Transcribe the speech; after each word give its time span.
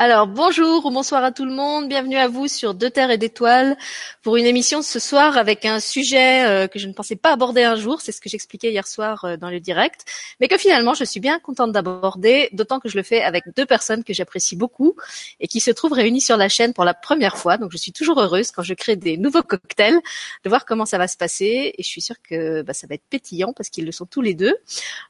Alors 0.00 0.28
bonjour 0.28 0.86
ou 0.86 0.92
bonsoir 0.92 1.24
à 1.24 1.32
tout 1.32 1.44
le 1.44 1.50
monde, 1.50 1.88
bienvenue 1.88 2.18
à 2.18 2.28
vous 2.28 2.46
sur 2.46 2.72
Deux 2.72 2.88
Terres 2.88 3.10
et 3.10 3.18
d'Étoiles 3.18 3.76
pour 4.22 4.36
une 4.36 4.46
émission 4.46 4.80
ce 4.80 5.00
soir 5.00 5.36
avec 5.36 5.64
un 5.64 5.80
sujet 5.80 6.46
euh, 6.46 6.68
que 6.68 6.78
je 6.78 6.86
ne 6.86 6.92
pensais 6.92 7.16
pas 7.16 7.32
aborder 7.32 7.64
un 7.64 7.74
jour, 7.74 8.00
c'est 8.00 8.12
ce 8.12 8.20
que 8.20 8.28
j'expliquais 8.28 8.70
hier 8.70 8.86
soir 8.86 9.24
euh, 9.24 9.36
dans 9.36 9.50
le 9.50 9.58
direct, 9.58 10.04
mais 10.38 10.46
que 10.46 10.56
finalement 10.56 10.94
je 10.94 11.02
suis 11.02 11.18
bien 11.18 11.40
contente 11.40 11.72
d'aborder, 11.72 12.48
d'autant 12.52 12.78
que 12.78 12.88
je 12.88 12.96
le 12.96 13.02
fais 13.02 13.22
avec 13.22 13.42
deux 13.56 13.66
personnes 13.66 14.04
que 14.04 14.14
j'apprécie 14.14 14.54
beaucoup 14.54 14.94
et 15.40 15.48
qui 15.48 15.58
se 15.58 15.72
trouvent 15.72 15.94
réunies 15.94 16.20
sur 16.20 16.36
la 16.36 16.48
chaîne 16.48 16.74
pour 16.74 16.84
la 16.84 16.94
première 16.94 17.36
fois, 17.36 17.56
donc 17.56 17.72
je 17.72 17.76
suis 17.76 17.90
toujours 17.90 18.20
heureuse 18.20 18.52
quand 18.52 18.62
je 18.62 18.74
crée 18.74 18.94
des 18.94 19.16
nouveaux 19.16 19.42
cocktails 19.42 19.98
de 20.44 20.48
voir 20.48 20.64
comment 20.64 20.86
ça 20.86 20.98
va 20.98 21.08
se 21.08 21.16
passer. 21.16 21.74
Et 21.76 21.82
je 21.82 21.88
suis 21.88 22.02
sûre 22.02 22.22
que 22.22 22.62
bah, 22.62 22.72
ça 22.72 22.86
va 22.86 22.94
être 22.94 23.08
pétillant 23.10 23.52
parce 23.52 23.68
qu'ils 23.68 23.84
le 23.84 23.90
sont 23.90 24.06
tous 24.06 24.20
les 24.20 24.34
deux. 24.34 24.54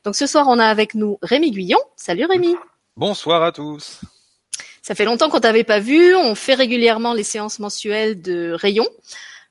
Donc 0.04 0.16
ce 0.16 0.26
soir 0.26 0.46
on 0.48 0.58
a 0.58 0.64
avec 0.64 0.94
nous 0.94 1.18
Rémi 1.20 1.50
Guyon, 1.50 1.78
salut 1.94 2.24
Rémi. 2.24 2.56
Bonsoir 2.96 3.42
à 3.42 3.52
tous 3.52 4.00
ça 4.88 4.94
fait 4.94 5.04
longtemps 5.04 5.28
qu'on 5.28 5.38
t'avait 5.38 5.64
pas 5.64 5.80
vu. 5.80 6.16
On 6.16 6.34
fait 6.34 6.54
régulièrement 6.54 7.12
les 7.12 7.22
séances 7.22 7.58
mensuelles 7.58 8.22
de 8.22 8.52
rayons 8.52 8.88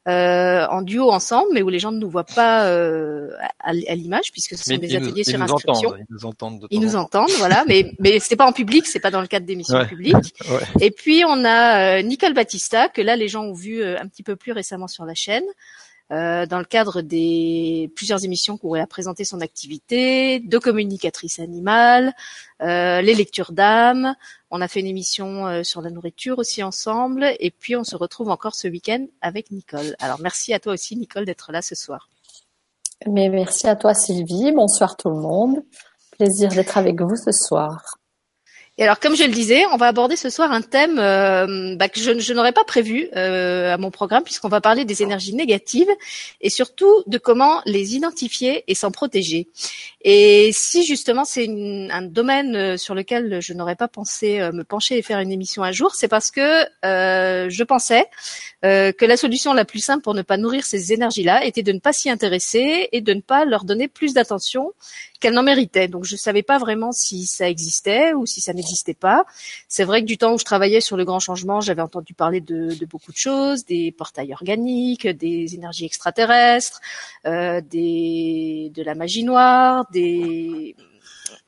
euh, 0.08 0.66
en 0.66 0.82
duo 0.82 1.12
ensemble, 1.12 1.50
mais 1.54 1.62
où 1.62 1.70
les 1.70 1.78
gens 1.78 1.92
ne 1.92 2.00
nous 2.00 2.10
voient 2.10 2.24
pas 2.24 2.66
euh, 2.66 3.30
à, 3.60 3.72
l'image 3.94 4.32
puisque 4.32 4.58
ce 4.58 4.64
sont 4.64 4.78
des 4.78 4.96
ateliers 4.96 5.24
sur 5.24 5.40
inscription. 5.40 5.94
ils 5.96 6.06
nous 6.10 6.26
entendent. 6.26 6.66
ils 6.72 6.80
nous 6.80 6.96
entendent, 6.96 7.30
voilà, 7.38 7.64
mais 7.68 7.92
mais 8.00 8.18
c'est 8.18 8.36
pas 8.36 8.48
en 8.48 8.52
public, 8.52 8.88
c'est 8.88 9.00
pas 9.00 9.12
dans 9.12 9.22
le 9.22 9.28
cadre 9.28 9.46
d'émissions 9.46 9.86
publiques. 9.86 10.34
Et 10.82 10.90
puis 10.90 11.22
on 11.28 11.46
a 11.46 12.00
euh, 12.00 12.02
Nicole 12.02 12.34
Battista 12.34 12.90
que 12.90 13.04
là 13.04 13.16
les 13.16 13.28
gens 13.28 13.44
ont 13.44 13.54
vu 13.54 13.84
euh, 13.84 13.96
un 14.02 14.08
petit 14.08 14.24
peu 14.24 14.36
plus 14.36 14.54
récemment 14.54 14.88
sur 14.88 15.06
la 15.06 15.14
chaîne. 15.14 15.46
Euh, 16.14 16.46
dans 16.46 16.60
le 16.60 16.64
cadre 16.64 17.02
des 17.02 17.92
plusieurs 17.94 18.24
émissions 18.24 18.58
où 18.64 18.78
elle 18.78 18.82
a 18.82 18.88
présenté 18.88 19.26
son 19.26 19.42
activité, 19.42 20.40
de 20.40 20.58
communicatrice 20.58 21.40
animale, 21.40 22.14
euh, 22.62 23.02
les 23.02 23.14
lectures 23.14 23.52
d'âme. 23.52 24.16
On 24.50 24.62
a 24.62 24.68
fait 24.68 24.80
une 24.80 24.88
émission 24.88 25.46
euh, 25.48 25.64
sur 25.64 25.82
la 25.82 25.90
nourriture 25.90 26.40
aussi 26.40 26.64
ensemble, 26.64 27.36
et 27.40 27.52
puis 27.52 27.76
on 27.76 27.84
se 27.84 27.96
retrouve 27.96 28.30
encore 28.30 28.56
ce 28.56 28.68
week-end 28.68 29.06
avec 29.22 29.52
Nicole. 29.52 29.96
Alors 30.00 30.20
merci 30.22 30.54
à 30.54 30.60
toi 30.60 30.74
aussi 30.74 30.96
Nicole 30.96 31.26
d'être 31.26 31.52
là 31.52 31.62
ce 31.62 31.76
soir. 31.76 32.10
Mais 33.06 33.30
merci 33.30 33.68
à 33.68 33.76
toi 33.76 33.94
Sylvie. 33.94 34.52
Bonsoir 34.54 34.96
tout 34.96 35.10
le 35.10 35.18
monde. 35.18 35.64
Plaisir 36.12 36.50
d'être 36.50 36.78
avec 36.78 37.02
vous 37.02 37.16
ce 37.16 37.32
soir. 37.32 37.98
Et 38.80 38.84
alors, 38.84 39.00
comme 39.00 39.16
je 39.16 39.24
le 39.24 39.32
disais, 39.32 39.66
on 39.74 39.78
va 39.78 39.88
aborder 39.88 40.16
ce 40.16 40.30
soir 40.30 40.52
un 40.52 40.62
thème 40.62 41.00
euh, 41.00 41.76
bah, 41.76 41.90
que 41.90 42.00
je, 42.00 42.34
n'aurais 42.34 42.52
pas 42.52 42.64
prévu 42.64 43.10
euh, 43.16 43.74
à 43.74 43.78
mon 43.78 43.90
programme, 43.90 44.24
puisqu'on 44.24 44.50
va 44.50 44.62
parler 44.62 44.86
des 44.86 45.02
énergies 45.02 45.34
négatives 45.34 45.90
et 46.42 46.52
surtout 46.52 47.04
de 47.08 47.18
comment 47.18 47.62
les 47.66 47.96
identifier 47.96 48.64
et 48.68 48.76
s'en 48.76 48.92
protéger. 48.92 49.48
Et 50.04 50.52
si 50.54 50.86
justement 50.86 51.26
c'est 51.26 51.48
un 51.48 52.04
domaine 52.04 52.56
euh, 52.56 52.78
sur 52.78 52.94
lequel 52.94 53.42
je 53.42 53.54
n'aurais 53.54 53.76
pas 53.76 53.88
pensé 53.88 54.40
me 54.54 54.64
pencher 54.64 55.00
et 55.00 55.02
faire 55.02 55.20
une 55.20 55.32
émission 55.32 55.64
un 55.64 55.72
jour, 55.72 55.96
c'est 55.96 56.08
parce 56.08 56.30
que 56.30 56.66
je 56.84 57.64
pensais 57.64 58.06
que 58.92 59.06
la 59.06 59.18
solution 59.18 59.54
la 59.54 59.66
plus 59.66 59.80
simple 59.80 60.04
pour 60.04 60.14
ne 60.14 60.22
pas 60.22 60.38
nourrir 60.38 60.66
ces 60.66 60.94
énergies-là 60.94 61.46
était 61.46 61.64
de 61.64 61.72
ne 61.72 61.80
pas 61.80 61.94
s'y 61.94 62.10
intéresser 62.10 62.90
et 62.92 63.02
de 63.02 63.14
ne 63.14 63.22
pas 63.22 63.46
leur 63.46 63.64
donner 63.64 63.88
plus 63.88 64.14
d'attention 64.14 64.74
qu'elles 65.20 65.34
n'en 65.34 65.44
méritaient. 65.44 65.88
Donc 65.88 66.06
je 66.06 66.14
ne 66.14 66.18
savais 66.18 66.44
pas 66.44 66.58
vraiment 66.58 66.92
si 66.92 67.26
ça 67.26 67.50
existait 67.50 68.14
ou 68.14 68.26
si 68.26 68.42
ça 68.42 68.54
n'existait 68.54 68.94
pas. 68.94 69.26
C'est 69.68 69.84
vrai 69.84 70.02
que 70.02 70.08
du 70.08 70.18
temps 70.18 70.34
où 70.34 70.38
je 70.38 70.46
travaillais 70.46 70.82
sur 70.82 70.98
le 70.98 71.06
grand 71.06 71.20
changement, 71.20 71.62
j'avais 71.62 71.82
entendu 71.82 72.14
parler 72.14 72.42
de, 72.42 72.74
de, 72.76 72.86
beaucoup 72.86 73.12
de 73.12 73.18
choses, 73.18 73.66
des 73.66 73.92
portails 73.92 74.34
organiques, 74.34 75.08
des 75.08 75.56
énergies 75.56 75.86
extraterrestres, 75.86 76.82
euh, 77.26 77.62
des, 77.62 78.72
de 78.74 78.84
la 78.84 78.96
magie 78.96 79.24
noire, 79.24 79.86
des 79.92 80.76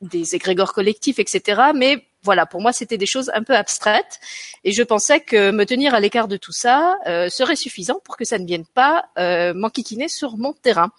des 0.01 0.35
égrégores 0.35 0.73
collectifs, 0.73 1.19
etc. 1.19 1.61
Mais 1.75 2.05
voilà, 2.23 2.45
pour 2.45 2.61
moi, 2.61 2.73
c'était 2.73 2.97
des 2.97 3.05
choses 3.05 3.31
un 3.33 3.43
peu 3.43 3.55
abstraites, 3.55 4.19
et 4.65 4.73
je 4.73 4.83
pensais 4.83 5.21
que 5.21 5.51
me 5.51 5.65
tenir 5.65 5.93
à 5.93 5.99
l'écart 6.01 6.27
de 6.27 6.35
tout 6.35 6.51
ça 6.51 6.97
euh, 7.07 7.29
serait 7.29 7.55
suffisant 7.55 7.99
pour 8.03 8.17
que 8.17 8.25
ça 8.25 8.37
ne 8.37 8.45
vienne 8.45 8.65
pas 8.65 9.05
euh, 9.17 9.53
m'enquiquiner 9.53 10.09
sur 10.09 10.37
mon 10.37 10.51
terrain. 10.51 10.91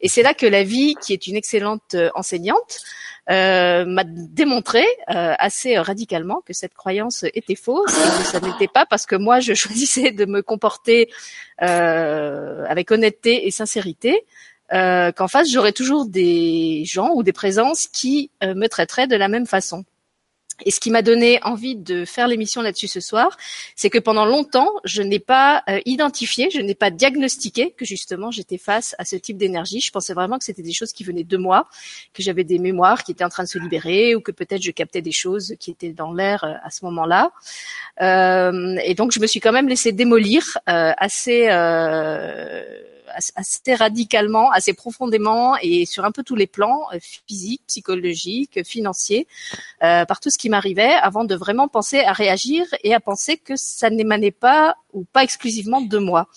Et 0.00 0.08
c'est 0.08 0.22
là 0.22 0.32
que 0.32 0.46
la 0.46 0.62
vie, 0.62 0.94
qui 0.94 1.12
est 1.12 1.26
une 1.26 1.36
excellente 1.36 1.94
euh, 1.94 2.10
enseignante, 2.14 2.78
euh, 3.30 3.84
m'a 3.84 4.02
démontré 4.04 4.84
assez 5.06 5.78
radicalement 5.78 6.42
que 6.44 6.52
cette 6.52 6.74
croyance 6.74 7.24
était 7.34 7.54
fausse 7.54 7.96
et 7.96 8.18
que 8.18 8.28
ça 8.28 8.40
n'était 8.40 8.66
pas 8.66 8.84
parce 8.84 9.06
que 9.06 9.14
moi 9.14 9.38
je 9.38 9.54
choisissais 9.62 10.10
de 10.10 10.24
me 10.24 10.42
comporter 10.42 11.08
avec 11.58 12.90
honnêteté 12.90 13.46
et 13.46 13.52
sincérité 13.52 14.24
qu'en 14.70 15.28
face 15.28 15.48
j'aurais 15.52 15.70
toujours 15.70 16.06
des 16.06 16.82
gens 16.84 17.10
ou 17.14 17.22
des 17.22 17.32
présences 17.32 17.86
qui 17.86 18.32
me 18.42 18.66
traiteraient 18.66 19.06
de 19.06 19.14
la 19.14 19.28
même 19.28 19.46
façon. 19.46 19.84
Et 20.64 20.70
ce 20.70 20.80
qui 20.80 20.90
m'a 20.90 21.02
donné 21.02 21.40
envie 21.42 21.76
de 21.76 22.04
faire 22.04 22.28
l'émission 22.28 22.62
là-dessus 22.62 22.88
ce 22.88 23.00
soir, 23.00 23.36
c'est 23.76 23.90
que 23.90 23.98
pendant 23.98 24.24
longtemps, 24.24 24.70
je 24.84 25.02
n'ai 25.02 25.18
pas 25.18 25.62
euh, 25.68 25.80
identifié, 25.84 26.50
je 26.50 26.60
n'ai 26.60 26.74
pas 26.74 26.90
diagnostiqué 26.90 27.72
que 27.72 27.84
justement 27.84 28.30
j'étais 28.30 28.58
face 28.58 28.94
à 28.98 29.04
ce 29.04 29.16
type 29.16 29.36
d'énergie. 29.36 29.80
Je 29.80 29.90
pensais 29.90 30.14
vraiment 30.14 30.38
que 30.38 30.44
c'était 30.44 30.62
des 30.62 30.72
choses 30.72 30.92
qui 30.92 31.04
venaient 31.04 31.24
de 31.24 31.36
moi, 31.36 31.68
que 32.14 32.22
j'avais 32.22 32.44
des 32.44 32.58
mémoires 32.58 33.04
qui 33.04 33.12
étaient 33.12 33.24
en 33.24 33.28
train 33.28 33.44
de 33.44 33.48
se 33.48 33.58
libérer 33.58 34.14
ou 34.14 34.20
que 34.20 34.32
peut-être 34.32 34.62
je 34.62 34.70
captais 34.70 35.02
des 35.02 35.12
choses 35.12 35.54
qui 35.58 35.70
étaient 35.70 35.92
dans 35.92 36.12
l'air 36.12 36.44
euh, 36.44 36.54
à 36.62 36.70
ce 36.70 36.84
moment-là. 36.84 37.30
Euh, 38.00 38.76
et 38.84 38.94
donc 38.94 39.12
je 39.12 39.20
me 39.20 39.26
suis 39.26 39.40
quand 39.40 39.52
même 39.52 39.68
laissé 39.68 39.92
démolir 39.92 40.58
euh, 40.68 40.92
assez 40.96 41.48
assez 43.34 43.74
radicalement, 43.74 44.50
assez 44.50 44.72
profondément 44.72 45.56
et 45.62 45.86
sur 45.86 46.04
un 46.04 46.12
peu 46.12 46.22
tous 46.22 46.36
les 46.36 46.46
plans, 46.46 46.86
euh, 46.92 46.98
physiques, 47.26 47.62
psychologiques, 47.66 48.64
financiers, 48.64 49.26
euh, 49.82 50.04
par 50.04 50.20
tout 50.20 50.30
ce 50.30 50.38
qui 50.38 50.48
m'arrivait, 50.48 50.94
avant 50.94 51.24
de 51.24 51.34
vraiment 51.34 51.68
penser 51.68 52.00
à 52.00 52.12
réagir 52.12 52.66
et 52.84 52.94
à 52.94 53.00
penser 53.00 53.36
que 53.36 53.54
ça 53.56 53.90
n'émanait 53.90 54.30
pas 54.30 54.76
ou 54.92 55.04
pas 55.04 55.22
exclusivement 55.22 55.80
de 55.80 55.98
moi. 55.98 56.28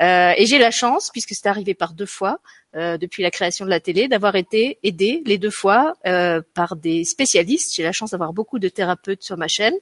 Euh, 0.00 0.32
et 0.36 0.46
j'ai 0.46 0.58
la 0.58 0.70
chance, 0.70 1.10
puisque 1.10 1.34
c'est 1.34 1.48
arrivé 1.48 1.74
par 1.74 1.92
deux 1.92 2.06
fois, 2.06 2.38
euh, 2.76 2.98
depuis 2.98 3.22
la 3.22 3.30
création 3.30 3.64
de 3.64 3.70
la 3.70 3.80
télé, 3.80 4.06
d'avoir 4.06 4.36
été 4.36 4.78
aidée 4.82 5.22
les 5.24 5.38
deux 5.38 5.50
fois 5.50 5.94
euh, 6.06 6.42
par 6.52 6.76
des 6.76 7.04
spécialistes. 7.04 7.74
J'ai 7.74 7.82
la 7.82 7.92
chance 7.92 8.10
d'avoir 8.10 8.34
beaucoup 8.34 8.58
de 8.58 8.68
thérapeutes 8.68 9.22
sur 9.22 9.38
ma 9.38 9.48
chaîne. 9.48 9.72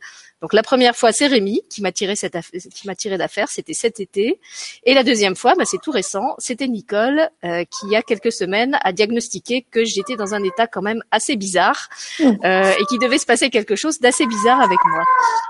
Donc 0.41 0.53
la 0.53 0.63
première 0.63 0.95
fois, 0.95 1.11
c'est 1.11 1.27
Rémi 1.27 1.63
qui 1.69 1.83
m'a 1.83 1.91
tiré 1.91 2.15
cette 2.15 2.37
qui 2.53 2.87
m'a 2.87 2.95
tiré 2.95 3.19
d'affaire. 3.19 3.49
C'était 3.49 3.73
cet 3.73 3.99
été. 3.99 4.39
Et 4.85 4.95
la 4.95 5.03
deuxième 5.03 5.35
fois, 5.35 5.55
bah, 5.57 5.65
c'est 5.65 5.81
tout 5.83 5.91
récent. 5.91 6.37
C'était 6.39 6.69
Nicole 6.69 7.29
euh, 7.45 7.65
qui, 7.65 7.87
il 7.87 7.91
y 7.91 7.97
a 7.97 8.03
quelques 8.03 8.31
semaines, 8.31 8.79
a 8.85 8.93
diagnostiqué 8.93 9.67
que 9.69 9.85
j'étais 9.85 10.15
dans 10.15 10.35
un 10.35 10.45
état 10.45 10.69
quand 10.69 10.83
même 10.83 11.03
assez 11.11 11.35
bizarre 11.35 11.89
mmh. 12.21 12.25
et 12.45 12.85
qu'il 12.89 13.01
devait 13.01 13.19
se 13.19 13.27
passer 13.27 13.51
quelque 13.51 13.75
chose 13.75 13.99
d'assez 13.99 14.27
bizarre 14.27 14.61
avec 14.61 14.79
moi. 14.87 15.03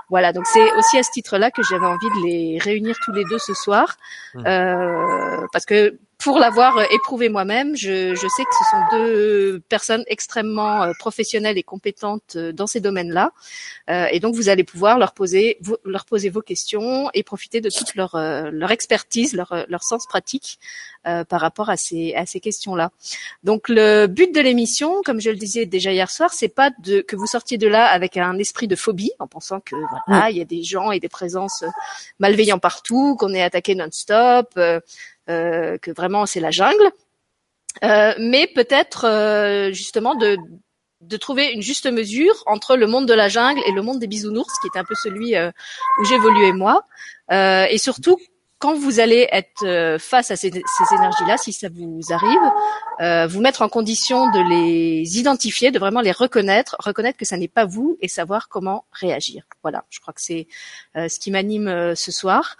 Voilà. 0.09 0.33
Donc 0.33 0.47
c'est 0.47 0.71
aussi 0.73 0.97
à 0.97 1.03
ce 1.03 1.11
titre-là 1.11 1.51
que 1.51 1.61
j'avais 1.61 1.85
envie 1.85 2.09
de 2.09 2.25
les 2.25 2.57
réunir 2.57 2.95
tous 3.05 3.11
les 3.11 3.23
deux 3.25 3.39
ce 3.39 3.53
soir, 3.53 3.97
mmh. 4.33 4.43
parce 5.51 5.65
que 5.65 5.99
pour 6.17 6.39
l'avoir 6.39 6.77
euh, 6.77 6.83
éprouvé 6.91 7.29
moi-même, 7.29 7.75
je, 7.75 8.15
je, 8.15 8.27
sais 8.27 8.43
que 8.43 8.55
ce 8.59 8.71
sont 8.71 8.97
deux 8.97 9.59
personnes 9.69 10.03
extrêmement 10.07 10.83
euh, 10.83 10.91
professionnelles 10.99 11.57
et 11.57 11.63
compétentes 11.63 12.35
euh, 12.35 12.51
dans 12.51 12.67
ces 12.67 12.79
domaines-là, 12.79 13.31
euh, 13.89 14.07
et 14.11 14.19
donc 14.19 14.35
vous 14.35 14.49
allez 14.49 14.63
pouvoir 14.63 14.97
leur 14.97 15.13
poser, 15.13 15.57
vous, 15.61 15.77
leur 15.85 16.05
poser 16.05 16.29
vos 16.29 16.41
questions 16.41 17.09
et 17.13 17.23
profiter 17.23 17.61
de 17.61 17.69
toute 17.69 17.95
leur, 17.95 18.15
leur 18.15 18.71
expertise, 18.71 19.33
leur, 19.33 19.65
leur 19.67 19.83
sens 19.83 20.05
pratique 20.07 20.59
euh, 21.07 21.23
par 21.23 21.39
rapport 21.39 21.69
à 21.69 21.77
ces, 21.77 22.15
à 22.15 22.25
ces 22.25 22.39
questions-là. 22.39 22.89
Donc 23.43 23.69
le 23.69 24.07
but 24.07 24.33
de 24.33 24.41
l'émission, 24.41 25.03
comme 25.05 25.21
je 25.21 25.29
le 25.29 25.35
disais 25.35 25.67
déjà 25.67 25.91
hier 25.91 26.09
soir, 26.09 26.33
c'est 26.33 26.47
pas 26.47 26.71
de 26.79 27.01
que 27.01 27.15
vous 27.15 27.27
sortiez 27.27 27.59
de 27.59 27.67
là 27.67 27.85
avec 27.85 28.17
un 28.17 28.39
esprit 28.39 28.67
de 28.67 28.75
phobie, 28.75 29.11
en 29.19 29.27
pensant 29.27 29.59
que 29.59 29.75
voilà, 30.07 30.31
il 30.31 30.37
y 30.37 30.41
a 30.41 30.45
des 30.45 30.63
gens 30.63 30.91
et 30.91 30.99
des 30.99 31.07
présences 31.07 31.63
malveillants 32.17 32.57
partout, 32.57 33.15
qu'on 33.17 33.35
est 33.35 33.43
attaqué 33.43 33.75
non-stop. 33.75 34.47
Euh, 34.57 34.65
euh, 34.65 34.79
que 35.27 35.91
vraiment 35.91 36.25
c'est 36.25 36.39
la 36.39 36.51
jungle, 36.51 36.91
euh, 37.83 38.13
mais 38.19 38.47
peut-être 38.47 39.05
euh, 39.05 39.71
justement 39.71 40.15
de, 40.15 40.37
de 41.01 41.17
trouver 41.17 41.51
une 41.51 41.61
juste 41.61 41.91
mesure 41.91 42.43
entre 42.45 42.75
le 42.75 42.87
monde 42.87 43.07
de 43.07 43.13
la 43.13 43.27
jungle 43.27 43.61
et 43.67 43.71
le 43.71 43.81
monde 43.81 43.99
des 43.99 44.07
bisounours, 44.07 44.59
qui 44.61 44.67
est 44.73 44.79
un 44.79 44.85
peu 44.85 44.95
celui 44.95 45.35
où 45.37 46.05
j'évoluais 46.05 46.53
moi, 46.53 46.85
et 47.31 47.77
surtout 47.77 48.17
quand 48.59 48.73
vous 48.73 48.99
allez 48.99 49.27
être 49.31 49.63
euh, 49.65 49.99
face 49.99 50.31
à 50.31 50.35
ces, 50.35 50.49
ces 50.49 50.95
énergies-là, 50.95 51.37
si 51.37 51.51
ça 51.51 51.67
vous 51.69 52.01
arrive, 52.09 52.51
euh, 53.01 53.27
vous 53.27 53.41
mettre 53.41 53.61
en 53.61 53.69
condition 53.69 54.31
de 54.31 54.39
les 54.49 55.19
identifier, 55.19 55.71
de 55.71 55.79
vraiment 55.79 56.01
les 56.01 56.11
reconnaître, 56.11 56.75
reconnaître 56.79 57.17
que 57.17 57.25
ça 57.25 57.37
n'est 57.37 57.49
pas 57.49 57.65
vous 57.65 57.97
et 58.01 58.07
savoir 58.07 58.47
comment 58.47 58.85
réagir. 58.91 59.43
Voilà, 59.61 59.85
je 59.89 59.99
crois 59.99 60.13
que 60.13 60.21
c'est 60.21 60.47
euh, 60.95 61.09
ce 61.09 61.19
qui 61.19 61.31
m'anime 61.31 61.67
euh, 61.67 61.95
ce 61.95 62.11
soir. 62.11 62.55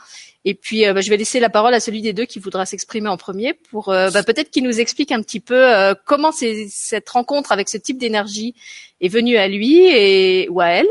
Et 0.45 0.53
puis, 0.53 0.85
bah, 0.85 1.01
je 1.01 1.09
vais 1.09 1.17
laisser 1.17 1.39
la 1.39 1.49
parole 1.49 1.73
à 1.73 1.79
celui 1.79 2.01
des 2.01 2.13
deux 2.13 2.25
qui 2.25 2.39
voudra 2.39 2.65
s'exprimer 2.65 3.09
en 3.09 3.17
premier 3.17 3.53
pour 3.53 3.87
bah, 3.87 4.23
peut-être 4.23 4.51
qu'il 4.51 4.63
nous 4.63 4.79
explique 4.79 5.11
un 5.11 5.21
petit 5.21 5.39
peu 5.39 5.95
comment 6.05 6.31
cette 6.31 7.09
rencontre 7.09 7.51
avec 7.51 7.67
ce 7.67 7.77
type 7.77 7.97
d'énergie 7.97 8.53
est 9.01 9.09
venue 9.09 9.37
à 9.37 9.47
lui 9.47 9.87
et 9.87 10.47
ou 10.49 10.61
à 10.61 10.67
elle, 10.67 10.87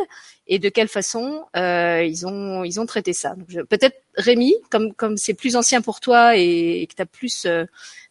et 0.46 0.58
de 0.58 0.68
quelle 0.68 0.88
façon 0.88 1.44
euh, 1.56 2.02
ils 2.04 2.26
ont 2.26 2.64
ils 2.64 2.80
ont 2.80 2.86
traité 2.86 3.12
ça. 3.12 3.34
Peut-être 3.68 3.96
Rémi, 4.16 4.54
comme 4.70 4.92
comme 4.92 5.16
c'est 5.16 5.34
plus 5.34 5.56
ancien 5.56 5.80
pour 5.80 6.00
toi 6.00 6.36
et, 6.36 6.86
que 6.88 6.94
tu 6.94 7.02
as 7.02 7.06
plus 7.06 7.46
euh, 7.46 7.64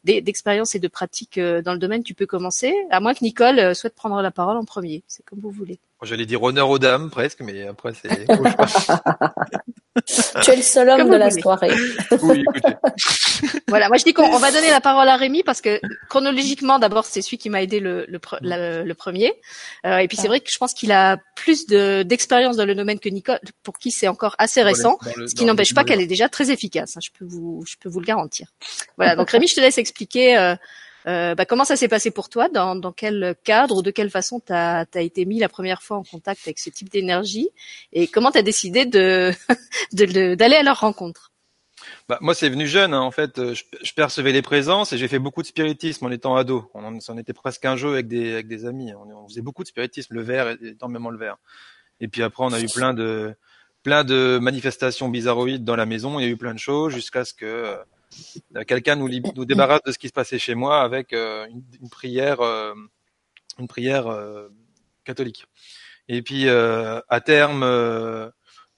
d'expérience 0.04 0.76
et 0.76 0.80
de 0.80 0.88
pratique 0.88 1.38
euh, 1.38 1.62
dans 1.62 1.74
le 1.74 1.80
domaine, 1.80 2.04
tu 2.04 2.14
peux 2.14 2.26
commencer. 2.26 2.74
À 2.90 3.00
moins 3.00 3.14
que 3.14 3.24
Nicole 3.24 3.60
euh, 3.60 3.74
souhaite 3.74 3.96
prendre 3.96 4.22
la 4.22 4.32
parole 4.32 4.58
en 4.58 4.66
premier. 4.66 5.04
C'est 5.08 5.24
comme 5.26 5.40
vous 5.40 5.52
voulez. 5.52 5.80
J'allais 6.02 6.26
dire 6.26 6.44
honneur 6.44 6.70
aux 6.70 6.80
dames 6.80 7.10
presque, 7.10 7.42
mais 7.42 7.66
après 7.68 7.94
c'est. 7.94 8.28
tu 10.44 10.52
es 10.52 10.56
le 10.56 10.62
seul 10.62 10.90
homme 10.90 11.10
de 11.10 11.16
la 11.16 11.30
soirée. 11.30 11.72
oui, 12.22 12.42
écoutez. 12.42 12.76
voilà, 13.68 13.88
moi 13.90 13.98
je 13.98 14.04
dis 14.04 14.14
qu'on 14.14 14.38
va 14.38 14.52
donner 14.52 14.70
la 14.70 14.82
parole 14.82 15.08
à 15.08 15.16
Rémi 15.16 15.44
parce 15.44 15.62
que 15.62 15.80
chronologiquement, 16.10 16.80
d'abord 16.80 17.06
c'est 17.06 17.22
celui 17.22 17.38
qui 17.38 17.50
m'a 17.50 17.62
aidé 17.62 17.80
le, 17.80 18.06
le, 18.08 18.84
le, 18.84 18.94
premier, 18.94 19.34
euh, 19.86 19.98
et 19.98 20.08
puis 20.08 20.18
c'est 20.18 20.28
vrai 20.28 20.40
que 20.40 20.52
je 20.52 20.58
pense 20.58 20.74
qu'il 20.74 20.92
a 20.92 21.18
plus 21.36 21.68
d'expérience 21.68 22.58
dans 22.58 22.66
le 22.66 22.76
domaine 22.76 23.00
que 23.00 23.10
Nicole, 23.10 23.40
pour 23.64 23.78
qui 23.78 23.92
c'est 23.92 24.08
encore 24.08 24.36
assez 24.38 24.64
récent, 24.64 24.98
ce 25.28 25.36
qui 25.36 25.46
n'empêche 25.46 25.74
pas 25.74 25.84
qu'elle 25.84 26.02
est 26.02 26.08
déjà 26.08 26.30
très 26.30 26.52
efficace. 26.52 26.98
Hein, 26.98 27.02
je 27.04 27.10
peux 27.18 27.26
vous, 27.26 27.64
je 27.68 27.76
peux 27.80 27.90
vous 27.90 28.00
le 28.00 28.06
garantir. 28.06 28.48
Voilà, 28.98 29.16
donc 29.16 29.30
Rémi, 29.30 29.48
je 29.48 29.56
te 29.56 29.62
laisse 29.62 29.78
expliquer. 29.78 30.38
Euh, 30.38 30.56
euh, 31.08 31.36
bah, 31.36 31.46
comment 31.46 31.66
ça 31.66 31.76
s'est 31.76 31.88
passé 31.88 32.12
pour 32.12 32.30
toi 32.30 32.50
dans, 32.50 32.76
dans, 32.76 32.92
quel 32.92 33.36
cadre 33.44 33.78
ou 33.78 33.82
de 33.82 33.92
quelle 33.92 34.10
façon 34.10 34.40
tu 34.40 34.54
as, 34.54 34.86
été 34.96 35.26
mis 35.26 35.40
la 35.40 35.50
première 35.50 35.82
fois 35.82 35.98
en 35.98 36.04
contact 36.04 36.42
avec 36.46 36.60
ce 36.60 36.70
type 36.70 36.90
d'énergie 36.90 37.50
et 37.92 38.08
comment 38.08 38.32
tu 38.32 38.38
as 38.38 38.44
décidé 38.44 38.86
de 38.86 39.32
d'aller 40.36 40.56
à 40.56 40.64
leur 40.64 40.80
rencontre? 40.80 41.32
Bah, 42.08 42.18
moi, 42.22 42.34
c'est 42.34 42.50
venu 42.50 42.68
jeune. 42.68 42.94
Hein. 42.94 43.02
En 43.02 43.12
fait, 43.12 43.40
euh, 43.40 43.54
je, 43.54 43.64
je, 43.82 43.94
percevais 43.94 44.32
les 44.32 44.42
présences 44.42 44.94
et 44.94 44.98
j'ai 44.98 45.08
fait 45.08 45.20
beaucoup 45.20 45.42
de 45.42 45.48
spiritisme 45.48 46.06
en 46.06 46.12
étant 46.12 46.36
ado. 46.36 46.70
On 46.74 46.84
en, 46.84 47.18
était 47.18 47.34
presque 47.34 47.66
un 47.66 47.76
jeu 47.76 47.94
avec 47.94 48.08
des, 48.08 48.34
avec 48.34 48.48
des 48.48 48.66
amis. 48.66 48.94
On, 48.94 49.24
on 49.24 49.28
faisait 49.28 49.42
beaucoup 49.42 49.64
de 49.64 49.68
spiritisme, 49.68 50.14
le 50.14 50.22
verre, 50.22 50.56
énormément 50.62 51.10
le 51.10 51.18
verre. 51.18 51.38
Et 52.00 52.08
puis 52.08 52.24
après, 52.24 52.44
on 52.44 52.54
a 52.54 52.62
eu 52.62 52.68
plein 52.74 52.94
de, 52.94 53.36
plein 53.84 54.04
de 54.04 54.40
manifestations 54.42 55.10
bizarroïdes 55.10 55.64
dans 55.64 55.76
la 55.76 55.86
maison. 55.86 56.20
Il 56.20 56.24
y 56.24 56.26
a 56.26 56.32
eu 56.32 56.38
plein 56.38 56.54
de 56.54 56.60
choses 56.60 56.94
jusqu'à 56.94 57.26
ce 57.26 57.34
que 57.34 57.46
euh, 57.46 57.76
quelqu'un 58.68 58.96
nous, 58.96 59.10
nous 59.36 59.46
débarrasse 59.46 59.84
de 59.86 59.92
ce 59.92 60.00
qui 60.00 60.08
se 60.08 60.14
passait 60.14 60.40
chez 60.40 60.56
moi 60.56 60.82
avec 60.82 61.14
euh, 61.14 61.46
une, 61.48 61.64
une, 61.82 61.90
prière, 61.90 62.42
une 62.42 63.68
prière 63.68 64.06
catholique. 65.04 65.46
Et 66.08 66.22
puis 66.22 66.50
à 66.50 67.22
terme 67.24 67.64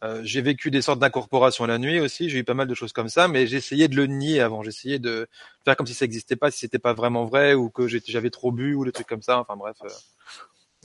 euh, 0.06 0.22
j'ai 0.24 0.42
vécu 0.42 0.72
des 0.72 0.82
sortes 0.82 1.00
d'incorporation 1.00 1.66
la 1.66 1.78
nuit 1.78 2.00
aussi, 2.00 2.30
j'ai 2.30 2.40
eu 2.40 2.44
pas 2.44 2.54
mal 2.54 2.68
de 2.68 2.76
choses 2.76 2.92
comme 2.92 3.08
ça, 3.10 3.28
mais 3.28 3.48
j'essayais 3.48 3.88
de 3.88 3.96
le 3.96 4.06
nier 4.06 4.42
avant, 4.42 4.62
j'essayais 4.62 5.00
de 5.00 5.28
faire 5.64 5.76
comme 5.76 5.88
si 5.88 5.94
ça 5.94 6.06
n'existait 6.06 6.36
pas, 6.36 6.52
si 6.52 6.60
c'était 6.60 6.80
pas 6.80 6.94
vraiment 6.94 7.26
vrai 7.26 7.54
ou 7.54 7.70
que 7.70 7.88
j'avais 7.88 8.30
trop 8.30 8.52
bu 8.52 8.76
ou 8.76 8.86
des 8.86 8.92
trucs 8.92 9.08
comme 9.08 9.22
ça. 9.24 9.40
Enfin 9.40 9.56
bref, 9.56 9.78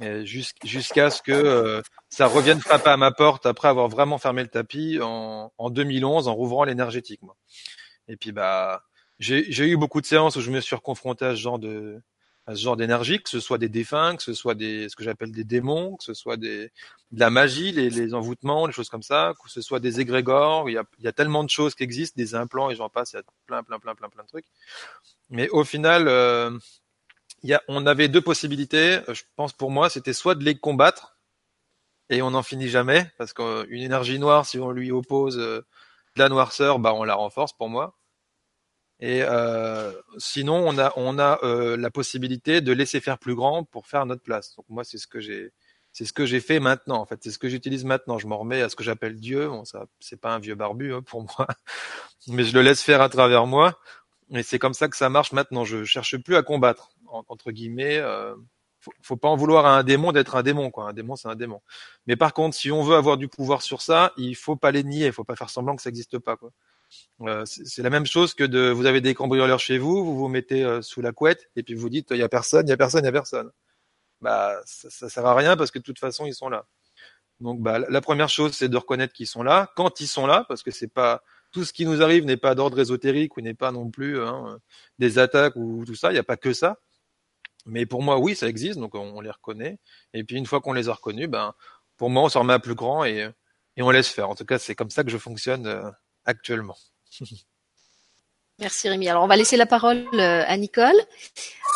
euh, 0.01 0.25
jusqu'à 0.25 1.11
ce 1.11 1.23
que 1.23 1.33
euh, 1.33 1.83
ça 2.09 2.27
revienne 2.27 2.61
frapper 2.61 2.91
à 2.91 2.97
ma 2.97 3.11
porte 3.11 3.45
après 3.47 3.69
avoir 3.69 3.89
vraiment 3.89 4.17
fermé 4.17 4.43
le 4.43 4.49
tapis 4.49 5.01
en, 5.03 5.53
en 5.59 5.71
2011 5.71 6.29
en 6.29 6.35
rouvrant 6.35 6.65
l'énergétique. 6.65 7.21
Moi. 7.23 7.37
Et 8.11 8.17
puis 8.17 8.33
bah 8.33 8.83
j'ai 9.21 9.67
eu 9.69 9.77
beaucoup 9.77 10.01
de 10.01 10.07
séances 10.07 10.37
où 10.37 10.41
je 10.41 10.51
me 10.51 10.61
suis 10.61 10.77
confronté 10.79 11.25
à 11.27 11.31
ce 11.37 11.41
genre 11.41 11.59
de 11.59 12.01
à 12.47 12.57
ce 12.57 12.63
genre 12.63 12.77
d'énergie, 12.77 13.23
que 13.23 13.29
ce 13.29 13.39
soit 13.39 13.59
des 13.59 13.69
défunts, 13.69 14.17
que 14.17 14.23
ce 14.23 14.33
soit 14.35 14.55
des 14.55 14.89
ce 14.89 14.97
que 14.97 15.05
j'appelle 15.05 15.31
des 15.31 15.45
démons, 15.45 15.97
que 15.97 16.05
ce 16.05 16.15
soit 16.15 16.37
des 16.37 16.73
de 17.13 17.21
la 17.21 17.31
magie, 17.31 17.71
les, 17.71 17.91
les 17.91 18.15
envoûtements, 18.15 18.67
les 18.67 18.73
choses 18.73 18.89
comme 18.89 19.03
ça, 19.03 19.35
que 19.43 19.51
ce 19.51 19.61
soit 19.61 19.79
des 19.79 20.01
égrégores, 20.01 20.69
il 20.69 20.73
y 20.73 20.79
a, 20.79 20.85
il 20.99 21.05
y 21.05 21.09
a 21.09 21.13
tellement 21.13 21.45
de 21.45 21.51
choses 21.51 21.75
qui 21.75 21.83
existent, 21.85 22.15
des 22.17 22.35
implants 22.35 22.71
et 22.71 22.75
j'en 22.75 22.89
passe, 22.89 23.13
il 23.13 23.17
y 23.17 23.19
a 23.21 23.23
plein 23.47 23.63
plein 23.63 23.79
plein 23.79 23.95
plein 23.95 24.09
plein 24.09 24.23
de 24.25 24.29
trucs. 24.29 24.47
Mais 25.29 25.49
au 25.51 25.65
final, 25.65 26.09
euh, 26.09 26.51
il 27.43 27.51
y 27.51 27.55
a, 27.55 27.63
on 27.69 27.87
avait 27.87 28.09
deux 28.09 28.23
possibilités. 28.23 29.01
Je 29.09 29.23
pense 29.37 29.53
pour 29.53 29.71
moi, 29.71 29.91
c'était 29.91 30.13
soit 30.15 30.35
de 30.35 30.45
les 30.45 30.57
combattre 30.59 31.19
et 32.09 32.23
on 32.23 32.33
n'en 32.33 32.43
finit 32.43 32.69
jamais 32.69 33.11
parce 33.19 33.33
qu'une 33.33 33.83
énergie 33.83 34.19
noire, 34.19 34.47
si 34.47 34.59
on 34.59 34.71
lui 34.73 34.91
oppose 34.93 35.39
euh, 35.39 35.61
de 36.17 36.23
la 36.23 36.29
noirceur, 36.29 36.79
bah 36.81 36.95
on 36.95 37.05
la 37.05 37.15
renforce 37.15 37.53
pour 37.53 37.69
moi. 37.69 38.00
Et 39.01 39.23
euh, 39.23 39.93
sinon, 40.19 40.63
on 40.67 40.79
a, 40.79 40.93
on 40.97 41.19
a 41.19 41.41
euh, 41.43 41.77
la 41.77 41.91
possibilité 41.91 42.61
de 42.61 42.73
laisser 42.73 43.01
faire 43.01 43.19
plus 43.19 43.35
grand 43.35 43.65
pour 43.65 43.87
faire 43.87 44.05
notre 44.07 44.23
place. 44.23 44.55
Donc 44.57 44.67
moi, 44.69 44.85
c'est 44.85 44.99
ce 44.99 45.07
que 45.07 45.21
j'ai, 45.21 45.53
c'est 45.93 46.05
ce 46.05 46.13
que 46.13 46.27
j'ai 46.27 46.41
fait 46.41 46.61
maintenant. 46.61 47.01
En 47.01 47.07
fait, 47.07 47.19
c'est 47.23 47.31
ce 47.31 47.39
que 47.39 47.49
j'utilise 47.49 47.85
maintenant. 47.85 48.19
Je 48.19 48.27
m'en 48.27 48.37
remets 48.39 48.61
à 48.61 48.69
ce 48.69 48.77
que 48.77 48.85
j'appelle 48.85 49.17
Dieu. 49.19 49.49
Bon, 49.49 49.65
ça, 49.65 49.87
c'est 50.01 50.21
pas 50.21 50.35
un 50.35 50.39
vieux 50.39 50.55
barbu 50.55 50.93
hein, 50.95 51.03
pour 51.03 51.23
moi, 51.23 51.47
mais 52.29 52.45
je 52.45 52.55
le 52.55 52.63
laisse 52.63 52.83
faire 52.83 53.01
à 53.01 53.09
travers 53.09 53.47
moi. 53.47 53.79
Et 54.33 54.43
c'est 54.43 54.59
comme 54.59 54.75
ça 54.75 54.89
que 54.89 54.97
ça 54.97 55.09
marche 55.09 55.33
maintenant. 55.33 55.65
Je 55.65 55.85
cherche 55.85 56.17
plus 56.19 56.37
à 56.37 56.43
combattre 56.43 56.91
entre 57.29 57.51
guillemets. 57.51 57.99
Euh, 57.99 58.35
faut, 58.81 58.93
faut 59.03 59.17
pas 59.17 59.29
en 59.29 59.37
vouloir 59.37 59.67
à 59.67 59.77
un 59.77 59.83
démon 59.83 60.13
d'être 60.13 60.37
un 60.37 60.43
démon, 60.43 60.71
quoi. 60.71 60.89
Un 60.89 60.93
démon, 60.93 61.17
c'est 61.17 61.29
un 61.29 61.35
démon. 61.35 61.61
Mais 62.07 62.17
par 62.17 62.33
contre, 62.33 62.57
si 62.57 62.71
on 62.71 62.83
veut 62.83 62.97
avoir 62.97 63.17
du 63.17 63.29
pouvoir 63.29 63.63
sur 63.63 63.83
ça, 63.83 64.13
il 64.17 64.35
faut 64.37 64.57
pas 64.57 64.71
les 64.71 64.85
nier. 64.85 65.07
Il 65.07 65.13
faut 65.13 65.25
pas 65.25 65.37
faire 65.37 65.51
semblant 65.51 65.77
que 65.77 65.83
ça 65.83 65.91
n'existe 65.91 66.19
pas, 66.19 66.37
quoi. 66.37 66.51
Euh, 67.23 67.45
c'est 67.47 67.83
la 67.83 67.91
même 67.91 68.07
chose 68.07 68.35
que 68.35 68.45
de 68.45 68.71
vous 68.71 68.87
avez 68.87 69.01
des 69.01 69.15
cambrioleurs 69.15 69.61
chez 69.61 69.79
vous, 69.79 70.05
vous 70.05 70.17
vous 70.17 70.29
mettez 70.29 70.65
euh, 70.65 70.83
sous 70.83 71.01
la 71.03 71.13
couette 71.13 71.51
et 71.57 71.63
puis 71.63 71.75
vous 71.75 71.89
dites 71.91 72.09
il 72.11 72.17
y 72.17 72.23
a 72.23 72.29
personne, 72.29 72.67
il 72.67 72.71
y 72.71 72.73
a 72.73 72.77
personne, 72.77 73.03
il 73.03 73.07
y 73.07 73.09
a 73.09 73.13
personne. 73.13 73.51
Bah 74.21 74.61
ça, 74.67 74.91
ça, 74.91 75.09
sert 75.09 75.27
à 75.27 75.35
rien 75.35 75.57
parce 75.57 75.71
que 75.71 75.79
de 75.79 75.85
toute 75.85 75.99
façon 75.99 76.27
ils 76.27 76.35
sont 76.35 76.49
là. 76.49 76.67
Donc 77.41 77.61
bah 77.61 77.79
la 77.79 78.01
première 78.01 78.29
chose 78.29 78.53
c'est 78.55 78.69
de 78.69 78.77
reconnaître 78.77 79.13
qu'ils 79.13 79.27
sont 79.27 79.43
là 79.43 79.71
quand 79.77 80.01
ils 80.01 80.07
sont 80.09 80.27
là 80.27 80.45
parce 80.49 80.63
que 80.63 80.71
c'est 80.71 80.93
pas 80.93 81.23
tout 81.53 81.65
ce 81.65 81.73
qui 81.73 81.87
nous 81.87 82.03
arrive 82.03 82.25
n'est 82.25 82.37
pas 82.37 82.55
d'ordre 82.55 82.79
ésotérique 82.81 83.37
ou 83.37 83.41
n'est 83.41 83.55
pas 83.55 83.73
non 83.73 83.91
plus 83.91 84.23
hein, 84.23 84.59
des 84.99 85.19
attaques 85.19 85.57
ou 85.57 85.85
tout 85.85 85.95
ça, 85.95 86.11
il 86.11 86.15
n'y 86.15 86.19
a 86.19 86.25
pas 86.25 86.37
que 86.37 86.53
ça. 86.53 86.79
Mais 87.67 87.87
pour 87.87 88.03
moi 88.03 88.19
oui 88.19 88.35
ça 88.35 88.49
existe 88.49 88.79
donc 88.79 88.95
on, 88.95 89.21
les 89.21 89.31
reconnaît 89.31 89.79
et 90.15 90.25
puis 90.25 90.37
une 90.37 90.47
fois 90.47 90.61
qu'on 90.61 90.73
les 90.73 90.89
a 90.89 90.95
reconnus 90.95 91.29
ben 91.29 91.55
pour 91.97 92.11
moi 92.11 92.25
on 92.25 92.29
s'en 92.31 92.41
remet 92.41 92.55
à 92.55 92.59
plus 92.59 92.75
grand 92.75 93.05
et 93.05 93.31
on 93.79 93.91
laisse 93.91 94.09
faire. 94.09 94.31
En 94.31 94.35
tout 94.35 94.45
cas 94.45 94.59
c'est 94.59 94.75
comme 94.75 94.91
ça 94.91 95.05
que 95.05 95.11
je 95.11 95.19
fonctionne 95.19 95.67
euh, 95.67 95.91
actuellement. 96.31 96.77
Merci 98.61 98.91
Rémi. 98.91 99.09
Alors 99.09 99.25
on 99.25 99.27
va 99.27 99.37
laisser 99.37 99.57
la 99.57 99.65
parole 99.65 100.05
euh, 100.13 100.45
à 100.47 100.57
Nicole. 100.59 100.95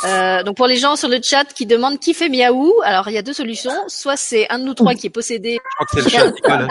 Euh, 0.05 0.43
donc 0.43 0.57
pour 0.57 0.67
les 0.67 0.77
gens 0.77 0.97
sur 0.97 1.09
le 1.09 1.19
chat 1.23 1.45
qui 1.47 1.65
demandent 1.65 1.99
qui 1.99 2.13
fait 2.13 2.29
miaou, 2.29 2.75
alors 2.85 3.09
il 3.09 3.15
y 3.15 3.19
a 3.19 3.23
deux 3.23 3.33
solutions. 3.33 3.73
Soit 3.89 4.19
c'est 4.19 4.51
un 4.51 4.59
de 4.59 4.65
nous 4.65 4.75
trois 4.75 4.95
qui 4.95 5.07
est 5.07 5.11
possédé. 5.11 5.59
Je 5.81 5.87
crois 5.87 5.87
que 5.87 5.95
c'est 5.95 6.05
le 6.05 6.11
chat 6.11 6.27
de 6.27 6.35
Nicole. 6.35 6.69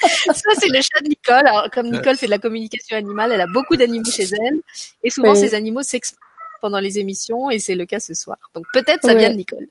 Soit 0.00 0.54
c'est 0.60 0.68
le 0.68 0.80
chat 0.80 1.00
de 1.02 1.08
Nicole. 1.08 1.46
Alors 1.46 1.70
comme 1.72 1.90
Nicole 1.90 2.16
fait 2.16 2.26
de 2.26 2.30
la 2.30 2.38
communication 2.38 2.96
animale, 2.96 3.32
elle 3.32 3.40
a 3.40 3.48
beaucoup 3.48 3.76
d'animaux 3.76 4.10
chez 4.10 4.24
elle 4.24 4.60
et 5.02 5.10
souvent 5.10 5.34
ces 5.34 5.54
animaux 5.54 5.82
s'expriment 5.82 6.20
pendant 6.60 6.78
les 6.78 7.00
émissions 7.00 7.50
et 7.50 7.58
c'est 7.58 7.74
le 7.74 7.84
cas 7.84 7.98
ce 7.98 8.14
soir. 8.14 8.38
Donc 8.54 8.64
peut-être 8.72 9.02
ça 9.02 9.14
vient 9.14 9.30
de 9.30 9.36
Nicole. 9.36 9.66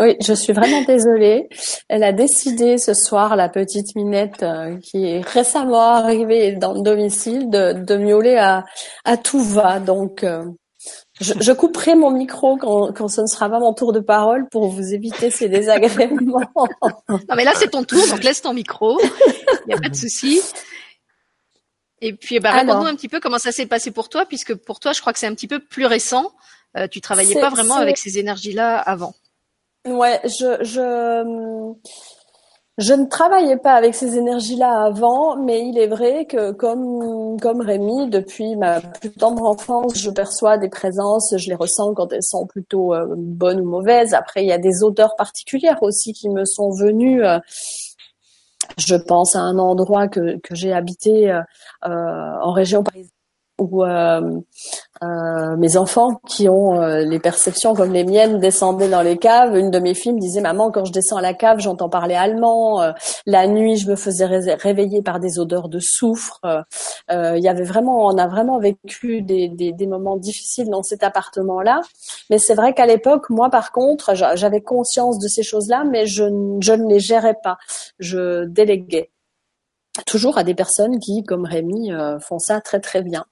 Oui, 0.00 0.16
je 0.20 0.32
suis 0.32 0.52
vraiment 0.52 0.82
désolée. 0.82 1.48
Elle 1.88 2.02
a 2.02 2.12
décidé 2.12 2.78
ce 2.78 2.94
soir, 2.94 3.36
la 3.36 3.48
petite 3.48 3.94
Minette 3.94 4.42
euh, 4.42 4.76
qui 4.78 5.06
est 5.06 5.20
récemment 5.20 5.94
arrivée 5.94 6.52
dans 6.52 6.72
le 6.72 6.82
domicile, 6.82 7.48
de, 7.48 7.72
de 7.74 7.96
miauler 7.96 8.36
à, 8.36 8.64
à 9.04 9.16
tout 9.16 9.42
va. 9.42 9.78
Donc, 9.78 10.24
euh, 10.24 10.44
je, 11.20 11.34
je, 11.40 11.52
couperai 11.52 11.94
mon 11.94 12.10
micro 12.10 12.56
quand, 12.56 12.92
quand 12.92 13.06
ce 13.06 13.20
ne 13.20 13.26
sera 13.26 13.48
pas 13.48 13.60
mon 13.60 13.72
tour 13.72 13.92
de 13.92 14.00
parole 14.00 14.48
pour 14.48 14.68
vous 14.68 14.94
éviter 14.94 15.30
ces 15.30 15.48
désagréments. 15.48 16.40
non, 17.08 17.18
mais 17.36 17.44
là, 17.44 17.52
c'est 17.54 17.70
ton 17.70 17.84
tour, 17.84 18.04
donc 18.08 18.24
laisse 18.24 18.42
ton 18.42 18.52
micro. 18.52 19.00
Il 19.00 19.68
n'y 19.68 19.74
a 19.74 19.80
pas 19.80 19.88
de 19.88 19.94
souci. 19.94 20.42
Et 22.00 22.12
puis, 22.14 22.40
bah, 22.40 22.50
raconte-nous 22.50 22.86
un 22.86 22.96
petit 22.96 23.08
peu 23.08 23.20
comment 23.20 23.38
ça 23.38 23.52
s'est 23.52 23.66
passé 23.66 23.92
pour 23.92 24.08
toi, 24.08 24.26
puisque 24.26 24.54
pour 24.54 24.80
toi, 24.80 24.92
je 24.92 25.00
crois 25.00 25.12
que 25.12 25.20
c'est 25.20 25.28
un 25.28 25.34
petit 25.34 25.48
peu 25.48 25.60
plus 25.60 25.86
récent. 25.86 26.32
Euh, 26.76 26.88
tu 26.88 27.00
travaillais 27.00 27.40
pas 27.40 27.50
vraiment 27.50 27.76
avec 27.76 27.96
ces 27.96 28.18
énergies-là 28.18 28.76
avant. 28.76 29.14
Ouais, 29.86 30.18
je, 30.24 30.64
je, 30.64 31.74
je 32.78 32.92
ne 32.94 33.04
travaillais 33.06 33.58
pas 33.58 33.74
avec 33.74 33.94
ces 33.94 34.16
énergies-là 34.16 34.84
avant, 34.84 35.36
mais 35.36 35.68
il 35.68 35.78
est 35.78 35.86
vrai 35.86 36.24
que 36.26 36.52
comme, 36.52 37.38
comme 37.40 37.60
Rémi, 37.60 38.08
depuis 38.08 38.56
ma 38.56 38.80
plus 38.80 39.12
tendre 39.12 39.44
enfance, 39.44 39.98
je 39.98 40.10
perçois 40.10 40.58
des 40.58 40.70
présences, 40.70 41.34
je 41.36 41.48
les 41.48 41.54
ressens 41.54 41.94
quand 41.94 42.12
elles 42.12 42.22
sont 42.22 42.46
plutôt 42.46 42.94
euh, 42.94 43.14
bonnes 43.16 43.60
ou 43.60 43.68
mauvaises. 43.68 44.14
Après, 44.14 44.42
il 44.42 44.48
y 44.48 44.52
a 44.52 44.58
des 44.58 44.82
odeurs 44.82 45.16
particulières 45.16 45.82
aussi 45.82 46.12
qui 46.14 46.30
me 46.30 46.44
sont 46.44 46.70
venues. 46.70 47.24
Euh, 47.24 47.38
je 48.78 48.96
pense 48.96 49.36
à 49.36 49.40
un 49.40 49.58
endroit 49.58 50.08
que, 50.08 50.38
que 50.38 50.54
j'ai 50.54 50.72
habité 50.72 51.30
euh, 51.30 51.42
en 51.84 52.52
région 52.52 52.82
parisienne 52.82 53.13
où 53.58 53.84
euh, 53.84 54.40
euh, 55.02 55.56
mes 55.56 55.76
enfants 55.76 56.20
qui 56.26 56.48
ont 56.48 56.80
euh, 56.80 57.04
les 57.04 57.20
perceptions 57.20 57.74
comme 57.74 57.92
les 57.92 58.04
miennes 58.04 58.40
descendaient 58.40 58.88
dans 58.88 59.02
les 59.02 59.16
caves. 59.16 59.56
Une 59.56 59.70
de 59.70 59.78
mes 59.78 59.94
filles 59.94 60.14
me 60.14 60.20
disait 60.20 60.40
maman 60.40 60.70
quand 60.70 60.84
je 60.84 60.92
descends 60.92 61.16
à 61.16 61.22
la 61.22 61.34
cave 61.34 61.60
j'entends 61.60 61.88
parler 61.88 62.14
allemand. 62.14 62.82
la 63.26 63.46
nuit 63.46 63.76
je 63.76 63.88
me 63.88 63.96
faisais 63.96 64.24
réveiller 64.26 65.02
par 65.02 65.20
des 65.20 65.38
odeurs 65.38 65.68
de 65.68 65.78
soufre. 65.78 66.40
Il 67.10 67.40
y 67.40 67.48
avait 67.48 67.64
vraiment 67.64 68.06
on 68.06 68.18
a 68.18 68.26
vraiment 68.26 68.58
vécu 68.58 69.22
des, 69.22 69.48
des, 69.48 69.72
des 69.72 69.86
moments 69.86 70.16
difficiles 70.16 70.68
dans 70.68 70.82
cet 70.82 71.04
appartement 71.04 71.60
là. 71.60 71.80
Mais 72.30 72.38
c'est 72.38 72.54
vrai 72.54 72.74
qu'à 72.74 72.86
l'époque 72.86 73.30
moi 73.30 73.50
par 73.50 73.70
contre 73.70 74.14
j'avais 74.34 74.62
conscience 74.62 75.18
de 75.18 75.28
ces 75.28 75.42
choses 75.42 75.68
là 75.68 75.84
mais 75.84 76.06
je, 76.06 76.24
je 76.60 76.72
ne 76.72 76.88
les 76.88 77.00
gérais 77.00 77.36
pas. 77.42 77.56
Je 78.00 78.44
déléguais 78.46 79.10
toujours 80.06 80.38
à 80.38 80.44
des 80.44 80.54
personnes 80.54 80.98
qui, 80.98 81.22
comme 81.22 81.44
Rémi, 81.44 81.92
euh, 81.92 82.18
font 82.18 82.38
ça 82.38 82.60
très 82.60 82.80
très 82.80 83.02
bien. 83.02 83.24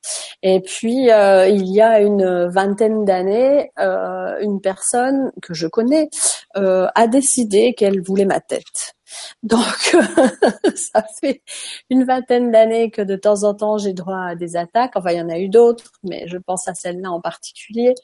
Et 0.42 0.61
puis 0.61 1.11
euh, 1.11 1.49
il 1.49 1.66
y 1.66 1.81
a 1.81 2.00
une 2.00 2.47
vingtaine 2.49 3.04
d'années, 3.04 3.73
euh, 3.78 4.38
une 4.40 4.61
personne 4.61 5.33
que 5.42 5.54
je 5.54 5.66
connais 5.66 6.09
a 6.54 7.07
décidé 7.07 7.73
qu'elle 7.75 8.02
voulait 8.02 8.26
ma 8.26 8.40
tête. 8.40 8.95
Donc, 9.42 9.97
ça 10.75 11.04
fait 11.21 11.42
une 11.90 12.04
vingtaine 12.04 12.50
d'années 12.50 12.90
que 12.90 13.02
de 13.02 13.16
temps 13.16 13.45
en 13.45 13.54
temps 13.54 13.78
j'ai 13.78 13.92
droit 13.92 14.28
à 14.31 14.35
des 14.35 14.57
attaques. 14.57 14.92
Enfin, 14.95 15.12
il 15.12 15.19
y 15.19 15.21
en 15.21 15.28
a 15.28 15.38
eu 15.38 15.49
d'autres, 15.49 15.92
mais 16.02 16.26
je 16.28 16.37
pense 16.38 16.69
à 16.69 16.75
celle-là 16.75 17.11
en 17.11 17.21
particulier. 17.21 17.95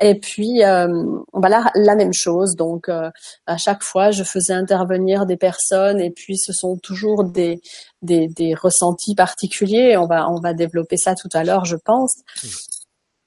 Et 0.00 0.18
puis, 0.18 0.62
euh, 0.62 0.88
voilà, 1.32 1.70
la 1.74 1.94
même 1.94 2.12
chose. 2.12 2.54
Donc, 2.54 2.88
euh, 2.88 3.10
à 3.46 3.56
chaque 3.56 3.82
fois, 3.82 4.10
je 4.10 4.24
faisais 4.24 4.52
intervenir 4.52 5.26
des 5.26 5.36
personnes, 5.36 6.00
et 6.00 6.10
puis 6.10 6.36
ce 6.36 6.52
sont 6.52 6.76
toujours 6.76 7.24
des 7.24 7.60
des, 8.02 8.28
des 8.28 8.54
ressentis 8.54 9.14
particuliers. 9.14 9.96
On 9.96 10.06
va 10.06 10.28
on 10.30 10.40
va 10.40 10.52
développer 10.54 10.96
ça 10.96 11.14
tout 11.14 11.30
à 11.32 11.44
l'heure, 11.44 11.64
je 11.64 11.76
pense. 11.76 12.14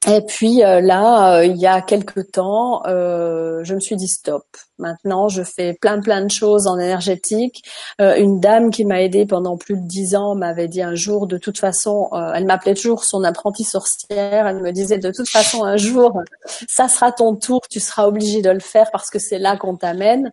Et 0.08 0.22
puis 0.22 0.64
euh, 0.64 0.80
là, 0.80 1.40
euh, 1.40 1.46
il 1.46 1.58
y 1.58 1.68
a 1.68 1.82
quelque 1.82 2.22
temps, 2.22 2.82
euh, 2.88 3.64
je 3.64 3.76
me 3.76 3.82
suis 3.82 3.98
dit 3.98 4.08
stop. 4.08 4.46
Maintenant, 4.78 5.28
je 5.28 5.44
fais 5.44 5.74
plein 5.74 6.00
plein 6.00 6.24
de 6.24 6.32
choses 6.32 6.68
en 6.68 6.80
énergétique. 6.80 7.64
une 8.00 8.40
dame 8.40 8.72
qui 8.72 8.86
m'a 8.86 9.02
aidée 9.02 9.26
pendant 9.26 9.58
plus 9.58 9.76
de 9.76 9.86
dix 9.86 10.16
ans 10.16 10.36
m'avait 10.36 10.70
dit 10.70 10.82
un 10.82 10.96
jour, 10.96 11.28
de 11.28 11.38
toute 11.38 11.58
façon, 11.58 12.10
elle 12.34 12.46
m'appelait 12.46 12.76
toujours 12.76 13.04
son 13.04 13.26
apprentie 13.26 13.66
sorcière. 13.66 14.48
Elle 14.48 14.62
me 14.62 14.72
disait 14.72 14.98
de 14.98 15.12
toute 15.12 15.28
façon 15.28 15.66
un 15.66 15.76
jour, 15.76 16.22
ça 16.70 16.88
sera 16.88 17.12
ton 17.12 17.36
tour, 17.36 17.60
tu 17.70 17.82
seras 17.82 18.06
obligé 18.06 18.42
de 18.42 18.52
le 18.52 18.62
faire 18.62 18.90
parce 18.92 19.10
que 19.10 19.20
c'est 19.20 19.40
là 19.40 19.58
qu'on 19.58 19.76
t'amène. 19.76 20.32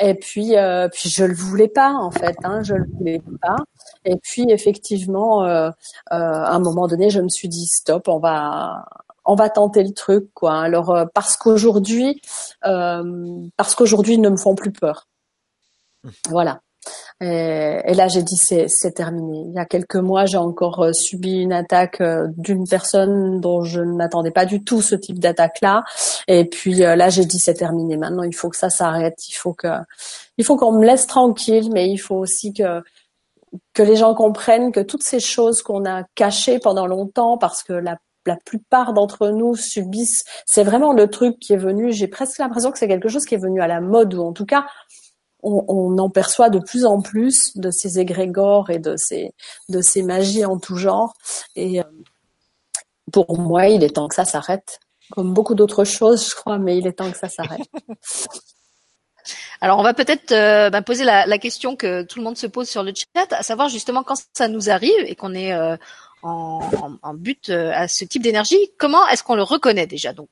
Et 0.00 0.14
puis, 0.14 0.54
puis 0.92 1.08
je 1.08 1.24
le 1.24 1.34
voulais 1.34 1.68
pas 1.68 1.92
en 1.92 2.10
fait, 2.10 2.36
hein, 2.42 2.62
je 2.64 2.74
le 2.74 2.86
voulais 2.98 3.22
pas. 3.40 3.58
Et 4.04 4.16
puis 4.16 4.46
effectivement, 4.50 5.44
euh, 5.44 5.68
euh, 5.68 5.72
à 6.12 6.52
un 6.52 6.60
moment 6.60 6.86
donné, 6.86 7.10
je 7.10 7.20
me 7.20 7.28
suis 7.28 7.48
dit 7.48 7.66
stop, 7.66 8.08
on 8.08 8.18
va 8.18 8.86
on 9.24 9.34
va 9.34 9.50
tenter 9.50 9.82
le 9.82 9.92
truc 9.92 10.28
quoi. 10.34 10.60
Alors 10.60 10.90
euh, 10.90 11.04
parce 11.14 11.36
qu'aujourd'hui, 11.36 12.20
parce 12.62 13.74
qu'aujourd'hui 13.74 14.14
ils 14.14 14.20
ne 14.20 14.30
me 14.30 14.36
font 14.36 14.54
plus 14.54 14.72
peur. 14.72 15.06
Voilà. 16.28 16.60
Et, 17.20 17.94
là, 17.94 18.06
j'ai 18.08 18.22
dit 18.22 18.36
c'est 18.36 18.66
c'est 18.68 18.92
terminé. 18.92 19.42
Il 19.48 19.52
y 19.52 19.58
a 19.58 19.66
quelques 19.66 19.96
mois, 19.96 20.24
j'ai 20.24 20.38
encore 20.38 20.88
subi 20.94 21.40
une 21.40 21.52
attaque 21.52 22.00
d'une 22.36 22.66
personne 22.66 23.40
dont 23.40 23.62
je 23.62 23.80
n'attendais 23.80 24.30
pas 24.30 24.46
du 24.46 24.62
tout 24.62 24.80
ce 24.80 24.94
type 24.94 25.18
d'attaque-là. 25.18 25.82
Et 26.28 26.44
puis 26.46 26.74
là, 26.76 27.08
j'ai 27.10 27.24
dit 27.24 27.38
c'est 27.40 27.54
terminé. 27.54 27.96
Maintenant, 27.96 28.22
il 28.22 28.34
faut 28.34 28.48
que 28.48 28.56
ça 28.56 28.70
s'arrête. 28.70 29.18
Il 29.28 29.34
faut 29.34 29.52
que 29.52 29.68
il 30.38 30.44
faut 30.44 30.56
qu'on 30.56 30.72
me 30.72 30.86
laisse 30.86 31.06
tranquille, 31.06 31.68
mais 31.72 31.90
il 31.90 31.98
faut 31.98 32.14
aussi 32.14 32.52
que 32.54 32.82
que 33.74 33.82
les 33.82 33.96
gens 33.96 34.14
comprennent 34.14 34.72
que 34.72 34.80
toutes 34.80 35.02
ces 35.02 35.20
choses 35.20 35.62
qu'on 35.62 35.84
a 35.84 36.04
cachées 36.14 36.58
pendant 36.58 36.86
longtemps 36.86 37.38
parce 37.38 37.62
que 37.62 37.72
la 37.72 37.98
plupart 38.44 38.92
d'entre 38.92 39.28
nous 39.28 39.56
subissent, 39.56 40.24
c'est 40.46 40.62
vraiment 40.62 40.92
le 40.92 41.08
truc 41.08 41.38
qui 41.38 41.54
est 41.54 41.58
venu, 41.58 41.92
j'ai 41.92 42.08
presque 42.08 42.38
l'impression 42.38 42.70
que 42.70 42.78
c'est 42.78 42.88
quelque 42.88 43.08
chose 43.08 43.24
qui 43.24 43.34
est 43.34 43.42
venu 43.42 43.60
à 43.60 43.66
la 43.66 43.80
mode, 43.80 44.14
ou 44.14 44.22
en 44.22 44.32
tout 44.32 44.44
cas, 44.44 44.66
on, 45.42 45.96
en 45.98 46.10
perçoit 46.10 46.50
de 46.50 46.58
plus 46.58 46.84
en 46.84 47.00
plus 47.00 47.56
de 47.56 47.70
ces 47.70 47.98
égrégores 47.98 48.70
et 48.70 48.78
de 48.78 48.96
ces, 48.96 49.32
de 49.68 49.80
ces 49.80 50.02
magies 50.02 50.44
en 50.44 50.58
tout 50.58 50.76
genre. 50.76 51.14
Et 51.54 51.80
euh, 51.80 51.84
pour 53.12 53.38
moi, 53.38 53.68
il 53.68 53.84
est 53.84 53.94
temps 53.94 54.08
que 54.08 54.14
ça 54.14 54.24
s'arrête. 54.24 54.80
Comme 55.12 55.32
beaucoup 55.32 55.54
d'autres 55.54 55.84
choses, 55.84 56.28
je 56.28 56.34
crois, 56.34 56.58
mais 56.58 56.76
il 56.76 56.86
est 56.86 56.92
temps 56.92 57.10
que 57.10 57.16
ça 57.16 57.28
s'arrête. 57.28 57.68
Alors 59.60 59.78
on 59.78 59.82
va 59.82 59.94
peut-être 59.94 60.32
euh, 60.32 60.70
bah, 60.70 60.82
poser 60.82 61.04
la, 61.04 61.26
la, 61.26 61.38
question 61.38 61.74
que 61.74 62.02
tout 62.02 62.18
le 62.18 62.24
monde 62.24 62.36
se 62.36 62.46
pose 62.46 62.68
sur 62.68 62.82
le 62.82 62.92
chat, 62.94 63.32
à 63.32 63.42
savoir 63.42 63.68
justement 63.68 64.02
quand 64.04 64.14
ça 64.32 64.46
nous 64.46 64.70
arrive 64.70 65.00
et 65.06 65.16
qu'on 65.16 65.34
est 65.34 65.52
euh, 65.52 65.76
en, 66.22 66.60
en, 67.02 67.14
but 67.14 67.48
euh, 67.50 67.72
à 67.74 67.88
ce 67.88 68.04
type 68.04 68.22
d'énergie, 68.22 68.70
comment 68.78 69.06
est-ce 69.08 69.24
qu'on 69.24 69.34
le 69.34 69.42
reconnaît 69.42 69.86
déjà? 69.86 70.12
Donc 70.12 70.28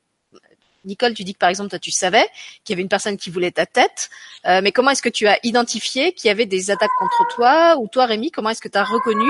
Nicole, 0.85 1.15
tu 1.15 1.25
dis 1.25 1.33
que 1.35 1.39
par 1.39 1.49
exemple 1.49 1.71
toi 1.71 1.81
tu 1.81 1.91
savais 1.91 2.25
qu'il 2.63 2.73
y 2.73 2.75
avait 2.75 2.83
une 2.83 2.89
personne 2.89 3.17
qui 3.17 3.31
voulait 3.31 3.51
ta 3.51 3.67
tête, 3.67 4.09
mais 4.45 4.71
comment 4.71 4.91
est-ce 4.91 5.03
que 5.03 5.09
tu 5.09 5.27
as 5.27 5.41
identifié 5.43 6.13
qu'il 6.13 6.29
y 6.29 6.31
avait 6.31 6.47
des 6.47 6.71
attaques 6.71 6.93
contre 7.01 7.27
toi? 7.35 7.77
Ou 7.81 7.89
toi 7.89 8.07
Rémi, 8.07 8.31
comment 8.31 8.51
est-ce 8.51 8.61
que 8.61 8.69
tu 8.69 8.79
as 8.79 8.85
reconnu 8.85 9.29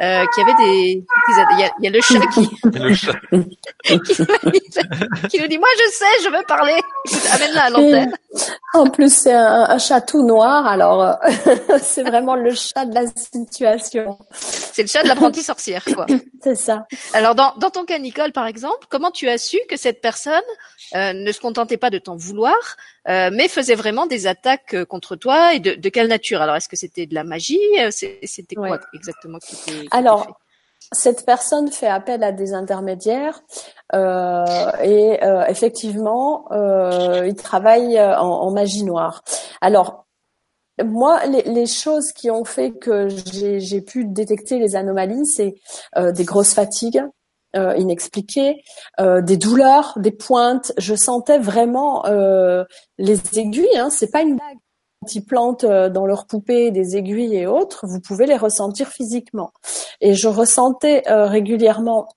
euh, 0.00 0.24
qui 0.34 0.40
avait 0.40 0.54
des, 0.54 1.04
il 1.28 1.58
y, 1.58 1.62
a, 1.62 1.70
il 1.78 1.84
y 1.84 1.88
a 1.88 1.90
le 1.90 2.00
chat 2.00 2.26
qui, 2.32 2.48
le 2.64 2.94
chat. 2.94 3.12
qui, 5.28 5.40
nous 5.40 5.46
dit 5.46 5.58
moi 5.58 5.68
je 5.76 5.92
sais, 5.92 6.24
je 6.24 6.30
veux 6.30 6.42
parler. 6.46 6.80
Amène-la 7.32 7.64
à 7.64 7.70
l'antenne. 7.70 8.16
En 8.72 8.88
plus 8.88 9.12
c'est 9.12 9.32
un, 9.32 9.66
un, 9.68 9.78
chat 9.78 10.00
tout 10.00 10.24
noir, 10.24 10.64
alors 10.64 11.02
euh, 11.02 11.12
c'est 11.82 12.04
vraiment 12.04 12.36
le 12.36 12.54
chat 12.54 12.84
de 12.84 12.94
la 12.94 13.02
situation. 13.08 14.16
C'est 14.32 14.82
le 14.82 14.88
chat 14.88 15.02
de 15.02 15.08
l'apprenti 15.08 15.42
sorcière 15.42 15.84
quoi. 15.84 16.06
C'est 16.42 16.54
ça. 16.54 16.86
Alors 17.12 17.34
dans, 17.34 17.52
dans 17.56 17.70
ton 17.70 17.84
cas 17.84 17.98
Nicole 17.98 18.32
par 18.32 18.46
exemple, 18.46 18.86
comment 18.88 19.10
tu 19.10 19.28
as 19.28 19.38
su 19.38 19.58
que 19.68 19.76
cette 19.76 20.00
personne 20.00 20.40
euh, 20.94 21.12
ne 21.12 21.32
se 21.32 21.40
contentait 21.40 21.76
pas 21.76 21.90
de 21.90 21.98
t'en 21.98 22.16
vouloir, 22.16 22.56
euh, 23.08 23.30
mais 23.32 23.48
faisait 23.48 23.74
vraiment 23.74 24.06
des 24.06 24.26
attaques 24.26 24.74
euh, 24.74 24.84
contre 24.84 25.16
toi 25.16 25.54
et 25.54 25.60
de, 25.60 25.74
de 25.74 25.88
quelle 25.88 26.08
nature? 26.08 26.42
Alors, 26.42 26.56
est-ce 26.56 26.68
que 26.68 26.76
c'était 26.76 27.06
de 27.06 27.14
la 27.14 27.24
magie? 27.24 27.60
C'était 27.90 28.54
quoi 28.54 28.78
exactement 28.94 29.38
qui 29.38 29.88
Alors, 29.90 30.40
cette 30.92 31.24
personne 31.24 31.70
fait 31.70 31.86
appel 31.86 32.24
à 32.24 32.32
des 32.32 32.52
intermédiaires 32.52 33.42
euh, 33.94 34.44
et 34.82 35.22
euh, 35.22 35.44
effectivement, 35.46 36.50
euh, 36.52 37.26
il 37.26 37.34
travaille 37.34 38.00
en, 38.00 38.26
en, 38.26 38.50
magie 38.50 38.84
noire. 38.84 39.22
Alors, 39.60 40.06
moi, 40.82 41.24
les, 41.26 41.42
les, 41.42 41.66
choses 41.66 42.12
qui 42.12 42.30
ont 42.30 42.44
fait 42.44 42.72
que 42.72 43.08
j'ai 43.08 43.80
pu 43.82 44.04
détecter 44.06 44.58
les 44.58 44.76
anomalies, 44.76 45.26
c'est 45.26 45.54
des 45.96 46.24
grosses 46.24 46.54
fatigues, 46.54 47.02
euh, 47.56 47.74
inexpliquées, 47.76 48.62
euh, 49.00 49.20
des 49.22 49.36
douleurs, 49.36 49.94
des 49.96 50.12
pointes. 50.12 50.72
Je 50.78 50.94
sentais 50.94 51.38
vraiment 51.38 52.06
euh, 52.06 52.64
les 52.98 53.18
aiguilles. 53.36 53.76
Hein, 53.76 53.90
c'est 53.90 54.10
pas 54.10 54.22
une 54.22 54.36
bague. 54.36 54.58
Quand 55.02 55.14
ils 55.14 55.24
plantent 55.24 55.64
euh, 55.64 55.88
dans 55.88 56.06
leurs 56.06 56.26
poupées 56.26 56.70
des 56.70 56.96
aiguilles 56.96 57.36
et 57.36 57.46
autres, 57.46 57.86
vous 57.86 58.00
pouvez 58.00 58.26
les 58.26 58.36
ressentir 58.36 58.88
physiquement. 58.88 59.50
Et 60.00 60.14
je 60.14 60.28
ressentais 60.28 61.02
euh, 61.08 61.26
régulièrement 61.26 62.08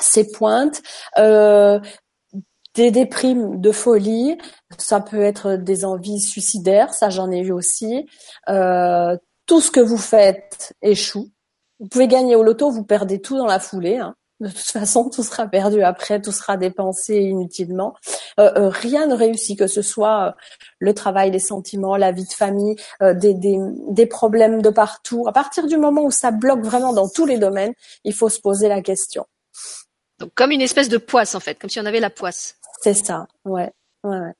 ces 0.00 0.30
pointes. 0.30 0.82
des 1.16 2.90
déprimes 2.90 3.60
de 3.60 3.70
folie, 3.70 4.36
ça 4.78 5.00
peut 5.00 5.22
être 5.22 5.54
des 5.54 5.84
envies 5.84 6.20
suicidaires, 6.20 6.92
ça 6.92 7.08
j'en 7.08 7.30
ai 7.30 7.38
eu 7.38 7.52
aussi. 7.52 8.06
tout 9.46 9.60
ce 9.60 9.70
que 9.70 9.80
vous 9.80 9.98
faites 9.98 10.72
échoue. 10.82 11.28
Vous 11.78 11.88
pouvez 11.88 12.08
gagner 12.08 12.34
au 12.34 12.42
loto, 12.42 12.70
vous 12.70 12.84
perdez 12.84 13.20
tout 13.20 13.36
dans 13.36 13.46
la 13.46 13.60
foulée. 13.60 13.98
Hein. 13.98 14.14
De 14.40 14.48
toute 14.48 14.58
façon, 14.58 15.08
tout 15.10 15.22
sera 15.22 15.46
perdu 15.46 15.82
après, 15.82 16.20
tout 16.20 16.32
sera 16.32 16.56
dépensé 16.56 17.14
inutilement. 17.14 17.94
Euh, 18.40 18.50
euh, 18.56 18.68
rien 18.68 19.06
ne 19.06 19.14
réussit, 19.14 19.56
que 19.56 19.68
ce 19.68 19.80
soit 19.80 20.28
euh, 20.28 20.32
le 20.80 20.92
travail, 20.92 21.30
les 21.30 21.38
sentiments, 21.38 21.96
la 21.96 22.10
vie 22.10 22.24
de 22.24 22.32
famille, 22.32 22.74
des, 23.00 23.32
des, 23.34 23.58
des, 23.90 24.06
problèmes 24.06 24.60
de 24.60 24.70
partout. 24.70 25.24
À 25.28 25.32
partir 25.32 25.68
du 25.68 25.76
moment 25.76 26.02
où 26.02 26.10
ça 26.10 26.32
bloque 26.32 26.64
vraiment 26.64 26.92
dans 26.92 27.08
tous 27.08 27.26
les 27.26 27.38
domaines, 27.38 27.74
il 28.02 28.12
faut 28.12 28.28
se 28.28 28.40
poser 28.40 28.68
la 28.68 28.82
question. 28.82 29.24
Donc 30.18 30.32
comme 30.34 30.50
une 30.50 30.62
espèce 30.62 30.88
de 30.88 30.98
poisse 30.98 31.34
en 31.34 31.40
fait, 31.40 31.56
comme 31.58 31.70
si 31.70 31.78
on 31.78 31.86
avait 31.86 32.00
la 32.00 32.10
poisse. 32.10 32.56
C'est 32.82 32.94
ça, 32.94 33.26
ouais, 33.44 33.72
ouais, 34.02 34.18
ouais. 34.18 34.32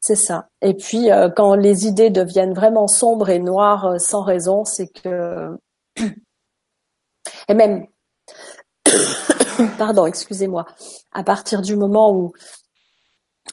C'est 0.00 0.16
ça. 0.16 0.48
Et 0.62 0.74
puis 0.74 1.08
quand 1.36 1.54
les 1.54 1.86
idées 1.86 2.10
deviennent 2.10 2.54
vraiment 2.54 2.86
sombres 2.86 3.28
et 3.28 3.38
noires 3.38 4.00
sans 4.00 4.22
raison, 4.22 4.64
c'est 4.64 4.88
que 4.88 5.56
et 7.48 7.54
même 7.54 7.86
pardon, 9.78 10.06
excusez-moi, 10.06 10.66
à 11.12 11.22
partir 11.22 11.62
du 11.62 11.76
moment 11.76 12.12
où 12.12 12.32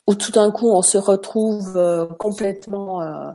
où 0.07 0.15
tout 0.15 0.31
d'un 0.31 0.51
coup 0.51 0.69
on 0.69 0.81
se 0.81 0.97
retrouve 0.97 1.77
euh, 1.77 2.05
complètement 2.19 3.01
euh, 3.01 3.31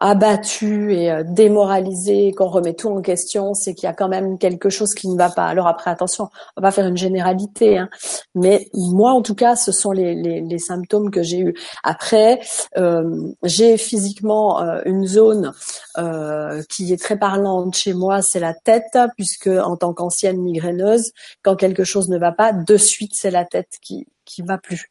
abattu 0.00 0.94
et 0.94 1.10
euh, 1.10 1.22
démoralisé, 1.26 2.32
qu'on 2.32 2.48
remet 2.48 2.74
tout 2.74 2.88
en 2.88 3.00
question, 3.02 3.54
c'est 3.54 3.74
qu'il 3.74 3.86
y 3.86 3.90
a 3.90 3.94
quand 3.94 4.08
même 4.08 4.38
quelque 4.38 4.70
chose 4.70 4.94
qui 4.94 5.08
ne 5.08 5.16
va 5.16 5.30
pas. 5.30 5.46
Alors 5.46 5.66
après, 5.66 5.90
attention, 5.90 6.28
on 6.56 6.62
va 6.62 6.70
faire 6.70 6.86
une 6.86 6.96
généralité, 6.96 7.78
hein, 7.78 7.88
mais 8.34 8.68
moi, 8.74 9.12
en 9.12 9.22
tout 9.22 9.34
cas, 9.34 9.56
ce 9.56 9.72
sont 9.72 9.92
les, 9.92 10.14
les, 10.14 10.40
les 10.40 10.58
symptômes 10.58 11.10
que 11.10 11.22
j'ai 11.22 11.40
eus. 11.40 11.54
Après, 11.82 12.40
euh, 12.76 13.32
j'ai 13.42 13.76
physiquement 13.76 14.62
euh, 14.62 14.80
une 14.84 15.06
zone 15.06 15.52
euh, 15.98 16.62
qui 16.68 16.92
est 16.92 17.00
très 17.00 17.18
parlante 17.18 17.74
chez 17.76 17.94
moi, 17.94 18.22
c'est 18.22 18.40
la 18.40 18.54
tête, 18.54 18.98
puisque 19.16 19.48
en 19.48 19.76
tant 19.76 19.92
qu'ancienne 19.92 20.40
migraineuse, 20.40 21.12
quand 21.42 21.56
quelque 21.56 21.84
chose 21.84 22.08
ne 22.08 22.18
va 22.18 22.32
pas, 22.32 22.52
de 22.52 22.76
suite, 22.76 23.12
c'est 23.14 23.30
la 23.30 23.44
tête 23.44 23.78
qui 23.80 24.06
qui 24.24 24.42
va 24.42 24.58
plus. 24.58 24.90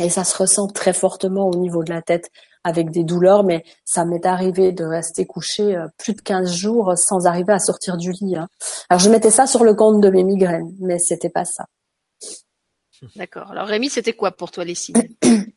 Et 0.00 0.08
ça 0.08 0.24
se 0.24 0.36
ressent 0.36 0.68
très 0.68 0.92
fortement 0.92 1.48
au 1.48 1.56
niveau 1.56 1.84
de 1.84 1.92
la 1.92 2.02
tête 2.02 2.30
avec 2.64 2.90
des 2.90 3.04
douleurs, 3.04 3.44
mais 3.44 3.64
ça 3.84 4.04
m'est 4.04 4.26
arrivé 4.26 4.72
de 4.72 4.84
rester 4.84 5.26
couché 5.26 5.76
euh, 5.76 5.86
plus 5.98 6.14
de 6.14 6.20
15 6.20 6.52
jours 6.54 6.92
sans 6.96 7.26
arriver 7.26 7.52
à 7.52 7.58
sortir 7.58 7.96
du 7.96 8.12
lit. 8.12 8.36
Hein. 8.36 8.48
Alors 8.88 9.00
je 9.00 9.10
mettais 9.10 9.30
ça 9.30 9.46
sur 9.46 9.64
le 9.64 9.74
compte 9.74 10.00
de 10.00 10.10
mes 10.10 10.24
migraines, 10.24 10.74
mais 10.80 10.98
c'était 10.98 11.30
pas 11.30 11.44
ça. 11.44 11.66
D'accord. 13.16 13.50
Alors 13.50 13.66
Rémi, 13.66 13.88
c'était 13.88 14.12
quoi 14.12 14.32
pour 14.32 14.50
toi 14.50 14.64
les 14.64 14.74
signes? 14.74 15.08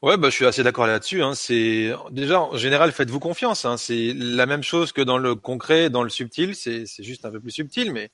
Ouais, 0.00 0.16
bah, 0.16 0.30
je 0.30 0.34
suis 0.36 0.46
assez 0.46 0.62
d'accord 0.62 0.86
là-dessus. 0.86 1.24
Hein. 1.24 1.34
C'est 1.34 1.92
déjà 2.12 2.40
en 2.40 2.56
général, 2.56 2.92
faites-vous 2.92 3.18
confiance. 3.18 3.64
Hein. 3.64 3.76
C'est 3.76 4.12
la 4.14 4.46
même 4.46 4.62
chose 4.62 4.92
que 4.92 5.02
dans 5.02 5.18
le 5.18 5.34
concret, 5.34 5.90
dans 5.90 6.04
le 6.04 6.08
subtil. 6.08 6.54
C'est 6.54 6.86
juste 7.00 7.24
un 7.24 7.32
peu 7.32 7.40
plus 7.40 7.50
subtil, 7.50 7.92
mais 7.92 8.10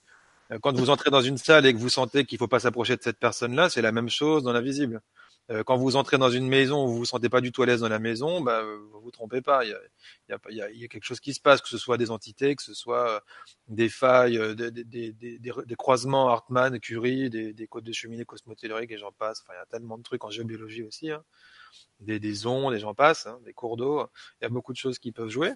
euh, 0.50 0.58
quand 0.62 0.74
vous 0.74 0.88
entrez 0.88 1.10
dans 1.10 1.20
une 1.20 1.36
salle 1.36 1.66
et 1.66 1.74
que 1.74 1.78
vous 1.78 1.90
sentez 1.90 2.24
qu'il 2.24 2.38
faut 2.38 2.48
pas 2.48 2.60
s'approcher 2.60 2.96
de 2.96 3.02
cette 3.02 3.18
personne-là, 3.18 3.68
c'est 3.68 3.82
la 3.82 3.92
même 3.92 4.08
chose 4.08 4.42
dans 4.42 4.52
l'invisible. 4.52 5.02
Euh, 5.50 5.62
quand 5.62 5.76
vous 5.76 5.96
entrez 5.96 6.16
dans 6.16 6.30
une 6.30 6.48
maison 6.48 6.84
où 6.84 6.88
vous 6.88 6.96
vous 6.98 7.04
sentez 7.04 7.28
pas 7.28 7.42
du 7.42 7.52
tout 7.52 7.62
à 7.62 7.66
l'aise 7.66 7.80
dans 7.80 7.88
la 7.88 7.98
maison, 7.98 8.40
bah, 8.40 8.62
vous 8.62 9.00
vous 9.00 9.10
trompez 9.10 9.42
pas. 9.42 9.64
Il 9.64 9.70
y 9.70 10.32
a, 10.32 10.38
y, 10.48 10.60
a, 10.60 10.70
y, 10.70 10.84
a, 10.84 10.88
quelque 10.88 11.04
chose 11.04 11.20
qui 11.20 11.34
se 11.34 11.40
passe, 11.40 11.60
que 11.60 11.68
ce 11.68 11.76
soit 11.76 11.98
des 11.98 12.10
entités, 12.10 12.56
que 12.56 12.62
ce 12.62 12.72
soit 12.72 13.22
des 13.68 13.90
failles, 13.90 14.38
des, 14.56 14.70
des, 14.70 14.84
des, 14.84 15.12
des, 15.12 15.38
des 15.38 15.74
croisements 15.76 16.28
Hartmann, 16.28 16.80
Curie, 16.80 17.28
des, 17.28 17.52
des 17.52 17.66
côtes 17.66 17.84
de 17.84 17.92
cheminée 17.92 18.24
cosmotelluriques 18.24 18.92
et 18.92 18.98
j'en 18.98 19.12
passe. 19.12 19.42
Enfin, 19.42 19.52
il 19.54 19.60
y 19.60 19.62
a 19.62 19.66
tellement 19.66 19.98
de 19.98 20.02
trucs 20.02 20.24
en 20.24 20.30
géobiologie 20.30 20.82
aussi. 20.82 21.10
Hein. 21.10 21.22
Des, 22.00 22.18
des 22.20 22.46
ondes 22.46 22.74
et 22.74 22.78
j'en 22.78 22.94
passe, 22.94 23.26
hein, 23.26 23.38
des 23.44 23.52
cours 23.52 23.76
d'eau. 23.76 24.06
Il 24.40 24.44
y 24.44 24.46
a 24.46 24.50
beaucoup 24.50 24.72
de 24.72 24.78
choses 24.78 24.98
qui 24.98 25.12
peuvent 25.12 25.28
jouer. 25.28 25.52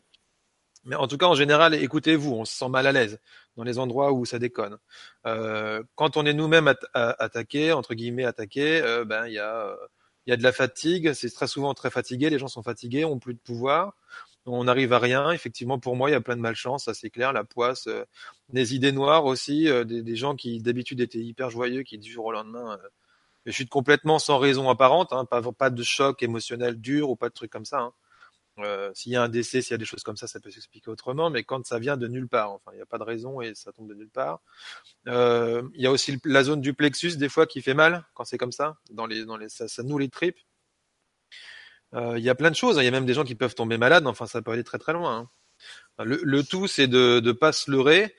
Mais 0.89 0.97
en 0.97 1.07
tout 1.07 1.19
cas, 1.19 1.27
en 1.27 1.35
général, 1.35 1.75
écoutez-vous, 1.75 2.33
on 2.33 2.45
se 2.45 2.55
sent 2.55 2.69
mal 2.69 2.87
à 2.87 2.93
l'aise 2.93 3.21
dans 3.57 3.63
les 3.65 3.79
endroits 3.79 4.13
où 4.13 4.25
ça 4.25 4.39
déconne. 4.39 4.79
Euh, 5.27 5.83
quand 5.95 6.17
on 6.17 6.27
est 6.27 6.35
nous-mêmes 6.35 6.75
attaqués, 6.95 7.73
entre 7.73 7.95
guillemets 7.95 8.25
attaqués, 8.25 8.81
euh, 8.83 9.05
ben 9.05 9.27
il 9.27 9.35
y 9.35 9.39
a 9.39 9.77
il 10.29 10.31
y 10.31 10.35
a 10.35 10.37
de 10.37 10.43
la 10.43 10.53
fatigue. 10.53 11.15
C'est 11.15 11.31
très 11.31 11.47
souvent 11.47 11.73
très 11.75 11.91
fatigué. 11.91 12.29
Les 12.31 12.39
gens 12.39 12.49
sont 12.49 12.63
fatigués, 12.63 13.05
ont 13.05 13.19
plus 13.19 13.35
de 13.35 13.39
pouvoir. 13.39 13.95
On 14.47 14.65
n'arrive 14.65 14.93
à 14.93 14.99
rien. 14.99 15.31
Effectivement, 15.31 15.79
pour 15.79 15.97
moi, 15.97 16.11
il 16.11 16.13
y 16.13 16.17
a 16.17 16.21
plein 16.21 16.37
de 16.37 16.41
malchance, 16.43 16.85
ça 16.85 16.95
c'est 16.95 17.11
clair. 17.11 17.33
La 17.33 17.45
poisse, 17.45 17.87
euh, 17.87 18.05
des 18.51 18.75
idées 18.75 18.93
noires 18.93 19.25
aussi, 19.25 19.69
euh, 19.69 19.85
des, 19.85 20.17
gens 20.17 20.37
qui 20.37 20.61
d'habitude 20.61 21.01
étaient 21.01 21.19
hyper 21.19 21.51
joyeux, 21.51 21.83
qui 21.83 21.99
du 21.99 22.11
jour 22.11 22.27
au 22.27 22.33
lendemain 22.33 22.79
euh, 22.83 22.89
je 23.47 23.53
suis 23.53 23.67
complètement 23.67 24.19
sans 24.19 24.39
raison 24.39 24.69
apparente, 24.69 25.13
hein, 25.13 25.25
pas, 25.25 25.41
pas 25.53 25.71
de 25.71 25.83
choc 25.83 26.23
émotionnel 26.23 26.79
dur 26.79 27.09
ou 27.09 27.17
pas 27.17 27.31
de 27.31 27.35
trucs 27.35 27.51
comme 27.51 27.65
ça. 27.65 27.81
Hein. 27.81 27.93
Euh, 28.61 28.91
s'il 28.95 29.13
y 29.13 29.17
a 29.17 29.23
un 29.23 29.29
décès, 29.29 29.63
s'il 29.63 29.73
y 29.73 29.75
a 29.75 29.79
des 29.79 29.85
choses 29.85 30.03
comme 30.03 30.17
ça, 30.17 30.27
ça 30.27 30.41
peut 30.41 30.51
s'expliquer 30.51 30.91
autrement, 30.91 31.31
mais 31.31 31.45
quand 31.45 31.67
ça 31.67 31.79
vient 31.79 31.97
de 31.97 32.09
nulle 32.09 32.29
part, 32.29 32.53
enfin, 32.53 32.71
il 32.73 32.77
n'y 32.77 32.83
a 32.83 32.87
pas 32.87 32.99
de 32.99 33.05
raison 33.05 33.41
et 33.41 33.55
ça 33.55 33.73
tombe 33.73 33.89
de 33.89 33.95
nulle 33.95 34.11
part. 34.11 34.41
Euh, 35.07 35.63
il 35.75 35.83
y 35.83 35.87
a 35.87 35.91
aussi 35.91 36.19
la 36.25 36.43
zone 36.43 36.61
du 36.61 36.75
plexus 36.75 37.17
des 37.17 37.29
fois 37.29 37.47
qui 37.47 37.63
fait 37.63 37.75
mal 37.75 38.05
quand 38.15 38.25
c'est 38.25 38.39
comme 38.39 38.53
ça, 38.53 38.77
dans 38.91 39.07
les, 39.07 39.25
dans 39.25 39.37
les, 39.37 39.49
ça, 39.49 39.69
ça 39.69 39.83
noue 39.83 39.99
les 39.99 40.09
tripes. 40.09 40.39
Euh, 41.95 42.19
il 42.19 42.25
y 42.25 42.31
a 42.31 42.35
plein 42.35 42.51
de 42.51 42.57
choses. 42.57 42.79
Hein. 42.79 42.83
Il 42.83 42.85
y 42.85 42.89
a 42.89 42.93
même 42.93 43.07
des 43.07 43.15
gens 43.15 43.25
qui 43.25 43.35
peuvent 43.35 43.55
tomber 43.55 43.79
malades. 43.79 44.07
Enfin, 44.07 44.27
ça 44.27 44.43
peut 44.43 44.51
aller 44.51 44.65
très 44.65 44.79
très 44.79 44.93
loin. 44.93 45.29
Hein. 45.99 46.05
Le, 46.05 46.43
tout, 46.43 46.67
c'est 46.67 46.87
de 46.87 47.21
ne 47.25 47.33
pas 47.33 47.53
se 47.53 47.71
leurrer. 47.71 48.15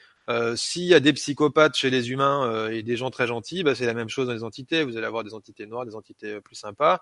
S'il 0.56 0.84
y 0.84 0.94
a 0.94 1.00
des 1.00 1.14
psychopathes 1.14 1.76
chez 1.76 1.90
les 1.90 2.12
humains 2.12 2.70
et 2.70 2.84
des 2.84 2.98
gens 2.98 3.10
très 3.10 3.26
gentils, 3.26 3.64
bah, 3.64 3.74
c'est 3.74 3.88
la 3.88 3.96
même 3.96 4.10
chose 4.10 4.28
dans 4.28 4.34
les 4.34 4.44
entités. 4.44 4.84
Vous 4.84 4.96
allez 4.96 5.08
avoir 5.08 5.24
des 5.24 5.34
entités 5.34 5.66
noires, 5.66 5.86
des 5.86 5.96
entités 5.96 6.40
plus 6.42 6.56
sympas. 6.56 7.02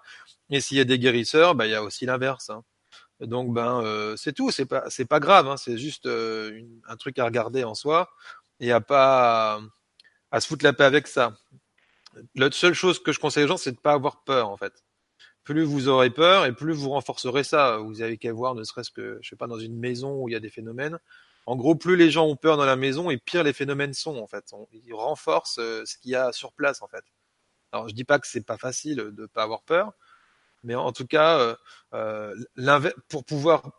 Et 0.50 0.62
s'il 0.62 0.77
y 0.77 0.79
a 0.79 0.86
des 0.86 0.98
guérisseurs, 0.98 1.53
bah, 1.56 1.67
il 1.67 1.72
y 1.72 1.75
a 1.75 1.84
aussi 1.84 2.06
l'inverse. 2.06 2.50
Hein. 2.50 2.63
Donc 3.19 3.53
ben 3.53 3.81
euh, 3.83 4.15
c'est 4.15 4.33
tout, 4.33 4.51
c'est 4.51 4.65
pas 4.65 4.83
c'est 4.89 5.05
pas 5.05 5.19
grave, 5.19 5.47
hein, 5.47 5.57
c'est 5.57 5.77
juste 5.77 6.05
euh, 6.05 6.51
une, 6.55 6.81
un 6.88 6.95
truc 6.97 7.17
à 7.17 7.25
regarder 7.25 7.63
en 7.63 7.74
soi 7.74 8.09
et 8.59 8.71
à 8.71 8.79
pas 8.79 9.59
à, 10.31 10.39
se 10.39 10.47
foutre 10.47 10.63
la 10.63 10.74
paix 10.74 10.83
avec 10.83 11.07
ça. 11.07 11.36
La 12.36 12.51
seule 12.51 12.74
chose 12.74 13.01
que 13.01 13.12
je 13.12 13.19
conseille 13.19 13.45
aux 13.45 13.47
gens, 13.47 13.57
c'est 13.57 13.71
de 13.71 13.79
pas 13.79 13.93
avoir 13.93 14.24
peur 14.24 14.50
en 14.50 14.57
fait. 14.57 14.83
Plus 15.43 15.63
vous 15.63 15.88
aurez 15.88 16.09
peur 16.12 16.45
et 16.45 16.53
plus 16.53 16.74
vous 16.74 16.89
renforcerez 16.89 17.43
ça. 17.43 17.77
Vous 17.77 18.01
avez 18.01 18.17
qu'à 18.17 18.33
voir, 18.33 18.53
ne 18.53 18.63
serait-ce 18.63 18.91
que 18.91 19.17
je 19.21 19.29
sais 19.29 19.36
pas 19.36 19.47
dans 19.47 19.59
une 19.59 19.77
maison 19.77 20.21
où 20.21 20.29
il 20.29 20.33
y 20.33 20.36
a 20.36 20.39
des 20.39 20.50
phénomènes. 20.50 21.00
En 21.47 21.55
gros, 21.55 21.75
plus 21.75 21.95
les 21.95 22.12
gens 22.12 22.27
ont 22.27 22.36
peur 22.36 22.57
dans 22.57 22.65
la 22.65 22.75
maison 22.75 23.09
et 23.09 23.17
pire 23.17 23.43
les 23.43 23.53
phénomènes 23.53 23.93
sont 23.93 24.17
en 24.17 24.27
fait. 24.27 24.53
Ils 24.74 24.93
renforcent 24.93 25.59
euh, 25.59 25.83
ce 25.86 25.97
qu'il 25.97 26.12
y 26.12 26.15
a 26.15 26.31
sur 26.33 26.53
place 26.53 26.81
en 26.83 26.88
fait. 26.88 27.05
Alors 27.71 27.89
je 27.89 27.95
dis 27.95 28.03
pas 28.03 28.19
que 28.19 28.27
c'est 28.27 28.45
pas 28.45 28.57
facile 28.57 28.97
de 28.97 29.25
pas 29.25 29.43
avoir 29.43 29.63
peur, 29.63 29.93
mais 30.67 30.75
en 30.75 30.91
tout 30.91 31.07
cas, 31.07 31.39
euh, 31.39 31.55
euh, 31.93 32.91
pour 33.07 33.24
pouvoir 33.24 33.71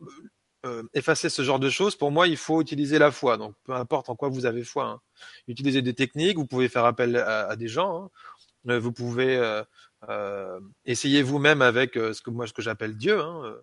euh, 0.64 0.82
effacer 0.94 1.28
ce 1.28 1.42
genre 1.42 1.60
de 1.60 1.68
choses, 1.68 1.96
pour 1.96 2.10
moi, 2.10 2.26
il 2.26 2.38
faut 2.38 2.62
utiliser 2.62 2.98
la 2.98 3.10
foi. 3.10 3.36
Donc, 3.36 3.54
peu 3.64 3.74
importe 3.74 4.08
en 4.08 4.16
quoi 4.16 4.30
vous 4.30 4.46
avez 4.46 4.64
foi. 4.64 4.86
Hein. 4.86 5.00
Utilisez 5.48 5.82
des 5.82 5.94
techniques, 5.94 6.38
vous 6.38 6.46
pouvez 6.46 6.70
faire 6.70 6.86
appel 6.86 7.16
à, 7.16 7.54
des 7.56 7.68
gens. 7.68 8.10
Hein. 8.64 8.78
Vous 8.78 8.90
pouvez 8.90 9.62
essayer 10.86 11.22
vous-même 11.22 11.60
avec 11.60 11.94
ce 11.94 12.20
que 12.22 12.30
moi, 12.30 12.46
ce 12.46 12.54
que 12.54 12.62
j'appelle 12.62 12.96
Dieu. 12.96 13.20
Hein. 13.20 13.60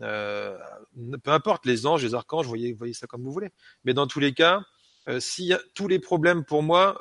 peu 0.00 1.30
importe 1.30 1.66
les 1.66 1.86
anges, 1.86 2.04
les 2.04 2.14
archanges, 2.14 2.46
voyez, 2.46 2.72
voyez 2.72 2.94
ça 2.94 3.06
comme 3.06 3.22
vous 3.22 3.32
voulez. 3.32 3.50
Mais 3.84 3.94
dans 3.94 4.08
tous 4.08 4.20
les 4.20 4.34
cas, 4.34 4.60
si 5.20 5.52
tous 5.74 5.86
les 5.86 6.00
problèmes 6.00 6.44
pour 6.44 6.64
moi, 6.64 6.98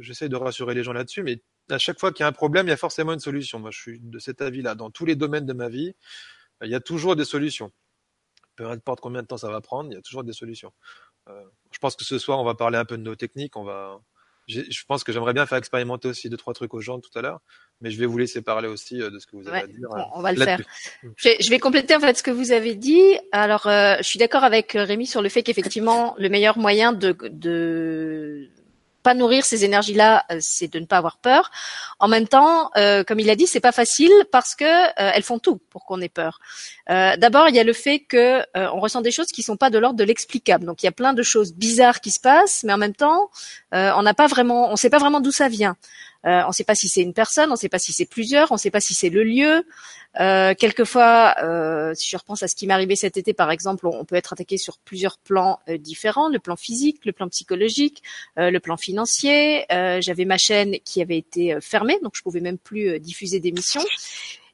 j'essaie 0.00 0.28
de 0.28 0.36
rassurer 0.36 0.74
les 0.74 0.84
gens 0.84 0.92
là-dessus, 0.92 1.24
mais 1.24 1.42
à 1.70 1.78
chaque 1.78 1.98
fois 1.98 2.12
qu'il 2.12 2.22
y 2.22 2.24
a 2.24 2.28
un 2.28 2.32
problème, 2.32 2.66
il 2.66 2.70
y 2.70 2.72
a 2.72 2.76
forcément 2.76 3.12
une 3.12 3.20
solution. 3.20 3.58
Moi, 3.58 3.70
je 3.70 3.78
suis 3.78 4.00
de 4.00 4.18
cet 4.18 4.40
avis-là. 4.42 4.74
Dans 4.74 4.90
tous 4.90 5.04
les 5.04 5.16
domaines 5.16 5.46
de 5.46 5.52
ma 5.52 5.68
vie, 5.68 5.94
il 6.62 6.70
y 6.70 6.74
a 6.74 6.80
toujours 6.80 7.16
des 7.16 7.24
solutions. 7.24 7.72
Peu 8.56 8.66
importe 8.68 9.00
combien 9.00 9.22
de 9.22 9.26
temps 9.26 9.38
ça 9.38 9.50
va 9.50 9.60
prendre, 9.60 9.90
il 9.90 9.94
y 9.94 9.98
a 9.98 10.02
toujours 10.02 10.24
des 10.24 10.32
solutions. 10.32 10.72
Euh, 11.28 11.44
je 11.72 11.78
pense 11.78 11.96
que 11.96 12.04
ce 12.04 12.18
soir, 12.18 12.38
on 12.38 12.44
va 12.44 12.54
parler 12.54 12.78
un 12.78 12.84
peu 12.84 12.98
de 12.98 13.02
nos 13.02 13.16
techniques. 13.16 13.56
On 13.56 13.64
va, 13.64 14.00
je 14.48 14.84
pense 14.86 15.04
que 15.04 15.12
j'aimerais 15.12 15.32
bien 15.32 15.46
faire 15.46 15.58
expérimenter 15.58 16.08
aussi 16.08 16.28
deux 16.28 16.36
trois 16.36 16.54
trucs 16.54 16.74
aux 16.74 16.80
gens 16.80 16.98
tout 16.98 17.16
à 17.16 17.22
l'heure, 17.22 17.40
mais 17.80 17.90
je 17.90 17.98
vais 17.98 18.06
vous 18.06 18.18
laisser 18.18 18.42
parler 18.42 18.68
aussi 18.68 19.00
euh, 19.00 19.10
de 19.10 19.18
ce 19.18 19.26
que 19.26 19.36
vous 19.36 19.48
avez 19.48 19.58
ouais, 19.58 19.64
à 19.64 19.66
dire. 19.66 19.88
On 20.14 20.20
va 20.20 20.32
le 20.32 20.42
faire. 20.42 20.60
Je 21.16 21.50
vais 21.50 21.58
compléter 21.58 21.94
en 21.94 22.00
fait 22.00 22.16
ce 22.16 22.22
que 22.22 22.30
vous 22.30 22.52
avez 22.52 22.74
dit. 22.74 23.18
Alors, 23.32 23.66
euh, 23.66 23.96
je 23.98 24.02
suis 24.02 24.18
d'accord 24.18 24.44
avec 24.44 24.72
Rémi 24.72 25.06
sur 25.06 25.22
le 25.22 25.28
fait 25.28 25.42
qu'effectivement, 25.42 26.14
le 26.18 26.28
meilleur 26.28 26.58
moyen 26.58 26.92
de, 26.92 27.16
de 27.30 28.50
pas 29.02 29.14
nourrir 29.14 29.44
ces 29.44 29.64
énergies-là, 29.64 30.24
euh, 30.30 30.38
c'est 30.40 30.68
de 30.68 30.78
ne 30.78 30.86
pas 30.86 30.98
avoir 30.98 31.18
peur. 31.18 31.50
En 31.98 32.08
même 32.08 32.28
temps, 32.28 32.70
euh, 32.76 33.04
comme 33.04 33.20
il 33.20 33.30
a 33.30 33.36
dit, 33.36 33.46
c'est 33.46 33.60
pas 33.60 33.72
facile 33.72 34.12
parce 34.30 34.54
que 34.54 34.64
euh, 34.64 35.10
elles 35.14 35.22
font 35.22 35.38
tout 35.38 35.60
pour 35.70 35.84
qu'on 35.84 36.00
ait 36.00 36.08
peur. 36.08 36.40
D'abord, 36.88 37.48
il 37.48 37.54
y 37.54 37.60
a 37.60 37.64
le 37.64 37.72
fait 37.72 38.00
que 38.00 38.44
on 38.56 38.80
ressent 38.80 39.00
des 39.00 39.12
choses 39.12 39.28
qui 39.28 39.44
sont 39.44 39.56
pas 39.56 39.70
de 39.70 39.78
l'ordre 39.78 39.96
de 39.96 40.02
l'explicable. 40.02 40.64
Donc 40.64 40.82
il 40.82 40.86
y 40.86 40.88
a 40.88 40.92
plein 40.92 41.12
de 41.12 41.22
choses 41.22 41.54
bizarres 41.54 42.00
qui 42.00 42.10
se 42.10 42.18
passent, 42.18 42.64
mais 42.64 42.72
en 42.72 42.78
même 42.78 42.96
temps, 42.96 43.30
on 43.70 44.02
n'a 44.02 44.12
pas 44.12 44.26
vraiment, 44.26 44.72
on 44.72 44.76
sait 44.76 44.90
pas 44.90 44.98
vraiment 44.98 45.20
d'où 45.20 45.30
ça 45.30 45.48
vient. 45.48 45.76
On 46.24 46.48
ne 46.48 46.52
sait 46.52 46.64
pas 46.64 46.74
si 46.74 46.88
c'est 46.88 47.02
une 47.02 47.14
personne, 47.14 47.48
on 47.50 47.54
ne 47.54 47.58
sait 47.58 47.68
pas 47.68 47.78
si 47.78 47.92
c'est 47.92 48.06
plusieurs, 48.06 48.50
on 48.52 48.54
ne 48.54 48.58
sait 48.58 48.70
pas 48.70 48.80
si 48.80 48.94
c'est 48.94 49.10
le 49.10 49.24
lieu. 49.24 49.64
Euh, 50.18 50.54
quelquefois, 50.58 51.36
euh, 51.42 51.94
si 51.94 52.08
je 52.08 52.16
repense 52.16 52.42
à 52.42 52.48
ce 52.48 52.56
qui 52.56 52.66
m'est 52.66 52.74
arrivé 52.74 52.96
cet 52.96 53.16
été, 53.16 53.32
par 53.32 53.50
exemple, 53.50 53.86
on, 53.86 54.04
peut 54.04 54.16
être 54.16 54.32
attaqué 54.32 54.56
sur 54.56 54.78
plusieurs 54.78 55.18
plans 55.18 55.60
euh, 55.68 55.78
différents, 55.78 56.28
le 56.28 56.40
plan 56.40 56.56
physique, 56.56 57.04
le 57.04 57.12
plan 57.12 57.28
psychologique, 57.28 58.02
le 58.36 58.58
plan 58.58 58.76
financier. 58.76 59.66
J'avais 59.70 60.24
ma 60.24 60.38
chaîne 60.38 60.76
qui 60.84 61.02
avait 61.02 61.18
été 61.18 61.58
fermée, 61.60 61.98
donc 62.02 62.12
je 62.14 62.22
pouvais 62.22 62.40
même 62.40 62.58
plus 62.58 62.98
diffuser 62.98 63.38
d'émissions. 63.40 63.82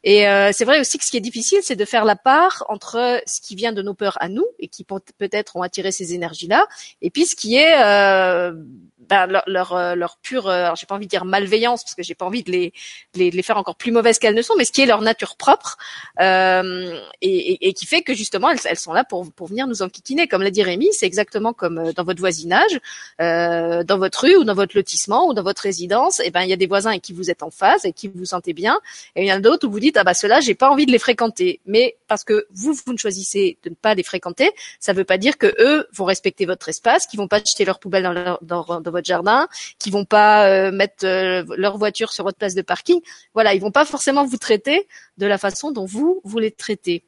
Et 0.07 0.29
euh, 0.29 0.51
c'est 0.53 0.65
vrai 0.65 0.79
aussi 0.79 0.99
que 0.99 1.05
ce 1.05 1.11
qui 1.11 1.17
est 1.17 1.21
difficile, 1.21 1.59
c'est 1.63 1.75
de 1.75 1.85
faire 1.85 2.05
la 2.05 2.15
part 2.15 2.65
entre 2.69 3.21
ce 3.27 3.41
qui 3.41 3.57
vient 3.57 3.73
de 3.73 3.83
nos 3.83 3.93
peurs 3.93 4.17
à 4.21 4.29
nous 4.29 4.47
et 4.61 4.69
qui 4.69 4.85
peut-être 4.85 5.57
ont 5.57 5.63
attiré 5.63 5.91
ces 5.91 6.15
énergies-là, 6.15 6.65
et 7.03 7.11
puis 7.11 7.27
ce 7.27 7.35
qui 7.35 7.57
est 7.57 7.75
euh, 7.83 8.53
ben, 8.99 9.27
leur, 9.27 9.45
leur, 9.47 9.73
euh, 9.75 9.95
leur 9.95 10.17
pure, 10.17 10.49
euh, 10.49 10.71
j'ai 10.79 10.87
pas 10.87 10.95
envie 10.95 11.07
de 11.07 11.11
dire 11.11 11.27
malveillance 11.27 11.85
parce 11.85 11.95
que 11.95 12.03
j'ai 12.03 12.15
pas 12.15 12.25
envie 12.25 12.43
de 12.43 12.51
les, 12.51 12.73
les, 13.15 13.31
les, 13.31 13.43
faire 13.43 13.59
encore 13.59 13.77
plus 13.77 13.93
mauvaises 13.93 14.19
qu'elles 14.19 14.35
ne 14.35 14.43
sont, 14.43 14.55
mais 14.57 14.65
ce 14.65 14.73
qui 14.73 14.81
est 14.81 14.87
leur 14.87 15.03
nature 15.03 15.37
propre 15.37 15.77
euh, 16.21 16.99
et, 17.21 17.53
et, 17.53 17.69
et, 17.69 17.73
qui 17.75 17.85
fait 17.85 18.03
que 18.03 18.15
justement 18.15 18.51
elles, 18.51 18.59
elles, 18.65 18.79
sont 18.79 18.95
là 18.95 19.05
pour, 19.05 19.31
pour 19.33 19.49
venir 19.49 19.67
nous 19.67 19.83
enquiquiner. 19.83 20.29
Comme 20.29 20.43
l'a 20.43 20.51
dit 20.51 20.63
Rémi, 20.63 20.89
c'est 20.93 21.07
exactement 21.07 21.53
comme 21.53 21.79
euh, 21.79 21.93
dans 21.93 22.05
votre 22.05 22.21
voisinage, 22.21 22.81
euh, 23.21 23.85
dans 23.85 23.99
votre 23.99 24.25
rue 24.25 24.37
ou 24.37 24.45
dans 24.45 24.55
votre 24.55 24.75
lotissement 24.75 25.29
ou 25.29 25.35
dans 25.35 25.43
votre 25.43 25.63
résidence. 25.63 26.21
Et 26.21 26.31
ben 26.31 26.43
il 26.43 26.49
y 26.49 26.55
a 26.55 26.57
des 26.57 26.67
voisins 26.67 26.91
avec 26.91 27.03
qui 27.03 27.13
vous 27.13 27.31
êtes 27.31 27.43
en 27.43 27.51
phase 27.51 27.85
et 27.85 27.93
qui 27.93 28.09
vous 28.09 28.25
sentez 28.25 28.55
bien, 28.55 28.81
et 29.15 29.25
il 29.25 29.29
y 29.29 29.33
en 29.33 29.37
a 29.37 29.41
d'autres 29.41 29.69
où 29.69 29.71
vous 29.71 29.81
dites 29.81 29.99
ah 29.99 30.05
bah 30.05 30.15
ceux-là 30.15 30.41
j'ai 30.41 30.55
pas 30.55 30.71
envie 30.71 30.87
de 30.87 30.93
les 30.93 30.99
fréquenter. 30.99 31.61
Mais 31.67 31.97
parce 32.09 32.25
que 32.25 32.47
vous 32.55 32.73
vous 32.73 32.93
ne 32.95 32.99
choisissez 32.99 33.59
de 33.63 33.71
ne 33.71 33.75
pas 33.75 33.95
les 33.95 34.03
fréquenter, 34.03 34.51
ça 34.81 34.95
veut 34.95 35.05
pas 35.05 35.19
dire 35.19 35.37
que 35.37 35.55
eux 35.59 35.87
vont 35.93 36.07
respecter 36.07 36.47
votre 36.47 36.69
espace, 36.69 37.07
qu'ils 37.07 37.19
vont 37.19 37.29
pas 37.29 37.39
jeter 37.39 37.65
leur 37.65 37.79
poubelle 37.79 38.05
dans, 38.05 38.13
leur, 38.13 38.39
dans, 38.43 38.86
dans 38.87 38.93
votre 38.93 39.07
jardin, 39.07 39.49
qui 39.79 39.91
vont 39.91 40.07
pas 40.07 40.49
euh, 40.49 40.73
mettre 40.73 41.05
euh, 41.05 41.45
leur 41.57 41.77
voiture 41.77 42.13
sur 42.13 42.25
votre 42.25 42.39
place 42.39 42.55
de 42.55 42.63
parking. 42.63 43.01
Voilà, 43.35 43.55
ils 43.55 43.61
vont 43.61 43.71
pas 43.71 43.85
forcément 43.85 44.25
vous 44.25 44.39
traiter 44.39 44.89
de 45.19 45.27
la 45.27 45.37
façon 45.39 45.71
dont 45.71 45.85
vous 45.85 46.39
les 46.39 46.51
traitez. 46.51 47.05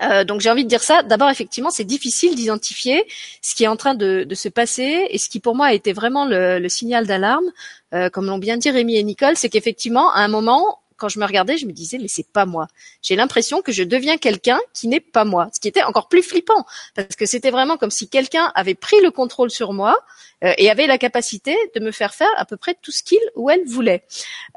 Euh, 0.00 0.24
donc 0.24 0.40
j'ai 0.40 0.50
envie 0.50 0.64
de 0.64 0.68
dire 0.68 0.82
ça. 0.82 1.02
D'abord, 1.02 1.28
effectivement, 1.28 1.70
c'est 1.70 1.84
difficile 1.84 2.34
d'identifier 2.34 3.04
ce 3.42 3.54
qui 3.54 3.64
est 3.64 3.68
en 3.68 3.76
train 3.76 3.94
de, 3.94 4.26
se 4.32 4.48
passer 4.48 5.06
et 5.10 5.18
ce 5.18 5.28
qui 5.28 5.40
pour 5.40 5.54
moi 5.54 5.66
a 5.66 5.74
été 5.74 5.92
vraiment 5.92 6.24
le, 6.24 6.58
le 6.58 6.68
signal 6.68 7.06
d'alarme, 7.06 7.44
euh, 7.92 8.08
comme 8.08 8.26
l'ont 8.26 8.38
bien 8.38 8.56
dit 8.56 8.70
Rémi 8.70 8.96
et 8.96 9.02
Nicole, 9.02 9.36
c'est 9.36 9.50
qu'effectivement, 9.50 10.10
à 10.12 10.20
un 10.20 10.28
moment, 10.28 10.78
quand 11.02 11.08
je 11.08 11.18
me 11.18 11.26
regardais, 11.26 11.56
je 11.56 11.66
me 11.66 11.72
disais 11.72 11.98
mais 11.98 12.06
c'est 12.06 12.28
pas 12.28 12.46
moi. 12.46 12.68
J'ai 13.02 13.16
l'impression 13.16 13.60
que 13.60 13.72
je 13.72 13.82
deviens 13.82 14.18
quelqu'un 14.18 14.60
qui 14.72 14.86
n'est 14.86 15.00
pas 15.00 15.24
moi, 15.24 15.48
ce 15.52 15.58
qui 15.58 15.66
était 15.66 15.82
encore 15.82 16.06
plus 16.06 16.22
flippant 16.22 16.64
parce 16.94 17.16
que 17.16 17.26
c'était 17.26 17.50
vraiment 17.50 17.76
comme 17.76 17.90
si 17.90 18.08
quelqu'un 18.08 18.52
avait 18.54 18.76
pris 18.76 19.00
le 19.02 19.10
contrôle 19.10 19.50
sur 19.50 19.72
moi 19.72 19.96
euh, 20.44 20.52
et 20.58 20.70
avait 20.70 20.86
la 20.86 20.98
capacité 20.98 21.56
de 21.74 21.80
me 21.80 21.90
faire 21.90 22.14
faire 22.14 22.30
à 22.36 22.44
peu 22.44 22.56
près 22.56 22.76
tout 22.80 22.92
ce 22.92 23.02
qu'il 23.02 23.18
ou 23.34 23.50
elle 23.50 23.64
voulait. 23.66 24.04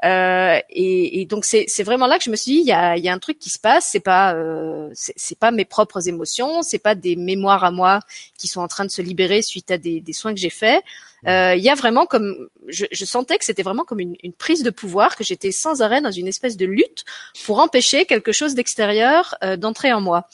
Euh, 0.04 0.60
et, 0.70 1.20
et, 1.20 1.26
donc 1.26 1.44
c'est 1.44 1.82
vraiment 1.82 2.06
là 2.06 2.18
que 2.18 2.24
je 2.24 2.30
me 2.30 2.36
suis 2.36 2.52
dit 2.52 2.58
il 2.58 2.66
y 2.66 2.72
a, 2.72 2.96
y 2.96 3.08
a, 3.08 3.12
un 3.12 3.18
truc 3.18 3.40
qui 3.40 3.50
se 3.50 3.58
passe, 3.58 3.88
c'est 3.90 3.98
pas 3.98 4.34
euh, 4.34 4.88
c'est 4.94 5.38
pas 5.38 5.50
mes 5.50 5.64
propres 5.64 6.08
émotions, 6.08 6.62
c'est 6.62 6.78
pas 6.78 6.94
des 6.94 7.16
mémoires 7.16 7.64
à 7.64 7.72
moi 7.72 7.98
qui 8.38 8.46
sont 8.46 8.60
en 8.60 8.68
train 8.68 8.84
de 8.84 8.90
se 8.90 9.02
libérer 9.02 9.42
suite 9.42 9.72
à 9.72 9.78
des, 9.78 10.00
des 10.00 10.12
soins 10.12 10.32
que 10.32 10.38
j'ai 10.38 10.50
faits. 10.50 10.84
Euh, 11.26 11.54
il 11.56 11.62
y 11.62 11.70
a 11.70 11.74
vraiment 11.74 12.06
comme 12.06 12.48
je, 12.68 12.86
je 12.90 13.04
sentais 13.04 13.38
que 13.38 13.44
c'était 13.44 13.62
vraiment 13.62 13.84
comme 13.84 14.00
une, 14.00 14.16
une, 14.22 14.32
prise 14.32 14.62
de 14.62 14.70
pouvoir 14.70 15.16
que 15.16 15.24
j'étais 15.24 15.52
sans 15.52 15.82
arrêt 15.82 16.00
dans 16.00 16.10
une 16.10 16.28
espèce 16.28 16.56
de 16.56 16.66
lutte 16.66 17.04
pour 17.44 17.58
empêcher 17.58 18.06
quelque 18.06 18.32
chose 18.32 18.54
d'extérieur 18.54 19.36
euh, 19.42 19.56
d'entrer 19.56 19.92
en 19.92 20.00
moi 20.00 20.28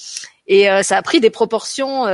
et 0.47 0.71
euh, 0.71 0.83
ça 0.83 0.97
a 0.97 1.03
pris 1.03 1.21
des 1.21 1.31
proportions 1.31 2.07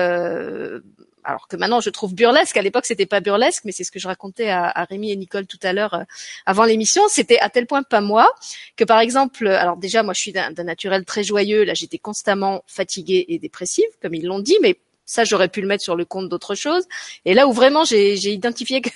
alors 1.28 1.46
que 1.46 1.56
maintenant 1.56 1.80
je 1.80 1.90
trouve 1.90 2.14
burlesque. 2.14 2.56
À 2.56 2.62
l'époque, 2.62 2.86
c'était 2.86 3.06
pas 3.06 3.20
burlesque, 3.20 3.64
mais 3.64 3.72
c'est 3.72 3.84
ce 3.84 3.92
que 3.92 3.98
je 3.98 4.08
racontais 4.08 4.48
à, 4.48 4.64
à 4.64 4.84
Rémi 4.84 5.12
et 5.12 5.16
Nicole 5.16 5.46
tout 5.46 5.58
à 5.62 5.74
l'heure 5.74 5.94
euh, 5.94 6.02
avant 6.46 6.64
l'émission. 6.64 7.02
C'était 7.08 7.38
à 7.38 7.50
tel 7.50 7.66
point 7.66 7.82
pas 7.82 8.00
moi 8.00 8.32
que, 8.76 8.84
par 8.84 8.98
exemple, 8.98 9.46
alors 9.46 9.76
déjà 9.76 10.02
moi 10.02 10.14
je 10.14 10.20
suis 10.20 10.32
d'un 10.32 10.50
naturel 10.64 11.04
très 11.04 11.22
joyeux. 11.22 11.64
Là, 11.64 11.74
j'étais 11.74 11.98
constamment 11.98 12.64
fatiguée 12.66 13.26
et 13.28 13.38
dépressive, 13.38 13.84
comme 14.00 14.14
ils 14.14 14.24
l'ont 14.24 14.38
dit, 14.38 14.56
mais 14.62 14.78
ça, 15.08 15.24
j'aurais 15.24 15.48
pu 15.48 15.62
le 15.62 15.66
mettre 15.66 15.82
sur 15.82 15.96
le 15.96 16.04
compte 16.04 16.28
d'autre 16.28 16.54
chose. 16.54 16.84
Et 17.24 17.32
là 17.32 17.48
où 17.48 17.52
vraiment 17.52 17.84
j'ai 17.84 18.14
identifié 18.14 18.82
qu'il 18.82 18.92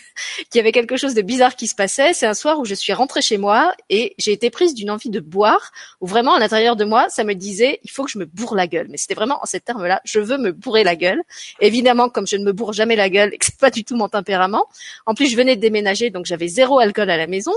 y 0.57 0.59
avait 0.59 0.71
quelque 0.71 0.99
chose 0.99 1.15
de 1.15 1.23
bizarre 1.23 1.57
qui 1.57 1.67
se 1.67 1.75
passait, 1.75 2.13
c'est 2.13 2.27
un 2.27 2.35
soir 2.35 2.61
où 2.61 2.67
je 2.67 2.75
suis 2.75 2.93
rentrée 2.93 3.23
chez 3.23 3.39
moi 3.39 3.75
et 3.89 4.15
j'ai 4.19 4.33
été 4.33 4.51
prise 4.51 4.75
d'une 4.75 4.91
envie 4.91 5.09
de 5.09 5.21
boire, 5.21 5.73
où 6.03 6.07
vraiment 6.07 6.35
à 6.35 6.39
l'intérieur 6.39 6.77
de 6.77 6.85
moi, 6.85 7.09
ça 7.09 7.25
me 7.25 7.35
disait, 7.35 7.81
il 7.83 7.91
faut 7.91 8.05
que 8.05 8.11
je 8.11 8.19
me 8.19 8.27
bourre 8.27 8.55
la 8.55 8.67
gueule. 8.67 8.89
Mais 8.91 8.99
c'était 8.99 9.15
vraiment 9.15 9.39
en 9.43 9.47
ces 9.47 9.61
termes-là, 9.61 10.03
je 10.05 10.21
veux 10.21 10.37
me 10.37 10.53
bourrer 10.53 10.85
la 10.85 10.97
gueule. 10.97 11.23
Évidemment, 11.61 12.11
comme 12.11 12.27
je 12.27 12.37
ne 12.37 12.45
me 12.45 12.53
bourre 12.53 12.75
jamais 12.75 12.95
la 12.95 13.09
gueule 13.09 13.33
et 13.33 13.39
que 13.39 13.47
c'est 13.47 13.59
pas 13.59 13.71
du 13.71 13.83
tout 13.83 13.97
mon 13.97 14.11
tempérament. 14.11 14.67
En 15.07 15.15
plus, 15.15 15.31
je 15.31 15.37
venais 15.37 15.57
de 15.57 15.63
déménager, 15.63 16.11
donc 16.11 16.27
j'avais 16.27 16.49
zéro 16.49 16.79
alcool 16.79 17.09
à 17.09 17.17
la 17.17 17.27
maison. 17.27 17.53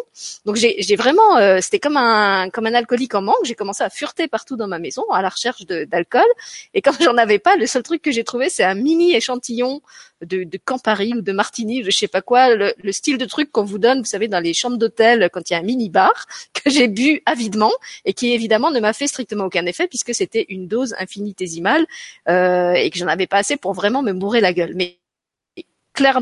Donc 0.46 0.56
j'ai 0.56 0.96
vraiment, 0.96 1.38
euh, 1.38 1.60
c'était 1.62 1.80
comme 1.80 1.98
un 1.98 2.50
comme 2.50 2.68
un 2.68 2.74
alcoolique 2.74 3.16
en 3.16 3.22
manque. 3.22 3.44
J'ai 3.44 3.56
commencé 3.56 3.84
à 3.84 3.90
fureter 3.90 4.30
partout 4.30 4.56
dans 4.56 4.68
ma 4.68 4.80
maison 4.80 5.04
à 5.12 5.22
la 5.22 5.28
recherche 5.28 5.66
d'alcool. 5.66 6.22
Et 6.74 6.82
quand 6.82 6.94
j'en 7.02 7.18
avais 7.18 7.40
pas, 7.40 7.58
le 7.58 7.68
seul 7.68 7.84
truc 7.84 8.02
que 8.02 8.12
j'ai 8.12 8.24
trouvé 8.24 8.45
c'est 8.50 8.64
un 8.64 8.76
mini 8.76 9.16
échantillon 9.16 9.82
de, 10.22 10.44
de 10.44 10.60
Campari 10.64 11.14
ou 11.14 11.22
de 11.22 11.32
Martini, 11.32 11.84
je 11.84 11.92
sais 11.92 12.08
pas 12.08 12.22
quoi, 12.22 12.56
le, 12.56 12.92
style 12.92 13.18
de 13.18 13.26
truc 13.26 13.52
qu'on 13.52 13.64
vous 13.64 13.78
donne, 13.78 14.00
vous 14.00 14.06
savez, 14.06 14.28
dans 14.28 14.40
les 14.40 14.54
chambres 14.54 14.78
d'hôtel 14.78 15.30
quand 15.32 15.50
il 15.50 15.54
y 15.54 15.56
a 15.56 15.60
un 15.60 15.64
mini 15.64 15.90
bar 15.90 16.26
que 16.54 16.70
j'ai 16.70 16.88
bu 16.88 17.22
avidement 17.26 17.72
et 18.06 18.14
qui 18.14 18.34
évidemment 18.34 18.72
ne 18.72 18.80
m'a 18.80 18.94
fait 18.94 19.08
strictement 19.08 19.46
aucun 19.46 19.66
effet 19.66 19.88
puisque 19.88 20.14
c'était 20.14 20.46
une 20.50 20.68
dose 20.68 20.96
infinitésimale 21.00 21.86
euh, 22.30 22.74
et 22.74 22.90
que 22.90 22.98
j'en 22.98 23.08
avais 23.08 23.28
pas 23.28 23.38
assez 23.38 23.58
pour 23.58 23.74
vraiment 23.74 24.02
me 24.02 24.14
bourrer 24.14 24.42
la 24.42 24.54
gueule. 24.54 24.74
Mais 24.76 24.98
clairement, 25.94 26.22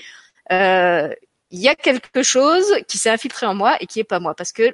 euh, 0.52 1.10
il 1.52 1.60
y 1.60 1.68
a 1.68 1.76
quelque 1.76 2.24
chose 2.24 2.66
qui 2.88 2.98
s'est 2.98 3.10
infiltré 3.10 3.46
en 3.46 3.54
moi 3.54 3.78
et 3.80 3.86
qui 3.86 4.00
est 4.00 4.04
pas 4.04 4.20
moi 4.20 4.34
parce 4.34 4.52
que 4.52 4.74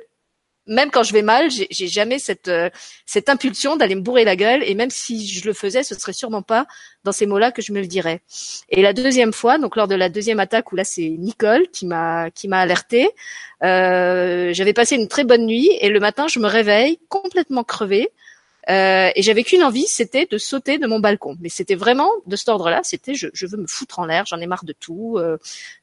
même 0.70 0.92
quand 0.92 1.04
je 1.04 1.14
vais 1.14 1.24
mal, 1.24 1.50
j'ai 1.50 1.88
jamais 1.88 2.20
cette 2.20 2.48
euh, 2.48 2.70
cette 3.06 3.28
impulsion 3.28 3.76
d'aller 3.76 3.96
me 3.96 4.02
bourrer 4.02 4.24
la 4.24 4.36
gueule. 4.36 4.64
Et 4.64 4.76
même 4.76 4.92
si 4.92 5.28
je 5.28 5.46
le 5.46 5.54
faisais, 5.54 5.84
ce 5.84 5.96
serait 5.96 6.14
sûrement 6.14 6.44
pas 6.44 6.68
dans 7.04 7.12
ces 7.12 7.26
mots-là 7.26 7.52
que 7.52 7.62
je 7.62 7.74
me 7.74 7.82
le 7.82 7.88
dirais. 7.88 8.22
Et 8.70 8.82
la 8.82 8.94
deuxième 8.94 9.34
fois, 9.34 9.58
donc 9.58 9.76
lors 9.76 9.88
de 9.88 9.96
la 9.96 10.10
deuxième 10.10 10.40
attaque 10.40 10.72
où 10.72 10.76
là 10.76 10.84
c'est 10.84 11.10
Nicole 11.10 11.68
qui 11.74 11.86
m'a 11.88 12.30
qui 12.32 12.48
m'a 12.48 12.60
alerté, 12.60 13.10
euh, 13.64 14.54
j'avais 14.54 14.74
passé 14.74 14.96
une 14.96 15.08
très 15.08 15.24
bonne 15.24 15.46
nuit 15.46 15.70
et 15.82 15.90
le 15.90 16.00
matin 16.00 16.28
je 16.28 16.40
me 16.40 16.48
réveille 16.48 17.00
complètement 17.10 17.64
crevée. 17.64 18.10
Euh, 18.70 19.10
et 19.16 19.22
j'avais 19.22 19.44
qu'une 19.44 19.64
envie, 19.64 19.88
c'était 19.88 20.28
de 20.30 20.38
sauter 20.38 20.78
de 20.78 20.86
mon 20.86 21.00
balcon. 21.00 21.36
Mais 21.42 21.50
c'était 21.50 21.76
vraiment 21.76 22.10
de 22.28 22.36
cet 22.36 22.50
ordre-là. 22.50 22.82
C'était 22.84 23.16
je, 23.16 23.28
je, 23.34 23.48
veux 23.48 23.58
me 23.58 23.68
foutre 23.68 24.00
en 24.00 24.06
l'air, 24.06 24.26
j'en 24.26 24.40
ai 24.40 24.48
marre 24.48 24.66
de 24.66 24.74
tout. 24.74 25.18
Euh, 25.18 25.38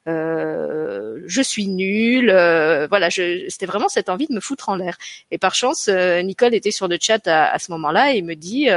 euh, 0.09 1.20
je 1.27 1.42
suis 1.42 1.66
nulle. 1.66 2.31
Euh, 2.31 2.87
voilà, 2.88 3.11
c'était 3.11 3.66
vraiment 3.66 3.88
cette 3.88 4.09
envie 4.09 4.27
de 4.29 4.35
me 4.35 4.40
foutre 4.40 4.68
en 4.68 4.77
l'air. 4.77 4.96
Et 5.31 5.38
par 5.38 5.55
chance, 5.55 5.88
euh, 5.88 6.22
Nicole 6.22 6.55
était 6.55 6.70
sur 6.70 6.88
le 6.88 6.99
chat 7.01 7.27
à, 7.27 7.53
à 7.53 7.59
ce 7.59 7.72
moment-là 7.72 8.12
et 8.12 8.22
me 8.22 8.35
dit. 8.35 8.68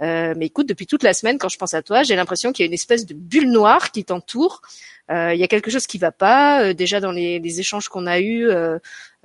Mais 0.00 0.46
écoute, 0.46 0.68
depuis 0.68 0.86
toute 0.86 1.02
la 1.02 1.12
semaine, 1.12 1.38
quand 1.38 1.48
je 1.48 1.58
pense 1.58 1.74
à 1.74 1.82
toi, 1.82 2.02
j'ai 2.02 2.16
l'impression 2.16 2.52
qu'il 2.52 2.64
y 2.64 2.66
a 2.66 2.68
une 2.68 2.74
espèce 2.74 3.06
de 3.06 3.14
bulle 3.14 3.50
noire 3.50 3.90
qui 3.90 4.04
t'entoure. 4.04 4.62
Il 5.10 5.36
y 5.36 5.42
a 5.42 5.48
quelque 5.48 5.70
chose 5.70 5.86
qui 5.86 5.98
va 5.98 6.12
pas. 6.12 6.74
déjà 6.74 7.00
dans 7.00 7.12
les, 7.12 7.38
les 7.38 7.60
échanges 7.60 7.88
qu'on 7.88 8.06
a 8.06 8.20
eus, 8.20 8.48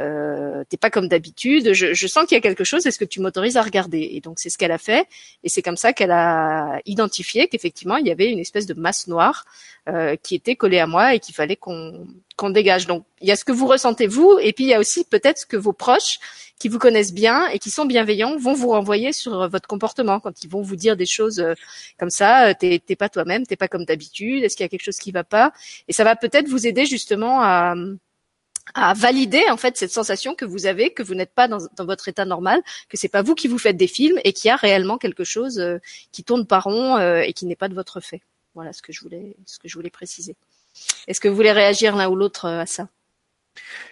euh, 0.02 0.64
t'es 0.70 0.78
pas 0.78 0.90
comme 0.90 1.08
d'habitude, 1.08 1.74
je, 1.74 1.94
je, 1.94 2.08
sens 2.08 2.26
qu'il 2.26 2.36
y 2.36 2.40
a 2.40 2.42
quelque 2.42 2.64
chose, 2.64 2.86
est-ce 2.88 2.98
que 2.98 3.06
tu 3.06 3.22
m'autorises 3.22 3.58
à 3.58 3.62
regarder? 3.62 4.10
Et 4.14 4.22
donc 4.22 4.40
c'est 4.40 4.50
ce 4.50 4.58
qu'elle 4.58 4.72
a 4.72 4.80
fait, 4.80 5.08
et 5.44 5.50
c'est 5.50 5.62
comme 5.62 5.78
ça 5.78 5.94
qu'elle 5.94 6.12
a 6.12 6.80
identifié 6.86 7.48
qu'effectivement 7.48 7.98
il 7.98 8.08
y 8.08 8.12
avait 8.12 8.32
une 8.32 8.40
espèce 8.40 8.66
de 8.66 8.74
masse 8.74 9.08
noire 9.08 9.46
euh, 9.88 10.16
qui 10.16 10.34
était 10.34 10.56
collée 10.56 10.80
à 10.80 10.88
moi 10.88 11.14
et 11.14 11.20
qu'il 11.20 11.36
fallait 11.36 11.56
qu'on 11.56 12.08
qu'on 12.36 12.50
dégage. 12.50 12.88
Donc 12.88 13.06
il 13.22 13.28
y 13.28 13.32
a 13.32 13.36
ce 13.36 13.46
que 13.46 13.52
vous 13.52 13.68
ressentez 13.68 14.08
vous, 14.08 14.38
et 14.42 14.54
puis 14.54 14.66
il 14.66 14.70
y 14.70 14.74
a 14.74 14.80
aussi 14.80 15.04
peut-être 15.04 15.40
ce 15.40 15.46
que 15.46 15.58
vos 15.58 15.74
proches 15.74 16.20
qui 16.60 16.70
vous 16.70 16.80
connaissent 16.80 17.14
bien 17.14 17.48
et 17.48 17.60
qui 17.60 17.70
sont 17.70 17.86
bienveillants 17.86 18.38
vont 18.38 18.54
vous 18.54 18.70
renvoyer 18.70 19.12
sur 19.12 19.50
votre 19.50 19.68
comportement 19.68 20.20
quand 20.20 20.44
ils 20.44 20.50
vont 20.50 20.62
vous 20.62 20.76
dire 20.76 20.96
des 20.96 21.06
choses 21.06 21.40
euh, 21.40 21.54
comme 22.00 22.10
ça, 22.10 22.50
euh, 22.50 22.54
t'es 22.60 22.96
pas 22.96 23.10
toi-même, 23.10 23.46
t'es 23.46 23.56
pas 23.56 23.68
comme 23.68 23.86
d'habitude, 23.86 24.44
est-ce 24.44 24.56
qu'il 24.56 24.64
y 24.64 24.68
a 24.68 24.70
quelque 24.70 24.84
chose 24.86 24.98
qui 24.98 25.12
va 25.12 25.24
pas? 25.24 25.52
Et 25.88 25.94
ça 25.94 26.04
va 26.04 26.16
peut-être 26.16 26.48
vous 26.48 26.68
aider 26.68 26.86
justement 26.86 27.42
à 27.42 27.76
à 28.74 28.94
valider 28.94 29.44
en 29.50 29.58
fait 29.58 29.78
cette 29.78 29.92
sensation 29.92 30.36
que 30.36 30.46
vous 30.46 30.66
avez 30.66 30.94
que 30.94 31.04
vous 31.04 31.16
n'êtes 31.16 31.34
pas 31.34 31.48
dans, 31.48 31.60
votre 31.80 32.08
état 32.08 32.26
normal, 32.26 32.62
que 32.90 32.98
c'est 32.98 33.10
pas 33.10 33.22
vous 33.22 33.36
qui 33.36 33.48
vous 33.48 33.58
faites 33.58 33.78
des 33.78 33.88
films 33.88 34.20
et 34.24 34.34
qu'il 34.34 34.48
y 34.48 34.52
a 34.52 34.56
réellement 34.56 34.98
quelque 34.98 35.24
chose 35.24 35.60
euh, 35.60 35.78
qui 36.12 36.24
tourne 36.24 36.48
par 36.48 36.64
rond 36.66 36.98
euh, 36.98 37.22
et 37.22 37.34
qui 37.34 37.46
n'est 37.46 37.56
pas 37.56 37.70
de 37.70 37.76
votre 37.76 38.00
fait. 38.00 38.22
Voilà 38.56 38.74
ce 38.74 38.82
que 38.82 38.94
je 38.94 39.02
voulais 39.02 39.36
ce 39.46 39.60
que 39.60 39.68
je 39.68 39.76
voulais 39.76 39.90
préciser. 39.90 40.36
Est-ce 41.08 41.20
que 41.20 41.28
vous 41.28 41.36
voulez 41.36 41.52
réagir 41.52 41.96
l'un 41.96 42.10
ou 42.10 42.16
l'autre 42.16 42.46
euh, 42.46 42.62
à 42.62 42.66
ça? 42.66 42.88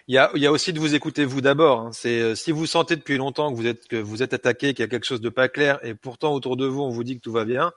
Il 0.08 0.16
y, 0.16 0.18
a, 0.18 0.32
il 0.34 0.42
y 0.42 0.48
a 0.48 0.52
aussi 0.52 0.74
de 0.74 0.80
vous 0.80 0.96
écouter 0.96 1.24
vous 1.24 1.42
d'abord. 1.42 1.82
Hein. 1.82 1.92
C'est 1.94 2.36
si 2.36 2.52
vous 2.52 2.66
sentez 2.66 2.96
depuis 2.96 3.18
longtemps 3.18 3.52
que 3.52 3.56
vous 3.56 3.68
êtes 3.68 3.88
que 3.88 3.96
vous 3.96 4.24
êtes 4.24 4.34
attaqué, 4.34 4.74
qu'il 4.74 4.84
y 4.84 4.88
a 4.88 4.90
quelque 4.90 5.06
chose 5.06 5.22
de 5.22 5.30
pas 5.30 5.50
clair, 5.50 5.80
et 5.84 5.94
pourtant 5.94 6.34
autour 6.34 6.58
de 6.58 6.66
vous 6.66 6.82
on 6.82 6.90
vous 6.90 7.04
dit 7.04 7.16
que 7.16 7.22
tout 7.22 7.32
va 7.32 7.46
bien, 7.46 7.72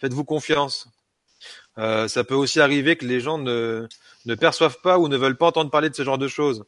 faites-vous 0.00 0.24
confiance. 0.24 0.88
Euh, 1.78 2.06
ça 2.08 2.24
peut 2.24 2.34
aussi 2.34 2.60
arriver 2.60 2.96
que 2.96 3.04
les 3.04 3.20
gens 3.20 3.38
ne, 3.38 3.88
ne 4.26 4.34
perçoivent 4.34 4.80
pas 4.80 4.98
ou 4.98 5.08
ne 5.08 5.16
veulent 5.16 5.36
pas 5.36 5.46
entendre 5.46 5.70
parler 5.70 5.90
de 5.90 5.94
ce 5.94 6.04
genre 6.04 6.18
de 6.18 6.28
choses. 6.28 6.64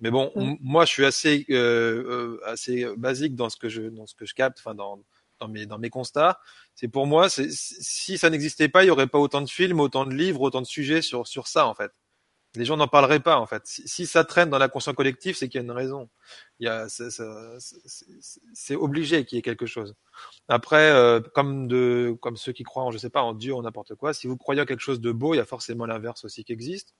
Mais 0.00 0.10
bon, 0.10 0.32
mm. 0.34 0.56
moi, 0.60 0.84
je 0.84 0.90
suis 0.90 1.04
assez 1.04 1.46
euh, 1.50 1.56
euh, 1.56 2.40
assez 2.44 2.86
basique 2.96 3.36
dans 3.36 3.48
ce 3.48 3.56
que 3.56 3.68
je 3.68 3.82
dans 3.82 4.06
ce 4.06 4.14
que 4.14 4.26
je 4.26 4.34
capte, 4.34 4.58
enfin 4.58 4.74
dans 4.74 5.00
dans 5.48 5.78
mes 5.78 5.90
constats. 5.90 6.38
C'est 6.74 6.88
pour 6.88 7.06
moi, 7.06 7.28
si 7.28 8.18
ça 8.18 8.30
n'existait 8.30 8.68
pas, 8.68 8.84
il 8.84 8.88
y 8.88 8.90
aurait 8.90 9.06
pas 9.06 9.18
autant 9.18 9.42
de 9.42 9.48
films, 9.48 9.80
autant 9.80 10.06
de 10.06 10.14
livres, 10.14 10.40
autant 10.42 10.60
de 10.60 10.66
sujets 10.66 11.02
sur 11.02 11.26
sur 11.26 11.46
ça 11.48 11.66
en 11.66 11.74
fait 11.74 11.92
les 12.56 12.64
gens 12.64 12.76
n'en 12.76 12.88
parleraient 12.88 13.20
pas 13.20 13.38
en 13.38 13.46
fait. 13.46 13.62
Si, 13.64 14.06
ça 14.06 14.24
traîne 14.24 14.50
dans 14.50 14.58
la 14.58 14.68
conscience 14.68 14.94
collective, 14.94 15.36
c'est 15.36 15.48
qu'il 15.48 15.58
y 15.58 15.62
a 15.62 15.64
une 15.64 15.72
raison. 15.72 16.08
Il 16.60 16.66
y 16.66 16.68
a, 16.68 16.86
c'est 16.88 18.76
obligé 18.76 19.24
qu'il 19.24 19.36
y 19.36 19.38
ait 19.40 19.42
quelque 19.42 19.66
chose. 19.66 19.94
Après, 20.48 20.90
euh, 20.90 21.20
comme 21.20 21.66
de, 21.66 22.16
comme 22.20 22.36
ceux 22.36 22.52
qui 22.52 22.62
croient 22.62 22.84
en, 22.84 22.90
je 22.90 22.98
sais 22.98 23.10
pas, 23.10 23.22
en 23.22 23.34
Dieu, 23.34 23.54
ou 23.54 23.62
n'importe 23.62 23.94
quoi, 23.96 24.14
si 24.14 24.26
vous 24.26 24.36
croyez 24.36 24.60
en 24.60 24.66
quelque 24.66 24.80
chose 24.80 25.00
de 25.00 25.10
beau, 25.10 25.34
il 25.34 25.38
y 25.38 25.40
a 25.40 25.44
forcément 25.44 25.86
l'inverse 25.86 26.24
aussi 26.24 26.44
qui 26.44 26.52
existe. 26.52 26.94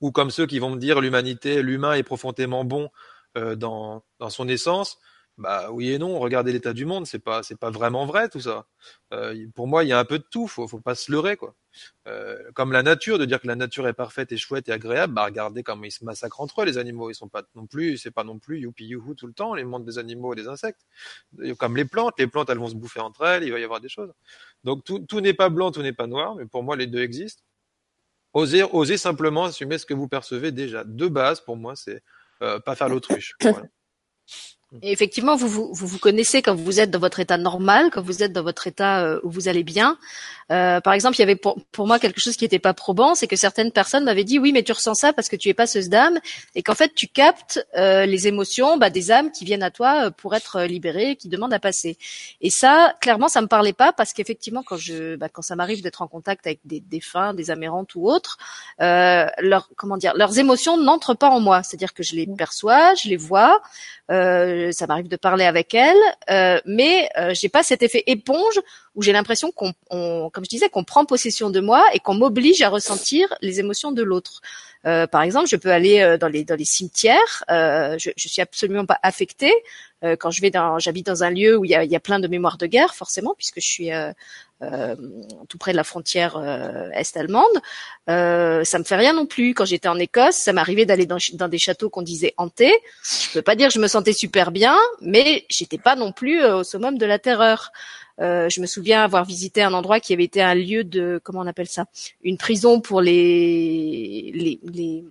Ou 0.00 0.12
comme 0.12 0.30
ceux 0.30 0.46
qui 0.46 0.58
vont 0.58 0.70
me 0.70 0.78
dire 0.78 1.00
l'humanité, 1.00 1.62
l'humain 1.62 1.94
est 1.94 2.02
profondément 2.02 2.64
bon 2.64 2.90
euh, 3.36 3.54
dans, 3.54 4.02
dans 4.18 4.30
son 4.30 4.48
essence. 4.48 4.98
Bah 5.42 5.72
oui 5.72 5.90
et 5.90 5.98
non. 5.98 6.20
Regardez 6.20 6.52
l'état 6.52 6.72
du 6.72 6.84
monde, 6.86 7.04
c'est 7.04 7.18
pas 7.18 7.42
c'est 7.42 7.58
pas 7.58 7.70
vraiment 7.70 8.06
vrai 8.06 8.28
tout 8.28 8.40
ça. 8.40 8.66
Euh, 9.12 9.34
pour 9.56 9.66
moi, 9.66 9.82
il 9.82 9.88
y 9.88 9.92
a 9.92 9.98
un 9.98 10.04
peu 10.04 10.18
de 10.20 10.24
tout. 10.30 10.46
Faut 10.46 10.68
faut 10.68 10.78
pas 10.78 10.94
se 10.94 11.10
leurrer 11.10 11.36
quoi. 11.36 11.56
Euh, 12.06 12.38
comme 12.54 12.70
la 12.70 12.84
nature, 12.84 13.18
de 13.18 13.24
dire 13.24 13.40
que 13.40 13.48
la 13.48 13.56
nature 13.56 13.88
est 13.88 13.92
parfaite 13.92 14.30
et 14.30 14.36
chouette 14.36 14.68
et 14.68 14.72
agréable, 14.72 15.14
bah 15.14 15.24
regardez 15.24 15.64
comment 15.64 15.82
ils 15.82 15.90
se 15.90 16.04
massacrent 16.04 16.40
entre 16.40 16.62
eux 16.62 16.64
les 16.64 16.78
animaux. 16.78 17.10
Ils 17.10 17.16
sont 17.16 17.28
pas 17.28 17.42
non 17.56 17.66
plus, 17.66 17.98
c'est 17.98 18.12
pas 18.12 18.22
non 18.22 18.38
plus 18.38 18.60
youpi 18.60 18.86
youhou 18.86 19.14
tout 19.16 19.26
le 19.26 19.32
temps 19.32 19.54
les 19.54 19.64
mondes 19.64 19.84
des 19.84 19.98
animaux 19.98 20.32
et 20.32 20.36
des 20.36 20.46
insectes. 20.46 20.86
Comme 21.58 21.76
les 21.76 21.84
plantes, 21.84 22.14
les 22.18 22.28
plantes 22.28 22.48
elles 22.48 22.58
vont 22.58 22.68
se 22.68 22.76
bouffer 22.76 23.00
entre 23.00 23.24
elles. 23.26 23.42
Il 23.42 23.50
va 23.50 23.58
y 23.58 23.64
avoir 23.64 23.80
des 23.80 23.88
choses. 23.88 24.12
Donc 24.62 24.84
tout 24.84 25.00
tout 25.00 25.20
n'est 25.20 25.34
pas 25.34 25.48
blanc, 25.48 25.72
tout 25.72 25.82
n'est 25.82 25.92
pas 25.92 26.06
noir, 26.06 26.36
mais 26.36 26.46
pour 26.46 26.62
moi 26.62 26.76
les 26.76 26.86
deux 26.86 27.02
existent. 27.02 27.42
Osez 28.32 28.62
osez 28.62 28.96
simplement 28.96 29.44
assumer 29.46 29.76
ce 29.78 29.86
que 29.86 29.94
vous 29.94 30.08
percevez 30.08 30.52
déjà. 30.52 30.84
De 30.84 31.08
base, 31.08 31.40
pour 31.40 31.56
moi, 31.56 31.74
c'est 31.76 32.00
euh, 32.42 32.60
pas 32.60 32.74
faire 32.74 32.88
l'autruche. 32.88 33.34
Voilà. 33.42 33.66
Et 34.80 34.92
effectivement, 34.92 35.36
vous, 35.36 35.48
vous, 35.48 35.70
vous 35.74 35.98
connaissez 35.98 36.40
quand 36.40 36.54
vous 36.54 36.80
êtes 36.80 36.90
dans 36.90 36.98
votre 36.98 37.20
état 37.20 37.36
normal, 37.36 37.90
quand 37.92 38.00
vous 38.00 38.22
êtes 38.22 38.32
dans 38.32 38.42
votre 38.42 38.66
état 38.66 39.04
euh, 39.04 39.20
où 39.22 39.30
vous 39.30 39.48
allez 39.48 39.64
bien. 39.64 39.98
Euh, 40.50 40.80
par 40.80 40.94
exemple, 40.94 41.16
il 41.16 41.20
y 41.20 41.22
avait 41.22 41.36
pour, 41.36 41.58
pour 41.72 41.86
moi 41.86 41.98
quelque 41.98 42.20
chose 42.20 42.36
qui 42.36 42.44
n'était 42.44 42.58
pas 42.58 42.74
probant, 42.74 43.14
c'est 43.14 43.26
que 43.26 43.36
certaines 43.36 43.70
personnes 43.70 44.04
m'avaient 44.04 44.24
dit 44.24 44.38
oui, 44.38 44.52
mais 44.52 44.62
tu 44.62 44.72
ressens 44.72 44.94
ça 44.94 45.12
parce 45.12 45.28
que 45.28 45.36
tu 45.36 45.48
es 45.48 45.54
passeuse 45.54 45.88
d'âme 45.88 46.18
et 46.54 46.62
qu'en 46.62 46.74
fait 46.74 46.94
tu 46.94 47.06
captes 47.06 47.66
euh, 47.76 48.06
les 48.06 48.26
émotions 48.28 48.76
bah, 48.76 48.90
des 48.90 49.10
âmes 49.10 49.30
qui 49.30 49.44
viennent 49.44 49.62
à 49.62 49.70
toi 49.70 50.10
pour 50.10 50.34
être 50.34 50.62
libérées, 50.62 51.16
qui 51.16 51.28
demandent 51.28 51.54
à 51.54 51.58
passer. 51.58 51.96
Et 52.40 52.50
ça, 52.50 52.94
clairement, 53.00 53.28
ça 53.28 53.40
me 53.40 53.46
parlait 53.46 53.72
pas 53.72 53.92
parce 53.92 54.12
qu'effectivement, 54.12 54.62
quand 54.62 54.76
je, 54.76 55.16
bah, 55.16 55.28
quand 55.28 55.42
ça 55.42 55.56
m'arrive 55.56 55.82
d'être 55.82 56.02
en 56.02 56.08
contact 56.08 56.46
avec 56.46 56.60
des 56.64 56.80
défunts, 56.80 57.34
des 57.34 57.50
amérantes 57.50 57.94
ou 57.94 58.08
autres, 58.08 58.38
euh, 58.80 59.26
leur, 59.38 59.68
comment 59.76 59.96
dire, 59.96 60.12
leurs 60.16 60.38
émotions 60.38 60.76
n'entrent 60.76 61.14
pas 61.14 61.28
en 61.28 61.40
moi. 61.40 61.62
C'est-à-dire 61.62 61.94
que 61.94 62.02
je 62.02 62.14
les 62.14 62.26
perçois, 62.26 62.94
je 62.94 63.08
les 63.08 63.16
vois. 63.16 63.62
Euh, 64.10 64.61
ça 64.70 64.86
m'arrive 64.86 65.08
de 65.08 65.16
parler 65.16 65.44
avec 65.44 65.74
elle, 65.74 65.96
euh, 66.30 66.60
mais 66.66 67.08
euh, 67.18 67.34
j'ai 67.34 67.48
pas 67.48 67.62
cet 67.62 67.82
effet 67.82 68.04
éponge 68.06 68.60
où 68.94 69.02
j'ai 69.02 69.12
l'impression 69.12 69.52
qu'on, 69.52 69.72
comme 69.88 70.44
je 70.44 70.50
disais, 70.50 70.68
qu'on 70.68 70.84
prend 70.84 71.04
possession 71.04 71.50
de 71.50 71.60
moi 71.60 71.84
et 71.94 71.98
qu'on 71.98 72.14
m'oblige 72.14 72.62
à 72.62 72.68
ressentir 72.68 73.32
les 73.40 73.60
émotions 73.60 73.92
de 73.92 74.02
l'autre. 74.02 74.42
Euh, 74.84 75.06
par 75.06 75.22
exemple, 75.22 75.48
je 75.48 75.56
peux 75.56 75.70
aller 75.70 76.00
euh, 76.00 76.18
dans 76.18 76.28
les 76.28 76.44
dans 76.44 76.56
les 76.56 76.64
cimetières. 76.64 77.44
Euh, 77.50 77.96
je, 77.98 78.10
je 78.16 78.28
suis 78.28 78.42
absolument 78.42 78.86
pas 78.86 78.98
affectée 79.02 79.52
quand 80.18 80.32
je 80.32 80.40
vais 80.40 80.50
dans, 80.50 80.80
j'habite 80.80 81.06
dans 81.06 81.22
un 81.22 81.30
lieu 81.30 81.56
où 81.56 81.64
il 81.64 81.70
y 81.70 81.76
a, 81.76 81.84
y 81.84 81.94
a 81.94 82.00
plein 82.00 82.18
de 82.18 82.26
mémoires 82.26 82.58
de 82.58 82.66
guerre, 82.66 82.92
forcément, 82.92 83.36
puisque 83.38 83.60
je 83.60 83.68
suis 83.68 83.90
tout 85.48 85.58
près 85.58 85.70
de 85.70 85.76
la 85.76 85.84
frontière 85.84 86.36
est 86.92 87.16
allemande. 87.16 87.44
ça 88.08 88.78
me 88.80 88.82
fait 88.82 88.96
rien 88.96 89.12
non 89.12 89.26
plus. 89.26 89.54
Quand 89.54 89.64
j'étais 89.64 89.86
en 89.86 89.96
Écosse, 90.00 90.34
ça 90.34 90.52
m'arrivait 90.52 90.86
d'aller 90.86 91.06
dans, 91.06 91.18
dans, 91.34 91.46
des 91.46 91.58
châteaux 91.58 91.88
qu'on 91.88 92.02
disait 92.02 92.34
hantés. 92.36 92.76
Je 93.04 93.30
peux 93.34 93.42
pas 93.42 93.54
dire 93.54 93.68
que 93.68 93.74
je 93.74 93.78
me 93.78 93.86
sentais 93.86 94.12
super 94.12 94.50
bien, 94.50 94.76
mais 95.00 95.44
j'étais 95.48 95.78
pas 95.78 95.94
non 95.94 96.10
plus 96.10 96.44
au 96.44 96.64
summum 96.64 96.98
de 96.98 97.06
la 97.06 97.20
terreur. 97.20 97.70
Je 98.22 98.60
me 98.60 98.66
souviens 98.66 99.02
avoir 99.02 99.24
visité 99.24 99.62
un 99.62 99.74
endroit 99.74 100.00
qui 100.00 100.12
avait 100.12 100.24
été 100.24 100.40
un 100.40 100.54
lieu 100.54 100.84
de 100.84 101.20
comment 101.22 101.40
on 101.40 101.46
appelle 101.46 101.68
ça, 101.68 101.86
une 102.22 102.36
prison 102.36 102.80
pour 102.80 103.00
les 103.00 104.32
les, 104.34 104.60
les 104.62 105.04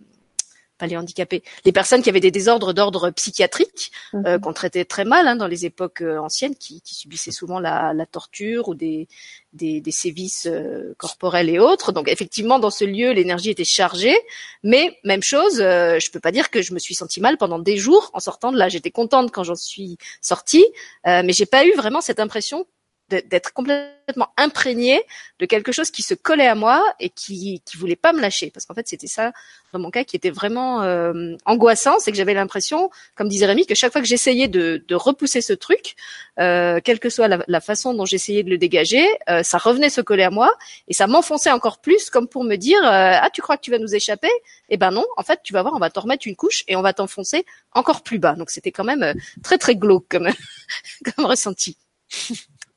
pas 0.82 0.88
les 0.88 0.98
handicapés, 0.98 1.44
les 1.64 1.72
personnes 1.72 2.02
qui 2.02 2.10
avaient 2.10 2.20
des 2.20 2.32
désordres 2.32 2.74
d'ordre 2.74 3.12
psychiatrique, 3.12 3.92
mhm. 4.14 4.26
euh, 4.26 4.40
qu'on 4.40 4.52
traitait 4.52 4.84
très 4.84 5.06
mal 5.06 5.28
hein, 5.28 5.36
dans 5.36 5.48
les 5.48 5.66
époques 5.66 6.02
euh, 6.02 6.18
anciennes, 6.18 6.56
qui, 6.56 6.82
qui, 6.82 6.96
subissaient 6.96 7.32
souvent 7.32 7.60
la, 7.60 7.94
la 7.94 8.06
torture 8.08 8.68
ou 8.68 8.74
des, 8.74 9.08
des, 9.54 9.80
des 9.80 9.92
sévices 9.92 10.48
euh, 10.48 10.96
corporels 10.98 11.50
et 11.50 11.60
autres. 11.60 11.92
Donc 11.92 12.10
effectivement, 12.10 12.58
dans 12.58 12.72
ce 12.72 12.84
lieu, 12.84 13.12
l'énergie 13.12 13.52
était 13.52 13.64
chargée, 13.64 14.18
mais 14.64 14.98
même 15.04 15.22
chose, 15.22 15.62
euh, 15.62 16.00
je 16.00 16.10
peux 16.10 16.20
pas 16.20 16.32
dire 16.32 16.50
que 16.50 16.64
je 16.64 16.74
me 16.74 16.80
suis 16.80 16.96
sentie 16.96 17.22
mal 17.22 17.38
pendant 17.38 17.60
des 17.60 17.78
jours 17.78 18.10
en 18.14 18.20
sortant 18.20 18.52
de 18.52 18.58
là. 18.58 18.68
J'étais 18.68 18.92
contente 18.92 19.32
quand 19.32 19.44
j'en 19.44 19.56
suis 19.56 19.98
sortie, 20.20 20.66
mais 21.06 21.34
j'ai 21.34 21.46
pas 21.46 21.66
eu 21.66 21.74
vraiment 21.74 22.02
cette 22.02 22.20
impression 22.20 22.66
d'être 23.12 23.54
complètement 23.54 24.30
imprégné 24.38 25.02
de 25.40 25.46
quelque 25.46 25.72
chose 25.72 25.92
qui 25.92 26.02
se 26.02 26.14
collait 26.14 26.48
à 26.48 26.56
moi 26.56 26.84
et 27.00 27.10
qui 27.10 27.62
qui 27.66 27.78
voulait 27.78 27.96
pas 27.96 28.14
me 28.14 28.22
lâcher. 28.22 28.52
Parce 28.52 28.66
qu'en 28.66 28.74
fait 28.74 28.88
c'était 28.88 29.08
ça 29.08 29.32
dans 29.74 29.80
mon 29.80 29.92
cas 29.92 30.04
qui 30.04 30.16
était 30.16 30.30
vraiment 30.30 30.82
euh, 30.82 31.36
angoissant. 31.46 32.00
C'est 32.00 32.12
que 32.12 32.18
j'avais 32.18 32.34
l'impression 32.34 32.90
comme 33.16 33.28
disait 33.28 33.46
Rémi 33.46 33.66
que 33.66 33.76
chaque 33.76 33.92
fois 33.92 34.02
que 34.02 34.08
j'essayais 34.08 34.48
de, 34.48 34.84
de 34.88 34.96
repousser 34.96 35.42
ce 35.42 35.54
truc 35.54 35.96
euh, 36.40 36.80
quelle 36.84 37.00
que 37.00 37.10
soit 37.10 37.28
la, 37.28 37.44
la 37.48 37.62
façon 37.62 37.94
dont 37.94 38.06
j'essayais 38.06 38.44
de 38.44 38.50
le 38.50 38.58
dégager 38.58 39.06
euh, 39.30 39.44
ça 39.44 39.58
revenait 39.58 39.90
se 39.90 40.02
coller 40.02 40.24
à 40.24 40.30
moi 40.30 40.54
et 40.88 40.94
ça 40.94 41.08
m'enfonçait 41.08 41.52
encore 41.52 41.80
plus 41.80 42.10
comme 42.10 42.28
pour 42.28 42.44
me 42.44 42.56
dire 42.56 42.80
euh, 42.84 43.18
ah 43.22 43.30
tu 43.34 43.42
crois 43.42 43.58
que 43.58 43.62
tu 43.62 43.72
vas 43.72 43.80
nous 43.80 43.94
échapper? 43.96 44.32
Eh 44.70 44.78
ben 44.78 44.92
non 44.92 45.06
en 45.18 45.24
fait 45.24 45.40
tu 45.44 45.54
vas 45.54 45.62
voir 45.62 45.74
on 45.74 45.80
va 45.80 45.90
t'en 45.90 46.02
remettre 46.02 46.28
une 46.28 46.36
couche 46.36 46.64
et 46.68 46.76
on 46.76 46.82
va 46.82 46.94
t'enfoncer 46.94 47.46
encore 47.74 48.04
plus 48.04 48.20
bas. 48.20 48.34
Donc 48.36 48.50
c'était 48.50 48.72
quand 48.72 48.84
même 48.84 49.04
euh, 49.04 49.14
très 49.44 49.58
très 49.58 49.76
glauque 49.76 50.06
comme 50.10 50.30
comme 51.16 51.26
ressenti 51.26 51.78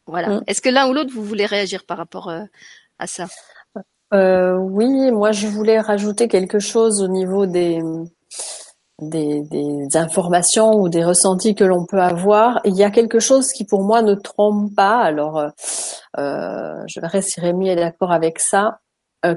voilà. 0.07 0.29
Mm. 0.29 0.45
Est-ce 0.47 0.61
que 0.61 0.69
l'un 0.69 0.88
ou 0.88 0.93
l'autre, 0.93 1.12
vous 1.14 1.25
voulez 1.25 1.47
réagir 1.47 1.85
par 1.85 1.99
rapport 1.99 2.29
euh, 2.29 2.43
à 2.99 3.07
ça? 3.07 3.27
Euh, 4.12 4.57
Oui, 4.57 5.11
moi 5.11 5.33
je 5.33 5.47
voulais 5.47 5.81
rajouter 5.81 6.29
quelque 6.29 6.59
chose 6.59 7.03
au 7.03 7.09
niveau 7.09 7.47
des, 7.47 7.81
des, 9.01 9.43
des 9.43 9.97
informations 9.97 10.73
ou 10.75 10.88
des 10.88 11.05
ressentis 11.05 11.55
que 11.55 11.64
l'on 11.64 11.87
peut 11.87 12.01
avoir. 12.01 12.61
Il 12.64 12.77
y 12.77 12.85
a 12.85 12.90
quelque 12.90 13.19
chose 13.19 13.51
qui 13.53 13.64
pour 13.64 13.83
moi 13.83 14.03
ne 14.03 14.14
trompe 14.14 14.75
pas. 14.75 14.99
Alors, 14.99 15.38
euh, 15.38 15.49
euh 16.19 16.75
je 16.87 17.01
verrai 17.01 17.23
si 17.23 17.40
Rémi 17.40 17.69
est 17.69 17.77
d'accord 17.77 18.12
avec 18.12 18.38
ça. 18.38 18.79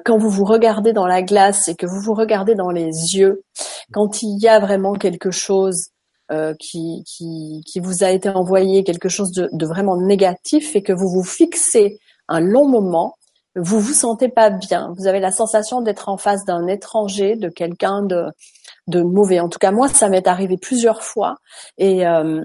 quand 0.06 0.18
vous 0.18 0.30
vous 0.30 0.44
regardez 0.44 0.92
dans 0.92 1.08
la 1.08 1.22
glace 1.22 1.70
et 1.70 1.76
que 1.76 1.86
vous 1.86 2.02
vous 2.02 2.14
regardez 2.14 2.56
dans 2.56 2.72
les 2.72 2.92
yeux, 3.16 3.44
quand 3.94 4.22
il 4.22 4.38
y 4.38 4.50
a 4.50 4.60
vraiment 4.60 4.94
quelque 4.94 5.32
chose 5.32 5.92
euh, 6.32 6.54
qui, 6.60 7.04
qui, 7.06 7.64
qui, 7.66 7.80
vous 7.80 8.04
a 8.04 8.12
été 8.12 8.30
envoyé 8.30 8.84
quelque 8.84 9.10
chose 9.10 9.32
de, 9.32 9.50
de, 9.52 9.66
vraiment 9.66 9.96
négatif 9.96 10.76
et 10.76 10.84
que 10.84 10.94
vous 10.94 11.10
vous 11.10 11.24
fixez 11.24 12.00
un 12.28 12.42
long 12.42 12.68
moment, 12.68 13.16
vous 13.56 13.80
vous 13.80 13.94
sentez 13.94 14.30
pas 14.30 14.50
bien. 14.50 14.94
Vous 14.98 15.08
avez 15.08 15.20
la 15.20 15.32
sensation 15.32 15.82
d'être 15.82 16.10
en 16.10 16.18
face 16.18 16.44
d'un 16.46 16.68
étranger, 16.68 17.36
de 17.36 17.50
quelqu'un 17.50 18.04
de, 18.04 18.26
de 18.88 19.02
mauvais. 19.02 19.40
En 19.40 19.50
tout 19.50 19.60
cas, 19.60 19.72
moi, 19.72 19.88
ça 19.88 20.10
m'est 20.10 20.28
arrivé 20.28 20.58
plusieurs 20.58 21.04
fois 21.04 21.38
et 21.78 22.06
euh, 22.06 22.44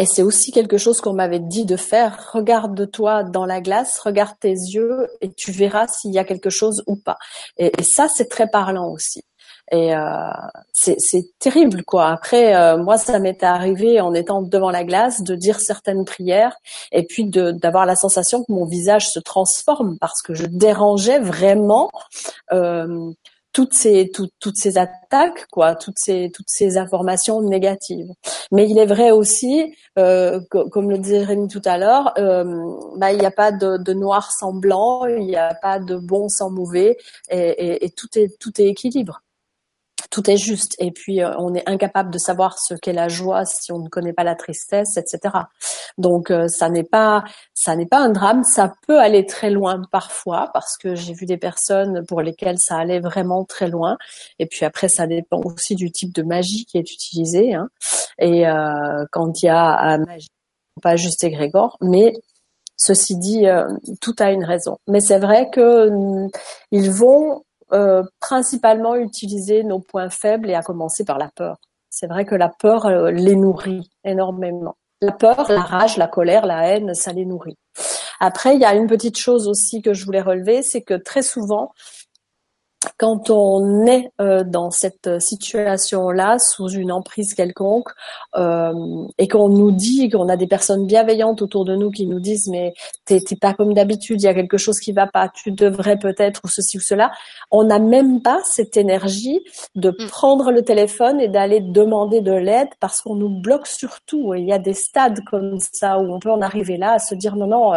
et 0.00 0.06
c'est 0.06 0.22
aussi 0.22 0.52
quelque 0.52 0.78
chose 0.78 1.00
qu'on 1.00 1.12
m'avait 1.12 1.40
dit 1.40 1.64
de 1.64 1.76
faire. 1.76 2.30
Regarde-toi 2.32 3.24
dans 3.24 3.44
la 3.44 3.60
glace, 3.60 3.98
regarde 3.98 4.36
tes 4.38 4.52
yeux 4.52 5.08
et 5.20 5.32
tu 5.32 5.50
verras 5.50 5.88
s'il 5.88 6.12
y 6.12 6.20
a 6.20 6.24
quelque 6.24 6.50
chose 6.50 6.84
ou 6.86 6.94
pas. 6.94 7.16
Et, 7.56 7.72
et 7.76 7.82
ça, 7.82 8.06
c'est 8.08 8.28
très 8.28 8.48
parlant 8.48 8.92
aussi. 8.92 9.24
Et 9.70 9.94
euh, 9.94 10.30
c'est 10.72 11.38
terrible, 11.38 11.84
quoi. 11.84 12.08
Après, 12.08 12.54
euh, 12.54 12.78
moi, 12.78 12.96
ça 12.96 13.18
m'est 13.18 13.42
arrivé 13.42 14.00
en 14.00 14.14
étant 14.14 14.42
devant 14.42 14.70
la 14.70 14.84
glace 14.84 15.22
de 15.22 15.34
dire 15.34 15.60
certaines 15.60 16.04
prières 16.04 16.56
et 16.92 17.04
puis 17.04 17.26
d'avoir 17.26 17.84
la 17.84 17.96
sensation 17.96 18.44
que 18.44 18.52
mon 18.52 18.64
visage 18.64 19.08
se 19.08 19.20
transforme 19.20 19.98
parce 19.98 20.22
que 20.22 20.34
je 20.34 20.46
dérangeais 20.46 21.18
vraiment 21.18 21.90
euh, 22.52 23.10
toutes 23.52 23.74
ces 23.74 24.10
toutes, 24.10 24.56
ces 24.56 24.78
attaques, 24.78 25.46
quoi, 25.50 25.74
toutes 25.74 25.98
ces 25.98 26.30
toutes 26.32 26.48
ces 26.48 26.78
informations 26.78 27.42
négatives. 27.42 28.12
Mais 28.52 28.68
il 28.68 28.78
est 28.78 28.86
vrai 28.86 29.10
aussi, 29.10 29.74
euh, 29.98 30.40
comme 30.48 30.90
le 30.90 30.98
disait 30.98 31.24
Rémi 31.24 31.48
tout 31.48 31.62
à 31.64 31.76
l'heure, 31.76 32.12
euh, 32.18 32.44
bah, 32.96 33.12
il 33.12 33.18
n'y 33.18 33.26
a 33.26 33.30
pas 33.30 33.52
de, 33.52 33.76
de, 33.78 33.92
noir 33.92 34.30
sans 34.32 34.52
blanc, 34.52 35.06
il 35.06 35.26
n'y 35.26 35.36
a 35.36 35.54
pas 35.54 35.78
de 35.78 35.96
bon 35.96 36.28
sans 36.28 36.50
mauvais, 36.50 36.96
et, 37.30 37.38
et, 37.38 37.84
et 37.84 37.90
tout 37.90 38.08
est 38.16 38.38
tout 38.38 38.52
est 38.60 38.66
équilibre 38.66 39.22
tout 40.10 40.30
est 40.30 40.36
juste. 40.36 40.74
Et 40.78 40.90
puis, 40.90 41.22
euh, 41.22 41.34
on 41.38 41.54
est 41.54 41.68
incapable 41.68 42.10
de 42.10 42.18
savoir 42.18 42.58
ce 42.58 42.74
qu'est 42.74 42.92
la 42.92 43.08
joie 43.08 43.44
si 43.44 43.72
on 43.72 43.78
ne 43.78 43.88
connaît 43.88 44.12
pas 44.12 44.24
la 44.24 44.34
tristesse, 44.34 44.96
etc. 44.96 45.34
Donc, 45.98 46.30
euh, 46.30 46.48
ça 46.48 46.70
n'est 46.70 46.84
pas, 46.84 47.24
ça 47.54 47.76
n'est 47.76 47.86
pas 47.86 47.98
un 47.98 48.08
drame. 48.10 48.42
Ça 48.44 48.72
peut 48.86 48.98
aller 48.98 49.26
très 49.26 49.50
loin 49.50 49.82
parfois 49.92 50.50
parce 50.54 50.76
que 50.76 50.94
j'ai 50.94 51.12
vu 51.12 51.26
des 51.26 51.36
personnes 51.36 52.04
pour 52.06 52.22
lesquelles 52.22 52.58
ça 52.58 52.78
allait 52.78 53.00
vraiment 53.00 53.44
très 53.44 53.68
loin. 53.68 53.98
Et 54.38 54.46
puis 54.46 54.64
après, 54.64 54.88
ça 54.88 55.06
dépend 55.06 55.40
aussi 55.44 55.74
du 55.74 55.90
type 55.90 56.14
de 56.14 56.22
magie 56.22 56.64
qui 56.64 56.78
est 56.78 56.92
utilisé. 56.92 57.54
Hein. 57.54 57.68
Et 58.18 58.48
euh, 58.48 59.04
quand 59.12 59.42
il 59.42 59.46
y 59.46 59.50
a 59.50 59.98
magie, 59.98 60.28
pas 60.82 60.96
juste 60.96 61.24
égrégore, 61.24 61.76
mais 61.80 62.14
Ceci 62.80 63.16
dit, 63.16 63.44
tout 64.00 64.14
a 64.20 64.30
une 64.30 64.44
raison. 64.44 64.78
Mais 64.86 65.00
c'est 65.00 65.18
vrai 65.18 65.50
que 65.50 65.90
ils 66.70 66.92
vont 66.92 67.42
euh, 67.72 68.02
principalement 68.20 68.96
utiliser 68.96 69.62
nos 69.64 69.80
points 69.80 70.10
faibles 70.10 70.50
et 70.50 70.54
à 70.54 70.62
commencer 70.62 71.04
par 71.04 71.18
la 71.18 71.28
peur. 71.28 71.56
C'est 71.90 72.06
vrai 72.06 72.24
que 72.24 72.34
la 72.34 72.48
peur 72.48 72.86
euh, 72.86 73.10
les 73.10 73.36
nourrit 73.36 73.90
énormément. 74.04 74.76
La 75.00 75.12
peur, 75.12 75.50
la 75.50 75.60
rage, 75.60 75.96
la 75.96 76.08
colère, 76.08 76.46
la 76.46 76.66
haine, 76.68 76.94
ça 76.94 77.12
les 77.12 77.24
nourrit. 77.24 77.56
Après, 78.20 78.54
il 78.54 78.60
y 78.60 78.64
a 78.64 78.74
une 78.74 78.88
petite 78.88 79.16
chose 79.16 79.46
aussi 79.46 79.80
que 79.80 79.94
je 79.94 80.04
voulais 80.04 80.20
relever, 80.20 80.62
c'est 80.62 80.82
que 80.82 80.94
très 80.94 81.22
souvent, 81.22 81.72
quand 82.96 83.30
on 83.30 83.86
est 83.86 84.10
euh, 84.20 84.44
dans 84.44 84.70
cette 84.70 85.20
situation-là, 85.20 86.38
sous 86.38 86.68
une 86.68 86.92
emprise 86.92 87.34
quelconque, 87.34 87.88
euh, 88.36 88.72
et 89.18 89.28
qu'on 89.28 89.48
nous 89.48 89.70
dit 89.70 90.08
qu'on 90.08 90.28
a 90.28 90.36
des 90.36 90.46
personnes 90.46 90.86
bienveillantes 90.86 91.42
autour 91.42 91.64
de 91.64 91.76
nous 91.76 91.90
qui 91.90 92.06
nous 92.06 92.20
disent 92.20 92.48
mais 92.48 92.74
t'es 93.04 93.20
pas 93.40 93.54
comme 93.54 93.74
d'habitude, 93.74 94.20
il 94.22 94.24
y 94.24 94.28
a 94.28 94.34
quelque 94.34 94.58
chose 94.58 94.80
qui 94.80 94.92
va 94.92 95.06
pas, 95.06 95.28
tu 95.28 95.52
devrais 95.52 95.98
peut-être 95.98 96.40
ou 96.44 96.48
ceci 96.48 96.78
ou 96.78 96.80
cela, 96.80 97.10
on 97.50 97.64
n'a 97.64 97.78
même 97.78 98.22
pas 98.22 98.40
cette 98.44 98.76
énergie 98.76 99.40
de 99.74 99.90
mm. 99.90 100.06
prendre 100.08 100.50
le 100.50 100.62
téléphone 100.62 101.20
et 101.20 101.28
d'aller 101.28 101.60
demander 101.60 102.20
de 102.20 102.32
l'aide 102.32 102.68
parce 102.80 103.02
qu'on 103.02 103.14
nous 103.14 103.40
bloque 103.40 103.66
surtout. 103.66 104.34
Il 104.34 104.46
y 104.46 104.52
a 104.52 104.58
des 104.58 104.74
stades 104.74 105.20
comme 105.24 105.58
ça 105.60 105.98
où 105.98 106.12
on 106.12 106.18
peut 106.18 106.30
en 106.30 106.42
arriver 106.42 106.76
là 106.76 106.92
à 106.92 106.98
se 106.98 107.14
dire 107.14 107.36
non 107.36 107.46
non. 107.46 107.72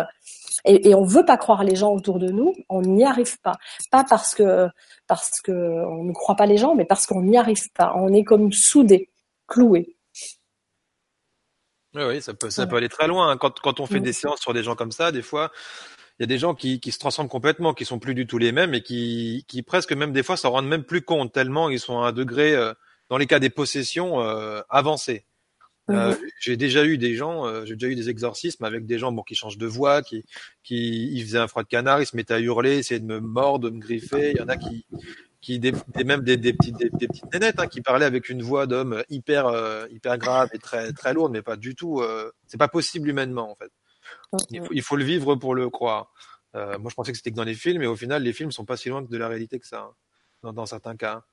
Et, 0.66 0.90
et 0.90 0.96
on 0.96 1.04
veut 1.04 1.26
pas 1.26 1.38
croire 1.38 1.64
les 1.64 1.76
gens 1.76 1.92
autour 1.94 2.20
de 2.20 2.30
nous, 2.30 2.54
on 2.70 2.82
n'y 2.82 3.04
arrive 3.06 3.40
pas. 3.42 3.58
Pas 3.92 4.04
parce 4.04 4.36
que 4.36 4.68
parce 5.08 5.42
que 5.42 5.52
on 5.52 6.04
ne 6.04 6.14
croit 6.14 6.36
pas 6.36 6.46
les 6.46 6.58
gens, 6.58 6.76
mais 6.76 6.86
parce 6.86 7.06
qu'on 7.06 7.22
n'y 7.22 7.38
arrive 7.38 7.72
pas. 7.74 7.94
On 7.96 8.14
est 8.14 8.24
comme 8.24 8.52
soudés, 8.52 9.10
cloués. 9.48 9.98
Oui, 11.94 12.04
oui, 12.04 12.22
ça 12.22 12.34
peut, 12.34 12.50
ça 12.50 12.68
peut 12.68 12.78
aller 12.78 12.90
très 12.90 13.08
loin. 13.08 13.36
Quand, 13.38 13.60
quand 13.60 13.80
on 13.82 13.86
fait 13.86 14.00
mm. 14.00 14.04
des 14.04 14.14
séances 14.14 14.40
sur 14.40 14.54
des 14.54 14.64
gens 14.64 14.76
comme 14.76 14.94
ça, 14.94 15.12
des 15.12 15.22
fois, 15.22 15.52
il 16.20 16.24
y 16.24 16.26
a 16.26 16.28
des 16.28 16.38
gens 16.38 16.56
qui, 16.56 16.80
qui 16.80 16.92
se 16.92 17.00
transforment 17.00 17.28
complètement, 17.30 17.74
qui 17.74 17.84
sont 17.84 18.00
plus 18.00 18.14
du 18.14 18.28
tout 18.28 18.38
les 18.38 18.52
mêmes 18.52 18.74
et 18.74 18.82
qui, 18.82 19.44
qui 19.48 19.62
presque 19.62 19.92
même 19.92 20.14
des 20.14 20.24
fois 20.24 20.38
s'en 20.38 20.52
rendent 20.52 20.68
même 20.68 20.84
plus 20.84 21.02
compte 21.02 21.34
tellement 21.34 21.70
ils 21.70 21.80
sont 21.80 22.00
à 22.00 22.08
un 22.08 22.12
degré, 22.12 22.54
euh, 22.54 22.74
dans 23.10 23.18
les 23.18 23.28
cas 23.28 23.40
des 23.40 23.50
possessions, 23.50 24.22
euh, 24.22 24.62
Euh, 25.90 26.12
mhm. 26.12 26.18
j'ai 26.40 26.58
déjà 26.58 26.86
eu 26.86 26.98
des 26.98 27.16
gens, 27.16 27.46
euh, 27.48 27.66
j'ai 27.66 27.76
déjà 27.76 27.88
eu 27.88 27.96
des 27.96 28.10
exorcismes 28.10 28.64
avec 28.64 28.86
des 28.86 29.00
gens 29.00 29.12
bon 29.12 29.24
qui 29.24 29.36
changent 29.36 29.58
de 29.58 29.66
voix, 29.66 30.02
qui 30.02 30.24
qui 30.64 31.12
ils 31.12 31.24
faisaient 31.24 31.40
un 31.40 31.48
froid 31.48 31.64
de 31.64 31.68
canard, 31.68 32.02
ils 32.02 32.06
se 32.06 32.16
mettaient 32.16 32.36
à 32.36 32.40
hurler, 32.40 32.78
essayaient 32.78 33.00
de 33.00 33.06
me 33.06 33.20
mordre, 33.20 33.70
de 33.70 33.76
me 33.76 33.80
griffer. 33.80 34.32
Il 34.32 34.38
y 34.38 34.42
en 34.42 34.48
a 34.48 34.58
qui 34.58 34.86
qui 35.42 35.58
des, 35.58 35.74
même 36.06 36.22
des, 36.22 36.38
des 36.38 36.54
petites 36.54 36.78
des, 36.78 36.90
petites 36.90 37.34
nénettes 37.34 37.60
hein, 37.60 37.68
qui 37.68 37.82
parlaient 37.82 38.06
avec 38.06 38.30
une 38.30 38.44
voix 38.44 38.68
d'homme 38.68 39.04
hyper 39.10 39.48
euh, 39.48 39.88
hyper 39.90 40.18
grave 40.20 40.50
et 40.54 40.60
très 40.60 40.94
très 40.94 41.14
lourde, 41.14 41.32
mais 41.32 41.42
pas 41.42 41.58
du 41.58 41.74
tout. 41.76 42.04
c'est 42.46 42.60
pas 42.60 42.68
possible 42.68 43.10
humainement 43.10 43.50
en 43.52 43.56
fait. 43.56 43.72
Il 44.52 44.64
faut, 44.64 44.74
il 44.74 44.82
faut, 44.82 44.96
le 44.96 45.04
vivre 45.04 45.36
pour 45.36 45.56
le 45.56 45.70
croire. 45.70 46.12
moi, 46.54 46.90
je 46.90 46.96
pensais 46.96 47.12
que 47.12 47.18
c'était 47.18 47.32
que 47.32 47.36
dans 47.36 47.44
les 47.44 47.54
films, 47.54 47.80
mais 47.80 47.88
au 47.88 47.96
final, 47.96 48.24
les 48.24 48.34
films 48.34 48.52
sont 48.52 48.66
pas 48.66 48.78
si 48.78 48.90
loin 48.90 49.02
de 49.02 49.18
la 49.18 49.28
réalité 49.28 49.60
que 49.60 49.68
ça, 49.68 49.82
hein, 49.82 49.94
dans, 50.44 50.54
dans 50.54 50.66
certains 50.66 50.96
cas. 50.96 51.24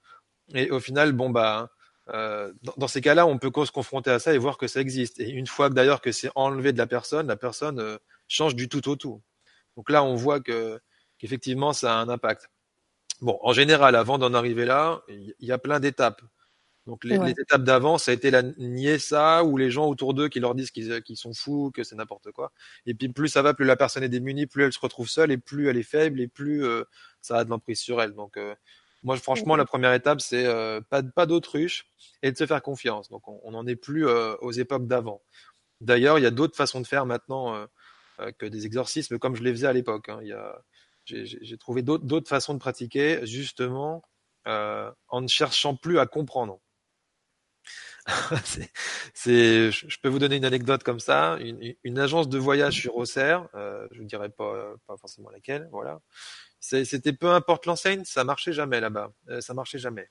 Et 0.54 0.70
au 0.70 0.80
final, 0.80 1.12
bon 1.12 1.30
bah 1.30 1.70
euh, 2.10 2.52
dans, 2.76 2.88
ces 2.88 3.00
cas-là, 3.00 3.26
on 3.26 3.38
peut 3.38 3.50
se 3.64 3.70
confronter 3.70 4.10
à 4.10 4.18
ça 4.18 4.34
et 4.34 4.38
voir 4.38 4.56
que 4.56 4.66
ça 4.66 4.80
existe. 4.80 5.20
Et 5.20 5.28
une 5.28 5.46
fois 5.46 5.68
que 5.68 5.74
d'ailleurs 5.74 6.00
que 6.00 6.12
c'est 6.12 6.30
enlevé 6.34 6.72
de 6.72 6.78
la 6.78 6.86
personne, 6.86 7.26
la 7.26 7.36
personne 7.36 7.78
euh, 7.80 7.98
change 8.28 8.54
du 8.54 8.68
tout 8.68 8.88
au 8.88 8.96
tout. 8.96 9.22
Donc 9.76 9.90
là, 9.90 10.02
on 10.02 10.14
voit 10.14 10.40
que 10.40 10.80
qu'effectivement, 11.18 11.72
ça 11.72 11.98
a 11.98 12.00
un 12.00 12.08
impact. 12.08 12.48
Bon, 13.20 13.38
en 13.42 13.52
général, 13.52 13.96
avant 13.96 14.18
d'en 14.18 14.32
arriver 14.34 14.64
là, 14.64 15.02
il 15.08 15.34
y 15.40 15.52
a 15.52 15.58
plein 15.58 15.80
d'étapes. 15.80 16.22
Donc 16.86 17.04
les, 17.04 17.16
étapes 17.16 17.64
d'avant, 17.64 17.98
ça 17.98 18.12
a 18.12 18.14
été 18.14 18.30
la 18.30 18.42
nier 18.42 18.98
ça, 18.98 19.44
ou 19.44 19.58
les 19.58 19.70
gens 19.70 19.86
autour 19.86 20.14
d'eux 20.14 20.28
qui 20.28 20.40
leur 20.40 20.54
disent 20.54 20.70
qu'ils 20.70 21.16
sont 21.16 21.34
fous, 21.34 21.70
que 21.74 21.84
c'est 21.84 21.96
n'importe 21.96 22.32
quoi. 22.32 22.50
Et 22.86 22.94
puis 22.94 23.10
plus 23.10 23.28
ça 23.28 23.42
va, 23.42 23.52
plus 23.52 23.66
la 23.66 23.76
personne 23.76 24.02
est 24.04 24.08
démunie, 24.08 24.46
plus 24.46 24.64
elle 24.64 24.72
se 24.72 24.78
retrouve 24.78 25.06
seule, 25.06 25.30
et 25.30 25.36
plus 25.36 25.68
elle 25.68 25.76
est 25.76 25.82
faible, 25.82 26.18
et 26.18 26.28
plus 26.28 26.64
euh, 26.64 26.84
ça 27.20 27.36
a 27.36 27.44
de 27.44 27.50
l'emprise 27.50 27.78
sur 27.78 28.00
elle. 28.00 28.14
Donc 28.14 28.38
moi, 29.02 29.16
franchement, 29.16 29.56
la 29.56 29.64
première 29.64 29.92
étape, 29.92 30.20
c'est 30.20 30.46
euh, 30.46 30.80
pas, 30.80 31.02
pas 31.02 31.26
d'autruche 31.26 31.86
et 32.22 32.32
de 32.32 32.36
se 32.36 32.46
faire 32.46 32.62
confiance. 32.62 33.08
Donc, 33.08 33.22
on 33.28 33.50
n'en 33.52 33.66
est 33.66 33.76
plus 33.76 34.06
euh, 34.06 34.34
aux 34.40 34.52
époques 34.52 34.86
d'avant. 34.86 35.22
D'ailleurs, 35.80 36.18
il 36.18 36.22
y 36.22 36.26
a 36.26 36.30
d'autres 36.30 36.56
façons 36.56 36.80
de 36.80 36.86
faire 36.86 37.06
maintenant. 37.06 37.54
Euh, 37.54 37.66
que 38.38 38.46
des 38.46 38.66
exorcismes 38.66 39.16
comme 39.20 39.36
je 39.36 39.44
les 39.44 39.52
faisais 39.52 39.68
à 39.68 39.72
l'époque. 39.72 40.08
Hein. 40.08 40.18
Il 40.22 40.26
y 40.26 40.32
a, 40.32 40.60
j'ai 41.04 41.56
trouvé 41.56 41.82
d'autres 41.82 42.28
façons 42.28 42.52
de 42.52 42.58
pratiquer, 42.58 43.24
justement, 43.24 44.02
en 44.44 45.20
ne 45.20 45.28
cherchant 45.28 45.76
plus 45.76 46.00
à 46.00 46.06
comprendre. 46.06 46.60
c'est, 49.14 49.70
je 49.70 50.00
peux 50.02 50.08
vous 50.08 50.18
donner 50.18 50.36
une 50.36 50.44
anecdote 50.44 50.82
comme 50.82 51.00
ça. 51.00 51.36
Une, 51.40 51.74
une 51.84 51.98
agence 51.98 52.28
de 52.28 52.38
voyage 52.38 52.80
sur 52.80 52.96
Auxerre, 52.96 53.48
euh, 53.54 53.86
je 53.92 54.02
ne 54.02 54.06
dirais 54.06 54.30
pas, 54.30 54.74
pas 54.86 54.96
forcément 54.96 55.30
laquelle, 55.30 55.68
voilà. 55.70 56.00
C'était 56.60 57.12
peu 57.12 57.28
importe 57.28 57.66
l'enseigne, 57.66 58.04
ça 58.04 58.24
marchait 58.24 58.52
jamais 58.52 58.80
là-bas, 58.80 59.12
euh, 59.28 59.40
ça 59.40 59.54
marchait 59.54 59.78
jamais. 59.78 60.10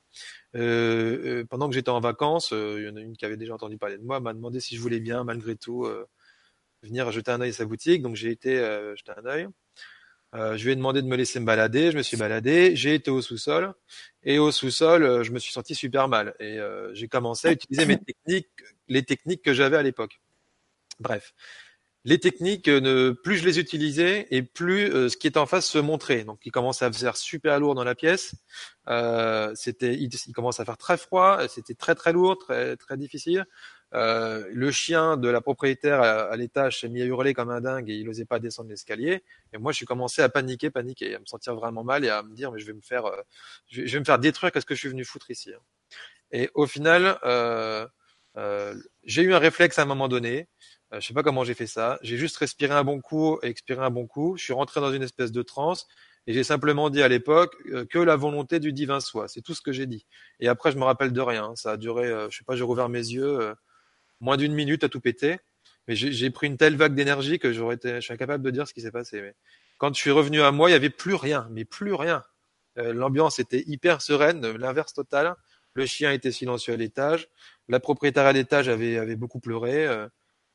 Euh, 0.56 1.42
euh 1.42 1.46
pendant 1.46 1.68
que 1.68 1.76
j'étais 1.76 1.90
en 1.90 2.00
vacances, 2.00 2.54
euh, 2.54 2.78
il 2.80 2.86
y 2.86 2.90
en 2.90 2.96
a 2.96 3.02
une 3.02 3.18
qui 3.18 3.26
avait 3.26 3.38
déjà 3.38 3.54
entendu 3.54 3.78
parler 3.78 3.98
de 3.98 4.04
moi, 4.04 4.20
m'a 4.20 4.34
demandé 4.34 4.60
si 4.62 4.76
je 4.76 4.82
voulais 4.82 5.02
bien, 5.02 5.24
malgré 5.24 5.56
tout, 5.56 5.88
venir 6.84 7.12
jeter 7.12 7.32
un 7.32 7.42
œil 7.42 7.50
à 7.50 7.54
sa 7.54 7.66
boutique. 7.66 8.02
Donc 8.02 8.16
j'ai 8.16 8.32
été 8.32 8.58
jeter 8.96 9.12
un 9.18 9.26
œil. 9.26 9.48
Euh, 10.36 10.58
je 10.58 10.66
lui 10.66 10.72
ai 10.74 10.76
demandé 10.76 11.02
de 11.02 11.08
me 11.08 11.16
laisser 11.16 11.40
me 11.40 11.46
balader, 11.46 11.92
je 11.92 11.98
me 11.98 12.04
suis 12.04 12.18
baladé, 12.18 12.76
j'ai 12.76 12.94
été 12.94 13.10
au 13.10 13.22
sous-sol 13.22 13.74
et 14.24 14.40
au 14.40 14.52
sous-sol, 14.52 15.04
euh, 15.04 15.24
je 15.24 15.32
me 15.32 15.40
suis 15.40 15.54
senti 15.54 15.74
super 15.74 16.10
mal 16.10 16.36
et 16.40 16.60
euh, 16.60 16.94
j'ai 16.94 17.08
commencé 17.08 17.48
à 17.48 17.52
utiliser 17.54 17.86
mes 17.86 17.98
techniques, 18.26 18.50
les 18.90 19.04
techniques 19.04 19.42
que 19.42 19.54
j'avais 19.54 19.78
à 19.78 19.84
l'époque. 19.84 20.20
Bref, 21.00 21.34
les 22.08 22.20
techniques, 22.20 22.68
ne, 22.68 23.12
plus 23.12 23.38
je 23.38 23.46
les 23.46 23.60
utilisais 23.60 24.28
et 24.32 24.42
plus 24.42 25.10
ce 25.10 25.18
qui 25.18 25.28
était 25.28 25.38
en 25.38 25.46
face 25.46 25.68
se 25.68 25.78
montrait. 25.78 26.24
Donc, 26.24 26.40
il 26.46 26.52
commençait 26.52 26.86
à 26.86 26.92
faire 26.92 27.18
super 27.18 27.60
lourd 27.60 27.76
dans 27.76 27.84
la 27.84 27.96
pièce. 27.96 28.36
c'était, 29.56 29.94
il, 29.94 30.10
il 30.28 30.34
commence 30.34 30.60
à 30.60 30.66
faire 30.66 30.78
très 30.78 30.98
froid, 30.98 31.48
c'était 31.48 31.76
très 31.76 31.96
très 31.96 32.14
lourd, 32.14 32.38
très 32.38 32.78
très 32.78 32.98
difficile. 32.98 33.46
Euh, 33.94 34.46
le 34.52 34.70
chien 34.72 35.16
de 35.16 35.30
la 35.30 35.40
propriétaire 35.40 36.02
à, 36.02 36.36
l'étage 36.36 36.82
s'est 36.82 36.90
mis 36.90 37.02
à 37.02 37.06
hurler 37.06 37.34
comme 37.34 37.50
un 37.50 37.62
dingue 37.62 37.90
et 37.90 37.96
il 37.96 38.06
n'osait 38.06 38.26
pas 38.26 38.40
descendre 38.40 38.70
l'escalier. 38.70 39.24
Et 39.54 39.58
moi, 39.58 39.72
je 39.72 39.78
suis 39.78 39.86
commencé 39.86 40.22
à 40.22 40.30
paniquer, 40.30 40.70
paniquer, 40.70 41.16
à 41.16 41.20
me 41.20 41.26
sentir 41.26 41.56
vraiment 41.56 41.84
mal 41.84 42.04
et 42.04 42.10
à 42.10 42.22
me 42.24 42.34
dire 42.34 42.52
mais 42.52 42.60
je 42.60 42.66
vais 42.66 42.74
me 42.74 42.82
faire, 42.82 43.06
euh, 43.06 43.22
je, 43.70 43.82
vais, 43.84 44.00
me 44.00 44.06
faire 44.06 44.20
détruire. 44.20 44.52
Qu'est-ce 44.52 44.66
que 44.66 44.76
je 44.76 44.80
suis 44.80 44.90
venu 44.90 45.06
foutre 45.06 45.32
ici 45.32 45.54
hein. 45.54 45.60
Et 46.32 46.50
au 46.54 46.68
final, 46.68 47.18
euh, 47.24 47.88
euh, 48.36 48.76
j'ai 49.04 49.22
eu 49.22 49.34
un 49.34 49.40
réflexe 49.40 49.80
à 49.80 49.84
un 49.84 49.86
moment 49.86 50.10
donné. 50.10 50.50
Euh, 50.94 51.00
je 51.00 51.08
sais 51.08 51.14
pas 51.14 51.24
comment 51.24 51.44
j'ai 51.44 51.54
fait 51.54 51.68
ça. 51.68 52.00
J'ai 52.02 52.18
juste 52.18 52.38
respiré 52.38 52.74
un 52.74 52.84
bon 52.84 53.02
coup 53.02 53.40
et 53.44 53.48
expiré 53.48 53.84
un 53.84 53.90
bon 53.90 54.08
coup. 54.08 54.38
Je 54.38 54.44
suis 54.44 54.54
rentré 54.54 54.80
dans 54.80 54.92
une 54.92 55.04
espèce 55.04 55.32
de 55.32 55.42
transe 55.42 55.88
et 56.28 56.34
j'ai 56.34 56.44
simplement 56.44 56.90
dit 56.90 57.02
à 57.02 57.08
l'époque 57.08 57.56
que 57.90 58.00
la 58.00 58.16
volonté 58.16 58.60
du 58.60 58.74
divin 58.74 59.00
soit. 59.00 59.28
C'est 59.28 59.42
tout 59.42 59.54
ce 59.54 59.62
que 59.62 59.72
j'ai 59.72 59.86
dit. 59.86 60.06
Et 60.40 60.48
après, 60.48 60.72
je 60.72 60.78
me 60.78 60.84
rappelle 60.84 61.14
de 61.14 61.22
rien. 61.22 61.56
Ça 61.56 61.72
a 61.72 61.78
duré, 61.78 62.08
je 62.30 62.38
sais 62.38 62.44
pas, 62.44 62.56
j'ai 62.56 62.64
rouvert 62.64 62.90
mes 62.90 63.00
yeux 63.00 63.56
moins 64.20 64.38
d'une 64.38 64.54
minute 64.54 64.84
à 64.84 64.90
tout 64.90 65.00
péter. 65.00 65.38
Mais 65.88 65.96
j'ai 65.96 66.30
pris 66.30 66.48
une 66.48 66.58
telle 66.58 66.76
vague 66.76 66.96
d'énergie 66.96 67.40
que 67.40 67.54
j'aurais 67.54 67.76
été, 67.76 67.96
je 67.96 68.02
suis 68.02 68.14
incapable 68.14 68.44
de 68.44 68.52
dire 68.52 68.68
ce 68.68 68.74
qui 68.74 68.82
s'est 68.82 68.92
passé. 68.92 69.22
Mais 69.22 69.36
quand 69.78 69.94
je 69.94 70.00
suis 70.00 70.12
revenu 70.12 70.42
à 70.42 70.52
moi, 70.52 70.70
il 70.70 70.74
y 70.74 70.76
avait 70.76 70.90
plus 70.90 71.16
rien, 71.16 71.48
mais 71.52 71.64
plus 71.64 71.94
rien. 71.94 72.24
Euh, 72.78 72.94
L'ambiance 72.94 73.40
était 73.40 73.64
hyper 73.68 74.02
sereine, 74.02 74.46
l'inverse 74.58 74.94
total. 74.94 75.36
Le 75.76 75.86
chien 75.86 76.12
était 76.12 76.32
silencieux 76.32 76.74
à 76.74 76.78
l'étage. 76.78 77.30
La 77.70 77.80
propriétaire 77.80 78.26
à 78.26 78.34
l'étage 78.34 78.68
avait, 78.68 78.98
avait 78.98 79.16
beaucoup 79.16 79.40
pleuré. 79.40 79.88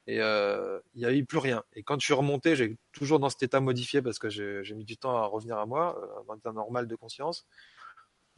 Euh, 0.08 0.12
et 0.12 0.20
euh, 0.20 0.80
il 0.94 1.00
n'y 1.00 1.06
avait 1.06 1.22
plus 1.22 1.38
rien. 1.38 1.62
Et 1.74 1.82
quand 1.82 1.98
je 2.00 2.04
suis 2.04 2.14
remonté, 2.14 2.56
j'ai 2.56 2.76
toujours 2.92 3.20
dans 3.20 3.30
cet 3.30 3.42
état 3.42 3.60
modifié 3.60 4.02
parce 4.02 4.18
que 4.18 4.28
j'ai 4.28 4.74
mis 4.74 4.84
du 4.84 4.96
temps 4.96 5.16
à 5.16 5.26
revenir 5.26 5.58
à 5.58 5.66
moi, 5.66 5.96
euh, 6.02 6.32
un 6.32 6.36
état 6.36 6.52
normal 6.52 6.88
de 6.88 6.96
conscience 6.96 7.46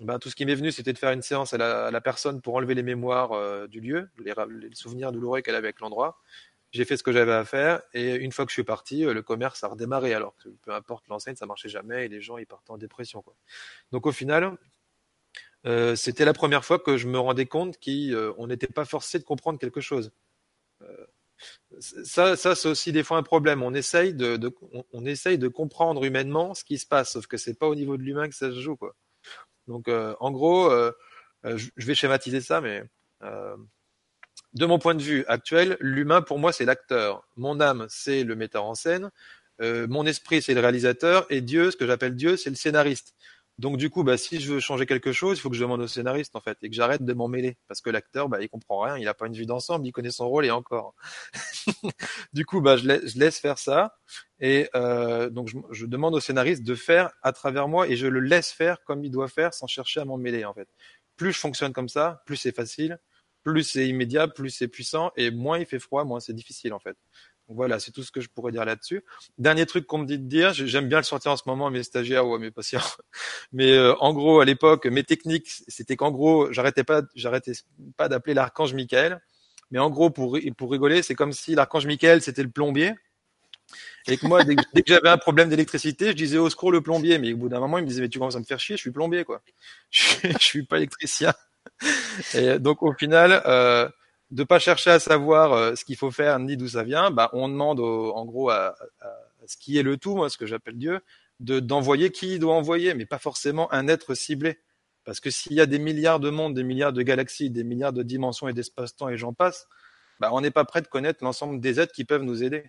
ben, 0.01 0.19
tout 0.19 0.29
ce 0.29 0.35
qui 0.35 0.45
m'est 0.45 0.55
venu, 0.55 0.73
c'était 0.73 0.93
de 0.93 0.99
faire 0.99 1.13
une 1.13 1.23
séance 1.23 1.55
à 1.55 1.91
la, 1.91 2.01
personne 2.01 2.41
pour 2.41 2.57
enlever 2.57 2.75
les 2.75 2.83
mémoires 2.83 3.33
euh, 3.33 3.67
du 3.67 3.81
lieu, 3.81 4.09
les, 4.19 4.35
souvenirs 4.75 5.13
douloureux 5.13 5.41
qu'elle 5.41 5.55
avait 5.55 5.69
avec 5.69 5.81
l'endroit. 5.81 6.21
J'ai 6.73 6.85
fait 6.85 6.97
ce 6.97 7.05
que 7.05 7.13
j'avais 7.13 7.33
à 7.33 7.45
faire 7.45 7.83
et 7.93 8.17
une 8.17 8.33
fois 8.33 8.45
que 8.45 8.51
je 8.51 8.55
suis 8.55 8.65
parti, 8.65 9.05
euh, 9.05 9.15
le 9.15 9.23
commerce 9.23 9.63
a 9.63 9.69
redémarré. 9.69 10.13
Alors 10.13 10.35
que 10.43 10.49
peu 10.49 10.73
importe 10.75 11.07
l'enseigne, 11.09 11.37
ça 11.37 11.47
marchait 11.47 11.69
jamais 11.69 12.07
et 12.07 12.09
les 12.09 12.21
gens 12.21 12.37
ils 12.39 12.47
partaient 12.47 12.73
en 12.73 12.79
dépression. 12.79 13.23
Donc 13.93 14.07
au 14.07 14.13
final, 14.13 14.57
euh, 15.67 15.95
c'était 15.95 16.25
la 16.25 16.33
première 16.33 16.65
fois 16.65 16.81
que 16.81 16.97
je 16.97 17.07
me 17.07 17.19
rendais 17.19 17.47
compte 17.47 17.79
qu'on 17.79 18.47
n'était 18.49 18.67
pas 18.67 18.85
forcé 18.85 19.21
de 19.21 19.25
comprendre 19.25 19.61
quelque 19.61 19.81
chose. 19.81 20.11
Ça, 21.81 22.37
ça 22.37 22.55
c'est 22.55 22.69
aussi 22.69 22.93
des 22.93 23.03
fois 23.03 23.17
un 23.17 23.23
problème. 23.23 23.63
On 23.63 23.75
essaye 23.75 24.15
de, 24.15 24.39
on, 24.93 25.05
essaye 25.05 25.39
de 25.39 25.49
comprendre 25.49 26.05
humainement 26.05 26.55
ce 26.55 26.65
qui 26.65 26.79
se 26.79 26.87
passe, 26.87 27.13
sauf 27.13 27.27
que 27.27 27.37
c'est 27.37 27.59
pas 27.59 27.67
au 27.67 27.75
niveau 27.75 27.97
de 27.97 28.03
l'humain 28.03 28.29
que 28.29 28.35
ça 28.35 28.51
se 28.51 28.61
joue, 28.61 28.77
quoi. 28.77 28.95
Donc, 29.67 29.89
euh, 29.89 30.15
en 30.21 30.31
gros, 30.31 30.71
euh, 30.71 30.93
euh, 31.47 31.59
je 31.59 31.87
vais 31.87 31.95
schématiser 31.95 32.41
ça, 32.41 32.61
mais 32.61 32.85
de 34.53 34.67
mon 34.67 34.79
point 34.79 34.95
de 34.95 35.03
vue 35.03 35.25
actuel, 35.27 35.79
l'humain 35.81 36.21
pour 36.21 36.39
moi 36.39 36.53
c'est 36.53 36.67
l'acteur, 36.67 37.27
mon 37.37 37.59
âme 37.59 37.87
c'est 37.89 38.23
le 38.23 38.37
metteur 38.37 38.65
en 38.65 38.75
scène, 38.75 39.11
mon 39.61 40.05
esprit 40.05 40.43
c'est 40.43 40.53
le 40.53 40.61
réalisateur 40.61 41.27
et 41.31 41.41
Dieu, 41.41 41.71
ce 41.71 41.77
que 41.79 41.87
j'appelle 41.87 42.17
Dieu, 42.17 42.37
c'est 42.37 42.51
le 42.51 42.57
scénariste. 42.57 43.15
Donc 43.59 43.77
du 43.77 43.89
coup, 43.89 44.03
bah, 44.03 44.17
si 44.17 44.41
je 44.41 44.55
veux 44.55 44.61
changer 44.61 44.85
quelque 44.85 45.13
chose, 45.13 45.39
il 45.39 45.41
faut 45.41 45.49
que 45.49 45.55
je 45.55 45.61
demande 45.61 45.81
au 45.81 45.87
scénariste 45.87 46.35
en 46.35 46.41
fait 46.41 46.59
et 46.63 46.69
que 46.69 46.75
j'arrête 46.75 47.05
de 47.05 47.13
m'en 47.13 47.29
mêler 47.29 47.57
parce 47.69 47.81
que 47.81 47.89
l'acteur, 47.91 48.29
bah, 48.29 48.39
il 48.43 48.49
comprend 48.49 48.81
rien, 48.81 48.99
il 48.99 49.07
a 49.07 49.15
pas 49.15 49.29
une 49.29 49.35
vue 49.35 49.47
d'ensemble, 49.47 49.87
il 49.87 49.93
connaît 49.93 50.11
son 50.11 50.29
rôle 50.29 50.45
et 50.45 50.51
encore. 50.51 50.95
du 52.33 52.45
coup, 52.45 52.61
bah, 52.61 52.77
je, 52.77 52.87
laisse, 52.87 53.39
faire 53.39 53.59
ça 53.59 53.95
et 54.41 54.69
euh, 54.75 55.31
donc 55.31 55.51
je, 55.71 55.87
demande 55.87 56.15
au 56.15 56.21
scénariste 56.21 56.65
de 56.65 56.75
faire 56.75 57.11
à 57.23 57.33
travers 57.33 57.69
moi 57.69 57.89
et 57.89 57.97
je 57.97 58.09
le 58.09 58.21
laisse 58.21 58.51
faire 58.51 58.83
comme 58.85 59.05
il 59.05 59.11
doit 59.11 59.29
faire 59.29 59.55
sans 59.55 59.69
chercher 59.69 60.01
à 60.01 60.05
m'en 60.05 60.19
mêler 60.19 60.45
en 60.45 60.55
fait. 60.55 60.69
Plus 61.17 61.33
je 61.33 61.39
fonctionne 61.39 61.73
comme 61.73 61.89
ça, 61.89 62.23
plus 62.27 62.37
c'est 62.37 62.55
facile, 62.55 62.99
plus 63.45 63.63
c'est 63.63 63.87
immédiat, 63.87 64.27
plus 64.27 64.51
c'est 64.51 64.69
puissant 64.69 65.13
et 65.17 65.31
moins 65.31 65.59
il 65.59 65.67
fait 65.67 65.79
froid, 65.79 66.05
moins 66.05 66.19
c'est 66.19 66.33
difficile 66.33 66.73
en 66.73 66.81
fait. 66.81 66.97
Voilà, 67.49 67.79
c'est 67.79 67.93
tout 67.93 68.03
ce 68.03 68.11
que 68.11 68.23
je 68.23 68.29
pourrais 68.29 68.53
dire 68.53 68.65
là-dessus. 68.65 69.05
Dernier 69.37 69.67
truc 69.67 69.87
qu'on 69.87 69.99
me 69.99 70.07
dit 70.07 70.19
de 70.19 70.27
dire, 70.27 70.55
j'aime 70.55 70.89
bien 70.89 70.99
le 70.99 71.05
sortir 71.05 71.33
en 71.33 71.37
ce 71.37 71.43
moment 71.47 71.67
à 71.67 71.71
mes 71.71 71.83
stagiaires 71.83 72.27
ou 72.27 72.35
à 72.35 72.39
mes 72.39 72.51
patients. 72.51 72.81
Mais 73.53 73.73
euh, 73.73 73.95
en 74.01 74.15
gros, 74.15 74.41
à 74.41 74.47
l'époque, 74.47 74.87
mes 74.87 75.05
techniques, 75.05 75.49
c'était 75.69 75.97
qu'en 75.97 76.11
gros, 76.11 76.51
j'arrêtais 76.53 76.85
pas, 76.85 77.03
j'arrêtais 77.15 77.53
pas 77.97 78.09
d'appeler 78.09 78.33
l'archange 78.33 78.73
Michael. 78.73 79.21
Mais 79.71 79.79
en 79.79 79.91
gros, 79.91 80.11
pour 80.11 80.39
pour 80.57 80.71
rigoler, 80.71 81.03
c'est 81.03 81.15
comme 81.15 81.33
si 81.33 81.55
l'archange 81.55 81.87
Michael 81.87 82.23
c'était 82.23 82.43
le 82.43 82.51
plombier. 82.51 82.93
Et 84.07 84.17
que 84.19 84.27
moi, 84.27 84.45
dès 84.45 84.55
que, 84.57 84.63
j'avais 84.87 85.09
un 85.09 85.17
problème 85.17 85.49
d'électricité, 85.49 86.09
je 86.09 86.13
disais 86.13 86.39
au 86.39 86.49
secours 86.51 86.71
le 86.71 86.81
plombier. 86.81 87.19
Mais 87.19 87.33
au 87.33 87.37
bout 87.37 87.49
d'un 87.49 87.61
moment, 87.61 87.79
il 87.79 87.85
me 87.85 87.89
disait 87.89 88.03
mais 88.03 88.09
tu 88.09 88.19
commences 88.19 88.37
à 88.37 88.41
me 88.41 88.45
faire 88.45 88.61
chier, 88.61 88.77
je 88.77 88.83
suis 88.83 88.91
plombier 88.91 89.25
quoi. 89.25 89.43
Je, 89.91 90.29
je 90.33 90.39
suis 90.39 90.65
pas 90.65 90.79
électricien. 90.79 91.35
Et 92.35 92.59
donc 92.59 92.83
au 92.83 92.95
final. 92.95 93.43
Euh, 93.45 93.89
de 94.31 94.45
pas 94.45 94.59
chercher 94.59 94.91
à 94.91 94.99
savoir 94.99 95.53
euh, 95.53 95.75
ce 95.75 95.85
qu'il 95.85 95.97
faut 95.97 96.11
faire 96.11 96.39
ni 96.39 96.57
d'où 96.57 96.69
ça 96.69 96.83
vient, 96.83 97.11
bah, 97.11 97.31
on 97.33 97.49
demande 97.49 97.81
en 97.81 98.25
gros 98.25 98.51
à, 98.51 98.75
ce 99.47 99.57
qui 99.57 99.79
est 99.79 99.83
le 99.83 99.97
tout, 99.97 100.17
moi, 100.17 100.31
ce 100.31 100.39
que 100.39 100.47
j'appelle 100.47 100.79
Dieu, 100.79 101.01
de 101.41 101.61
d'envoyer 101.61 102.11
qui 102.11 102.35
il 102.35 102.39
doit 102.39 102.55
envoyer, 102.55 102.95
mais 102.95 103.07
pas 103.07 103.19
forcément 103.19 103.73
un 103.73 103.89
être 103.89 104.15
ciblé. 104.15 104.61
Parce 105.05 105.21
que 105.21 105.31
s'il 105.31 105.53
y 105.53 105.61
a 105.61 105.67
des 105.67 105.79
milliards 105.79 106.21
de 106.21 106.31
mondes, 106.31 106.55
des 106.55 106.65
milliards 106.65 106.93
de 106.93 107.03
galaxies, 107.03 107.51
des 107.51 107.65
milliards 107.65 107.93
de 107.93 108.03
dimensions 108.03 108.49
et 108.49 108.55
d'espace-temps 108.55 109.11
et 109.11 109.19
j'en 109.19 109.35
passe, 109.35 109.69
bah, 110.19 110.31
on 110.33 110.41
n'est 110.41 110.51
pas 110.51 110.65
prêt 110.65 110.81
de 110.81 110.89
connaître 110.89 111.23
l'ensemble 111.23 111.61
des 111.61 111.81
êtres 111.81 111.93
qui 111.93 112.05
peuvent 112.05 112.23
nous 112.23 112.43
aider. 112.43 112.65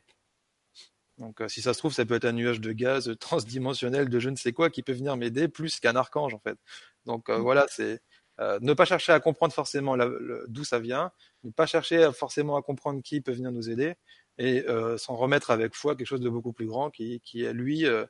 Donc, 1.17 1.39
euh, 1.39 1.47
si 1.47 1.61
ça 1.61 1.73
se 1.73 1.79
trouve, 1.79 1.93
ça 1.93 2.05
peut 2.05 2.15
être 2.15 2.25
un 2.25 2.33
nuage 2.33 2.59
de 2.59 2.73
gaz 2.73 3.15
transdimensionnel 3.19 4.09
de 4.09 4.19
je 4.19 4.29
ne 4.29 4.35
sais 4.35 4.51
quoi 4.51 4.69
qui 4.69 4.83
peut 4.83 4.93
venir 4.93 5.15
m'aider 5.15 5.47
plus 5.47 5.79
qu'un 5.79 5.95
archange, 5.95 6.33
en 6.33 6.39
fait. 6.39 6.57
Donc, 7.05 7.29
euh, 7.29 7.37
mmh. 7.39 7.41
voilà, 7.41 7.65
c'est 7.69 8.01
euh, 8.39 8.59
ne 8.61 8.73
pas 8.73 8.85
chercher 8.85 9.13
à 9.13 9.19
comprendre 9.19 9.53
forcément 9.53 9.95
d'où 10.47 10.63
ça 10.63 10.79
vient, 10.79 11.11
ne 11.43 11.51
pas 11.51 11.65
chercher 11.65 12.11
forcément 12.11 12.57
à 12.57 12.61
comprendre 12.61 13.01
qui 13.01 13.21
peut 13.21 13.31
venir 13.31 13.51
nous 13.51 13.69
aider, 13.69 13.95
et 14.37 14.65
euh, 14.67 14.97
s'en 14.97 15.15
remettre 15.15 15.51
avec 15.51 15.75
foi 15.75 15.95
quelque 15.95 16.07
chose 16.07 16.21
de 16.21 16.29
beaucoup 16.29 16.53
plus 16.53 16.67
grand 16.67 16.89
qui, 16.89 17.21
est 17.35 17.53
lui 17.53 17.85
euh, 17.85 18.05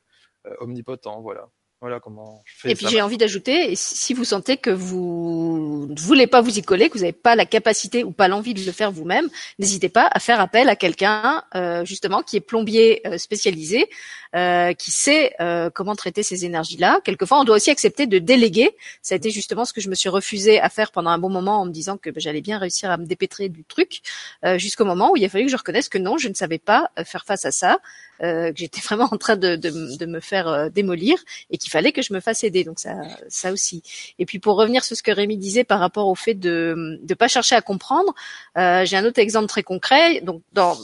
omnipotent. 0.59 1.21
Voilà. 1.21 1.49
Voilà 1.81 1.99
comment 1.99 2.41
je 2.45 2.53
fais. 2.57 2.71
Et 2.71 2.75
puis 2.75 2.87
j'ai 2.89 3.01
envie 3.01 3.17
d'ajouter, 3.17 3.75
si 3.75 4.13
vous 4.13 4.23
sentez 4.23 4.57
que 4.57 4.69
vous 4.69 5.87
ne 5.89 5.99
voulez 5.99 6.25
pas 6.25 6.41
vous 6.41 6.57
y 6.57 6.61
coller, 6.61 6.89
que 6.89 6.93
vous 6.93 7.01
n'avez 7.03 7.11
pas 7.11 7.35
la 7.35 7.45
capacité 7.45 8.03
ou 8.03 8.11
pas 8.11 8.27
l'envie 8.27 8.53
de 8.53 8.65
le 8.65 8.71
faire 8.71 8.91
vous-même, 8.91 9.29
n'hésitez 9.59 9.89
pas 9.89 10.07
à 10.11 10.19
faire 10.19 10.39
appel 10.39 10.69
à 10.69 10.75
quelqu'un 10.75 11.43
euh, 11.53 11.83
justement 11.85 12.23
qui 12.23 12.37
est 12.37 12.41
plombier 12.41 13.05
euh, 13.05 13.17
spécialisé, 13.17 13.89
euh, 14.35 14.73
qui 14.73 14.91
sait 14.91 15.33
euh, 15.39 15.69
comment 15.69 15.95
traiter 15.95 16.21
ces 16.21 16.43
énergies-là. 16.43 16.99
Quelquefois, 17.05 17.39
on 17.39 17.45
doit 17.45 17.55
aussi 17.55 17.71
accepter 17.71 18.05
de 18.05 18.19
déléguer. 18.19 18.75
Ça 19.01 19.15
a 19.15 19.17
été 19.17 19.29
justement 19.29 19.63
ce 19.63 19.71
que 19.71 19.79
je 19.79 19.89
me 19.89 19.95
suis 19.95 20.09
refusé 20.09 20.59
à 20.59 20.67
faire 20.67 20.91
pendant 20.91 21.09
un 21.11 21.17
bon 21.17 21.29
moment 21.29 21.61
en 21.61 21.65
me 21.65 21.71
disant 21.71 21.95
que 21.95 22.09
ben, 22.09 22.19
j'allais 22.19 22.41
bien 22.41 22.57
réussir 22.57 22.91
à 22.91 22.97
me 22.97 23.05
dépêtrer 23.05 23.47
du 23.47 23.63
truc, 23.63 24.01
euh, 24.43 24.57
jusqu'au 24.57 24.83
moment 24.83 25.11
où 25.13 25.15
il 25.15 25.23
a 25.23 25.29
fallu 25.29 25.45
que 25.45 25.51
je 25.51 25.55
reconnaisse 25.55 25.87
que 25.87 25.97
non, 25.97 26.17
je 26.17 26.27
ne 26.27 26.33
savais 26.33 26.57
pas 26.57 26.91
faire 27.05 27.23
face 27.23 27.45
à 27.45 27.51
ça, 27.51 27.79
que 28.19 28.53
j'étais 28.55 28.81
vraiment 28.83 29.07
en 29.09 29.17
train 29.17 29.37
de, 29.37 29.55
de, 29.55 29.97
de 29.97 30.05
me 30.05 30.19
faire 30.19 30.69
démolir 30.69 31.17
et 31.49 31.57
qu'il 31.65 31.71
fallait 31.71 31.91
que 31.91 32.03
je 32.03 32.13
me 32.13 32.19
fasse 32.19 32.43
aider. 32.43 32.63
Donc 32.63 32.79
ça, 32.79 32.93
ça 33.27 33.51
aussi. 33.51 33.81
Et 34.19 34.27
puis 34.27 34.37
pour 34.37 34.55
revenir 34.55 34.83
sur 34.83 34.95
ce 34.95 35.01
que 35.01 35.11
Rémi 35.11 35.35
disait 35.35 35.63
par 35.63 35.79
rapport 35.79 36.07
au 36.07 36.13
fait 36.13 36.35
de 36.35 36.99
ne 37.01 37.13
pas 37.15 37.27
chercher 37.27 37.55
à 37.55 37.61
comprendre, 37.61 38.13
euh, 38.55 38.85
j'ai 38.85 38.97
un 38.97 39.03
autre 39.03 39.19
exemple 39.19 39.47
très 39.47 39.63
concret. 39.63 40.21
Donc 40.21 40.43
dans 40.53 40.77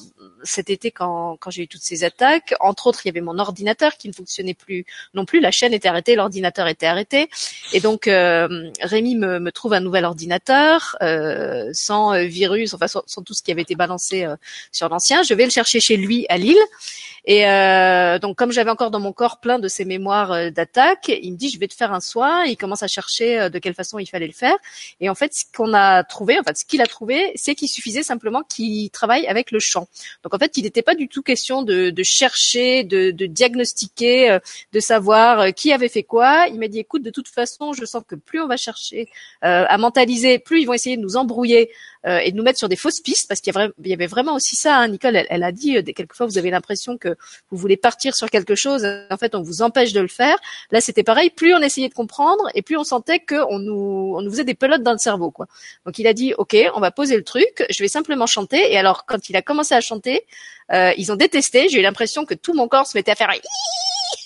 cet 0.44 0.70
été, 0.70 0.92
quand, 0.92 1.38
quand 1.40 1.52
j'ai 1.52 1.64
eu 1.64 1.68
toutes 1.68 1.82
ces 1.82 2.04
attaques, 2.04 2.54
entre 2.60 2.88
autres, 2.88 3.06
il 3.06 3.10
y 3.10 3.12
avait 3.12 3.22
mon 3.22 3.40
ordinateur 3.40 3.98
qui 3.98 4.08
ne 4.08 4.14
fonctionnait 4.14 4.54
plus 4.54 4.86
non 5.14 5.26
plus. 5.26 5.40
La 5.40 5.52
chaîne 5.52 5.74
était 5.74 5.88
arrêtée, 5.88 6.16
l'ordinateur 6.16 6.68
était 6.68 6.86
arrêté. 6.86 7.30
Et 7.74 7.80
donc 7.80 8.08
euh, 8.08 8.70
Rémi 8.82 9.16
me, 9.16 9.40
me, 9.40 9.52
trouve 9.52 9.74
un 9.74 9.80
nouvel 9.80 10.06
ordinateur 10.06 10.98
euh, 11.02 11.70
sans 11.74 12.14
euh, 12.14 12.24
virus, 12.24 12.74
enfin 12.74 12.88
sans, 12.88 13.04
tout 13.24 13.34
ce 13.34 13.44
qui 13.44 13.52
avait 13.52 13.62
été 13.62 13.76
balancé 13.76 14.26
euh, 14.26 14.36
sur 14.72 14.90
l'ancien. 14.90 15.24
Je 15.24 15.34
vais 15.34 15.46
le 15.46 15.52
chercher 15.52 15.80
chez 15.80 15.98
lui 15.98 16.26
à 16.30 16.38
Lille. 16.38 16.58
Et 17.26 17.48
euh, 17.48 18.18
donc, 18.18 18.36
comme 18.36 18.52
j'avais 18.52 18.72
encore 18.72 18.90
dans 18.90 19.00
mon 19.00 19.14
corps 19.14 19.40
plein 19.40 19.60
de 19.60 19.68
ces 19.68 19.86
mémoires 19.86 20.32
euh, 20.32 20.50
d'attaque, 20.50 21.10
il 21.10 21.34
me 21.34 21.38
dit, 21.38 21.50
je 21.50 21.60
vais 21.60 21.68
te 21.68 21.76
faire 21.76 21.94
un 21.94 22.00
soin. 22.00 22.46
Il 22.46 22.58
commence 22.58 22.82
à 22.82 22.88
chercher 22.88 23.50
de 23.50 23.60
quelle 23.60 23.76
façon 23.76 24.00
il 24.00 24.08
fallait 24.08 24.28
le 24.28 24.34
faire. 24.34 24.56
Et 25.00 25.10
en 25.10 25.16
fait, 25.16 25.34
ce 25.34 25.44
qu'on 25.56 25.74
a 25.74 26.04
trouvé, 26.04 26.40
en 26.40 26.44
fait, 26.44 26.58
ce 26.58 26.66
qu'il 26.66 26.82
a 26.82 26.88
trouvé, 26.88 27.32
c'est 27.36 27.54
qu'il 27.54 27.70
suffisait 27.70 28.02
simplement 28.02 28.42
qu'il 28.42 28.90
travaille 28.90 29.28
avec 29.28 29.52
le 29.52 29.60
chant. 29.60 29.88
En 30.34 30.40
fait, 30.40 30.58
il 30.58 30.64
n'était 30.64 30.82
pas 30.82 30.96
du 30.96 31.08
tout 31.08 31.22
question 31.22 31.64
de, 31.64 31.90
de 31.90 32.04
chercher, 32.04 32.84
de, 32.84 33.12
de, 33.12 33.26
diagnostiquer, 33.26 34.40
de 34.74 34.80
savoir 34.80 35.54
qui 35.54 35.72
avait 35.72 35.90
fait 35.90 36.04
quoi. 36.04 36.48
Il 36.48 36.60
m'a 36.60 36.68
dit, 36.68 36.80
écoute, 36.80 37.04
de 37.04 37.10
toute 37.10 37.28
façon, 37.28 37.74
je 37.74 37.86
sens 37.86 38.04
que 38.08 38.16
plus 38.16 38.42
on 38.42 38.48
va 38.48 38.58
chercher 38.58 39.08
à 39.42 39.78
mentaliser, 39.78 40.40
plus 40.40 40.62
ils 40.62 40.66
vont 40.66 40.74
essayer 40.74 40.98
de 40.98 41.02
nous 41.02 41.18
embrouiller 41.18 41.70
euh, 42.08 42.18
et 42.18 42.32
de 42.32 42.38
nous 42.38 42.42
mettre 42.42 42.58
sur 42.58 42.68
des 42.68 42.76
fausses 42.76 43.00
pistes, 43.00 43.28
parce 43.28 43.42
qu'il 43.42 43.54
y, 43.54 43.90
y, 43.90 43.94
avait 43.94 44.08
vraiment 44.08 44.34
aussi 44.34 44.56
ça. 44.56 44.78
Hein. 44.78 44.88
Nicole, 44.88 45.16
elle, 45.16 45.28
elle, 45.30 45.44
a 45.44 45.52
dit 45.52 45.78
euh, 45.78 45.84
quelquefois 45.84 46.26
vous 46.26 46.40
avez 46.40 46.50
l'impression 46.50 46.98
que 46.98 47.10
vous 47.52 47.58
voulez 47.58 47.78
partir 47.78 48.16
sur 48.16 48.30
quelque 48.32 48.56
chose, 48.56 48.88
en 49.12 49.18
fait 49.18 49.36
on 49.36 49.44
vous 49.44 49.62
empêche 49.62 49.94
de 49.94 50.00
le 50.00 50.08
faire. 50.08 50.38
Là 50.72 50.82
c'était 50.82 51.04
pareil, 51.04 51.30
plus 51.30 51.54
on 51.54 51.60
essayait 51.60 51.90
de 51.90 51.94
comprendre 51.94 52.50
et 52.56 52.64
plus 52.64 52.76
on 52.76 52.84
sentait 52.84 53.20
qu'on 53.20 53.60
nous, 53.60 54.16
on 54.18 54.22
nous 54.22 54.32
faisait 54.32 54.44
des 54.44 54.56
pelotes 54.56 54.82
dans 54.82 54.94
le 54.94 54.98
cerveau. 54.98 55.30
quoi. 55.30 55.46
Donc 55.86 56.00
il 56.00 56.08
a 56.08 56.14
dit 56.14 56.34
ok, 56.40 56.56
on 56.74 56.80
va 56.80 56.90
poser 56.90 57.16
le 57.16 57.24
truc, 57.24 57.64
je 57.70 57.84
vais 57.84 57.88
simplement 57.90 58.26
chanter. 58.26 58.74
Et 58.74 58.78
alors 58.80 59.06
quand 59.06 59.30
il 59.30 59.36
a 59.36 59.44
commencé 59.44 59.76
à 59.76 59.82
chanter, 59.82 60.21
euh, 60.72 60.94
ils 60.98 61.12
ont 61.12 61.16
détesté. 61.16 61.70
J'ai 61.70 61.80
eu 61.80 61.84
l'impression 61.84 62.26
que 62.26 62.34
tout 62.34 62.54
mon 62.54 62.68
corps 62.68 62.88
se 62.88 62.98
mettait 62.98 63.12
à 63.12 63.16
faire 63.16 63.32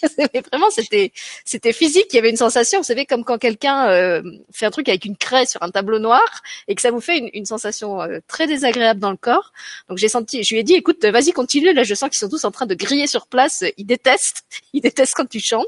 vraiment 0.51 0.69
c'était 0.69 1.11
c'était 1.43 1.73
physique. 1.73 2.07
Il 2.11 2.15
y 2.15 2.19
avait 2.19 2.29
une 2.29 2.37
sensation, 2.37 2.79
vous 2.79 2.85
savez, 2.85 3.05
comme 3.05 3.23
quand 3.23 3.37
quelqu'un 3.37 3.89
euh, 3.89 4.21
fait 4.51 4.65
un 4.65 4.71
truc 4.71 4.89
avec 4.89 5.05
une 5.05 5.17
craie 5.17 5.45
sur 5.45 5.61
un 5.63 5.69
tableau 5.69 5.99
noir 5.99 6.25
et 6.67 6.75
que 6.75 6.81
ça 6.81 6.91
vous 6.91 7.01
fait 7.01 7.17
une, 7.17 7.29
une 7.33 7.45
sensation 7.45 8.01
euh, 8.01 8.19
très 8.27 8.47
désagréable 8.47 8.99
dans 8.99 9.11
le 9.11 9.17
corps. 9.17 9.51
Donc 9.89 9.97
j'ai 9.97 10.09
senti, 10.09 10.43
je 10.43 10.53
lui 10.53 10.59
ai 10.59 10.63
dit, 10.63 10.73
écoute, 10.73 11.03
vas-y 11.05 11.31
continue. 11.31 11.73
Là, 11.73 11.83
je 11.83 11.93
sens 11.93 12.09
qu'ils 12.09 12.19
sont 12.19 12.29
tous 12.29 12.45
en 12.45 12.51
train 12.51 12.65
de 12.65 12.75
griller 12.75 13.07
sur 13.07 13.27
place. 13.27 13.63
Ils 13.77 13.85
détestent, 13.85 14.43
ils 14.73 14.81
détestent 14.81 15.15
quand 15.15 15.29
tu 15.29 15.39
chantes. 15.39 15.65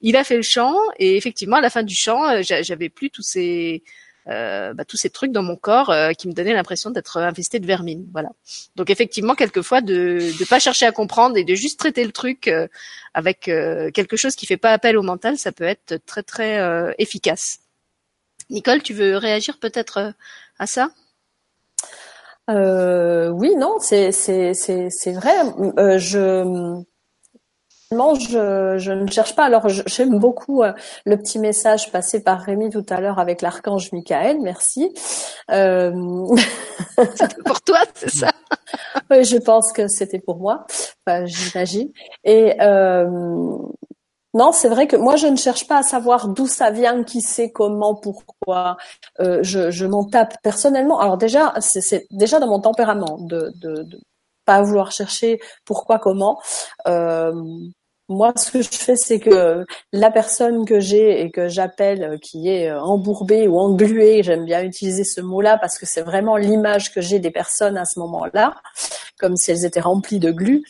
Il 0.00 0.16
a 0.16 0.24
fait 0.24 0.36
le 0.36 0.42
chant 0.42 0.76
et 0.98 1.16
effectivement 1.16 1.56
à 1.56 1.60
la 1.60 1.70
fin 1.70 1.82
du 1.82 1.94
chant, 1.94 2.24
euh, 2.28 2.42
j'avais 2.42 2.88
plus 2.88 3.10
tous 3.10 3.22
ces 3.22 3.82
euh, 4.28 4.74
bah, 4.74 4.84
tous 4.84 4.96
ces 4.96 5.08
trucs 5.08 5.30
dans 5.30 5.42
mon 5.42 5.54
corps 5.54 5.90
euh, 5.90 6.10
qui 6.12 6.26
me 6.26 6.32
donnaient 6.32 6.52
l'impression 6.52 6.90
d'être 6.90 7.18
infesté 7.18 7.60
de 7.60 7.66
vermine. 7.66 8.08
Voilà. 8.12 8.30
Donc 8.74 8.90
effectivement, 8.90 9.36
quelquefois, 9.36 9.80
de 9.80 10.18
ne 10.40 10.44
pas 10.46 10.58
chercher 10.58 10.84
à 10.84 10.92
comprendre 10.92 11.36
et 11.36 11.44
de 11.44 11.54
juste 11.54 11.78
traiter 11.78 12.04
le 12.04 12.10
truc 12.10 12.48
euh, 12.48 12.66
avec 13.14 13.40
quelque 13.40 14.16
chose 14.16 14.34
qui 14.34 14.46
fait 14.46 14.56
pas 14.56 14.72
appel 14.72 14.98
au 14.98 15.02
mental, 15.02 15.38
ça 15.38 15.52
peut 15.52 15.64
être 15.64 15.96
très 16.04 16.22
très 16.22 16.94
efficace. 16.98 17.60
Nicole, 18.50 18.82
tu 18.82 18.92
veux 18.92 19.16
réagir 19.16 19.58
peut-être 19.58 20.12
à 20.58 20.66
ça? 20.66 20.90
Oui, 22.48 23.56
non, 23.56 23.76
c'est 23.80 24.12
c'est 24.12 24.52
c'est 24.52 24.90
c'est 24.90 25.12
vrai. 25.12 25.32
je 25.98 26.84
je, 27.90 28.76
je, 28.78 28.92
ne 28.92 29.06
cherche 29.08 29.34
pas. 29.34 29.44
Alors, 29.44 29.68
j'aime 29.68 30.18
beaucoup 30.18 30.62
euh, 30.62 30.72
le 31.04 31.16
petit 31.16 31.38
message 31.38 31.92
passé 31.92 32.22
par 32.22 32.40
Rémi 32.40 32.70
tout 32.70 32.84
à 32.88 33.00
l'heure 33.00 33.18
avec 33.18 33.42
l'archange 33.42 33.92
Michael. 33.92 34.38
Merci. 34.40 34.92
Euh... 35.50 35.92
pour 37.44 37.60
toi, 37.62 37.78
c'est 37.94 38.10
ça 38.10 38.32
Oui, 39.10 39.24
je 39.24 39.36
pense 39.36 39.72
que 39.72 39.88
c'était 39.88 40.18
pour 40.18 40.38
moi. 40.38 40.66
Enfin, 41.06 41.26
J'imagine. 41.26 41.90
Et 42.24 42.60
euh... 42.60 43.06
non, 44.34 44.52
c'est 44.52 44.68
vrai 44.68 44.88
que 44.88 44.96
moi, 44.96 45.16
je 45.16 45.28
ne 45.28 45.36
cherche 45.36 45.68
pas 45.68 45.78
à 45.78 45.82
savoir 45.82 46.28
d'où 46.28 46.48
ça 46.48 46.70
vient, 46.70 47.04
qui 47.04 47.20
sait, 47.20 47.50
comment, 47.50 47.94
pourquoi. 47.94 48.76
Euh, 49.20 49.38
je, 49.42 49.70
je 49.70 49.86
m'en 49.86 50.04
tape 50.04 50.34
personnellement. 50.42 50.98
Alors 50.98 51.18
déjà, 51.18 51.54
c'est 51.60 52.06
déjà 52.10 52.40
dans 52.40 52.48
mon 52.48 52.60
tempérament 52.60 53.18
de, 53.20 53.52
de, 53.62 53.82
de 53.82 54.00
pas 54.46 54.62
vouloir 54.62 54.92
chercher 54.92 55.40
pourquoi, 55.64 55.98
comment. 55.98 56.40
Euh, 56.86 57.32
moi, 58.08 58.32
ce 58.36 58.52
que 58.52 58.62
je 58.62 58.68
fais, 58.68 58.96
c'est 58.96 59.18
que 59.18 59.64
la 59.92 60.10
personne 60.12 60.64
que 60.64 60.78
j'ai 60.78 61.22
et 61.22 61.30
que 61.30 61.48
j'appelle, 61.48 62.04
euh, 62.04 62.18
qui 62.18 62.48
est 62.48 62.70
euh, 62.70 62.80
embourbée 62.80 63.48
ou 63.48 63.58
engluée, 63.58 64.22
j'aime 64.22 64.44
bien 64.44 64.62
utiliser 64.62 65.02
ce 65.02 65.20
mot-là 65.20 65.58
parce 65.58 65.76
que 65.76 65.86
c'est 65.86 66.02
vraiment 66.02 66.36
l'image 66.36 66.94
que 66.94 67.00
j'ai 67.00 67.18
des 67.18 67.32
personnes 67.32 67.76
à 67.76 67.84
ce 67.84 67.98
moment-là, 67.98 68.54
comme 69.18 69.36
si 69.36 69.50
elles 69.50 69.64
étaient 69.64 69.80
remplies 69.80 70.20
de 70.20 70.30
glu. 70.30 70.62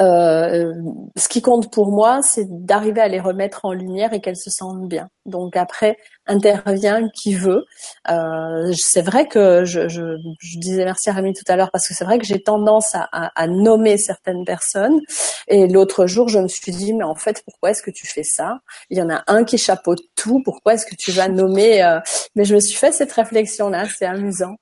Euh, 0.00 0.74
ce 1.16 1.28
qui 1.28 1.40
compte 1.40 1.72
pour 1.72 1.92
moi, 1.92 2.20
c'est 2.22 2.46
d'arriver 2.48 3.00
à 3.00 3.06
les 3.06 3.20
remettre 3.20 3.64
en 3.64 3.72
lumière 3.72 4.12
et 4.12 4.20
qu'elles 4.20 4.36
se 4.36 4.50
sentent 4.50 4.88
bien. 4.88 5.08
Donc 5.24 5.56
après, 5.56 5.98
intervient 6.26 7.08
qui 7.10 7.34
veut. 7.34 7.64
Euh, 8.10 8.72
c'est 8.76 9.02
vrai 9.02 9.28
que 9.28 9.64
je, 9.64 9.88
je, 9.88 10.16
je, 10.40 10.58
disais 10.58 10.84
merci 10.84 11.10
à 11.10 11.12
Rémi 11.12 11.32
tout 11.32 11.44
à 11.46 11.54
l'heure 11.54 11.70
parce 11.70 11.86
que 11.86 11.94
c'est 11.94 12.04
vrai 12.04 12.18
que 12.18 12.24
j'ai 12.24 12.42
tendance 12.42 12.94
à, 12.94 13.08
à, 13.12 13.30
à, 13.40 13.46
nommer 13.46 13.96
certaines 13.96 14.44
personnes. 14.44 15.00
Et 15.46 15.68
l'autre 15.68 16.06
jour, 16.06 16.28
je 16.28 16.40
me 16.40 16.48
suis 16.48 16.72
dit, 16.72 16.92
mais 16.92 17.04
en 17.04 17.14
fait, 17.14 17.42
pourquoi 17.44 17.70
est-ce 17.70 17.82
que 17.82 17.92
tu 17.92 18.06
fais 18.06 18.24
ça? 18.24 18.58
Il 18.90 18.98
y 18.98 19.02
en 19.02 19.10
a 19.10 19.22
un 19.28 19.44
qui 19.44 19.58
chapeaute 19.58 20.02
tout. 20.16 20.42
Pourquoi 20.44 20.74
est-ce 20.74 20.86
que 20.86 20.96
tu 20.96 21.12
vas 21.12 21.28
nommer 21.28 21.84
euh... 21.84 22.00
Mais 22.34 22.44
je 22.44 22.56
me 22.56 22.60
suis 22.60 22.76
fait 22.76 22.92
cette 22.92 23.12
réflexion-là. 23.12 23.84
C'est 23.96 24.06
amusant. 24.06 24.56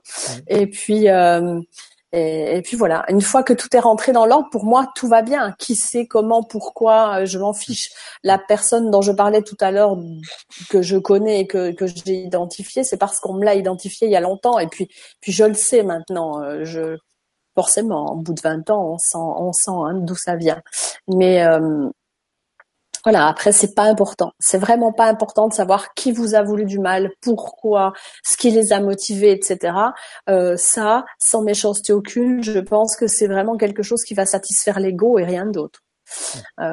Et 0.46 0.66
puis. 0.66 1.08
Et, 2.14 2.60
puis 2.62 2.76
voilà, 2.76 3.04
une 3.08 3.22
fois 3.22 3.42
que 3.42 3.54
tout 3.54 3.74
est 3.74 3.80
rentré 3.80 4.12
dans 4.12 4.26
l'ordre, 4.26 4.48
pour 4.50 4.64
moi, 4.64 4.86
tout 4.94 5.08
va 5.08 5.22
bien. 5.22 5.54
Qui 5.58 5.76
sait 5.76 6.06
comment, 6.06 6.42
pourquoi, 6.42 7.20
euh, 7.20 7.26
je 7.26 7.38
m'en 7.38 7.54
fiche. 7.54 7.90
La 8.22 8.38
personne 8.38 8.90
dont 8.90 9.00
je 9.00 9.12
parlais 9.12 9.42
tout 9.42 9.56
à 9.60 9.70
l'heure, 9.70 9.96
que 10.68 10.82
je 10.82 10.98
connais 10.98 11.40
et 11.40 11.46
que, 11.46 11.72
que 11.72 11.86
j'ai 11.86 12.22
identifié, 12.24 12.84
c'est 12.84 12.98
parce 12.98 13.18
qu'on 13.18 13.34
me 13.34 13.44
l'a 13.44 13.54
identifié 13.54 14.08
il 14.08 14.10
y 14.10 14.16
a 14.16 14.20
longtemps. 14.20 14.58
Et 14.58 14.66
puis, 14.66 14.88
puis 15.20 15.32
je 15.32 15.44
le 15.44 15.54
sais 15.54 15.82
maintenant. 15.82 16.42
Euh, 16.42 16.64
je, 16.64 16.98
forcément, 17.54 18.12
au 18.12 18.16
bout 18.16 18.34
de 18.34 18.40
20 18.42 18.70
ans, 18.70 18.92
on 18.92 18.98
sent, 18.98 19.18
on 19.18 19.52
sent 19.52 19.70
hein, 19.70 19.94
d'où 19.94 20.14
ça 20.14 20.36
vient. 20.36 20.62
Mais 21.08 21.44
euh, 21.44 21.88
voilà, 23.04 23.26
après 23.28 23.52
c'est 23.52 23.74
pas 23.74 23.84
important. 23.84 24.32
C'est 24.38 24.58
vraiment 24.58 24.92
pas 24.92 25.06
important 25.06 25.48
de 25.48 25.52
savoir 25.52 25.94
qui 25.94 26.12
vous 26.12 26.34
a 26.34 26.42
voulu 26.42 26.64
du 26.64 26.78
mal, 26.78 27.10
pourquoi, 27.20 27.92
ce 28.24 28.36
qui 28.36 28.50
les 28.50 28.72
a 28.72 28.80
motivés, 28.80 29.32
etc. 29.32 29.74
Euh, 30.28 30.56
ça, 30.56 31.04
sans 31.18 31.42
méchanceté 31.42 31.92
aucune, 31.92 32.42
je 32.42 32.58
pense 32.60 32.96
que 32.96 33.06
c'est 33.06 33.26
vraiment 33.26 33.56
quelque 33.56 33.82
chose 33.82 34.02
qui 34.04 34.14
va 34.14 34.26
satisfaire 34.26 34.80
l'ego 34.80 35.18
et 35.18 35.24
rien 35.24 35.46
d'autre. 35.46 35.81
Euh, 36.60 36.64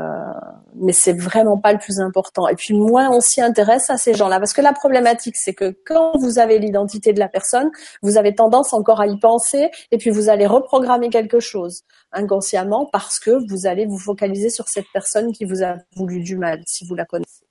mais 0.75 0.93
c'est 0.93 1.13
vraiment 1.13 1.57
pas 1.57 1.73
le 1.73 1.79
plus 1.79 1.99
important. 1.99 2.47
Et 2.47 2.55
puis 2.55 2.73
moins 2.73 3.09
on 3.11 3.21
s'y 3.21 3.41
intéresse 3.41 3.89
à 3.89 3.97
ces 3.97 4.13
gens-là, 4.13 4.39
parce 4.39 4.53
que 4.53 4.61
la 4.61 4.73
problématique, 4.73 5.35
c'est 5.37 5.53
que 5.53 5.75
quand 5.85 6.17
vous 6.19 6.39
avez 6.39 6.59
l'identité 6.59 7.13
de 7.13 7.19
la 7.19 7.27
personne, 7.27 7.69
vous 8.01 8.17
avez 8.17 8.35
tendance 8.35 8.73
encore 8.73 9.01
à 9.01 9.07
y 9.07 9.17
penser, 9.19 9.69
et 9.91 9.97
puis 9.97 10.09
vous 10.09 10.29
allez 10.29 10.45
reprogrammer 10.45 11.09
quelque 11.09 11.39
chose 11.39 11.83
inconsciemment 12.11 12.87
parce 12.91 13.19
que 13.19 13.31
vous 13.49 13.67
allez 13.67 13.85
vous 13.85 13.99
focaliser 13.99 14.49
sur 14.49 14.67
cette 14.67 14.87
personne 14.93 15.31
qui 15.31 15.45
vous 15.45 15.63
a 15.63 15.77
voulu 15.95 16.21
du 16.21 16.37
mal, 16.37 16.61
si 16.65 16.85
vous 16.85 16.95
la 16.95 17.05
connaissez 17.05 17.48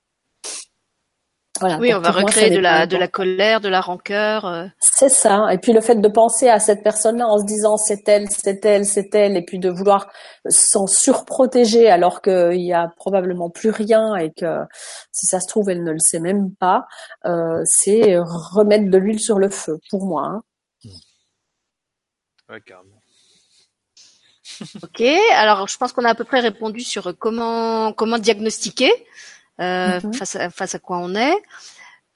oui, 1.81 1.95
on 1.95 2.01
va 2.01 2.11
recréer 2.11 2.51
de 2.51 2.59
la, 2.59 2.87
de 2.87 2.97
la 2.97 3.09
colère, 3.09 3.61
de 3.61 3.69
la 3.69 3.81
rancœur. 3.81 4.47
Euh. 4.47 4.67
C'est 4.79 5.09
ça. 5.09 5.53
Et 5.53 5.59
puis 5.59 5.73
le 5.73 5.81
fait 5.81 5.97
de 5.97 6.09
penser 6.09 6.49
à 6.49 6.59
cette 6.59 6.83
personne-là 6.83 7.27
en 7.27 7.39
se 7.39 7.45
disant 7.45 7.77
c'est 7.77 8.09
elle, 8.09 8.29
c'est 8.31 8.65
elle, 8.65 8.85
c'est 8.85 9.15
elle, 9.15 9.37
et 9.37 9.43
puis 9.43 9.59
de 9.59 9.71
vouloir 9.71 10.09
s'en 10.49 10.87
surprotéger 10.87 11.89
alors 11.89 12.23
qu'il 12.23 12.61
y 12.61 12.73
a 12.73 12.89
probablement 12.97 13.51
plus 13.51 13.71
rien 13.71 14.15
et 14.17 14.33
que 14.33 14.61
si 15.13 15.27
ça 15.27 15.41
se 15.41 15.47
trouve 15.47 15.71
elle 15.71 15.85
ne 15.85 15.93
le 15.93 15.99
sait 15.99 16.21
même 16.21 16.55
pas, 16.55 16.87
euh, 17.25 17.61
c'est 17.65 18.19
remettre 18.19 18.91
de 18.91 18.99
l'huile 18.99 19.21
sur 19.21 19.39
le 19.39 19.49
feu 19.49 19.79
pour 19.91 20.07
moi. 20.07 20.27
Hein. 20.27 20.43
Ouais, 22.49 22.61
carrément. 22.63 23.03
ok. 24.83 25.03
Alors 25.35 25.69
je 25.69 25.77
pense 25.77 25.93
qu'on 25.93 26.05
a 26.05 26.11
à 26.11 26.15
peu 26.15 26.25
près 26.25 26.41
répondu 26.41 26.81
sur 26.81 27.17
comment 27.19 27.93
comment 27.93 28.19
diagnostiquer. 28.19 28.91
Euh, 29.61 30.01
face, 30.13 30.37
à, 30.37 30.51
face 30.51 30.75
à 30.75 30.79
quoi 30.79 30.99
on 30.99 31.15
est. 31.15 31.35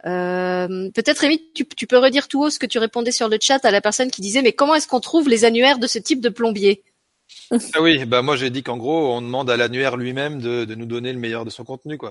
Euh, 0.07 0.91
Peut-être 0.95 1.19
Rémi, 1.19 1.41
tu, 1.55 1.67
tu, 1.67 1.87
peux 1.87 1.99
redire 1.99 2.29
tout 2.29 2.43
haut 2.43 2.51
ce 2.51 2.59
que 2.59 2.67
tu 2.67 2.79
répondais 2.79 3.13
sur 3.13 3.29
le 3.29 3.39
chat 3.41 3.65
à 3.65 3.71
la 3.71 3.81
personne 3.81 4.11
qui 4.11 4.21
disait 4.21 4.43
mais 4.43 4.53
comment 4.53 4.75
est-ce 4.75 4.89
qu'on 4.89 5.01
trouve 5.01 5.29
les 5.29 5.45
annuaires 5.45 5.79
de 5.79 5.87
ce 5.87 5.99
type 5.99 6.21
de 6.21 6.29
plombier? 6.29 6.83
Ah 7.75 7.81
oui, 7.81 8.05
bah 8.05 8.23
moi 8.23 8.37
j'ai 8.37 8.51
dit 8.51 8.63
qu'en 8.63 8.77
gros 8.77 9.13
on 9.13 9.23
demande 9.23 9.49
à 9.51 9.57
l'annuaire 9.57 9.97
lui-même 9.97 10.41
de, 10.41 10.65
de, 10.65 10.75
nous 10.75 10.87
donner 10.87 11.13
le 11.13 11.19
meilleur 11.19 11.45
de 11.45 11.51
son 11.51 11.65
contenu 11.65 11.99
quoi. 11.99 12.11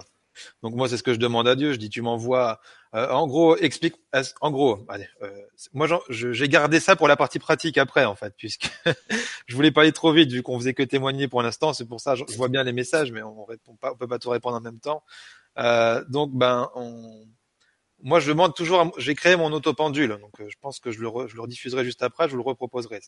Donc 0.63 0.75
moi 0.75 0.87
c'est 0.89 0.97
ce 0.97 1.03
que 1.03 1.13
je 1.13 1.19
demande 1.19 1.47
à 1.47 1.55
Dieu. 1.55 1.73
Je 1.73 1.77
dis 1.77 1.89
tu 1.89 2.01
m'envoies. 2.01 2.59
Euh, 2.93 3.09
en 3.09 3.25
gros 3.25 3.55
explique. 3.57 3.95
En 4.41 4.51
gros, 4.51 4.85
allez, 4.89 5.07
euh, 5.21 5.29
moi 5.73 5.87
j'ai 6.09 6.49
gardé 6.49 6.79
ça 6.79 6.95
pour 6.95 7.07
la 7.07 7.15
partie 7.15 7.39
pratique 7.39 7.77
après 7.77 8.05
en 8.05 8.15
fait, 8.15 8.33
puisque 8.37 8.69
je 9.47 9.55
voulais 9.55 9.71
pas 9.71 9.81
aller 9.81 9.93
trop 9.93 10.11
vite 10.11 10.31
vu 10.31 10.43
qu'on 10.43 10.59
faisait 10.59 10.73
que 10.73 10.83
témoigner 10.83 11.27
pour 11.27 11.41
l'instant. 11.41 11.73
C'est 11.73 11.85
pour 11.85 12.01
ça 12.01 12.15
je, 12.15 12.23
vois 12.35 12.49
bien 12.49 12.63
les 12.63 12.73
messages, 12.73 13.11
mais 13.11 13.21
on 13.21 13.45
répond 13.45 13.75
pas, 13.75 13.93
on 13.93 13.95
peut 13.95 14.07
pas 14.07 14.19
tout 14.19 14.29
répondre 14.29 14.57
en 14.57 14.61
même 14.61 14.79
temps. 14.79 15.03
Euh, 15.57 16.03
donc 16.09 16.31
ben 16.33 16.69
on... 16.75 17.25
moi 18.01 18.19
je 18.19 18.29
demande 18.29 18.53
toujours. 18.55 18.91
J'ai 18.97 19.15
créé 19.15 19.35
mon 19.37 19.51
autopendule, 19.53 20.17
donc 20.19 20.39
euh, 20.41 20.47
je 20.49 20.57
pense 20.59 20.79
que 20.79 20.91
je 20.91 20.99
le, 21.01 21.09
je 21.27 21.35
le 21.35 21.41
rediffuserai 21.41 21.85
juste 21.85 22.03
après. 22.03 22.25
Je 22.27 22.31
vous 22.31 22.37
le 22.37 22.43
reproposerai. 22.43 22.99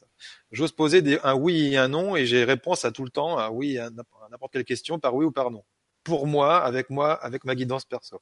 J'ose 0.52 0.72
poser 0.72 1.02
des, 1.02 1.20
un 1.24 1.34
oui 1.36 1.74
et 1.74 1.78
un 1.78 1.90
non 1.90 2.16
et 2.16 2.26
j'ai 2.26 2.46
réponse 2.46 2.86
à 2.86 2.92
tout 2.92 3.04
le 3.04 3.10
temps, 3.10 3.38
un 3.38 3.50
oui 3.50 3.78
à 3.80 3.90
n'importe 4.32 4.54
quelle 4.54 4.66
question 4.66 5.00
par 5.00 5.14
oui 5.16 5.26
ou 5.26 5.32
par 5.32 5.52
non 5.52 5.64
pour 6.04 6.28
moi, 6.28 6.64
avec 6.64 6.90
moi, 6.90 7.14
avec 7.14 7.46
ma 7.46 7.56
guidance 7.56 7.86
perso. 7.86 8.22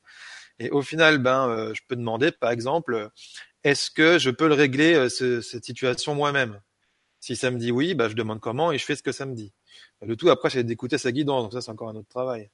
Et 0.59 0.69
au 0.69 0.81
final, 0.81 1.17
ben, 1.17 1.49
euh, 1.49 1.73
je 1.73 1.81
peux 1.87 1.95
demander, 1.95 2.31
par 2.31 2.51
exemple, 2.51 3.09
est-ce 3.63 3.91
que 3.91 4.19
je 4.19 4.29
peux 4.29 4.47
le 4.47 4.53
régler 4.53 4.93
euh, 4.93 5.09
ce, 5.09 5.41
cette 5.41 5.65
situation 5.65 6.15
moi-même? 6.15 6.61
Si 7.19 7.35
ça 7.35 7.51
me 7.51 7.57
dit 7.57 7.71
oui, 7.71 7.93
bah, 7.93 8.09
je 8.09 8.15
demande 8.15 8.39
comment 8.39 8.71
et 8.71 8.77
je 8.77 8.85
fais 8.85 8.95
ce 8.95 9.03
que 9.03 9.11
ça 9.11 9.25
me 9.25 9.35
dit. 9.35 9.53
Le 10.01 10.15
tout 10.15 10.29
après, 10.29 10.49
c'est 10.49 10.63
d'écouter 10.63 10.97
sa 10.97 11.11
guidance. 11.11 11.43
Donc 11.43 11.53
ça, 11.53 11.61
c'est 11.61 11.71
encore 11.71 11.89
un 11.89 11.95
autre 11.95 12.09
travail. 12.09 12.49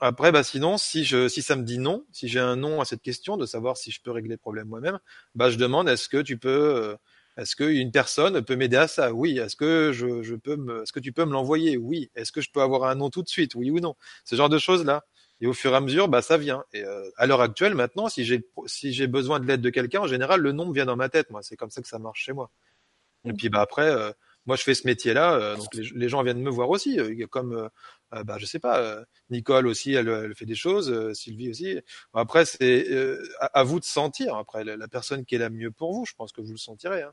Après, 0.00 0.30
bah 0.30 0.44
sinon, 0.44 0.78
si 0.78 1.04
je, 1.04 1.28
si 1.28 1.42
ça 1.42 1.56
me 1.56 1.64
dit 1.64 1.78
non, 1.78 2.06
si 2.12 2.28
j'ai 2.28 2.38
un 2.38 2.56
non 2.56 2.80
à 2.80 2.84
cette 2.84 3.02
question 3.02 3.36
de 3.36 3.44
savoir 3.44 3.76
si 3.76 3.90
je 3.90 4.00
peux 4.00 4.12
régler 4.12 4.34
le 4.34 4.38
problème 4.38 4.68
moi-même, 4.68 5.00
bah 5.34 5.50
je 5.50 5.56
demande 5.56 5.88
est-ce 5.88 6.08
que 6.08 6.22
tu 6.22 6.38
peux, 6.38 6.48
euh, 6.48 6.96
est-ce 7.36 7.56
qu'une 7.56 7.90
personne 7.90 8.42
peut 8.42 8.56
m'aider 8.56 8.76
à 8.76 8.88
ça? 8.88 9.12
Oui. 9.12 9.38
Est-ce 9.38 9.56
que 9.56 9.92
je, 9.92 10.22
je 10.22 10.34
peux 10.34 10.56
me, 10.56 10.82
est-ce 10.82 10.92
que 10.92 11.00
tu 11.00 11.12
peux 11.12 11.24
me 11.24 11.32
l'envoyer? 11.32 11.76
Oui. 11.76 12.10
Est-ce 12.14 12.32
que 12.32 12.40
je 12.40 12.50
peux 12.50 12.60
avoir 12.60 12.84
un 12.84 12.94
non 12.94 13.10
tout 13.10 13.22
de 13.22 13.28
suite? 13.28 13.54
Oui 13.54 13.70
ou 13.70 13.80
non? 13.80 13.96
Ce 14.24 14.36
genre 14.36 14.48
de 14.48 14.58
choses 14.58 14.84
là. 14.84 15.04
Et 15.40 15.46
au 15.46 15.52
fur 15.52 15.72
et 15.72 15.76
à 15.76 15.80
mesure, 15.80 16.08
bah 16.08 16.22
ça 16.22 16.36
vient. 16.38 16.64
Et 16.72 16.84
euh, 16.84 17.10
à 17.16 17.26
l'heure 17.26 17.40
actuelle, 17.40 17.74
maintenant, 17.74 18.08
si 18.08 18.24
j'ai 18.24 18.46
si 18.66 18.92
j'ai 18.92 19.08
besoin 19.08 19.40
de 19.40 19.46
l'aide 19.46 19.60
de 19.60 19.70
quelqu'un, 19.70 20.02
en 20.02 20.06
général, 20.06 20.40
le 20.40 20.52
nom 20.52 20.66
me 20.66 20.72
vient 20.72 20.86
dans 20.86 20.96
ma 20.96 21.08
tête. 21.08 21.30
Moi, 21.30 21.42
c'est 21.42 21.56
comme 21.56 21.70
ça 21.70 21.82
que 21.82 21.88
ça 21.88 21.98
marche 21.98 22.22
chez 22.22 22.32
moi. 22.32 22.50
Et 23.24 23.32
puis 23.32 23.48
bah 23.48 23.60
après, 23.60 23.88
euh, 23.88 24.12
moi 24.46 24.56
je 24.56 24.62
fais 24.62 24.74
ce 24.74 24.86
métier-là, 24.86 25.34
euh, 25.34 25.56
donc 25.56 25.72
les, 25.74 25.84
les, 25.94 26.08
gens 26.08 26.22
viennent 26.22 26.42
me 26.42 26.50
voir 26.50 26.68
aussi, 26.68 26.98
euh, 27.00 27.26
comme 27.26 27.70
bah 28.12 28.36
je 28.38 28.46
sais 28.46 28.58
pas, 28.58 29.02
Nicole 29.30 29.66
aussi, 29.66 29.94
elle, 29.94 30.08
elle 30.08 30.34
fait 30.34 30.44
des 30.44 30.54
choses, 30.54 31.12
Sylvie 31.14 31.50
aussi. 31.50 31.80
après 32.12 32.44
c'est 32.44 32.86
à, 33.40 33.64
vous 33.64 33.80
de 33.80 33.84
sentir. 33.84 34.36
Après 34.36 34.62
la, 34.62 34.88
personne 34.88 35.24
qui 35.24 35.34
est 35.34 35.38
la 35.38 35.50
mieux 35.50 35.70
pour 35.70 35.92
vous, 35.92 36.04
je 36.04 36.14
pense 36.14 36.32
que 36.32 36.40
vous 36.40 36.52
le 36.52 36.58
sentirez. 36.58 37.02
Hein. 37.02 37.12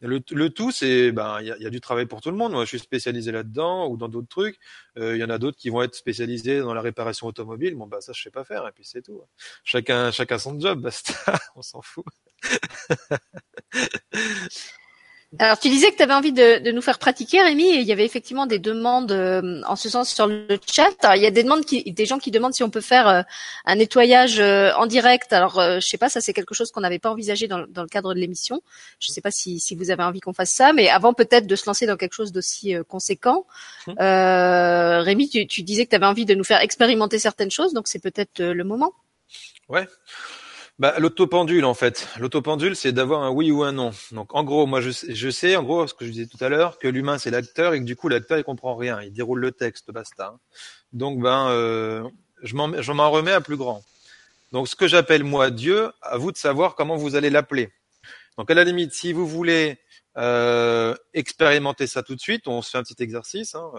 Le, 0.00 0.20
le, 0.32 0.50
tout, 0.50 0.70
c'est 0.70 1.12
ben 1.12 1.40
il 1.40 1.46
y 1.46 1.52
a, 1.52 1.58
y 1.58 1.66
a, 1.66 1.70
du 1.70 1.80
travail 1.80 2.06
pour 2.06 2.20
tout 2.20 2.30
le 2.30 2.36
monde. 2.36 2.52
Moi, 2.52 2.64
je 2.64 2.68
suis 2.68 2.78
spécialisé 2.78 3.32
là-dedans 3.32 3.88
ou 3.88 3.96
dans 3.96 4.08
d'autres 4.08 4.28
trucs. 4.28 4.58
Il 4.96 5.16
y 5.16 5.24
en 5.24 5.30
a 5.30 5.38
d'autres 5.38 5.56
qui 5.56 5.70
vont 5.70 5.82
être 5.82 5.94
spécialisés 5.94 6.60
dans 6.60 6.74
la 6.74 6.82
réparation 6.82 7.26
automobile. 7.26 7.74
Bon 7.74 7.86
bah 7.86 8.00
ça, 8.00 8.12
je 8.12 8.22
sais 8.22 8.30
pas 8.30 8.44
faire. 8.44 8.66
Et 8.68 8.72
puis 8.72 8.84
c'est 8.84 9.02
tout. 9.02 9.22
Chacun, 9.64 10.10
chacun 10.10 10.38
son 10.38 10.60
job. 10.60 10.82
Basta. 10.82 11.14
On 11.56 11.62
s'en 11.62 11.80
fout. 11.80 12.04
Alors, 15.38 15.58
tu 15.58 15.68
disais 15.68 15.90
que 15.90 15.96
tu 15.96 16.02
avais 16.02 16.14
envie 16.14 16.32
de, 16.32 16.58
de, 16.58 16.70
nous 16.70 16.82
faire 16.82 16.98
pratiquer, 16.98 17.42
Rémi, 17.42 17.64
et 17.64 17.80
il 17.80 17.86
y 17.86 17.92
avait 17.92 18.04
effectivement 18.04 18.46
des 18.46 18.58
demandes 18.58 19.12
euh, 19.12 19.62
en 19.66 19.76
ce 19.76 19.88
sens 19.88 20.12
sur 20.12 20.26
le 20.26 20.58
chat. 20.70 20.92
Alors, 21.02 21.16
il 21.16 21.22
y 21.22 21.26
a 21.26 21.30
des 21.30 21.42
demandes 21.42 21.64
qui, 21.64 21.90
des 21.90 22.06
gens 22.06 22.18
qui 22.18 22.30
demandent 22.30 22.54
si 22.54 22.62
on 22.62 22.70
peut 22.70 22.80
faire 22.80 23.08
euh, 23.08 23.22
un 23.64 23.76
nettoyage 23.76 24.38
euh, 24.38 24.72
en 24.76 24.86
direct. 24.86 25.32
Alors, 25.32 25.60
je 25.60 25.86
sais 25.86 25.98
pas, 25.98 26.08
ça 26.08 26.20
c'est 26.20 26.32
quelque 26.32 26.54
chose 26.54 26.70
qu'on 26.70 26.80
n'avait 26.80 26.98
pas 26.98 27.10
envisagé 27.10 27.48
dans, 27.48 27.64
dans, 27.68 27.82
le 27.82 27.88
cadre 27.88 28.14
de 28.14 28.20
l'émission. 28.20 28.62
Je 29.00 29.12
sais 29.12 29.20
pas 29.20 29.30
si, 29.30 29.60
si 29.60 29.74
vous 29.74 29.90
avez 29.90 30.02
envie 30.02 30.20
qu'on 30.20 30.34
fasse 30.34 30.52
ça, 30.52 30.72
mais 30.72 30.88
avant 30.88 31.14
peut-être 31.14 31.46
de 31.46 31.56
se 31.56 31.66
lancer 31.66 31.86
dans 31.86 31.96
quelque 31.96 32.14
chose 32.14 32.32
d'aussi 32.32 32.74
conséquent. 32.88 33.46
Mmh. 33.86 33.94
Rémi, 33.98 35.28
tu, 35.28 35.46
tu 35.46 35.62
disais 35.62 35.84
que 35.84 35.90
tu 35.90 35.96
avais 35.96 36.06
envie 36.06 36.26
de 36.26 36.34
nous 36.34 36.44
faire 36.44 36.60
expérimenter 36.60 37.18
certaines 37.18 37.50
choses, 37.50 37.72
donc 37.72 37.88
c'est 37.88 38.02
peut-être 38.02 38.42
le 38.42 38.64
moment. 38.64 38.92
Ouais. 39.68 39.86
Bah, 40.80 40.94
l'autopendule, 40.98 41.64
en 41.64 41.74
fait. 41.74 42.08
L'autopendule, 42.18 42.74
c'est 42.74 42.90
d'avoir 42.90 43.22
un 43.22 43.30
oui 43.30 43.52
ou 43.52 43.62
un 43.62 43.70
non. 43.70 43.92
Donc, 44.10 44.34
en 44.34 44.42
gros, 44.42 44.66
moi, 44.66 44.80
je, 44.80 44.90
je 44.90 45.30
sais, 45.30 45.54
en 45.54 45.62
gros, 45.62 45.86
ce 45.86 45.94
que 45.94 46.04
je 46.04 46.10
disais 46.10 46.26
tout 46.26 46.42
à 46.44 46.48
l'heure, 46.48 46.78
que 46.78 46.88
l'humain, 46.88 47.16
c'est 47.16 47.30
l'acteur 47.30 47.74
et 47.74 47.80
que 47.80 47.84
du 47.84 47.94
coup, 47.94 48.08
l'acteur, 48.08 48.38
il 48.38 48.44
comprend 48.44 48.74
rien. 48.74 49.00
Il 49.00 49.12
déroule 49.12 49.38
le 49.38 49.52
texte, 49.52 49.92
basta. 49.92 50.36
Donc, 50.92 51.20
ben, 51.20 51.48
euh, 51.50 52.08
je 52.42 52.54
m'en 52.92 53.10
remets 53.10 53.32
à 53.32 53.40
plus 53.40 53.56
grand. 53.56 53.84
Donc, 54.50 54.66
ce 54.68 54.74
que 54.74 54.88
j'appelle, 54.88 55.22
moi, 55.22 55.52
Dieu, 55.52 55.92
à 56.02 56.18
vous 56.18 56.32
de 56.32 56.36
savoir 56.36 56.74
comment 56.74 56.96
vous 56.96 57.14
allez 57.14 57.30
l'appeler. 57.30 57.72
Donc, 58.36 58.50
à 58.50 58.54
la 58.54 58.64
limite, 58.64 58.92
si 58.92 59.12
vous 59.12 59.28
voulez 59.28 59.78
euh, 60.16 60.96
expérimenter 61.12 61.86
ça 61.86 62.02
tout 62.02 62.16
de 62.16 62.20
suite, 62.20 62.48
on 62.48 62.62
se 62.62 62.70
fait 62.70 62.78
un 62.78 62.82
petit 62.82 63.00
exercice. 63.00 63.54
Hein, 63.54 63.70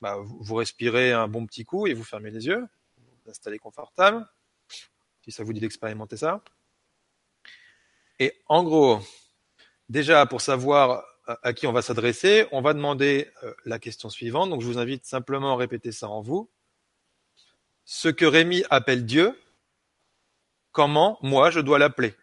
bah, 0.00 0.16
vous, 0.22 0.38
vous 0.40 0.54
respirez 0.54 1.12
un 1.12 1.26
bon 1.26 1.46
petit 1.46 1.64
coup 1.64 1.88
et 1.88 1.94
vous 1.94 2.04
fermez 2.04 2.30
les 2.30 2.46
yeux. 2.46 2.64
Vous 2.96 3.30
installez 3.30 3.58
confortable 3.58 4.24
si 5.28 5.36
ça 5.36 5.44
vous 5.44 5.52
dit 5.52 5.60
d'expérimenter 5.60 6.16
ça. 6.16 6.42
Et 8.18 8.40
en 8.46 8.64
gros, 8.64 8.98
déjà 9.90 10.24
pour 10.24 10.40
savoir 10.40 11.04
à 11.42 11.52
qui 11.52 11.66
on 11.66 11.72
va 11.72 11.82
s'adresser, 11.82 12.46
on 12.50 12.62
va 12.62 12.72
demander 12.72 13.30
euh, 13.42 13.52
la 13.66 13.78
question 13.78 14.08
suivante. 14.08 14.48
Donc 14.48 14.62
je 14.62 14.66
vous 14.66 14.78
invite 14.78 15.04
simplement 15.04 15.52
à 15.52 15.56
répéter 15.56 15.92
ça 15.92 16.08
en 16.08 16.22
vous. 16.22 16.48
Ce 17.84 18.08
que 18.08 18.24
Rémi 18.24 18.64
appelle 18.70 19.04
Dieu, 19.04 19.38
comment 20.72 21.18
moi 21.20 21.50
je 21.50 21.60
dois 21.60 21.78
l'appeler? 21.78 22.14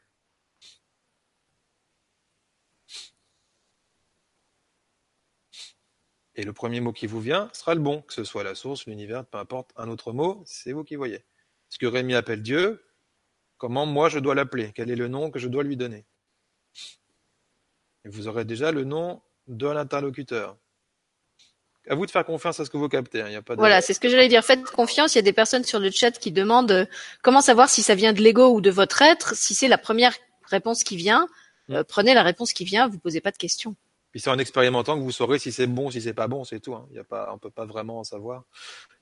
Et 6.33 6.43
le 6.43 6.53
premier 6.53 6.79
mot 6.81 6.91
qui 6.91 7.05
vous 7.05 7.21
vient 7.21 7.51
sera 7.53 7.75
le 7.75 7.81
bon, 7.81 8.01
que 8.01 8.13
ce 8.13 8.23
soit 8.23 8.43
la 8.43 8.55
source, 8.55 8.87
l'univers, 8.87 9.25
peu 9.27 9.37
importe, 9.37 9.71
un 9.75 9.89
autre 9.89 10.11
mot, 10.11 10.41
c'est 10.47 10.71
vous 10.71 10.83
qui 10.83 10.95
voyez. 10.95 11.23
Ce 11.69 11.77
que 11.77 11.85
Rémi 11.85 12.15
appelle 12.15 12.41
Dieu, 12.41 12.83
Comment 13.57 13.85
moi 13.85 14.09
je 14.09 14.19
dois 14.19 14.35
l'appeler? 14.35 14.71
Quel 14.75 14.91
est 14.91 14.95
le 14.95 15.07
nom 15.07 15.31
que 15.31 15.39
je 15.39 15.47
dois 15.47 15.63
lui 15.63 15.77
donner? 15.77 16.05
Et 18.03 18.09
vous 18.09 18.27
aurez 18.27 18.45
déjà 18.45 18.71
le 18.71 18.83
nom 18.83 19.21
de 19.47 19.67
l'interlocuteur. 19.67 20.57
À 21.87 21.95
vous 21.95 22.05
de 22.05 22.11
faire 22.11 22.25
confiance 22.25 22.59
à 22.59 22.65
ce 22.65 22.69
que 22.69 22.77
vous 22.77 22.89
captez. 22.89 23.21
Hein. 23.21 23.27
Il 23.27 23.33
y 23.33 23.35
a 23.35 23.41
pas 23.41 23.55
de... 23.55 23.59
Voilà, 23.59 23.81
c'est 23.81 23.93
ce 23.93 23.99
que 23.99 24.09
j'allais 24.09 24.27
dire. 24.27 24.43
Faites 24.43 24.63
confiance. 24.63 25.13
Il 25.13 25.19
y 25.19 25.19
a 25.19 25.23
des 25.23 25.33
personnes 25.33 25.63
sur 25.63 25.79
le 25.79 25.91
chat 25.91 26.11
qui 26.11 26.31
demandent 26.31 26.71
euh, 26.71 26.85
comment 27.21 27.41
savoir 27.41 27.69
si 27.69 27.83
ça 27.83 27.93
vient 27.93 28.11
de 28.11 28.21
l'ego 28.21 28.47
ou 28.53 28.61
de 28.61 28.71
votre 28.71 29.01
être? 29.03 29.35
Si 29.35 29.53
c'est 29.53 29.67
la 29.67 29.77
première 29.77 30.13
réponse 30.49 30.83
qui 30.83 30.97
vient, 30.97 31.27
euh, 31.69 31.81
mm. 31.81 31.83
prenez 31.83 32.13
la 32.15 32.23
réponse 32.23 32.53
qui 32.53 32.65
vient. 32.65 32.87
Vous 32.87 32.97
posez 32.97 33.21
pas 33.21 33.31
de 33.31 33.37
questions. 33.37 33.75
Puis 34.15 34.21
c'est 34.21 34.29
en 34.29 34.39
expérimentant 34.39 34.97
que 34.97 35.03
vous 35.03 35.11
saurez 35.11 35.39
si 35.39 35.51
c'est 35.51 35.67
bon, 35.67 35.91
si 35.91 36.01
c'est 36.01 36.13
pas 36.13 36.29
bon, 36.29 36.45
c'est 36.45 36.61
tout. 36.61 36.73
Hein. 36.73 36.87
Il 36.89 36.95
y 36.95 36.99
a 36.99 37.03
pas, 37.03 37.29
on 37.33 37.37
peut 37.37 37.49
pas 37.49 37.65
vraiment 37.65 37.99
en 37.99 38.05
savoir. 38.05 38.45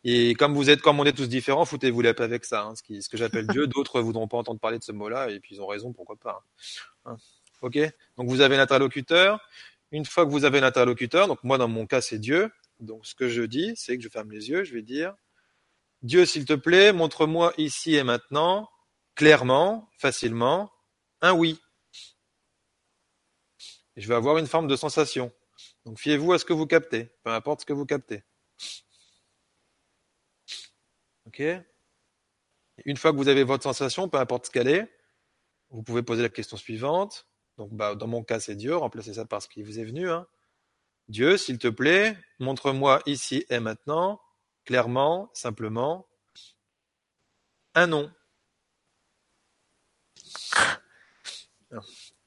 Et 0.03 0.34
comme 0.34 0.55
vous 0.55 0.72
êtes, 0.72 0.82
comme 0.82 0.99
on 0.99 1.05
est 1.05 1.14
tous 1.14 1.30
différents, 1.30 1.66
foutez-vous 1.66 2.01
la 2.01 2.16
paix 2.16 2.24
avec 2.24 2.45
ça. 2.45 2.64
Hein, 2.64 2.74
ce, 2.76 2.82
qui, 2.82 2.99
ce 3.03 3.09
que 3.09 3.18
j'appelle 3.18 3.45
Dieu. 3.45 3.68
D'autres 3.68 4.01
voudront 4.01 4.28
pas 4.28 4.38
entendre 4.38 4.59
parler 4.59 4.80
de 4.80 4.84
ce 4.84 4.91
mot-là, 4.91 5.30
et 5.30 5.39
puis 5.39 5.53
ils 5.53 5.61
ont 5.61 5.68
raison, 5.68 5.93
pourquoi 5.93 6.16
pas. 6.16 6.43
Hein. 7.05 7.18
Ok. 7.61 7.78
Donc 8.18 8.28
vous 8.28 8.41
avez 8.41 8.57
l'interlocuteur. 8.57 9.39
Une 9.91 10.03
fois 10.03 10.26
que 10.26 10.32
vous 10.32 10.45
avez 10.45 10.59
l'interlocuteur, 10.59 11.28
donc 11.28 11.43
moi 11.43 11.59
dans 11.59 11.68
mon 11.68 11.86
cas 11.86 12.01
c'est 12.01 12.18
Dieu. 12.18 12.49
Donc 12.80 13.05
ce 13.05 13.14
que 13.14 13.30
je 13.30 13.43
dis, 13.43 13.74
c'est 13.76 13.95
que 13.95 14.03
je 14.03 14.09
ferme 14.09 14.32
les 14.32 14.49
yeux, 14.49 14.64
je 14.64 14.74
vais 14.74 14.82
dire 14.82 15.14
Dieu, 16.01 16.26
s'il 16.26 16.45
te 16.45 16.53
plaît, 16.53 16.91
montre-moi 16.91 17.53
ici 17.59 17.93
et 17.93 18.03
maintenant, 18.03 18.68
clairement, 19.14 19.88
facilement, 19.99 20.72
un 21.22 21.34
oui. 21.34 21.59
Et 23.96 24.02
je 24.02 24.08
vais 24.08 24.16
avoir 24.16 24.38
une 24.38 24.48
forme 24.48 24.68
de 24.68 24.76
sensation. 24.76 25.32
Donc 25.86 26.00
fiez-vous 26.00 26.34
à 26.34 26.39
ce 26.39 26.46
que 26.46 26.54
vous 26.54 26.66
captez, 26.66 27.06
peu 27.24 27.32
importe 27.32 27.62
ce 27.62 27.66
que 27.66 27.74
vous 27.74 27.86
captez. 27.86 28.24
Ok? 31.26 31.41
Une 32.86 32.98
fois 32.98 33.12
que 33.12 33.18
vous 33.18 33.28
avez 33.28 33.44
votre 33.44 33.64
sensation, 33.64 34.10
peu 34.10 34.18
importe 34.18 34.48
ce 34.48 34.52
qu'elle 34.52 34.68
est, 34.68 34.91
vous 35.70 35.84
pouvez 35.84 36.04
poser 36.04 36.22
la 36.22 36.30
question 36.30 36.58
suivante. 36.58 37.28
Donc, 37.58 37.72
bah, 37.72 37.96
dans 37.96 38.08
mon 38.08 38.24
cas, 38.24 38.39
c'est 38.39 38.56
Dieu. 38.56 38.76
Remplacez 38.76 39.16
ça 39.16 39.26
par 39.26 39.41
ce 39.41 39.48
qui 39.48 39.62
vous 39.64 39.80
est 39.80 39.84
venu. 39.84 40.10
Hein. 40.10 40.28
Dieu, 41.08 41.38
s'il 41.38 41.58
te 41.60 41.68
plaît, 41.68 42.18
montre-moi 42.39 43.02
ici 43.06 43.46
et 43.50 43.60
maintenant, 43.60 44.22
clairement, 44.66 45.30
simplement, 45.34 46.08
un 47.76 47.88
nom. 47.88 48.12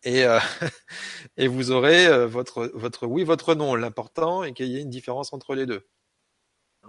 Et, 0.06 0.24
euh, 0.24 0.38
et 1.36 1.48
vous 1.48 1.72
aurez 1.72 2.06
euh, 2.06 2.26
votre, 2.26 2.70
votre 2.74 3.06
oui, 3.06 3.24
votre 3.24 3.54
non. 3.54 3.74
L'important 3.74 4.44
est 4.44 4.54
qu'il 4.54 4.68
y 4.68 4.78
ait 4.78 4.82
une 4.82 4.88
différence 4.88 5.32
entre 5.32 5.54
les 5.54 5.66
deux. 5.66 5.86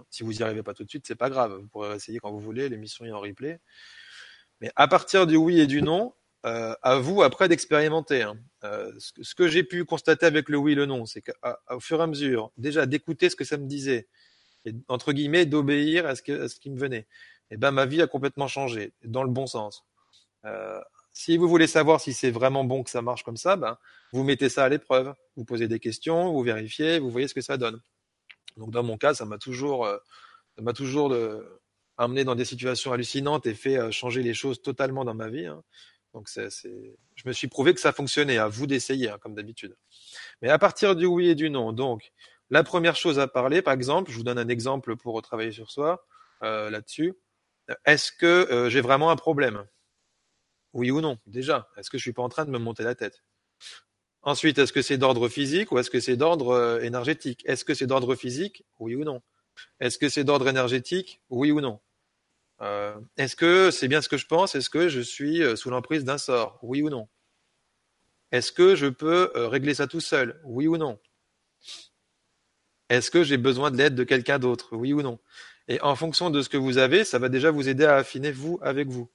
Si 0.08 0.22
vous 0.22 0.32
n'y 0.32 0.42
arrivez 0.42 0.62
pas 0.62 0.72
tout 0.72 0.84
de 0.84 0.88
suite, 0.88 1.06
c'est 1.06 1.16
pas 1.16 1.28
grave. 1.28 1.58
Vous 1.60 1.66
pourrez 1.66 1.96
essayer 1.96 2.20
quand 2.20 2.30
vous 2.30 2.40
voulez. 2.40 2.68
L'émission 2.68 3.04
est 3.04 3.12
en 3.12 3.20
replay. 3.20 3.60
Mais 4.60 4.70
à 4.76 4.88
partir 4.88 5.26
du 5.26 5.36
oui 5.36 5.60
et 5.60 5.66
du 5.66 5.82
non, 5.82 6.14
euh, 6.46 6.74
à 6.82 6.96
vous 6.98 7.22
après 7.22 7.48
d'expérimenter. 7.48 8.22
Hein. 8.22 8.38
Euh, 8.62 8.92
ce 8.98 9.34
que, 9.34 9.48
j'ai 9.48 9.64
pu 9.64 9.84
constater 9.84 10.24
avec 10.24 10.48
le 10.48 10.56
oui 10.56 10.72
et 10.72 10.74
le 10.76 10.86
non, 10.86 11.04
c'est 11.04 11.20
qu'au 11.20 11.80
fur 11.80 11.98
et 11.98 12.02
à 12.02 12.06
mesure, 12.06 12.52
déjà 12.56 12.86
d'écouter 12.86 13.28
ce 13.28 13.36
que 13.36 13.44
ça 13.44 13.56
me 13.56 13.66
disait, 13.66 14.06
et 14.64 14.72
entre 14.86 15.12
guillemets 15.12 15.46
d'obéir 15.46 16.06
à, 16.06 16.14
ce 16.14 16.22
qui 16.22 16.70
me 16.70 16.78
venait, 16.78 17.06
et 17.50 17.54
eh 17.54 17.56
ben 17.56 17.72
ma 17.72 17.86
vie 17.86 18.02
a 18.02 18.06
complètement 18.06 18.46
changé 18.46 18.92
dans 19.04 19.24
le 19.24 19.30
bon 19.30 19.46
sens. 19.46 19.84
Euh, 20.44 20.80
si 21.18 21.36
vous 21.36 21.48
voulez 21.48 21.66
savoir 21.66 22.00
si 22.00 22.12
c'est 22.12 22.30
vraiment 22.30 22.62
bon 22.62 22.84
que 22.84 22.90
ça 22.90 23.02
marche 23.02 23.24
comme 23.24 23.36
ça, 23.36 23.56
ben 23.56 23.76
vous 24.12 24.22
mettez 24.22 24.48
ça 24.48 24.62
à 24.62 24.68
l'épreuve, 24.68 25.12
vous 25.34 25.44
posez 25.44 25.66
des 25.66 25.80
questions, 25.80 26.30
vous 26.30 26.42
vérifiez, 26.44 27.00
vous 27.00 27.10
voyez 27.10 27.26
ce 27.26 27.34
que 27.34 27.40
ça 27.40 27.56
donne. 27.56 27.82
Donc 28.56 28.70
dans 28.70 28.84
mon 28.84 28.96
cas, 28.96 29.14
ça 29.14 29.24
m'a 29.24 29.36
toujours, 29.36 29.84
euh, 29.84 29.96
m'a 30.58 30.72
toujours 30.72 31.08
de, 31.08 31.44
amené 31.96 32.22
dans 32.22 32.36
des 32.36 32.44
situations 32.44 32.92
hallucinantes 32.92 33.46
et 33.46 33.54
fait 33.54 33.78
euh, 33.78 33.90
changer 33.90 34.22
les 34.22 34.32
choses 34.32 34.62
totalement 34.62 35.04
dans 35.04 35.14
ma 35.14 35.28
vie. 35.28 35.46
Hein. 35.46 35.60
Donc 36.14 36.28
c'est, 36.28 36.50
je 36.52 37.22
me 37.26 37.32
suis 37.32 37.48
prouvé 37.48 37.74
que 37.74 37.80
ça 37.80 37.92
fonctionnait. 37.92 38.38
À 38.38 38.46
vous 38.46 38.68
d'essayer, 38.68 39.10
hein, 39.10 39.18
comme 39.20 39.34
d'habitude. 39.34 39.76
Mais 40.40 40.50
à 40.50 40.58
partir 40.60 40.94
du 40.94 41.06
oui 41.06 41.30
et 41.30 41.34
du 41.34 41.50
non, 41.50 41.72
donc 41.72 42.12
la 42.48 42.62
première 42.62 42.94
chose 42.94 43.18
à 43.18 43.26
parler, 43.26 43.60
par 43.60 43.74
exemple, 43.74 44.12
je 44.12 44.16
vous 44.16 44.22
donne 44.22 44.38
un 44.38 44.48
exemple 44.48 44.94
pour 44.94 45.20
travailler 45.20 45.50
sur 45.50 45.68
soi 45.72 46.06
euh, 46.44 46.70
là-dessus. 46.70 47.14
Est-ce 47.84 48.12
que 48.12 48.68
j'ai 48.70 48.80
vraiment 48.80 49.10
un 49.10 49.16
problème? 49.16 49.66
Oui 50.72 50.90
ou 50.90 51.00
non 51.00 51.18
Déjà, 51.26 51.68
est-ce 51.76 51.90
que 51.90 51.98
je 51.98 52.02
suis 52.02 52.12
pas 52.12 52.22
en 52.22 52.28
train 52.28 52.44
de 52.44 52.50
me 52.50 52.58
monter 52.58 52.82
la 52.82 52.94
tête? 52.94 53.22
Ensuite, 54.22 54.58
est-ce 54.58 54.72
que 54.72 54.82
c'est 54.82 54.98
d'ordre 54.98 55.28
physique 55.28 55.72
ou 55.72 55.78
est-ce 55.78 55.90
que 55.90 56.00
c'est 56.00 56.16
d'ordre 56.16 56.50
euh, 56.50 56.80
énergétique? 56.80 57.42
Est-ce 57.46 57.64
que 57.64 57.74
c'est 57.74 57.86
d'ordre 57.86 58.14
physique? 58.14 58.64
Oui 58.78 58.94
ou 58.94 59.04
non. 59.04 59.22
Est-ce 59.80 59.98
que 59.98 60.08
c'est 60.08 60.24
d'ordre 60.24 60.48
énergétique? 60.48 61.20
Oui 61.30 61.50
ou 61.50 61.60
non. 61.60 61.80
Euh, 62.60 62.98
Est-ce 63.16 63.36
que 63.36 63.70
c'est 63.70 63.88
bien 63.88 64.02
ce 64.02 64.08
que 64.08 64.16
je 64.16 64.26
pense? 64.26 64.54
Est-ce 64.54 64.70
que 64.70 64.88
je 64.88 65.00
suis 65.00 65.42
euh, 65.42 65.56
sous 65.56 65.70
l'emprise 65.70 66.04
d'un 66.04 66.18
sort? 66.18 66.58
Oui 66.62 66.82
ou 66.82 66.90
non. 66.90 67.08
Est-ce 68.32 68.52
que 68.52 68.74
je 68.74 68.86
peux 68.86 69.30
régler 69.34 69.74
ça 69.74 69.86
tout 69.86 70.00
seul? 70.00 70.38
Oui 70.44 70.66
ou 70.66 70.76
non. 70.76 70.98
Est-ce 72.90 73.10
que 73.10 73.22
j'ai 73.22 73.36
besoin 73.38 73.70
de 73.70 73.76
l'aide 73.76 73.94
de 73.94 74.04
quelqu'un 74.04 74.38
d'autre? 74.38 74.76
Oui 74.76 74.92
ou 74.92 75.00
non. 75.00 75.18
Et 75.68 75.80
en 75.80 75.94
fonction 75.96 76.28
de 76.30 76.42
ce 76.42 76.48
que 76.48 76.56
vous 76.56 76.78
avez, 76.78 77.04
ça 77.04 77.18
va 77.18 77.28
déjà 77.28 77.50
vous 77.50 77.68
aider 77.68 77.84
à 77.84 77.96
affiner 77.96 78.32
vous 78.32 78.58
avec 78.62 78.88
vous. 78.88 79.10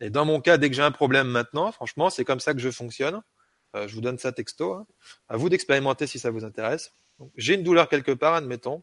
Et 0.00 0.10
dans 0.10 0.24
mon 0.24 0.40
cas, 0.40 0.58
dès 0.58 0.68
que 0.68 0.76
j'ai 0.76 0.82
un 0.82 0.90
problème 0.90 1.28
maintenant, 1.28 1.70
franchement, 1.72 2.10
c'est 2.10 2.24
comme 2.24 2.40
ça 2.40 2.52
que 2.52 2.60
je 2.60 2.70
fonctionne. 2.70 3.22
Euh, 3.76 3.88
je 3.88 3.94
vous 3.94 4.00
donne 4.00 4.18
ça 4.18 4.32
texto. 4.32 4.72
Hein. 4.72 4.86
À 5.28 5.36
vous 5.36 5.48
d'expérimenter 5.48 6.06
si 6.06 6.18
ça 6.18 6.30
vous 6.30 6.44
intéresse. 6.44 6.92
J'ai 7.36 7.54
une 7.54 7.62
douleur 7.62 7.88
quelque 7.88 8.12
part, 8.12 8.34
admettons. 8.34 8.82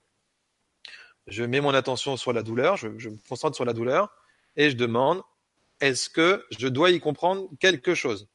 Je 1.28 1.44
mets 1.44 1.62
mon 1.62 1.74
attention 1.74 2.18
sur 2.18 2.34
la 2.34 2.44
douleur, 2.44 2.78
je, 2.78 2.88
je 2.98 3.10
me 3.10 3.18
concentre 3.30 3.56
sur 3.56 3.66
la 3.66 3.74
douleur 3.74 4.10
et 4.56 4.70
je 4.70 4.76
demande 4.76 5.22
est-ce 5.80 6.10
que 6.10 6.46
je 6.52 6.68
dois 6.68 6.92
y 6.92 7.00
comprendre 7.00 7.50
quelque 7.60 7.94
chose? 7.94 8.28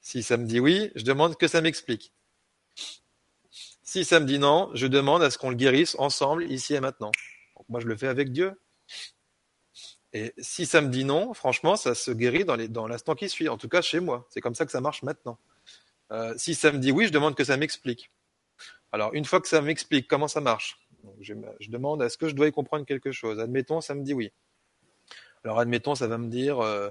Si 0.00 0.22
ça 0.22 0.36
me 0.36 0.46
dit 0.46 0.60
oui, 0.60 0.90
je 0.94 1.04
demande 1.04 1.36
que 1.36 1.48
ça 1.48 1.60
m'explique. 1.60 2.12
Si 3.82 4.04
ça 4.04 4.20
me 4.20 4.26
dit 4.26 4.38
non, 4.38 4.70
je 4.74 4.86
demande 4.86 5.22
à 5.22 5.30
ce 5.30 5.38
qu'on 5.38 5.50
le 5.50 5.56
guérisse 5.56 5.96
ensemble, 5.98 6.44
ici 6.50 6.74
et 6.74 6.80
maintenant. 6.80 7.10
moi, 7.68 7.80
je 7.80 7.86
le 7.86 7.96
fais 7.96 8.08
avec 8.08 8.32
Dieu. 8.32 8.52
Et 10.12 10.32
si 10.38 10.66
ça 10.66 10.80
me 10.80 10.88
dit 10.88 11.04
non, 11.04 11.34
franchement, 11.34 11.76
ça 11.76 11.94
se 11.94 12.10
guérit 12.10 12.44
dans, 12.44 12.86
l'instant 12.86 13.14
qui 13.14 13.28
suit. 13.28 13.48
En 13.48 13.58
tout 13.58 13.68
cas, 13.68 13.82
chez 13.82 14.00
moi. 14.00 14.26
C'est 14.30 14.40
comme 14.40 14.54
ça 14.54 14.64
que 14.64 14.72
ça 14.72 14.80
marche 14.80 15.02
maintenant. 15.02 15.38
Euh, 16.10 16.34
si 16.36 16.54
ça 16.54 16.72
me 16.72 16.78
dit 16.78 16.92
oui, 16.92 17.06
je 17.06 17.12
demande 17.12 17.34
que 17.34 17.44
ça 17.44 17.56
m'explique. 17.56 18.10
Alors, 18.92 19.12
une 19.12 19.26
fois 19.26 19.40
que 19.40 19.48
ça 19.48 19.60
m'explique 19.60 20.08
comment 20.08 20.28
ça 20.28 20.40
marche, 20.40 20.78
je, 21.20 21.34
demande 21.68 22.02
est-ce 22.02 22.16
que 22.16 22.28
je 22.28 22.34
dois 22.34 22.48
y 22.48 22.52
comprendre 22.52 22.86
quelque 22.86 23.12
chose? 23.12 23.38
Admettons, 23.38 23.80
ça 23.80 23.94
me 23.94 24.02
dit 24.02 24.14
oui. 24.14 24.32
Alors, 25.44 25.58
admettons, 25.58 25.94
ça 25.94 26.06
va 26.06 26.16
me 26.16 26.28
dire 26.28 26.60
euh, 26.60 26.88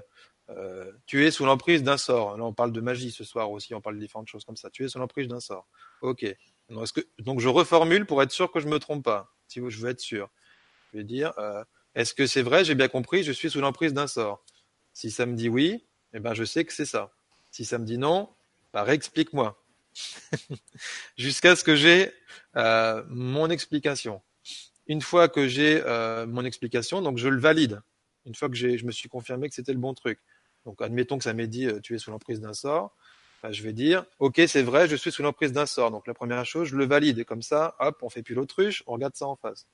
euh, 0.50 0.90
tu 1.06 1.26
es 1.26 1.30
sous 1.30 1.44
l'emprise 1.44 1.82
d'un 1.82 1.96
sort. 1.96 2.36
Là, 2.36 2.44
on 2.44 2.52
parle 2.52 2.72
de 2.72 2.80
magie 2.80 3.10
ce 3.10 3.24
soir 3.24 3.50
aussi, 3.50 3.74
on 3.74 3.80
parle 3.80 3.96
de 3.96 4.00
différentes 4.00 4.28
choses 4.28 4.44
comme 4.44 4.56
ça. 4.56 4.70
Tu 4.70 4.84
es 4.84 4.88
sous 4.88 4.98
l'emprise 4.98 5.28
d'un 5.28 5.40
sort. 5.40 5.66
Ok. 6.00 6.24
Donc, 6.70 7.40
je 7.40 7.48
reformule 7.48 8.06
pour 8.06 8.22
être 8.22 8.30
sûr 8.30 8.50
que 8.50 8.60
je 8.60 8.66
ne 8.66 8.72
me 8.72 8.78
trompe 8.78 9.04
pas, 9.04 9.34
si 9.48 9.60
je 9.66 9.80
veux 9.80 9.90
être 9.90 10.00
sûr. 10.00 10.30
Je 10.92 10.98
vais 10.98 11.04
dire, 11.04 11.32
euh, 11.38 11.64
est-ce 11.98 12.14
que 12.14 12.28
c'est 12.28 12.42
vrai, 12.42 12.64
j'ai 12.64 12.76
bien 12.76 12.86
compris, 12.86 13.24
je 13.24 13.32
suis 13.32 13.50
sous 13.50 13.60
l'emprise 13.60 13.92
d'un 13.92 14.06
sort 14.06 14.44
Si 14.92 15.10
ça 15.10 15.26
me 15.26 15.34
dit 15.34 15.48
oui, 15.48 15.84
eh 16.14 16.20
ben, 16.20 16.32
je 16.32 16.44
sais 16.44 16.64
que 16.64 16.72
c'est 16.72 16.84
ça. 16.84 17.12
Si 17.50 17.64
ça 17.64 17.76
me 17.76 17.84
dit 17.84 17.98
non, 17.98 18.28
bah, 18.72 18.84
réexplique-moi. 18.84 19.60
Jusqu'à 21.18 21.56
ce 21.56 21.64
que 21.64 21.74
j'ai 21.74 22.12
euh, 22.54 23.02
mon 23.08 23.50
explication. 23.50 24.22
Une 24.86 25.02
fois 25.02 25.28
que 25.28 25.48
j'ai 25.48 25.82
euh, 25.84 26.24
mon 26.24 26.44
explication, 26.44 27.02
donc 27.02 27.18
je 27.18 27.26
le 27.26 27.40
valide. 27.40 27.82
Une 28.26 28.34
fois 28.36 28.48
que 28.48 28.54
je 28.54 28.86
me 28.86 28.92
suis 28.92 29.08
confirmé 29.08 29.48
que 29.48 29.56
c'était 29.56 29.72
le 29.72 29.80
bon 29.80 29.92
truc. 29.92 30.20
Donc 30.66 30.80
admettons 30.80 31.18
que 31.18 31.24
ça 31.24 31.32
m'ait 31.32 31.48
dit 31.48 31.66
tu 31.82 31.96
es 31.96 31.98
sous 31.98 32.12
l'emprise 32.12 32.40
d'un 32.40 32.54
sort. 32.54 32.94
Bah, 33.42 33.50
je 33.50 33.64
vais 33.64 33.72
dire, 33.72 34.04
ok, 34.20 34.40
c'est 34.46 34.62
vrai, 34.62 34.86
je 34.86 34.94
suis 34.94 35.10
sous 35.10 35.24
l'emprise 35.24 35.50
d'un 35.52 35.66
sort. 35.66 35.90
Donc 35.90 36.06
la 36.06 36.14
première 36.14 36.46
chose, 36.46 36.68
je 36.68 36.76
le 36.76 36.86
valide. 36.86 37.18
Et 37.18 37.24
comme 37.24 37.42
ça, 37.42 37.74
hop, 37.80 37.98
on 38.02 38.08
fait 38.08 38.22
plus 38.22 38.36
l'autruche, 38.36 38.84
on 38.86 38.92
regarde 38.92 39.16
ça 39.16 39.26
en 39.26 39.34
face. 39.34 39.66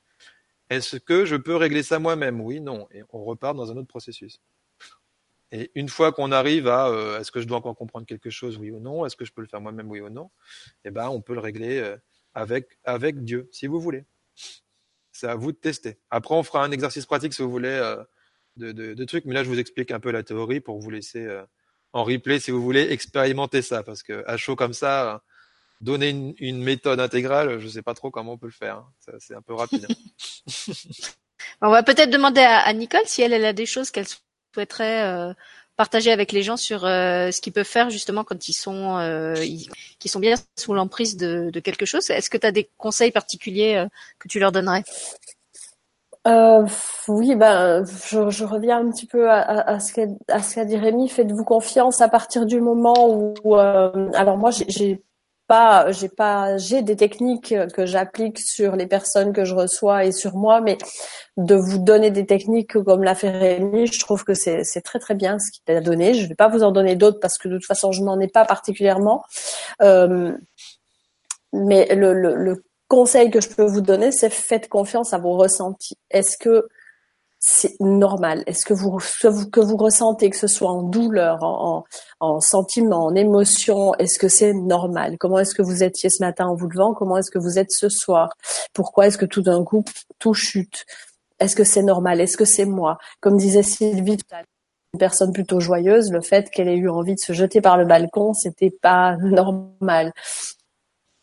Est-ce 0.70 0.96
que 0.96 1.24
je 1.24 1.36
peux 1.36 1.56
régler 1.56 1.82
ça 1.82 1.98
moi-même? 1.98 2.40
Oui, 2.40 2.60
non. 2.60 2.88
Et 2.90 3.02
on 3.10 3.24
repart 3.24 3.56
dans 3.56 3.70
un 3.70 3.76
autre 3.76 3.88
processus. 3.88 4.40
Et 5.52 5.70
une 5.76 5.88
fois 5.88 6.12
qu'on 6.12 6.32
arrive 6.32 6.66
à 6.66 6.88
euh, 6.88 7.20
est-ce 7.20 7.30
que 7.30 7.40
je 7.40 7.46
dois 7.46 7.58
encore 7.58 7.76
comprendre 7.76 8.06
quelque 8.06 8.30
chose, 8.30 8.58
oui 8.58 8.72
ou 8.72 8.80
non, 8.80 9.06
est-ce 9.06 9.14
que 9.14 9.24
je 9.24 9.32
peux 9.32 9.40
le 9.40 9.46
faire 9.46 9.60
moi-même, 9.60 9.88
oui 9.88 10.00
ou 10.00 10.08
non, 10.08 10.30
eh 10.84 10.90
ben 10.90 11.08
on 11.08 11.20
peut 11.20 11.34
le 11.34 11.40
régler 11.40 11.78
euh, 11.78 11.96
avec 12.34 12.78
avec 12.82 13.22
Dieu, 13.22 13.48
si 13.52 13.68
vous 13.68 13.80
voulez. 13.80 14.04
C'est 15.12 15.28
à 15.28 15.36
vous 15.36 15.52
de 15.52 15.56
tester. 15.56 15.98
Après, 16.10 16.34
on 16.34 16.42
fera 16.42 16.64
un 16.64 16.72
exercice 16.72 17.06
pratique 17.06 17.34
si 17.34 17.42
vous 17.42 17.52
voulez 17.52 17.68
euh, 17.68 18.02
de, 18.56 18.72
de, 18.72 18.94
de, 18.94 19.04
trucs, 19.04 19.26
mais 19.26 19.34
là 19.34 19.44
je 19.44 19.48
vous 19.48 19.60
explique 19.60 19.92
un 19.92 20.00
peu 20.00 20.10
la 20.10 20.24
théorie 20.24 20.58
pour 20.58 20.80
vous 20.80 20.90
laisser 20.90 21.24
en 21.92 22.02
replay 22.02 22.40
si 22.40 22.50
vous 22.50 22.60
voulez 22.60 22.90
expérimenter 22.90 23.62
ça, 23.62 23.84
parce 23.84 24.02
que 24.02 24.24
à 24.26 24.36
chaud 24.36 24.56
comme 24.56 24.72
ça, 24.72 25.22
donner 25.84 26.34
une, 26.38 26.62
méthode 26.62 27.00
intégrale, 27.00 27.58
je 27.58 27.64
ne 27.64 27.70
sais 27.70 27.82
pas 27.82 27.94
trop 27.94 28.10
comment 28.10 28.32
on 28.32 28.38
peut 28.38 28.46
le 28.46 28.52
faire. 28.52 28.78
Hein. 28.78 29.12
C'est 29.18 29.34
un 29.34 29.42
peu 29.42 29.54
rapide. 29.54 29.86
on 31.62 31.70
va 31.70 31.82
peut-être 31.82 32.10
demander 32.10 32.40
à, 32.40 32.72
Nicole 32.72 33.06
si 33.06 33.22
elle, 33.22 33.32
elle 33.32 33.44
a 33.44 33.52
des 33.52 33.66
choses 33.66 33.90
qu'elle 33.90 34.06
souhaiterait 34.54 35.04
euh, 35.04 35.32
partager 35.76 36.12
avec 36.12 36.32
les 36.32 36.42
gens 36.42 36.56
sur 36.56 36.84
euh, 36.84 37.30
ce 37.30 37.40
qu'ils 37.40 37.52
peuvent 37.52 37.64
faire 37.64 37.90
justement 37.90 38.24
quand 38.24 38.48
ils 38.48 38.54
sont 38.54 38.98
euh, 38.98 39.34
qui 39.98 40.08
sont 40.08 40.20
bien 40.20 40.36
sous 40.58 40.74
l'emprise 40.74 41.16
de, 41.16 41.50
de, 41.50 41.60
quelque 41.60 41.86
chose. 41.86 42.10
Est-ce 42.10 42.30
que 42.30 42.38
tu 42.38 42.46
as 42.46 42.52
des 42.52 42.68
conseils 42.78 43.10
particuliers 43.10 43.76
euh, 43.76 43.86
que 44.18 44.28
tu 44.28 44.38
leur 44.38 44.52
donnerais? 44.52 44.84
Euh, 46.26 46.66
oui, 47.08 47.34
ben, 47.34 47.84
je, 47.84 48.30
je, 48.30 48.44
reviens 48.44 48.78
un 48.78 48.90
petit 48.90 49.06
peu 49.06 49.30
à, 49.30 49.40
à, 49.40 49.78
ce 49.78 49.92
qu'a 49.92 50.64
dit 50.64 50.76
Rémi. 50.76 51.08
Faites-vous 51.08 51.44
confiance 51.44 52.00
à 52.00 52.08
partir 52.08 52.46
du 52.46 52.62
moment 52.62 53.10
où, 53.10 53.56
euh, 53.56 54.08
alors 54.14 54.38
moi, 54.38 54.50
j'ai 54.50 55.02
pas, 55.46 55.90
j'ai 55.92 56.08
pas, 56.08 56.56
j'ai 56.56 56.82
des 56.82 56.96
techniques 56.96 57.54
que 57.74 57.86
j'applique 57.86 58.38
sur 58.38 58.76
les 58.76 58.86
personnes 58.86 59.32
que 59.32 59.44
je 59.44 59.54
reçois 59.54 60.04
et 60.04 60.12
sur 60.12 60.34
moi, 60.36 60.60
mais 60.60 60.78
de 61.36 61.54
vous 61.54 61.78
donner 61.78 62.10
des 62.10 62.26
techniques 62.26 62.82
comme 62.82 63.02
l'a 63.02 63.14
fait 63.14 63.30
Rémi, 63.30 63.86
je 63.86 64.00
trouve 64.00 64.24
que 64.24 64.34
c'est 64.34 64.64
très 64.84 64.98
très 64.98 65.14
bien 65.14 65.38
ce 65.38 65.50
qu'il 65.50 65.76
a 65.76 65.80
donné. 65.80 66.14
Je 66.14 66.26
vais 66.28 66.34
pas 66.34 66.48
vous 66.48 66.62
en 66.62 66.72
donner 66.72 66.96
d'autres 66.96 67.20
parce 67.20 67.38
que 67.38 67.48
de 67.48 67.56
toute 67.56 67.66
façon, 67.66 67.92
je 67.92 68.02
n'en 68.02 68.20
ai 68.20 68.28
pas 68.28 68.44
particulièrement. 68.44 69.24
Euh, 69.82 70.32
mais 71.52 71.94
le, 71.94 72.14
le, 72.14 72.34
le 72.34 72.64
conseil 72.88 73.30
que 73.30 73.40
je 73.40 73.48
peux 73.48 73.64
vous 73.64 73.80
donner, 73.80 74.12
c'est 74.12 74.30
faites 74.30 74.68
confiance 74.68 75.12
à 75.12 75.18
vos 75.18 75.36
ressentis. 75.36 75.96
Est-ce 76.10 76.36
que 76.38 76.68
c'est 77.46 77.78
normal. 77.78 78.42
Est-ce 78.46 78.64
que 78.64 78.72
vous, 78.72 78.96
que 79.52 79.60
vous 79.60 79.76
ressentez, 79.76 80.30
que 80.30 80.36
ce 80.36 80.46
soit 80.46 80.70
en 80.70 80.82
douleur, 80.82 81.42
en, 81.42 81.84
en, 82.20 82.40
sentiment, 82.40 83.04
en 83.04 83.14
émotion, 83.14 83.94
est-ce 83.96 84.18
que 84.18 84.28
c'est 84.28 84.54
normal? 84.54 85.18
Comment 85.18 85.38
est-ce 85.38 85.54
que 85.54 85.60
vous 85.60 85.82
étiez 85.82 86.08
ce 86.08 86.24
matin 86.24 86.46
en 86.46 86.54
vous 86.54 86.68
levant? 86.68 86.94
Comment 86.94 87.18
est-ce 87.18 87.30
que 87.30 87.38
vous 87.38 87.58
êtes 87.58 87.70
ce 87.70 87.90
soir? 87.90 88.30
Pourquoi 88.72 89.08
est-ce 89.08 89.18
que 89.18 89.26
tout 89.26 89.42
d'un 89.42 89.62
coup 89.62 89.84
tout 90.18 90.32
chute? 90.32 90.86
Est-ce 91.38 91.54
que 91.54 91.64
c'est 91.64 91.82
normal? 91.82 92.22
Est-ce 92.22 92.38
que 92.38 92.46
c'est 92.46 92.64
moi? 92.64 92.96
Comme 93.20 93.36
disait 93.36 93.62
Sylvie 93.62 94.16
une 94.94 94.98
personne 94.98 95.32
plutôt 95.32 95.58
joyeuse, 95.58 96.12
le 96.12 96.20
fait 96.20 96.48
qu'elle 96.50 96.68
ait 96.68 96.76
eu 96.76 96.88
envie 96.88 97.16
de 97.16 97.20
se 97.20 97.32
jeter 97.32 97.60
par 97.60 97.76
le 97.76 97.84
balcon, 97.84 98.32
c'était 98.32 98.70
pas 98.70 99.16
normal. 99.22 100.12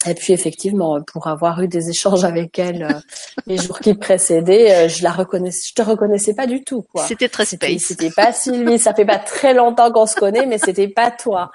Et 0.07 0.13
puis 0.13 0.33
effectivement, 0.33 0.99
pour 1.01 1.27
avoir 1.27 1.61
eu 1.61 1.67
des 1.67 1.89
échanges 1.89 2.23
avec 2.23 2.57
elle 2.57 2.83
euh, 2.83 2.99
les 3.45 3.57
jours 3.57 3.79
qui 3.79 3.93
précédaient, 3.93 4.73
euh, 4.73 4.87
je 4.87 5.03
la 5.03 5.11
reconnaissais, 5.11 5.69
je 5.69 5.73
te 5.73 5.81
reconnaissais 5.81 6.33
pas 6.33 6.47
du 6.47 6.63
tout, 6.63 6.83
quoi. 6.93 7.05
C'était 7.05 7.29
très 7.29 7.45
space. 7.45 7.81
C'était 7.81 8.09
pas 8.09 8.31
Sylvie. 8.33 8.79
Ça 8.79 8.93
fait 8.93 9.05
pas 9.05 9.19
très 9.19 9.53
longtemps 9.53 9.91
qu'on 9.91 10.05
se 10.05 10.15
connaît, 10.15 10.45
mais 10.45 10.57
c'était 10.57 10.87
pas 10.87 11.11
toi. 11.11 11.51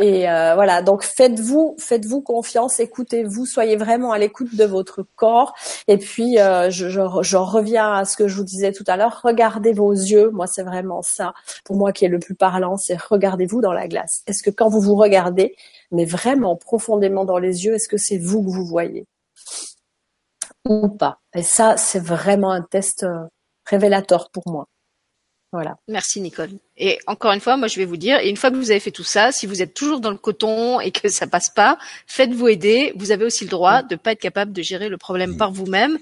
Et 0.00 0.28
euh, 0.28 0.54
voilà. 0.54 0.82
Donc 0.82 1.02
faites-vous, 1.02 1.76
faites-vous 1.78 2.22
confiance, 2.22 2.80
écoutez-vous, 2.80 3.46
soyez 3.46 3.76
vraiment 3.76 4.12
à 4.12 4.18
l'écoute 4.18 4.54
de 4.54 4.64
votre 4.64 5.04
corps. 5.16 5.54
Et 5.88 5.98
puis 5.98 6.36
je, 6.36 6.70
je, 6.70 7.00
je, 7.22 7.36
reviens 7.36 7.92
à 7.94 8.04
ce 8.04 8.16
que 8.16 8.28
je 8.28 8.36
vous 8.36 8.44
disais 8.44 8.72
tout 8.72 8.84
à 8.86 8.96
l'heure. 8.96 9.20
Regardez 9.22 9.72
vos 9.72 9.92
yeux. 9.92 10.30
Moi, 10.30 10.46
c'est 10.46 10.62
vraiment 10.62 11.02
ça. 11.02 11.34
Pour 11.64 11.76
moi, 11.76 11.92
qui 11.92 12.04
est 12.04 12.08
le 12.08 12.18
plus 12.18 12.34
parlant, 12.34 12.76
c'est 12.76 13.00
regardez-vous 13.00 13.60
dans 13.60 13.72
la 13.72 13.88
glace. 13.88 14.22
Est-ce 14.26 14.42
que 14.42 14.50
quand 14.50 14.68
vous 14.68 14.80
vous 14.80 14.96
regardez, 14.96 15.54
mais 15.92 16.04
vraiment 16.04 16.56
profondément 16.56 17.24
dans 17.24 17.38
les 17.38 17.64
yeux, 17.64 17.74
est-ce 17.74 17.88
que 17.88 17.96
c'est 17.98 18.18
vous 18.18 18.42
que 18.42 18.50
vous 18.50 18.66
voyez? 18.66 19.06
Ou 20.68 20.88
pas 20.88 21.20
Et 21.34 21.42
ça, 21.42 21.76
c'est 21.76 22.00
vraiment 22.00 22.50
un 22.50 22.62
test 22.62 23.04
euh, 23.04 23.26
révélateur 23.66 24.30
pour 24.30 24.44
moi. 24.46 24.66
Voilà. 25.52 25.76
Merci 25.86 26.22
Nicole. 26.22 26.48
Et 26.78 26.98
encore 27.06 27.32
une 27.32 27.40
fois, 27.40 27.58
moi 27.58 27.68
je 27.68 27.78
vais 27.78 27.84
vous 27.84 27.98
dire, 27.98 28.18
et 28.20 28.30
une 28.30 28.38
fois 28.38 28.50
que 28.50 28.56
vous 28.56 28.70
avez 28.70 28.80
fait 28.80 28.90
tout 28.90 29.04
ça, 29.04 29.32
si 29.32 29.46
vous 29.46 29.60
êtes 29.60 29.74
toujours 29.74 30.00
dans 30.00 30.10
le 30.10 30.16
coton 30.16 30.80
et 30.80 30.90
que 30.90 31.10
ça 31.10 31.26
passe 31.26 31.50
pas, 31.50 31.76
faites-vous 32.06 32.48
aider. 32.48 32.94
Vous 32.96 33.10
avez 33.10 33.26
aussi 33.26 33.44
le 33.44 33.50
droit 33.50 33.82
de 33.82 33.94
pas 33.96 34.12
être 34.12 34.20
capable 34.20 34.52
de 34.52 34.62
gérer 34.62 34.88
le 34.88 34.96
problème 34.96 35.36
par 35.36 35.52
vous-même. 35.52 35.98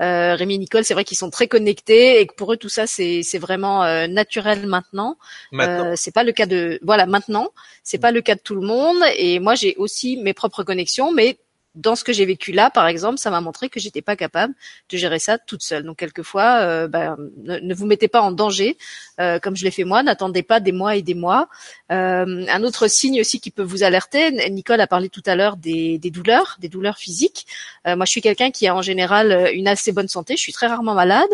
Euh, 0.00 0.34
Rémi 0.34 0.54
et 0.54 0.58
Nicole, 0.58 0.84
c'est 0.84 0.94
vrai 0.94 1.04
qu'ils 1.04 1.18
sont 1.18 1.28
très 1.28 1.48
connectés 1.48 2.18
et 2.20 2.26
que 2.26 2.34
pour 2.34 2.52
eux 2.52 2.56
tout 2.56 2.68
ça 2.68 2.86
c'est 2.88 3.22
c'est 3.22 3.38
vraiment 3.38 3.84
euh, 3.84 4.06
naturel 4.06 4.66
maintenant. 4.66 5.18
maintenant. 5.52 5.92
Euh, 5.92 5.94
c'est 5.96 6.10
pas 6.10 6.24
le 6.24 6.32
cas 6.32 6.46
de 6.46 6.80
voilà 6.82 7.04
maintenant, 7.06 7.50
c'est 7.82 7.98
pas 7.98 8.10
le 8.10 8.22
cas 8.22 8.34
de 8.34 8.40
tout 8.40 8.54
le 8.54 8.66
monde. 8.66 8.96
Et 9.18 9.38
moi 9.38 9.54
j'ai 9.54 9.76
aussi 9.76 10.16
mes 10.16 10.32
propres 10.32 10.64
connexions, 10.64 11.12
mais 11.12 11.36
dans 11.74 11.96
ce 11.96 12.04
que 12.04 12.12
j'ai 12.12 12.24
vécu 12.24 12.52
là, 12.52 12.70
par 12.70 12.86
exemple, 12.86 13.18
ça 13.18 13.30
m'a 13.30 13.40
montré 13.40 13.68
que 13.68 13.80
j'étais 13.80 14.02
pas 14.02 14.14
capable 14.16 14.54
de 14.90 14.96
gérer 14.96 15.18
ça 15.18 15.38
toute 15.38 15.62
seule. 15.62 15.82
Donc 15.82 15.98
quelquefois, 15.98 16.58
euh, 16.60 16.88
ben, 16.88 17.16
ne, 17.42 17.74
vous 17.74 17.86
mettez 17.86 18.06
pas 18.06 18.20
en 18.20 18.30
danger, 18.30 18.76
euh, 19.20 19.38
comme 19.40 19.56
je 19.56 19.64
l'ai 19.64 19.70
fait 19.70 19.84
moi. 19.84 20.02
N'attendez 20.02 20.42
pas 20.42 20.60
des 20.60 20.72
mois 20.72 20.94
et 20.96 21.02
des 21.02 21.14
mois. 21.14 21.48
Euh, 21.90 22.46
un 22.48 22.62
autre 22.62 22.88
signe 22.88 23.20
aussi 23.20 23.40
qui 23.40 23.50
peut 23.50 23.62
vous 23.62 23.82
alerter, 23.82 24.30
Nicole 24.50 24.80
a 24.80 24.86
parlé 24.86 25.08
tout 25.08 25.22
à 25.26 25.34
l'heure 25.34 25.56
des, 25.56 25.98
douleurs, 25.98 26.56
des 26.60 26.68
douleurs 26.68 26.98
physiques. 26.98 27.46
moi, 27.84 28.04
je 28.04 28.10
suis 28.10 28.22
quelqu'un 28.22 28.50
qui 28.50 28.68
a 28.68 28.74
en 28.74 28.82
général 28.82 29.50
une 29.54 29.68
assez 29.68 29.92
bonne 29.92 30.08
santé. 30.08 30.36
Je 30.36 30.42
suis 30.42 30.52
très 30.52 30.66
rarement 30.66 30.94
malade. 30.94 31.30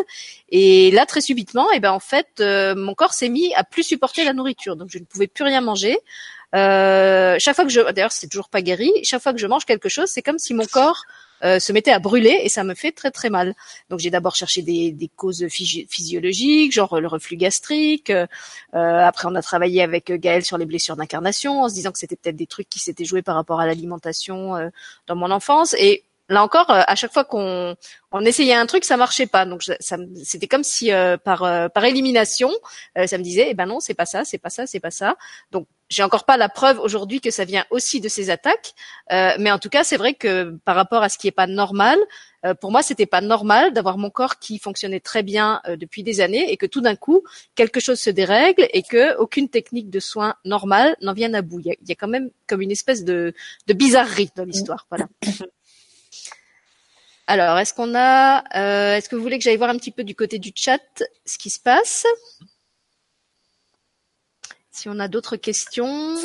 Et 0.49 0.91
là, 0.91 1.07
très 1.07 1.21
subitement, 1.21 1.71
et 1.73 1.77
eh 1.77 1.81
ben 1.81 1.93
en 1.93 2.01
fait, 2.01 2.43
mon 2.77 2.95
corps 2.95 3.13
s'est 3.13 3.29
mis 3.29 3.55
à 3.55 3.65
plus 3.65 3.83
supporter 3.83 4.25
la 4.25 4.33
nourriture. 4.33 4.77
Donc 4.77 4.89
je 4.91 4.99
ne 4.99 5.05
pouvais 5.05 5.27
plus 5.27 5.45
rien 5.45 5.61
manger. 5.61 5.99
Euh, 6.55 7.37
chaque 7.39 7.55
fois 7.55 7.65
que 7.65 7.71
je, 7.71 7.81
d'ailleurs 7.93 8.13
c'est 8.13 8.27
toujours 8.27 8.49
pas 8.49 8.63
guéri, 8.63 8.91
chaque 9.05 9.23
fois 9.23 9.33
que 9.33 9.39
je 9.39 9.47
mange 9.47 9.65
quelque 9.65 9.89
chose, 9.89 10.09
c'est 10.09 10.23
comme 10.23 10.39
si 10.39 10.55
mon 10.55 10.67
corps 10.67 11.03
se 11.43 11.73
mettait 11.73 11.91
à 11.91 12.01
brûler 12.01 12.39
et 12.43 12.51
ça 12.51 12.65
me 12.65 12.75
fait 12.75 12.93
très 12.93 13.11
très 13.11 13.31
mal. 13.31 13.55
Donc 13.89 13.99
j'ai 14.01 14.11
d'abord 14.11 14.37
cherché 14.37 14.61
des, 14.61 14.93
des 14.93 15.09
causes 15.09 15.47
physiologiques, 15.49 16.71
genre 16.73 17.01
le 17.01 17.09
reflux 17.09 17.39
gastrique. 17.39 18.13
après 18.73 19.27
on 19.27 19.35
a 19.35 19.41
travaillé 19.41 19.81
avec 19.81 20.13
Gaël 20.13 20.45
sur 20.45 20.59
les 20.59 20.67
blessures 20.67 20.97
d'incarnation 20.97 21.63
en 21.63 21.71
se 21.71 21.75
disant 21.75 21.93
que 21.93 21.99
c'était 21.99 22.17
peut-être 22.17 22.37
des 22.37 22.47
trucs 22.47 22.69
qui 22.69 22.79
s'étaient 22.79 23.07
joués 23.07 23.23
par 23.23 23.37
rapport 23.37 23.59
à 23.59 23.67
l'alimentation 23.67 24.71
dans 25.07 25.17
mon 25.17 25.31
enfance 25.31 25.75
et 25.79 26.05
là 26.31 26.43
encore, 26.43 26.71
à 26.71 26.95
chaque 26.95 27.13
fois 27.13 27.25
qu'on 27.25 27.77
on 28.13 28.25
essayait 28.25 28.55
un 28.55 28.67
truc, 28.67 28.85
ça 28.85 28.97
marchait 28.97 29.27
pas. 29.27 29.45
Donc 29.45 29.63
ça, 29.63 29.97
c'était 30.25 30.49
comme 30.49 30.65
si 30.65 30.91
par 31.25 31.41
par 31.73 31.85
élimination, 31.85 32.51
ça 32.97 33.19
me 33.19 33.23
disait, 33.23 33.49
eh 33.51 33.55
ben 33.55 33.67
non, 33.67 33.81
c'est 33.81 33.95
pas 33.95 34.07
ça, 34.07 34.25
c'est 34.25 34.39
pas 34.39 34.51
ça, 34.51 34.67
c'est 34.67 34.81
pas 34.81 34.91
ça. 34.91 35.17
Donc 35.51 35.67
j'ai 35.91 36.05
encore 36.05 36.25
pas 36.25 36.37
la 36.37 36.49
preuve 36.49 36.79
aujourd'hui 36.79 37.21
que 37.21 37.31
ça 37.31 37.45
vient 37.45 37.65
aussi 37.71 38.01
de 38.01 38.09
ces 38.09 38.31
attaques, 38.31 38.75
euh, 39.13 39.33
mais 39.39 39.51
en 39.51 39.59
tout 39.59 39.69
cas, 39.69 39.83
c'est 39.83 39.97
vrai 39.97 40.15
que 40.15 40.57
par 40.65 40.77
rapport 40.77 41.03
à 41.03 41.09
ce 41.09 41.19
qui 41.19 41.27
est 41.27 41.33
pas 41.33 41.49
normal, 41.49 41.99
euh, 42.47 42.55
pour 42.55 42.71
moi, 42.71 42.83
c'était 42.83 43.07
pas 43.07 43.21
normal 43.21 43.73
d'avoir 43.73 43.99
mon 43.99 44.09
corps 44.09 44.39
qui 44.39 44.59
fonctionnait 44.59 45.01
très 45.01 45.23
bien 45.23 45.61
euh, 45.67 45.77
depuis 45.77 46.03
des 46.03 46.21
années 46.21 46.51
et 46.51 46.57
que 46.57 46.67
tout 46.67 46.81
d'un 46.81 46.95
coup, 46.95 47.23
quelque 47.57 47.81
chose 47.81 47.99
se 47.99 48.09
dérègle 48.09 48.69
et 48.73 48.83
que 48.83 49.17
aucune 49.19 49.49
technique 49.49 49.91
de 49.91 50.01
soins 50.01 50.37
normale 50.45 50.97
n'en 51.03 51.13
vienne 51.13 51.35
à 51.35 51.43
bout. 51.43 51.61
Il 51.61 51.77
y, 51.87 51.93
a, 51.93 51.95
quand 51.97 52.09
même 52.09 52.31
comme 52.47 52.63
une 52.63 52.71
espèce 52.71 53.05
de, 53.05 53.35
de 53.67 53.75
bizarrerie 53.75 54.31
dans 54.37 54.45
l'histoire. 54.45 54.87
Voilà. 54.91 55.09
Alors, 57.31 57.59
est-ce 57.59 57.73
qu'on 57.73 57.95
a, 57.95 58.43
est-ce 58.97 59.09
que 59.09 59.15
vous 59.15 59.23
voulez 59.23 59.39
que 59.39 59.45
j'aille 59.45 59.57
voir 59.57 59.71
un 59.71 59.77
petit 59.77 59.93
peu 59.93 60.03
du 60.03 60.17
côté 60.17 60.41
du 60.41 60.51
chat 60.53 60.81
ce 61.25 61.39
qui 61.39 61.49
se 61.49 61.61
passe? 61.61 62.05
Si 64.73 64.89
on 64.89 64.99
a 64.99 65.07
d'autres 65.07 65.37
questions. 65.37 66.17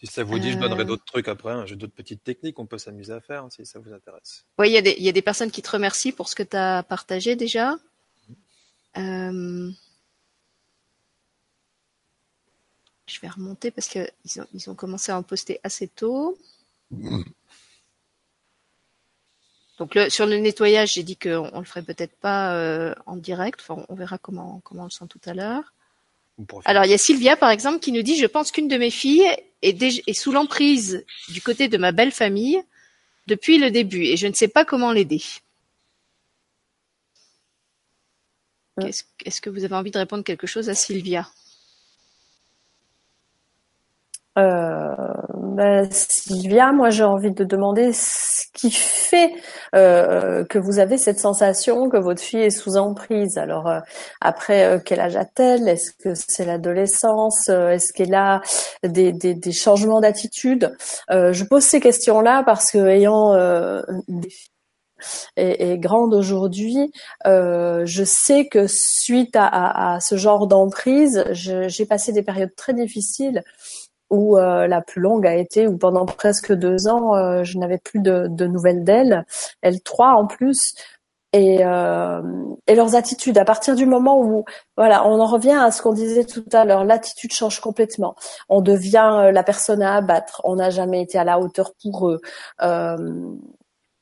Si 0.00 0.06
ça 0.08 0.24
vous 0.24 0.40
dit, 0.40 0.50
je 0.50 0.58
donnerai 0.58 0.80
euh. 0.80 0.84
d'autres 0.84 1.04
trucs 1.04 1.28
après. 1.28 1.52
Hein. 1.52 1.64
J'ai 1.64 1.76
d'autres 1.76 1.94
petites 1.94 2.24
techniques, 2.24 2.58
on 2.58 2.66
peut 2.66 2.78
s'amuser 2.78 3.12
à 3.12 3.20
faire 3.20 3.44
hein, 3.44 3.50
si 3.50 3.64
ça 3.64 3.78
vous 3.78 3.92
intéresse. 3.92 4.44
Oui, 4.58 4.68
il 4.68 4.72
y, 4.74 5.08
a 5.08 5.12
des, 5.12 5.22
personnes 5.22 5.52
qui 5.52 5.62
te 5.62 5.70
remercient 5.70 6.10
pour 6.10 6.28
ce 6.28 6.34
que 6.34 6.42
tu 6.42 6.56
as 6.56 6.82
partagé 6.82 7.36
déjà. 7.36 7.76
Euh, 8.96 9.70
je 13.06 13.20
vais 13.20 13.28
remonter 13.28 13.70
parce 13.70 13.86
qu'ils 13.86 14.10
ont, 14.38 14.46
ils 14.54 14.68
ont 14.68 14.74
commencé 14.74 15.12
à 15.12 15.18
en 15.18 15.22
poster 15.22 15.60
assez 15.62 15.86
tôt. 15.86 16.36
Donc 19.78 19.94
le, 19.94 20.10
sur 20.10 20.26
le 20.26 20.36
nettoyage, 20.38 20.94
j'ai 20.94 21.02
dit 21.02 21.16
qu'on 21.16 21.50
ne 21.52 21.58
le 21.58 21.64
ferait 21.64 21.82
peut-être 21.82 22.16
pas 22.16 22.54
euh, 22.54 22.94
en 23.06 23.16
direct. 23.16 23.60
Enfin, 23.60 23.84
on 23.88 23.94
verra 23.94 24.18
comment, 24.18 24.60
comment 24.64 24.82
on 24.82 24.86
le 24.86 24.90
sent 24.90 25.06
tout 25.08 25.20
à 25.26 25.34
l'heure. 25.34 25.72
Alors 26.64 26.84
il 26.84 26.90
y 26.90 26.94
a 26.94 26.98
Sylvia 26.98 27.36
par 27.36 27.50
exemple 27.50 27.80
qui 27.80 27.90
nous 27.90 28.02
dit 28.02 28.16
je 28.16 28.26
pense 28.26 28.52
qu'une 28.52 28.68
de 28.68 28.76
mes 28.76 28.90
filles 28.90 29.26
est, 29.62 30.12
sous 30.12 30.30
l'emprise 30.30 31.04
du 31.30 31.42
côté 31.42 31.66
de 31.66 31.76
ma 31.78 31.90
belle 31.90 32.12
famille 32.12 32.62
depuis 33.26 33.58
le 33.58 33.72
début 33.72 34.04
et 34.04 34.16
je 34.16 34.28
ne 34.28 34.32
sais 34.32 34.46
pas 34.46 34.64
comment 34.64 34.92
l'aider. 34.92 35.22
Est-ce 38.80 39.40
que 39.40 39.50
vous 39.50 39.64
avez 39.64 39.74
envie 39.74 39.90
de 39.90 39.98
répondre 39.98 40.22
quelque 40.22 40.46
chose 40.46 40.68
à 40.68 40.76
Sylvia? 40.76 41.28
Euh, 44.38 45.27
ben, 45.58 45.88
Sylvia, 45.90 46.70
moi 46.70 46.90
j'ai 46.90 47.02
envie 47.02 47.32
de 47.32 47.42
demander 47.42 47.92
ce 47.92 48.44
qui 48.54 48.70
fait 48.70 49.32
euh, 49.74 50.44
que 50.44 50.56
vous 50.56 50.78
avez 50.78 50.98
cette 50.98 51.18
sensation 51.18 51.88
que 51.88 51.96
votre 51.96 52.22
fille 52.22 52.42
est 52.42 52.50
sous 52.50 52.76
emprise. 52.76 53.38
Alors 53.38 53.66
euh, 53.66 53.80
après, 54.20 54.66
euh, 54.66 54.78
quel 54.78 55.00
âge 55.00 55.16
a-t-elle? 55.16 55.66
Est-ce 55.68 55.90
que 55.90 56.14
c'est 56.14 56.44
l'adolescence? 56.44 57.48
Est-ce 57.48 57.92
qu'elle 57.92 58.14
a 58.14 58.40
des, 58.84 59.50
changements 59.50 60.00
d'attitude? 60.00 60.76
Je 61.10 61.42
pose 61.42 61.64
ces 61.64 61.80
questions-là 61.80 62.44
parce 62.44 62.70
que 62.70 62.78
ayant 62.78 63.34
des 64.06 64.30
filles 64.30 64.52
est, 65.36 65.78
grande 65.78 66.14
aujourd'hui, 66.14 66.92
euh, 67.26 67.82
je 67.84 68.04
sais 68.04 68.48
que 68.48 68.66
suite 68.66 69.36
à 69.36 69.98
ce 70.00 70.16
genre 70.16 70.46
d'emprise, 70.46 71.24
j'ai 71.32 71.86
passé 71.86 72.12
des 72.12 72.22
périodes 72.22 72.54
très 72.56 72.74
difficiles 72.74 73.42
où 74.10 74.38
euh, 74.38 74.66
la 74.66 74.80
plus 74.80 75.00
longue 75.00 75.26
a 75.26 75.34
été 75.34 75.66
où 75.66 75.76
pendant 75.76 76.06
presque 76.06 76.52
deux 76.52 76.88
ans, 76.88 77.14
euh, 77.16 77.44
je 77.44 77.58
n'avais 77.58 77.78
plus 77.78 78.00
de, 78.00 78.26
de 78.28 78.46
nouvelles 78.46 78.84
d'elles, 78.84 79.24
elles 79.62 79.82
trois 79.82 80.12
en 80.12 80.26
plus. 80.26 80.74
Et, 81.34 81.58
euh, 81.62 82.22
et 82.66 82.74
leurs 82.74 82.94
attitudes, 82.96 83.36
à 83.36 83.44
partir 83.44 83.74
du 83.76 83.84
moment 83.84 84.18
où, 84.18 84.44
voilà, 84.78 85.06
on 85.06 85.20
en 85.20 85.26
revient 85.26 85.58
à 85.60 85.70
ce 85.70 85.82
qu'on 85.82 85.92
disait 85.92 86.24
tout 86.24 86.44
à 86.52 86.64
l'heure, 86.64 86.84
l'attitude 86.84 87.32
change 87.32 87.60
complètement. 87.60 88.14
On 88.48 88.62
devient 88.62 89.30
la 89.32 89.42
personne 89.42 89.82
à 89.82 89.96
abattre. 89.96 90.40
On 90.44 90.56
n'a 90.56 90.70
jamais 90.70 91.02
été 91.02 91.18
à 91.18 91.24
la 91.24 91.38
hauteur 91.38 91.72
pour 91.82 92.08
eux. 92.08 92.20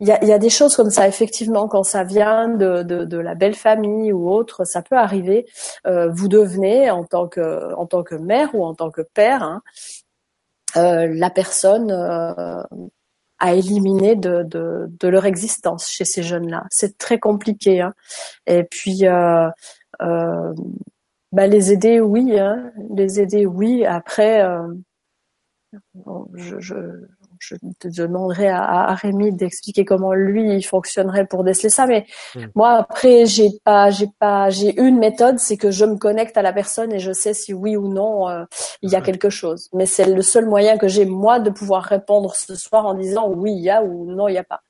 Il 0.01 0.09
y 0.09 0.13
a, 0.13 0.23
y 0.25 0.33
a, 0.33 0.39
des 0.39 0.51
choses 0.51 0.77
comme 0.77 0.91
ça, 0.91 1.09
effectivement, 1.09 1.69
quand 1.69 1.83
ça 1.83 2.05
vient 2.05 2.49
de, 2.49 2.83
de, 2.83 3.05
de 3.05 3.17
la 3.17 3.35
belle 3.35 3.55
famille 3.55 4.13
ou 4.13 4.31
autre, 4.31 4.65
ça 4.65 4.83
peut 4.83 4.97
arriver. 4.97 5.47
Euh, 5.87 6.11
vous 6.13 6.29
devenez, 6.29 6.91
en 6.91 7.05
tant 7.05 7.29
que 7.29 7.75
en 7.75 7.87
tant 7.87 8.03
que 8.03 8.15
mère 8.15 8.55
ou 8.55 8.65
en 8.65 8.75
tant 8.75 8.91
que 8.91 9.01
père, 9.01 9.43
hein, 9.43 9.63
euh, 10.77 11.09
la 11.11 11.31
personne 11.31 11.91
euh, 11.91 12.63
à 13.39 13.55
éliminer 13.55 14.17
de, 14.17 14.43
de, 14.43 14.87
de, 14.89 15.09
leur 15.09 15.27
existence 15.27 15.89
chez 15.91 16.05
ces 16.05 16.23
jeunes-là. 16.23 16.65
C'est 16.71 16.99
très 16.99 17.19
compliqué. 17.19 17.81
Hein. 17.81 17.95
Et 18.47 18.65
puis 18.65 19.07
euh, 19.07 19.49
euh, 20.03 20.55
bah, 21.33 21.47
les 21.47 21.73
aider, 21.73 22.01
oui, 22.01 22.39
hein, 22.39 22.73
les 22.95 23.21
aider, 23.21 23.47
oui. 23.47 23.85
Après, 23.85 24.43
euh, 24.43 24.69
je, 26.35 26.61
je 26.61 26.75
je 27.41 27.57
te 27.79 27.89
demanderai 27.89 28.49
à, 28.49 28.63
à 28.63 28.95
Rémi 28.95 29.33
d'expliquer 29.33 29.85
comment 29.85 30.13
lui 30.13 30.55
il 30.55 30.63
fonctionnerait 30.63 31.27
pour 31.27 31.45
déceler 31.45 31.69
ça. 31.69 31.87
Mais 31.87 32.07
hmm. 32.35 32.47
moi 32.55 32.71
après 32.73 33.27
j'ai 33.27 33.51
pas 33.65 33.91
j'ai 33.91 34.09
pas 34.19 34.51
j'ai 34.51 34.79
une 34.81 34.99
méthode, 34.99 35.39
c'est 35.39 35.57
que 35.57 35.71
je 35.71 35.85
me 35.85 35.97
connecte 35.97 36.37
à 36.37 36.43
la 36.43 36.53
personne 36.53 36.93
et 36.93 36.99
je 36.99 37.13
sais 37.13 37.35
si 37.35 37.55
oui 37.55 37.77
ou 37.77 37.89
non 37.89 38.29
euh, 38.29 38.45
il 38.83 38.91
y 38.91 38.97
a 38.97 39.01
quelque 39.01 39.31
chose. 39.31 39.69
Mais 39.73 39.87
c'est 39.87 40.07
le 40.07 40.23
seul 40.23 40.47
moyen 40.47 40.79
que 40.79 40.89
j'ai 40.89 41.05
moi 41.05 41.41
de 41.41 41.51
pouvoir 41.51 41.83
répondre 41.83 42.35
ce 42.35 42.55
soir 42.55 42.87
en 42.87 42.95
disant 42.95 43.31
oui 43.31 43.53
il 43.53 43.63
y 43.63 43.71
a 43.71 43.83
ou 43.83 44.07
non 44.07 44.29
il 44.29 44.35
y 44.35 44.39
a 44.39 44.45
pas. 44.45 44.63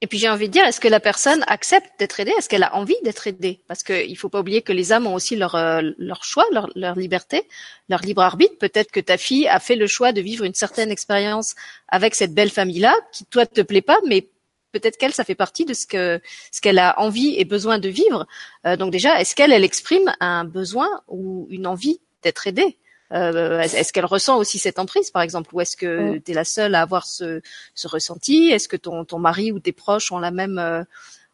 Et 0.00 0.06
puis 0.06 0.18
j'ai 0.18 0.28
envie 0.28 0.48
de 0.48 0.52
dire, 0.52 0.64
est-ce 0.64 0.80
que 0.80 0.88
la 0.88 1.00
personne 1.00 1.44
accepte 1.46 1.98
d'être 1.98 2.18
aidée? 2.20 2.32
Est-ce 2.38 2.48
qu'elle 2.48 2.62
a 2.62 2.74
envie 2.74 2.96
d'être 3.04 3.26
aidée? 3.26 3.60
Parce 3.68 3.82
qu'il 3.82 4.16
faut 4.16 4.28
pas 4.28 4.40
oublier 4.40 4.62
que 4.62 4.72
les 4.72 4.92
âmes 4.92 5.06
ont 5.06 5.14
aussi 5.14 5.36
leur, 5.36 5.54
euh, 5.54 5.82
leur 5.98 6.24
choix, 6.24 6.44
leur, 6.52 6.70
leur 6.74 6.96
liberté, 6.96 7.42
leur 7.88 8.00
libre 8.00 8.22
arbitre. 8.22 8.56
Peut-être 8.58 8.90
que 8.90 9.00
ta 9.00 9.16
fille 9.16 9.46
a 9.48 9.60
fait 9.60 9.76
le 9.76 9.86
choix 9.86 10.12
de 10.12 10.20
vivre 10.20 10.44
une 10.44 10.54
certaine 10.54 10.90
expérience 10.90 11.54
avec 11.88 12.14
cette 12.14 12.34
belle 12.34 12.50
famille-là, 12.50 12.94
qui 13.12 13.24
toi 13.26 13.46
te 13.46 13.60
plaît 13.60 13.82
pas, 13.82 13.98
mais 14.06 14.28
peut-être 14.72 14.96
qu'elle, 14.96 15.14
ça 15.14 15.24
fait 15.24 15.34
partie 15.34 15.64
de 15.64 15.74
ce 15.74 15.86
que 15.86 16.20
ce 16.50 16.60
qu'elle 16.60 16.78
a 16.78 17.00
envie 17.00 17.38
et 17.38 17.44
besoin 17.44 17.78
de 17.78 17.88
vivre. 17.88 18.26
Euh, 18.66 18.76
donc 18.76 18.90
déjà, 18.90 19.20
est-ce 19.20 19.34
qu'elle, 19.34 19.52
elle 19.52 19.64
exprime 19.64 20.12
un 20.20 20.44
besoin 20.44 20.88
ou 21.08 21.46
une 21.50 21.66
envie 21.66 22.00
d'être 22.22 22.46
aidée? 22.46 22.76
Euh, 23.12 23.60
est-ce 23.60 23.92
qu'elle 23.92 24.06
ressent 24.06 24.38
aussi 24.38 24.58
cette 24.58 24.78
emprise, 24.78 25.10
par 25.10 25.22
exemple, 25.22 25.54
ou 25.54 25.60
est-ce 25.60 25.76
que 25.76 26.18
tu 26.18 26.32
es 26.32 26.34
la 26.34 26.44
seule 26.44 26.74
à 26.74 26.82
avoir 26.82 27.06
ce, 27.06 27.40
ce 27.74 27.88
ressenti? 27.88 28.48
Est-ce 28.50 28.68
que 28.68 28.76
ton, 28.76 29.04
ton 29.04 29.18
mari 29.18 29.52
ou 29.52 29.60
tes 29.60 29.72
proches 29.72 30.10
ont 30.10 30.18
la 30.18 30.30
même 30.30 30.58
euh, 30.58 30.82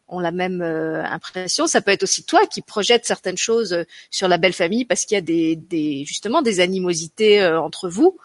ont 0.07 0.19
la 0.19 0.31
même 0.31 0.61
euh, 0.61 1.03
impression? 1.05 1.67
Ça 1.67 1.81
peut 1.81 1.91
être 1.91 2.03
aussi 2.03 2.23
toi 2.23 2.45
qui 2.45 2.61
projettes 2.61 3.05
certaines 3.05 3.37
choses 3.37 3.85
sur 4.09 4.27
la 4.27 4.37
belle 4.37 4.53
famille 4.53 4.85
parce 4.85 5.05
qu'il 5.05 5.15
y 5.15 5.17
a 5.17 5.21
des, 5.21 5.55
des, 5.55 6.03
justement 6.05 6.41
des 6.41 6.59
animosités 6.59 7.43
entre 7.45 7.89
vous. 7.89 8.17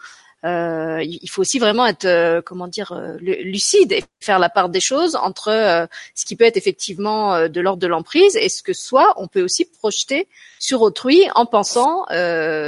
Euh, 0.45 1.03
il 1.03 1.29
faut 1.29 1.41
aussi 1.41 1.57
vraiment 1.57 1.85
être, 1.87 2.05
euh, 2.05 2.41
comment 2.41 2.67
dire, 2.67 2.91
euh, 2.91 3.17
lucide 3.19 3.91
et 3.91 4.03
faire 4.19 4.37
la 4.37 4.49
part 4.49 4.69
des 4.69 4.79
choses 4.79 5.15
entre 5.15 5.87
ce 6.13 6.25
qui 6.25 6.35
peut 6.35 6.45
être 6.45 6.57
effectivement 6.57 7.47
de 7.47 7.61
l'ordre 7.61 7.81
de 7.81 7.87
l'emprise 7.87 8.35
et 8.35 8.49
ce 8.49 8.61
que 8.61 8.73
soit 8.73 9.13
on 9.17 9.27
peut 9.27 9.41
aussi 9.41 9.65
projeter 9.65 10.27
sur 10.59 10.81
autrui 10.81 11.23
en 11.35 11.45
pensant 11.45 12.05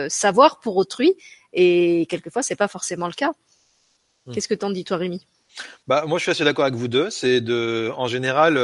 savoir 0.10 0.60
pour 0.60 0.78
autrui. 0.78 1.16
Et 1.54 2.06
quelquefois, 2.10 2.44
c'est 2.44 2.56
pas 2.56 2.68
forcément 2.68 3.08
le 3.08 3.14
cas. 3.14 3.32
Hmm. 4.26 4.34
Qu'est-ce 4.34 4.48
que 4.48 4.54
t'en 4.54 4.70
dis, 4.70 4.84
toi, 4.84 4.98
Rémi? 4.98 5.26
Bah, 5.88 6.06
moi, 6.06 6.20
je 6.20 6.24
suis 6.24 6.32
assez 6.32 6.44
d'accord 6.44 6.66
avec 6.66 6.78
vous 6.78 6.88
deux. 6.88 7.10
C'est 7.10 7.42
de, 7.42 7.92
en 7.98 8.08
général. 8.08 8.58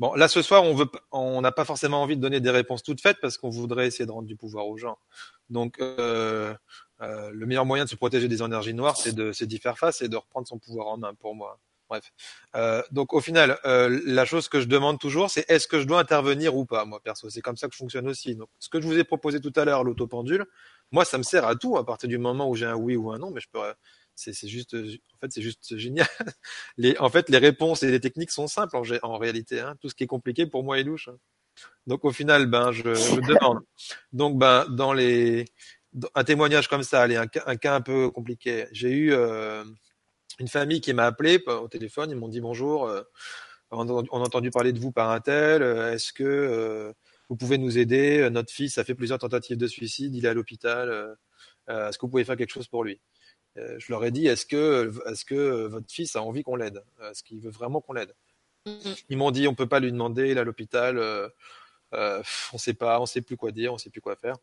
Bon, 0.00 0.12
là 0.14 0.26
ce 0.26 0.42
soir, 0.42 0.64
on 0.64 0.74
veut, 0.74 0.86
on 1.12 1.40
n'a 1.40 1.52
pas 1.52 1.64
forcément 1.64 2.02
envie 2.02 2.16
de 2.16 2.20
donner 2.20 2.40
des 2.40 2.50
réponses 2.50 2.82
toutes 2.82 3.00
faites 3.00 3.18
parce 3.20 3.38
qu'on 3.38 3.50
voudrait 3.50 3.86
essayer 3.86 4.06
de 4.06 4.10
rendre 4.10 4.26
du 4.26 4.34
pouvoir 4.34 4.66
aux 4.66 4.76
gens. 4.76 4.98
Donc, 5.50 5.76
euh, 5.80 6.52
euh, 7.00 7.30
le 7.32 7.46
meilleur 7.46 7.66
moyen 7.66 7.84
de 7.84 7.90
se 7.90 7.96
protéger 7.96 8.28
des 8.28 8.42
énergies 8.42 8.74
noires, 8.74 8.96
c'est 8.96 9.14
de 9.14 9.32
d'y 9.44 9.58
faire 9.58 9.78
face 9.78 10.02
et 10.02 10.08
de 10.08 10.16
reprendre 10.16 10.46
son 10.46 10.58
pouvoir 10.58 10.88
en 10.88 10.98
main, 10.98 11.14
pour 11.14 11.34
moi. 11.34 11.58
Bref. 11.88 12.12
Euh, 12.56 12.82
donc 12.92 13.12
au 13.12 13.20
final, 13.20 13.58
euh, 13.66 14.00
la 14.06 14.24
chose 14.24 14.48
que 14.48 14.60
je 14.60 14.66
demande 14.66 14.98
toujours, 14.98 15.30
c'est 15.30 15.48
est-ce 15.50 15.68
que 15.68 15.80
je 15.80 15.84
dois 15.84 16.00
intervenir 16.00 16.56
ou 16.56 16.64
pas, 16.64 16.84
moi 16.86 17.00
perso? 17.00 17.28
C'est 17.28 17.42
comme 17.42 17.56
ça 17.58 17.68
que 17.68 17.74
je 17.74 17.78
fonctionne 17.78 18.08
aussi. 18.08 18.36
Donc 18.36 18.48
ce 18.58 18.68
que 18.68 18.80
je 18.80 18.86
vous 18.86 18.98
ai 18.98 19.04
proposé 19.04 19.40
tout 19.40 19.52
à 19.56 19.64
l'heure, 19.66 19.84
l'autopendule, 19.84 20.46
moi 20.92 21.04
ça 21.04 21.18
me 21.18 21.22
sert 21.22 21.44
à 21.44 21.56
tout 21.56 21.76
à 21.76 21.84
partir 21.84 22.08
du 22.08 22.16
moment 22.16 22.48
où 22.48 22.54
j'ai 22.56 22.66
un 22.66 22.74
oui 22.74 22.96
ou 22.96 23.12
un 23.12 23.18
non, 23.18 23.30
mais 23.30 23.40
je 23.40 23.48
peux. 23.52 23.60
C'est 24.14 24.32
juste, 24.46 24.74
en 24.74 25.18
fait, 25.20 25.32
c'est 25.32 25.42
juste 25.42 25.76
génial. 25.76 26.06
Les, 26.76 26.96
en 26.98 27.10
fait, 27.10 27.28
les 27.28 27.38
réponses 27.38 27.82
et 27.82 27.90
les 27.90 27.98
techniques 27.98 28.30
sont 28.30 28.46
simples 28.46 28.76
en, 28.76 28.82
en 29.02 29.18
réalité. 29.18 29.58
Hein. 29.58 29.74
Tout 29.80 29.88
ce 29.88 29.94
qui 29.96 30.04
est 30.04 30.06
compliqué 30.06 30.46
pour 30.46 30.62
moi 30.62 30.78
est 30.78 30.84
louche. 30.84 31.08
Hein. 31.08 31.16
Donc 31.86 32.04
au 32.04 32.12
final, 32.12 32.46
ben 32.46 32.72
je, 32.72 32.94
je 32.94 33.20
demande. 33.20 33.60
Donc 34.12 34.38
ben 34.38 34.66
dans 34.68 34.92
les 34.92 35.46
un 36.14 36.24
témoignage 36.24 36.68
comme 36.68 36.82
ça, 36.82 37.02
allez, 37.02 37.16
un, 37.16 37.26
cas 37.26 37.74
un 37.74 37.80
peu 37.80 38.10
compliqué. 38.10 38.66
J'ai 38.72 38.90
eu, 38.90 39.12
euh, 39.12 39.64
une 40.38 40.48
famille 40.48 40.80
qui 40.80 40.92
m'a 40.92 41.06
appelé 41.06 41.42
au 41.46 41.68
téléphone, 41.68 42.10
ils 42.10 42.16
m'ont 42.16 42.28
dit 42.28 42.40
bonjour, 42.40 42.86
euh, 42.86 43.02
on 43.70 43.88
a 43.88 44.24
entendu 44.24 44.50
parler 44.50 44.72
de 44.72 44.78
vous 44.78 44.92
par 44.92 45.10
un 45.10 45.20
tel, 45.20 45.62
euh, 45.62 45.92
est-ce 45.92 46.12
que 46.12 46.24
euh, 46.24 46.92
vous 47.28 47.36
pouvez 47.36 47.58
nous 47.58 47.78
aider 47.78 48.28
Notre 48.30 48.52
fils 48.52 48.78
a 48.78 48.84
fait 48.84 48.94
plusieurs 48.94 49.18
tentatives 49.18 49.56
de 49.56 49.66
suicide, 49.66 50.14
il 50.14 50.26
est 50.26 50.28
à 50.28 50.34
l'hôpital, 50.34 51.16
est-ce 51.68 51.96
que 51.96 52.02
vous 52.02 52.10
pouvez 52.10 52.24
faire 52.24 52.36
quelque 52.36 52.52
chose 52.52 52.68
pour 52.68 52.84
lui? 52.84 53.00
Je 53.56 53.86
leur 53.90 54.04
ai 54.04 54.10
dit, 54.10 54.26
est-ce 54.26 54.44
que, 54.46 54.92
est-ce 55.08 55.24
que 55.24 55.66
votre 55.66 55.90
fils 55.90 56.16
a 56.16 56.22
envie 56.22 56.42
qu'on 56.42 56.56
l'aide? 56.56 56.84
Est-ce 57.02 57.22
qu'il 57.22 57.40
veut 57.40 57.50
vraiment 57.50 57.80
qu'on 57.80 57.94
l'aide? 57.94 58.14
Mm-hmm. 58.66 59.04
Ils 59.08 59.16
m'ont 59.16 59.30
dit, 59.30 59.48
on 59.48 59.54
peut 59.54 59.68
pas 59.68 59.80
lui 59.80 59.90
demander, 59.90 60.30
il 60.30 60.36
est 60.36 60.40
à 60.40 60.44
l'hôpital, 60.44 61.00
on 61.92 62.58
sait 62.58 62.74
pas, 62.74 63.00
on 63.00 63.06
sait 63.06 63.22
plus 63.22 63.36
quoi 63.36 63.52
dire, 63.52 63.72
on 63.72 63.78
sait 63.78 63.90
plus 63.90 64.02
quoi 64.02 64.16
faire. 64.16 64.36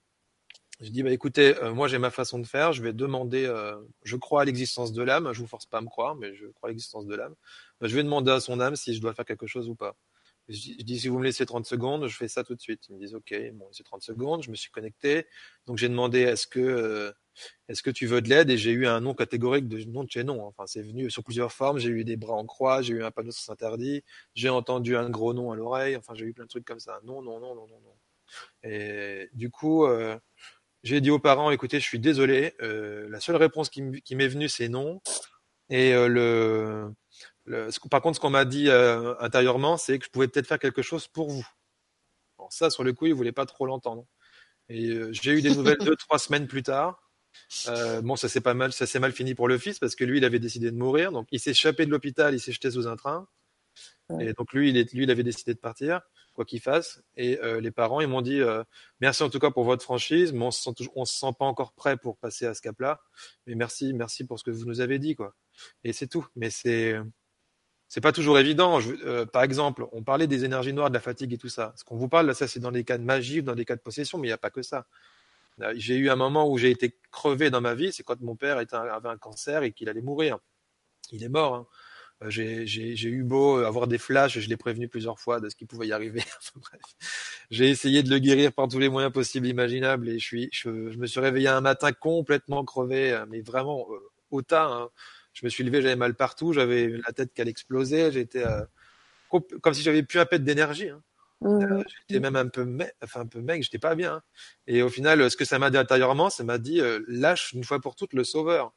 Je 0.82 0.90
dis 0.90 1.04
bah 1.04 1.12
écoutez, 1.12 1.56
euh, 1.62 1.74
moi 1.76 1.88
j'ai 1.88 2.00
ma 2.00 2.10
façon 2.10 2.40
de 2.40 2.48
faire. 2.48 2.74
Je 2.74 2.82
vais 2.82 2.92
demander. 2.92 3.46
Euh, 3.46 3.76
je 4.04 4.16
crois 4.16 4.42
à 4.42 4.46
l'existence 4.46 4.92
de 4.94 5.04
l'âme. 5.04 5.32
Je 5.32 5.40
vous 5.40 5.48
force 5.48 5.68
pas 5.68 5.78
à 5.78 5.82
me 5.82 5.88
croire, 5.88 6.16
mais 6.16 6.34
je 6.34 6.48
crois 6.48 6.70
à 6.70 6.72
l'existence 6.72 7.06
de 7.06 7.16
l'âme. 7.16 7.36
Bah, 7.80 7.88
je 7.88 7.96
vais 7.96 8.04
demander 8.04 8.32
à 8.32 8.40
son 8.40 8.60
âme 8.60 8.76
si 8.76 8.96
je 8.96 9.00
dois 9.02 9.14
faire 9.14 9.26
quelque 9.26 9.46
chose 9.46 9.70
ou 9.70 9.76
pas. 9.76 9.96
Je 10.50 10.84
dis, 10.84 11.00
si 11.00 11.08
vous 11.08 11.20
me 11.20 11.24
laissez 11.24 11.46
30 11.46 11.66
secondes, 11.68 12.08
je 12.08 12.18
fais 12.18 12.28
ça 12.28 12.44
tout 12.44 12.56
de 12.56 12.62
suite. 12.62 12.88
Ils 12.90 12.96
me 12.96 13.00
disent 13.00 13.14
ok, 13.14 13.34
bon 13.54 13.68
c'est 13.72 13.84
30 13.84 14.02
secondes. 14.02 14.44
Je 14.44 14.50
me 14.50 14.56
suis 14.56 14.72
connecté. 14.72 15.28
Donc 15.68 15.78
j'ai 15.78 15.88
demandé 15.88 16.22
est-ce 16.22 16.48
que 16.48 16.60
euh, 16.60 17.12
est-ce 17.70 17.84
que 17.84 17.92
tu 17.92 18.08
veux 18.08 18.22
de 18.22 18.30
l'aide? 18.30 18.50
Et 18.50 18.58
j'ai 18.58 18.72
eu 18.72 18.88
un 18.88 19.02
nom 19.02 19.14
catégorique 19.14 19.68
de 19.68 19.84
nom 19.86 20.04
de 20.04 20.10
chez 20.10 20.24
non. 20.24 20.44
Enfin 20.46 20.66
c'est 20.66 20.82
venu 20.82 21.12
sur 21.12 21.24
plusieurs 21.24 21.52
formes. 21.54 21.78
J'ai 21.78 21.90
eu 21.90 22.04
des 22.04 22.18
bras 22.18 22.34
en 22.34 22.46
croix, 22.48 22.82
j'ai 22.82 22.96
eu 22.96 23.04
un 23.04 23.12
panneau 23.12 23.32
sans 23.32 23.52
interdit, 23.54 24.04
j'ai 24.34 24.50
entendu 24.50 24.98
un 24.98 25.10
gros 25.12 25.34
nom 25.36 25.52
à 25.52 25.56
l'oreille. 25.56 25.96
Enfin 25.96 26.16
j'ai 26.16 26.26
eu 26.26 26.34
plein 26.34 26.46
de 26.46 26.50
trucs 26.50 26.66
comme 26.66 26.80
ça. 26.80 27.00
Non 27.04 27.22
non 27.22 27.40
non 27.40 27.54
non 27.56 27.68
non 27.68 27.80
non. 27.82 27.96
Et 28.64 29.30
du 29.34 29.52
coup. 29.52 29.86
Euh, 29.86 30.18
j'ai 30.84 31.02
dit 31.02 31.12
aux 31.12 31.20
parents, 31.20 31.52
écoutez, 31.52 31.80
je 31.80 31.86
suis 31.86 32.00
désolé. 32.00 32.54
Euh, 32.62 33.08
la 33.10 33.20
seule 33.20 33.36
réponse 33.36 33.70
qui 33.70 33.82
m'est 34.16 34.28
venue, 34.28 34.50
c'est 34.50 34.70
non. 34.70 35.02
Et 35.72 35.94
euh, 35.94 36.08
le, 36.08 36.94
le, 37.46 37.70
par 37.90 38.02
contre, 38.02 38.18
ce 38.18 38.22
qu'on 38.22 38.30
m'a 38.30 38.46
dit 38.46 38.70
euh, 38.70 39.16
intérieurement, 39.20 39.78
c'est 39.78 39.98
que 39.98 40.06
je 40.06 40.12
pouvais 40.12 40.28
peut-être 40.28 40.48
faire 40.48 40.60
quelque 40.60 40.82
chose 40.82 41.08
pour 41.08 41.30
vous. 41.30 41.48
Bon, 42.38 42.48
ça, 42.50 42.70
sur 42.70 42.84
le 42.84 42.94
coup, 42.94 43.08
ils 43.08 43.14
voulaient 43.14 43.32
pas 43.32 43.46
trop 43.46 43.66
l'entendre. 43.66 44.06
Et 44.68 44.90
euh, 44.90 45.14
j'ai 45.14 45.32
eu 45.32 45.42
des 45.42 45.56
nouvelles 45.56 45.80
deux, 45.80 45.96
trois 45.98 46.20
semaines 46.20 46.46
plus 46.46 46.62
tard. 46.62 47.10
bon, 48.04 48.18
ça 48.18 48.28
s'est 48.28 48.42
pas 48.42 48.54
mal, 48.54 48.74
ça 48.74 48.86
s'est 48.86 49.00
mal 49.00 49.14
fini 49.14 49.34
pour 49.34 49.48
le 49.48 49.58
fils 49.58 49.80
parce 49.80 49.96
que 49.96 50.04
lui, 50.04 50.18
il 50.18 50.26
avait 50.26 50.40
décidé 50.40 50.72
de 50.72 50.78
mourir. 50.78 51.14
Donc, 51.14 51.28
il 51.32 51.40
s'est 51.40 51.52
échappé 51.52 51.86
de 51.86 51.92
l'hôpital, 51.92 52.34
il 52.34 52.40
s'est 52.42 52.52
jeté 52.52 52.70
sous 52.70 52.88
un 52.88 52.98
train. 52.98 53.28
Et 54.20 54.34
donc 54.34 54.52
lui, 54.52 54.70
il 54.70 54.76
est, 54.76 54.92
lui, 54.92 55.04
il 55.04 55.12
avait 55.12 55.24
décidé 55.24 55.54
de 55.54 55.60
partir 55.60 56.02
quoi 56.34 56.46
qu'il 56.46 56.62
fasse. 56.62 57.04
Et 57.16 57.40
euh, 57.42 57.62
les 57.62 57.72
parents, 57.72 58.02
ils 58.02 58.08
m'ont 58.08 58.22
dit 58.22 58.42
euh, 58.42 58.64
merci 59.00 59.24
en 59.24 59.30
tout 59.30 59.40
cas 59.40 59.52
pour 59.52 59.64
votre 59.64 59.84
franchise, 59.84 60.34
mais 60.34 60.46
on 60.46 60.52
se 60.52 60.62
sent 60.62 60.90
on 60.96 61.06
se 61.06 61.14
sent 61.14 61.34
pas 61.38 61.46
encore 61.46 61.74
prêt 61.74 61.98
pour 61.98 62.18
passer 62.18 62.46
à 62.46 62.54
ce 62.54 62.62
cap-là. 62.62 63.02
Mais 63.48 63.56
merci, 63.56 63.94
merci 63.94 64.26
pour 64.26 64.40
ce 64.40 64.44
que 64.44 64.52
vous 64.52 64.66
nous 64.66 64.82
avez 64.82 65.00
dit, 65.00 65.16
quoi. 65.16 65.36
Et 65.84 65.94
c'est 65.94 66.08
tout. 66.08 66.28
Mais 66.36 66.50
c'est 66.50 66.96
c'est 67.88 68.02
pas 68.02 68.14
toujours 68.14 68.40
évident. 68.40 68.80
Euh, 69.04 69.26
par 69.26 69.44
exemple, 69.44 69.86
on 69.92 70.04
parlait 70.04 70.28
des 70.28 70.46
énergies 70.46 70.74
noires, 70.74 70.90
de 70.90 70.94
la 70.94 71.02
fatigue 71.02 71.34
et 71.34 71.38
tout 71.38 71.50
ça. 71.50 71.74
Ce 71.76 71.84
qu'on 71.84 71.98
vous 71.98 72.08
parle 72.08 72.34
ça 72.34 72.48
c'est 72.48 72.62
dans 72.62 72.72
des 72.72 72.84
cas 72.86 72.98
de 72.98 73.04
magie, 73.04 73.44
dans 73.44 73.56
des 73.56 73.66
cas 73.66 73.76
de 73.76 73.82
possession, 73.82 74.18
mais 74.18 74.28
il 74.28 74.30
n'y 74.30 74.34
a 74.34 74.38
pas 74.38 74.52
que 74.52 74.62
ça. 74.62 74.88
J'ai 75.76 75.96
eu 75.96 76.10
un 76.10 76.16
moment 76.16 76.50
où 76.50 76.58
j'ai 76.58 76.72
été 76.72 76.98
crevé 77.12 77.50
dans 77.50 77.62
ma 77.62 77.76
vie, 77.76 77.92
c'est 77.92 78.04
quand 78.04 78.20
mon 78.22 78.36
père 78.36 78.58
avait 78.58 79.10
un 79.10 79.18
cancer 79.18 79.64
et 79.64 79.74
qu'il 79.74 79.90
allait 79.90 80.02
mourir. 80.02 80.40
Il 81.12 81.24
est 81.24 81.30
mort. 81.30 81.56
Hein. 81.56 81.68
Euh, 82.24 82.30
j'ai 82.30 83.10
eu 83.10 83.24
beau 83.24 83.58
avoir 83.58 83.88
des 83.88 83.98
flashs, 83.98 84.40
je 84.40 84.48
l'ai 84.48 84.58
prévenu 84.58 84.88
plusieurs 84.88 85.20
fois 85.20 85.40
de 85.40 85.50
ce 85.50 85.56
qui 85.56 85.66
pouvait 85.66 85.88
y 85.88 85.94
arriver. 85.94 86.24
bref, 86.56 86.82
j'ai 87.50 87.70
essayé 87.70 88.04
de 88.04 88.10
le 88.10 88.20
guérir 88.20 88.54
par 88.54 88.68
tous 88.68 88.80
les 88.80 88.90
moyens 88.90 89.12
possibles, 89.12 89.48
imaginables, 89.48 90.08
et 90.10 90.20
je 90.20 90.26
suis, 90.26 90.50
je, 90.52 90.70
me 90.70 91.08
suis 91.08 91.20
réveillé 91.20 91.48
un 91.48 91.62
matin 91.62 91.92
complètement 91.92 92.64
crevé, 92.64 93.12
euh, 93.12 93.26
mais 93.28 93.42
vraiment 93.42 93.88
euh, 93.92 93.98
au 94.30 94.42
tas. 94.42 94.68
Hein. 94.68 94.90
Je 95.34 95.46
me 95.46 95.50
suis 95.50 95.64
levé, 95.64 95.82
j'avais 95.82 95.96
mal 95.96 96.14
partout, 96.14 96.54
j'avais 96.54 96.90
la 96.90 97.14
tête 97.14 97.34
qui 97.34 97.42
allait 97.42 97.52
exploser, 97.52 98.12
j'étais 98.12 98.44
comme 99.30 99.74
si 99.74 99.82
j'avais 99.82 100.04
plus 100.04 100.20
un 100.20 100.26
pet 100.26 100.44
d'énergie. 100.44 100.90
Hein. 100.90 101.02
Mmh. 101.40 101.84
j'étais 102.08 102.20
même 102.20 102.36
un 102.36 102.50
peu, 102.50 102.66
mec, 102.66 102.94
enfin 103.02 103.22
un 103.22 103.26
peu 103.26 103.42
mec, 103.42 103.64
j'étais 103.64 103.80
pas 103.80 103.96
bien. 103.96 104.16
Hein. 104.16 104.22
Et 104.68 104.84
au 104.84 104.90
final, 104.90 105.32
ce 105.32 105.38
que 105.38 105.46
ça 105.46 105.58
m'a 105.58 105.72
dit 105.72 105.78
intérieurement, 105.78 106.30
ça 106.30 106.44
m'a 106.44 106.58
dit 106.58 106.82
lâche 107.08 107.54
une 107.54 107.64
fois 107.64 107.80
pour 107.80 107.96
toutes 107.96 108.14
le 108.14 108.26
sauveur. 108.26 108.74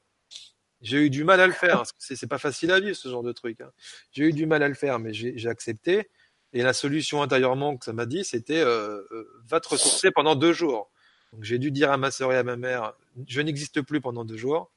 J'ai 0.84 0.98
eu 0.98 1.10
du 1.10 1.24
mal 1.24 1.40
à 1.40 1.46
le 1.46 1.54
faire. 1.54 1.82
C'est 1.98 2.26
pas 2.26 2.38
facile 2.38 2.70
à 2.70 2.78
vivre 2.78 2.94
ce 2.94 3.08
genre 3.08 3.22
de 3.22 3.32
truc. 3.32 3.62
Hein. 3.62 3.70
J'ai 4.12 4.24
eu 4.24 4.32
du 4.32 4.44
mal 4.44 4.62
à 4.62 4.68
le 4.68 4.74
faire, 4.74 4.98
mais 4.98 5.14
j'ai 5.14 5.48
accepté. 5.48 6.10
Et 6.52 6.62
la 6.62 6.74
solution 6.74 7.22
intérieurement 7.22 7.76
que 7.76 7.86
ça 7.86 7.94
m'a 7.94 8.06
dit, 8.06 8.22
c'était 8.22 8.60
euh, 8.60 9.00
euh, 9.10 9.42
va 9.48 9.60
te 9.60 9.68
ressourcer 9.68 10.10
pendant 10.12 10.36
deux 10.36 10.52
jours. 10.52 10.90
Donc 11.32 11.42
j'ai 11.42 11.58
dû 11.58 11.72
dire 11.72 11.90
à 11.90 11.96
ma 11.96 12.10
sœur 12.10 12.32
et 12.32 12.36
à 12.36 12.44
ma 12.44 12.56
mère, 12.56 12.92
je 13.26 13.40
n'existe 13.40 13.80
plus 13.80 14.00
pendant 14.00 14.24
deux 14.24 14.36
jours. 14.36 14.70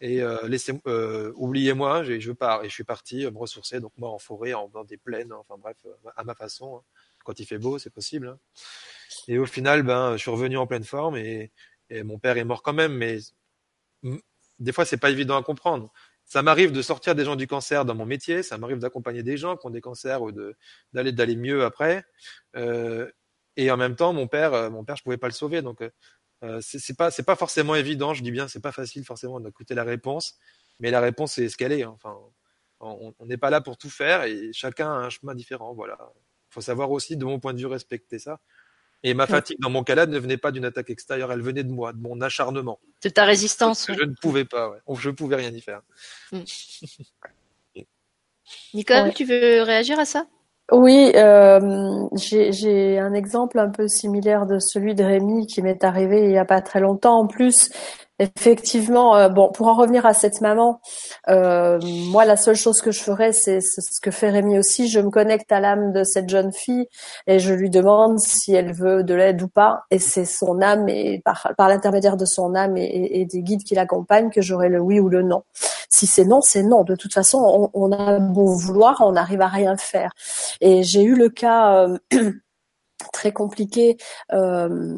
Et 0.00 0.22
euh, 0.22 0.48
laissez, 0.48 0.72
euh, 0.86 1.32
oubliez-moi, 1.36 2.02
je 2.02 2.32
pars. 2.32 2.64
Et 2.64 2.68
je 2.68 2.74
suis 2.74 2.82
parti 2.82 3.24
me 3.26 3.38
ressourcer, 3.38 3.78
donc 3.78 3.92
moi 3.98 4.08
en 4.08 4.18
forêt, 4.18 4.54
en, 4.54 4.68
dans 4.68 4.84
des 4.84 4.96
plaines, 4.96 5.32
enfin 5.34 5.56
bref, 5.58 5.76
à 6.16 6.24
ma 6.24 6.34
façon. 6.34 6.78
Hein. 6.78 6.82
Quand 7.24 7.38
il 7.38 7.46
fait 7.46 7.58
beau, 7.58 7.78
c'est 7.78 7.92
possible. 7.92 8.26
Hein. 8.28 8.38
Et 9.28 9.38
au 9.38 9.46
final, 9.46 9.82
ben, 9.82 10.16
je 10.16 10.22
suis 10.22 10.30
revenu 10.30 10.56
en 10.56 10.66
pleine 10.66 10.82
forme 10.82 11.16
et, 11.16 11.52
et 11.90 12.02
mon 12.02 12.18
père 12.18 12.38
est 12.38 12.44
mort 12.44 12.62
quand 12.62 12.72
même, 12.72 12.94
mais 12.94 13.18
des 14.62 14.72
fois, 14.72 14.84
c'est 14.84 14.96
pas 14.96 15.10
évident 15.10 15.36
à 15.36 15.42
comprendre. 15.42 15.92
Ça 16.24 16.42
m'arrive 16.42 16.72
de 16.72 16.82
sortir 16.82 17.14
des 17.14 17.24
gens 17.24 17.36
du 17.36 17.46
cancer 17.46 17.84
dans 17.84 17.94
mon 17.94 18.06
métier, 18.06 18.42
ça 18.42 18.56
m'arrive 18.58 18.78
d'accompagner 18.78 19.22
des 19.22 19.36
gens 19.36 19.56
qui 19.56 19.66
ont 19.66 19.70
des 19.70 19.80
cancers 19.80 20.22
ou 20.22 20.32
d'aller 20.92 21.12
d'aller 21.12 21.36
mieux 21.36 21.64
après. 21.64 22.04
Euh, 22.56 23.10
et 23.56 23.70
en 23.70 23.76
même 23.76 23.96
temps, 23.96 24.12
mon 24.12 24.28
père, 24.28 24.54
euh, 24.54 24.70
mon 24.70 24.84
père, 24.84 24.96
je 24.96 25.02
pouvais 25.02 25.18
pas 25.18 25.26
le 25.28 25.34
sauver, 25.34 25.62
donc 25.62 25.82
euh, 26.44 26.60
c'est 26.62 26.96
pas 26.96 27.10
c'est 27.10 27.24
pas 27.24 27.36
forcément 27.36 27.74
évident. 27.74 28.14
Je 28.14 28.22
dis 28.22 28.30
bien, 28.30 28.48
c'est 28.48 28.62
pas 28.62 28.72
facile 28.72 29.04
forcément 29.04 29.40
d'écouter 29.40 29.74
la 29.74 29.84
réponse, 29.84 30.38
mais 30.80 30.90
la 30.90 31.00
réponse 31.00 31.34
c'est 31.34 31.48
ce 31.48 31.56
qu'elle 31.56 31.72
est. 31.72 31.84
Enfin, 31.84 32.16
on 32.80 33.14
n'est 33.26 33.36
pas 33.36 33.50
là 33.50 33.60
pour 33.60 33.78
tout 33.78 33.90
faire 33.90 34.24
et 34.24 34.52
chacun 34.52 34.90
a 34.90 34.96
un 34.96 35.10
chemin 35.10 35.34
différent. 35.34 35.74
Voilà. 35.74 35.98
Il 36.50 36.54
faut 36.54 36.60
savoir 36.60 36.90
aussi, 36.90 37.16
de 37.16 37.24
mon 37.24 37.40
point 37.40 37.54
de 37.54 37.58
vue, 37.58 37.66
respecter 37.66 38.18
ça. 38.18 38.40
Et 39.04 39.14
ma 39.14 39.26
fatigue, 39.26 39.58
dans 39.60 39.70
mon 39.70 39.82
cas-là, 39.82 40.06
ne 40.06 40.18
venait 40.18 40.36
pas 40.36 40.52
d'une 40.52 40.64
attaque 40.64 40.90
extérieure, 40.90 41.32
elle 41.32 41.42
venait 41.42 41.64
de 41.64 41.72
moi, 41.72 41.92
de 41.92 42.00
mon 42.00 42.20
acharnement. 42.20 42.78
De 43.02 43.08
ta 43.08 43.24
résistance. 43.24 43.86
Je 43.88 44.04
ne 44.04 44.14
pouvais 44.20 44.44
pas, 44.44 44.70
ouais. 44.70 44.78
Je 44.96 45.10
ne 45.10 45.14
pouvais 45.14 45.36
rien 45.36 45.50
y 45.50 45.60
faire. 45.60 45.82
Hmm. 47.74 47.82
Nicole, 48.74 49.14
tu 49.14 49.24
veux 49.24 49.62
réagir 49.62 49.98
à 49.98 50.04
ça? 50.04 50.26
Oui, 50.70 51.12
euh, 51.16 52.08
j'ai 52.16 52.98
un 52.98 53.12
exemple 53.12 53.58
un 53.58 53.70
peu 53.70 53.88
similaire 53.88 54.46
de 54.46 54.58
celui 54.58 54.94
de 54.94 55.04
Rémi 55.04 55.46
qui 55.46 55.60
m'est 55.62 55.84
arrivé 55.84 56.24
il 56.24 56.30
y 56.30 56.38
a 56.38 56.44
pas 56.44 56.60
très 56.60 56.80
longtemps. 56.80 57.20
En 57.20 57.26
plus, 57.26 57.70
Effectivement, 58.22 59.16
euh, 59.16 59.28
bon, 59.28 59.50
pour 59.50 59.66
en 59.66 59.74
revenir 59.74 60.06
à 60.06 60.14
cette 60.14 60.40
maman, 60.40 60.80
euh, 61.28 61.80
moi, 61.82 62.24
la 62.24 62.36
seule 62.36 62.54
chose 62.54 62.80
que 62.80 62.92
je 62.92 63.02
ferais, 63.02 63.32
c'est 63.32 63.60
ce 63.60 64.00
que 64.00 64.12
fait 64.12 64.30
Rémi 64.30 64.60
aussi. 64.60 64.86
Je 64.86 65.00
me 65.00 65.10
connecte 65.10 65.50
à 65.50 65.58
l'âme 65.58 65.92
de 65.92 66.04
cette 66.04 66.28
jeune 66.28 66.52
fille 66.52 66.86
et 67.26 67.40
je 67.40 67.52
lui 67.52 67.68
demande 67.68 68.20
si 68.20 68.54
elle 68.54 68.72
veut 68.72 69.02
de 69.02 69.14
l'aide 69.14 69.42
ou 69.42 69.48
pas. 69.48 69.82
Et 69.90 69.98
c'est 69.98 70.24
son 70.24 70.62
âme 70.62 70.88
et 70.88 71.20
par, 71.24 71.48
l'intermédiaire 71.58 72.16
de 72.16 72.24
son 72.24 72.54
âme 72.54 72.76
et, 72.76 73.26
des 73.28 73.42
guides 73.42 73.64
qui 73.64 73.74
l'accompagnent 73.74 74.30
que 74.30 74.40
j'aurai 74.40 74.68
le 74.68 74.78
oui 74.80 75.00
ou 75.00 75.08
le 75.08 75.22
non. 75.22 75.42
Si 75.88 76.06
c'est 76.06 76.24
non, 76.24 76.42
c'est 76.42 76.62
non. 76.62 76.84
De 76.84 76.94
toute 76.94 77.12
façon, 77.12 77.38
on, 77.38 77.70
on, 77.74 77.90
a 77.90 78.20
beau 78.20 78.54
vouloir, 78.54 79.02
on 79.04 79.12
n'arrive 79.12 79.40
à 79.40 79.48
rien 79.48 79.76
faire. 79.76 80.12
Et 80.60 80.84
j'ai 80.84 81.02
eu 81.02 81.16
le 81.16 81.28
cas. 81.28 81.86
Euh, 81.86 81.98
très 83.12 83.32
compliqué 83.32 83.96
euh, 84.32 84.96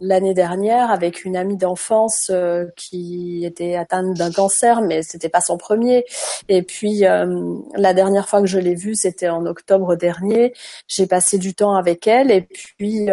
l'année 0.00 0.34
dernière 0.34 0.90
avec 0.90 1.24
une 1.24 1.36
amie 1.36 1.56
d'enfance 1.56 2.30
euh, 2.30 2.66
qui 2.76 3.44
était 3.44 3.76
atteinte 3.76 4.14
d'un 4.14 4.32
cancer, 4.32 4.80
mais 4.80 5.02
c'était 5.02 5.28
pas 5.28 5.40
son 5.40 5.56
premier. 5.56 6.04
Et 6.48 6.62
puis 6.62 7.06
euh, 7.06 7.54
la 7.74 7.94
dernière 7.94 8.28
fois 8.28 8.40
que 8.40 8.46
je 8.46 8.58
l'ai 8.58 8.74
vue, 8.74 8.94
c'était 8.94 9.28
en 9.28 9.46
octobre 9.46 9.96
dernier. 9.96 10.54
J'ai 10.86 11.06
passé 11.06 11.38
du 11.38 11.54
temps 11.54 11.74
avec 11.74 12.06
elle 12.06 12.30
et 12.30 12.42
puis 12.42 13.08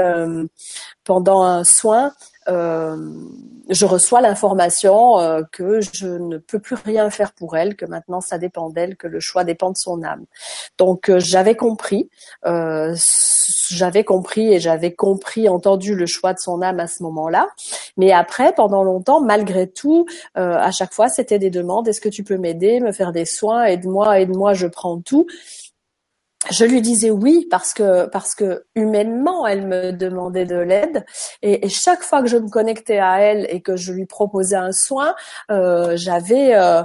pendant 1.04 1.44
un 1.44 1.64
soin, 1.64 2.08
euh, 2.08 2.35
je 2.48 3.86
reçois 3.86 4.22
l'information 4.22 5.20
euh, 5.20 5.42
que 5.52 5.80
je 5.82 6.08
ne 6.08 6.38
peux 6.38 6.60
plus 6.60 6.76
rien 6.76 7.10
faire 7.10 7.34
pour 7.34 7.58
elle, 7.58 7.76
que 7.76 7.86
maintenant 7.86 8.22
ça 8.22 8.38
dépend 8.38 8.70
d'elle, 8.70 8.96
que 8.96 9.08
le 9.08 9.20
choix 9.20 9.44
dépend 9.44 9.72
de 9.72 9.78
son 9.78 10.04
âme. 10.04 10.26
Donc 10.78 11.10
euh, 11.10 11.20
j'avais 11.20 11.56
compris, 11.56 12.10
j'avais 13.70 14.04
compris 14.04 14.54
et 14.54 14.60
j'avais 14.60 14.94
compris, 14.94 15.50
entendu 15.50 15.96
le 15.96 16.06
choix 16.06 16.34
de 16.34 16.40
son 16.40 16.62
âme 16.62 16.80
à 16.80 16.88
ce 16.88 17.04
moment-là. 17.04 17.48
Mais 17.98 18.12
après, 18.12 18.54
pendant 18.54 18.84
longtemps, 18.84 19.22
malgré 19.22 19.68
tout, 19.68 20.06
à 20.36 20.72
chaque 20.72 20.94
fois, 20.94 21.10
c'était 21.10 21.40
des 21.40 21.50
demandes 21.50 21.88
est-ce 21.88 22.02
que 22.02 22.10
tu 22.10 22.24
peux 22.24 22.38
m'aider, 22.38 22.80
me 22.80 22.92
faire 22.92 23.12
des 23.12 23.26
soins, 23.26 23.66
aide-moi, 23.66 24.20
aide-moi, 24.20 24.54
je 24.54 24.68
prends 24.68 25.00
tout 25.00 25.26
je 26.52 26.66
lui 26.66 26.82
disais 26.82 27.12
oui 27.12 27.48
parce 27.50 27.74
que 27.74 28.08
parce 28.08 28.36
que 28.36 28.66
humainement 28.76 29.48
elle 29.48 29.68
me 29.68 29.92
demandait 29.92 30.46
de 30.46 30.58
l'aide. 30.58 31.06
Et, 31.42 31.68
chaque 31.70 32.04
fois 32.04 32.22
que 32.22 32.28
je 32.28 32.38
me 32.38 32.50
connectais 32.50 33.00
à 33.00 33.20
elle 33.20 33.48
et 33.50 33.62
que 33.62 33.76
je 33.76 33.94
lui 33.94 34.06
proposais 34.06 34.56
un 34.56 34.72
soin, 34.72 35.16
euh, 35.52 35.94
j'avais 35.96 36.56
euh, 36.56 36.84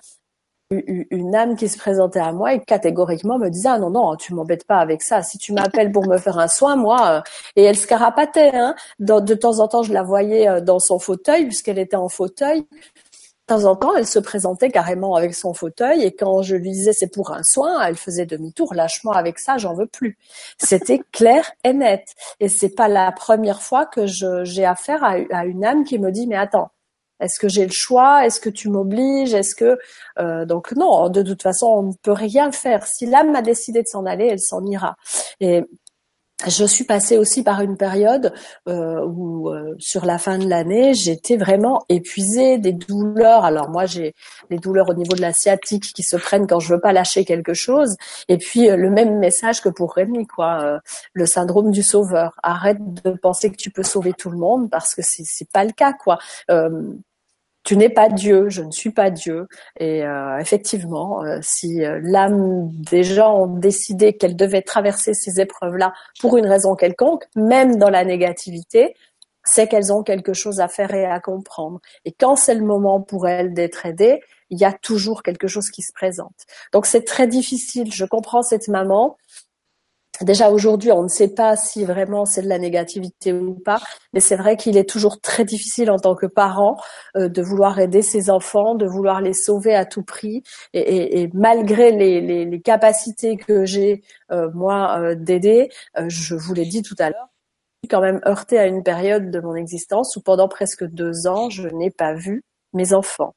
une 0.71 1.35
âme 1.35 1.57
qui 1.57 1.69
se 1.69 1.79
présentait 1.79 2.21
à 2.21 2.33
moi 2.33 2.55
et 2.55 2.61
catégoriquement 2.61 3.39
me 3.39 3.49
disait 3.49 3.71
ah 3.71 3.79
non 3.79 3.91
non 3.91 4.17
tu 4.17 4.35
m'embêtes 4.35 4.67
pas 4.67 4.79
avec 4.79 5.03
ça. 5.03 5.23
Si 5.23 5.39
tu 5.39 5.53
m'appelles 5.53 5.93
pour 5.93 6.07
me 6.07 6.19
faire 6.19 6.39
un 6.39 6.49
soin 6.49 6.77
moi 6.77 7.11
euh, 7.11 7.21
et 7.57 7.65
elle 7.65 7.77
se 7.77 7.87
carapatait 7.87 8.53
hein. 8.55 8.75
De 8.99 9.35
temps 9.35 9.61
en 9.61 9.69
temps 9.69 9.83
je 9.83 9.93
la 9.93 10.03
voyais 10.03 10.61
dans 10.63 10.79
son 10.79 10.99
fauteuil 10.99 11.47
puisqu'elle 11.47 11.79
était 11.79 11.97
en 11.97 12.09
fauteuil 12.09 12.67
temps 13.51 13.65
en 13.65 13.75
temps, 13.75 13.97
elle 13.97 14.07
se 14.07 14.21
présentait 14.21 14.71
carrément 14.71 15.17
avec 15.17 15.35
son 15.35 15.53
fauteuil 15.55 16.05
et 16.05 16.13
quand 16.15 16.43
je 16.43 16.55
lui 16.55 16.71
disais 16.71 16.93
c'est 16.93 17.13
pour 17.13 17.33
un 17.33 17.43
soin, 17.43 17.83
elle 17.83 17.97
faisait 17.97 18.25
demi-tour, 18.25 18.75
lâche-moi 18.75 19.17
avec 19.17 19.39
ça, 19.41 19.59
j'en 19.59 19.75
veux 19.75 19.87
plus. 19.87 20.19
C'était 20.59 21.01
clair 21.13 21.51
et 21.65 21.73
net. 21.73 22.05
Et 22.39 22.49
c'est 22.49 22.75
pas 22.75 22.87
la 22.89 23.11
première 23.11 23.61
fois 23.61 23.87
que 23.87 24.07
j'ai 24.07 24.65
affaire 24.65 25.03
à, 25.03 25.45
une 25.45 25.65
âme 25.65 25.85
qui 25.85 25.99
me 25.99 26.13
dit 26.13 26.29
mais 26.29 26.37
attends, 26.37 26.71
est-ce 27.19 27.39
que 27.41 27.49
j'ai 27.49 27.67
le 27.67 27.73
choix? 27.73 28.25
Est-ce 28.25 28.41
que 28.41 28.49
tu 28.49 28.69
m'obliges? 28.71 29.35
Est-ce 29.35 29.55
que 29.55 29.79
euh, 30.19 30.47
donc 30.47 30.73
non 30.73 31.09
De 31.11 31.23
toute 31.23 31.43
façon, 31.43 31.67
on 31.67 31.83
ne 31.83 31.93
peut 32.03 32.13
rien 32.13 32.51
faire. 32.53 32.87
Si 32.87 33.05
l'âme 33.05 33.35
a 33.35 33.43
décidé 33.43 33.83
de 33.83 33.89
s'en 33.89 34.07
aller, 34.07 34.27
elle 34.27 34.41
s'en 34.41 34.65
ira. 34.65 34.97
Et 35.41 35.65
je 36.47 36.65
suis 36.65 36.85
passée 36.85 37.19
aussi 37.19 37.43
par 37.43 37.61
une 37.61 37.77
période 37.77 38.33
euh, 38.69 39.05
où, 39.05 39.51
euh, 39.51 39.75
sur 39.79 40.07
la 40.07 40.19
fin 40.19 40.39
de 40.39 40.49
l'année, 40.49 40.95
j'étais 40.95 41.37
vraiment 41.37 41.85
épuisée, 41.89 42.59
des 42.59 42.73
douleurs. 42.73 43.45
Alors 43.45 43.69
moi, 43.69 43.87
j'ai 43.87 44.15
des 44.49 44.59
douleurs 44.59 44.89
au 44.89 44.95
niveau 44.95 45.15
de 45.15 45.21
la 45.21 45.33
sciatique 45.33 45.93
qui 45.95 46.03
se 46.03 46.17
prennent 46.17 46.47
quand 46.47 46.61
je 46.61 46.73
veux 46.73 46.81
pas 46.81 46.93
lâcher 46.93 47.25
quelque 47.25 47.55
chose. 47.55 47.97
Et 48.29 48.39
puis 48.39 48.71
euh, 48.71 48.77
le 48.77 48.91
même 48.91 49.19
message 49.19 49.61
que 49.61 49.69
pour 49.69 49.95
Rémi, 49.95 50.27
quoi, 50.27 50.63
euh, 50.63 50.79
le 51.13 51.27
syndrome 51.27 51.71
du 51.71 51.83
sauveur. 51.83 52.39
Arrête 52.43 52.79
de 53.05 53.11
penser 53.11 53.51
que 53.51 53.57
tu 53.57 53.71
peux 53.71 53.83
sauver 53.83 54.13
tout 54.13 54.31
le 54.31 54.39
monde 54.39 54.71
parce 54.71 54.95
que 54.95 55.03
c'est 55.03 55.25
c'est 55.25 55.51
pas 55.51 55.65
le 55.65 55.73
cas, 55.73 55.93
quoi 55.93 56.19
tu 57.71 57.77
n'es 57.77 57.89
pas 57.89 58.09
Dieu, 58.09 58.49
je 58.49 58.63
ne 58.63 58.73
suis 58.73 58.91
pas 58.91 59.11
Dieu. 59.11 59.47
Et 59.79 60.03
euh, 60.03 60.39
effectivement, 60.39 61.23
euh, 61.23 61.39
si 61.41 61.85
euh, 61.85 62.01
l'âme 62.03 62.69
des 62.73 63.05
gens 63.05 63.45
ont 63.45 63.59
décidé 63.59 64.15
qu'elle 64.15 64.35
devait 64.35 64.63
traverser 64.63 65.15
ces 65.15 65.41
épreuves-là 65.41 65.93
pour 66.19 66.37
une 66.37 66.47
raison 66.47 66.75
quelconque, 66.75 67.27
même 67.37 67.77
dans 67.77 67.89
la 67.89 68.05
négativité, 68.05 68.97
c'est 69.45 69.69
qu'elles 69.69 69.93
ont 69.93 70.03
quelque 70.03 70.33
chose 70.33 70.59
à 70.59 70.67
faire 70.67 70.93
et 70.95 71.07
à 71.07 71.21
comprendre. 71.21 71.79
Et 72.05 72.11
quand 72.11 72.35
c'est 72.35 72.57
le 72.57 72.65
moment 72.65 73.01
pour 73.01 73.29
elles 73.29 73.55
d'être 73.55 73.87
aidées, 73.87 74.21
il 74.51 74.59
y 74.59 74.65
a 74.65 74.73
toujours 74.73 75.23
quelque 75.23 75.47
chose 75.47 75.71
qui 75.71 75.83
se 75.83 75.93
présente. 75.93 76.35
Donc 76.73 76.87
c'est 76.87 77.05
très 77.05 77.29
difficile. 77.29 77.93
Je 77.93 78.05
comprends 78.05 78.43
cette 78.43 78.67
maman 78.67 79.17
Déjà 80.23 80.51
aujourd'hui, 80.51 80.93
on 80.93 81.03
ne 81.03 81.09
sait 81.09 81.29
pas 81.29 81.57
si 81.57 81.85
vraiment 81.85 82.27
c'est 82.27 82.43
de 82.43 82.49
la 82.49 82.59
négativité 82.59 83.33
ou 83.33 83.55
pas, 83.55 83.81
mais 84.13 84.21
c'est 84.21 84.37
vrai 84.37 84.57
qu'il 84.59 84.77
est 84.77 84.89
toujours 84.89 85.21
très 85.21 85.45
difficile 85.47 85.91
en 85.91 85.99
tant 85.99 86.15
que 86.15 86.27
parent 86.27 86.77
euh, 87.17 87.29
de 87.29 87.41
vouloir 87.41 87.79
aider 87.79 88.03
ses 88.03 88.29
enfants, 88.29 88.75
de 88.75 88.87
vouloir 88.87 89.23
les 89.23 89.33
sauver 89.33 89.75
à 89.75 89.87
tout 89.87 90.03
prix. 90.03 90.43
Et, 90.75 90.81
et, 90.81 91.21
et 91.23 91.31
malgré 91.33 91.91
les, 91.91 92.21
les, 92.21 92.45
les, 92.45 92.61
capacités 92.61 93.39
que 93.39 93.65
j'ai 93.65 94.03
euh, 94.31 94.51
moi 94.53 94.99
euh, 95.01 95.15
d'aider, 95.15 95.71
je 96.07 96.35
vous 96.35 96.53
l'ai 96.53 96.67
dit 96.67 96.83
tout 96.83 96.97
à 96.99 97.09
l'heure, 97.09 97.29
je 97.83 97.87
suis 97.87 97.89
quand 97.89 98.03
même 98.03 98.21
heurtée 98.27 98.59
à 98.59 98.67
une 98.67 98.83
période 98.83 99.31
de 99.31 99.41
mon 99.41 99.55
existence 99.55 100.17
où 100.17 100.21
pendant 100.21 100.49
presque 100.49 100.85
deux 100.85 101.27
ans, 101.29 101.49
je 101.49 101.67
n'ai 101.69 101.91
pas 101.91 102.13
vu 102.13 102.45
mes 102.75 102.93
enfants, 102.93 103.35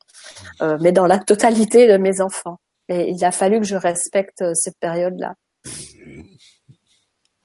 mais 0.82 0.92
dans 0.92 1.08
la 1.08 1.18
totalité 1.18 1.88
de 1.88 1.98
mes 1.98 2.22
enfants. 2.22 2.58
Et 2.90 3.10
il 3.10 3.26
a 3.26 3.32
fallu 3.32 3.60
que 3.60 3.66
je 3.66 3.76
respecte 3.76 4.44
cette 4.54 4.78
période-là. 4.80 5.34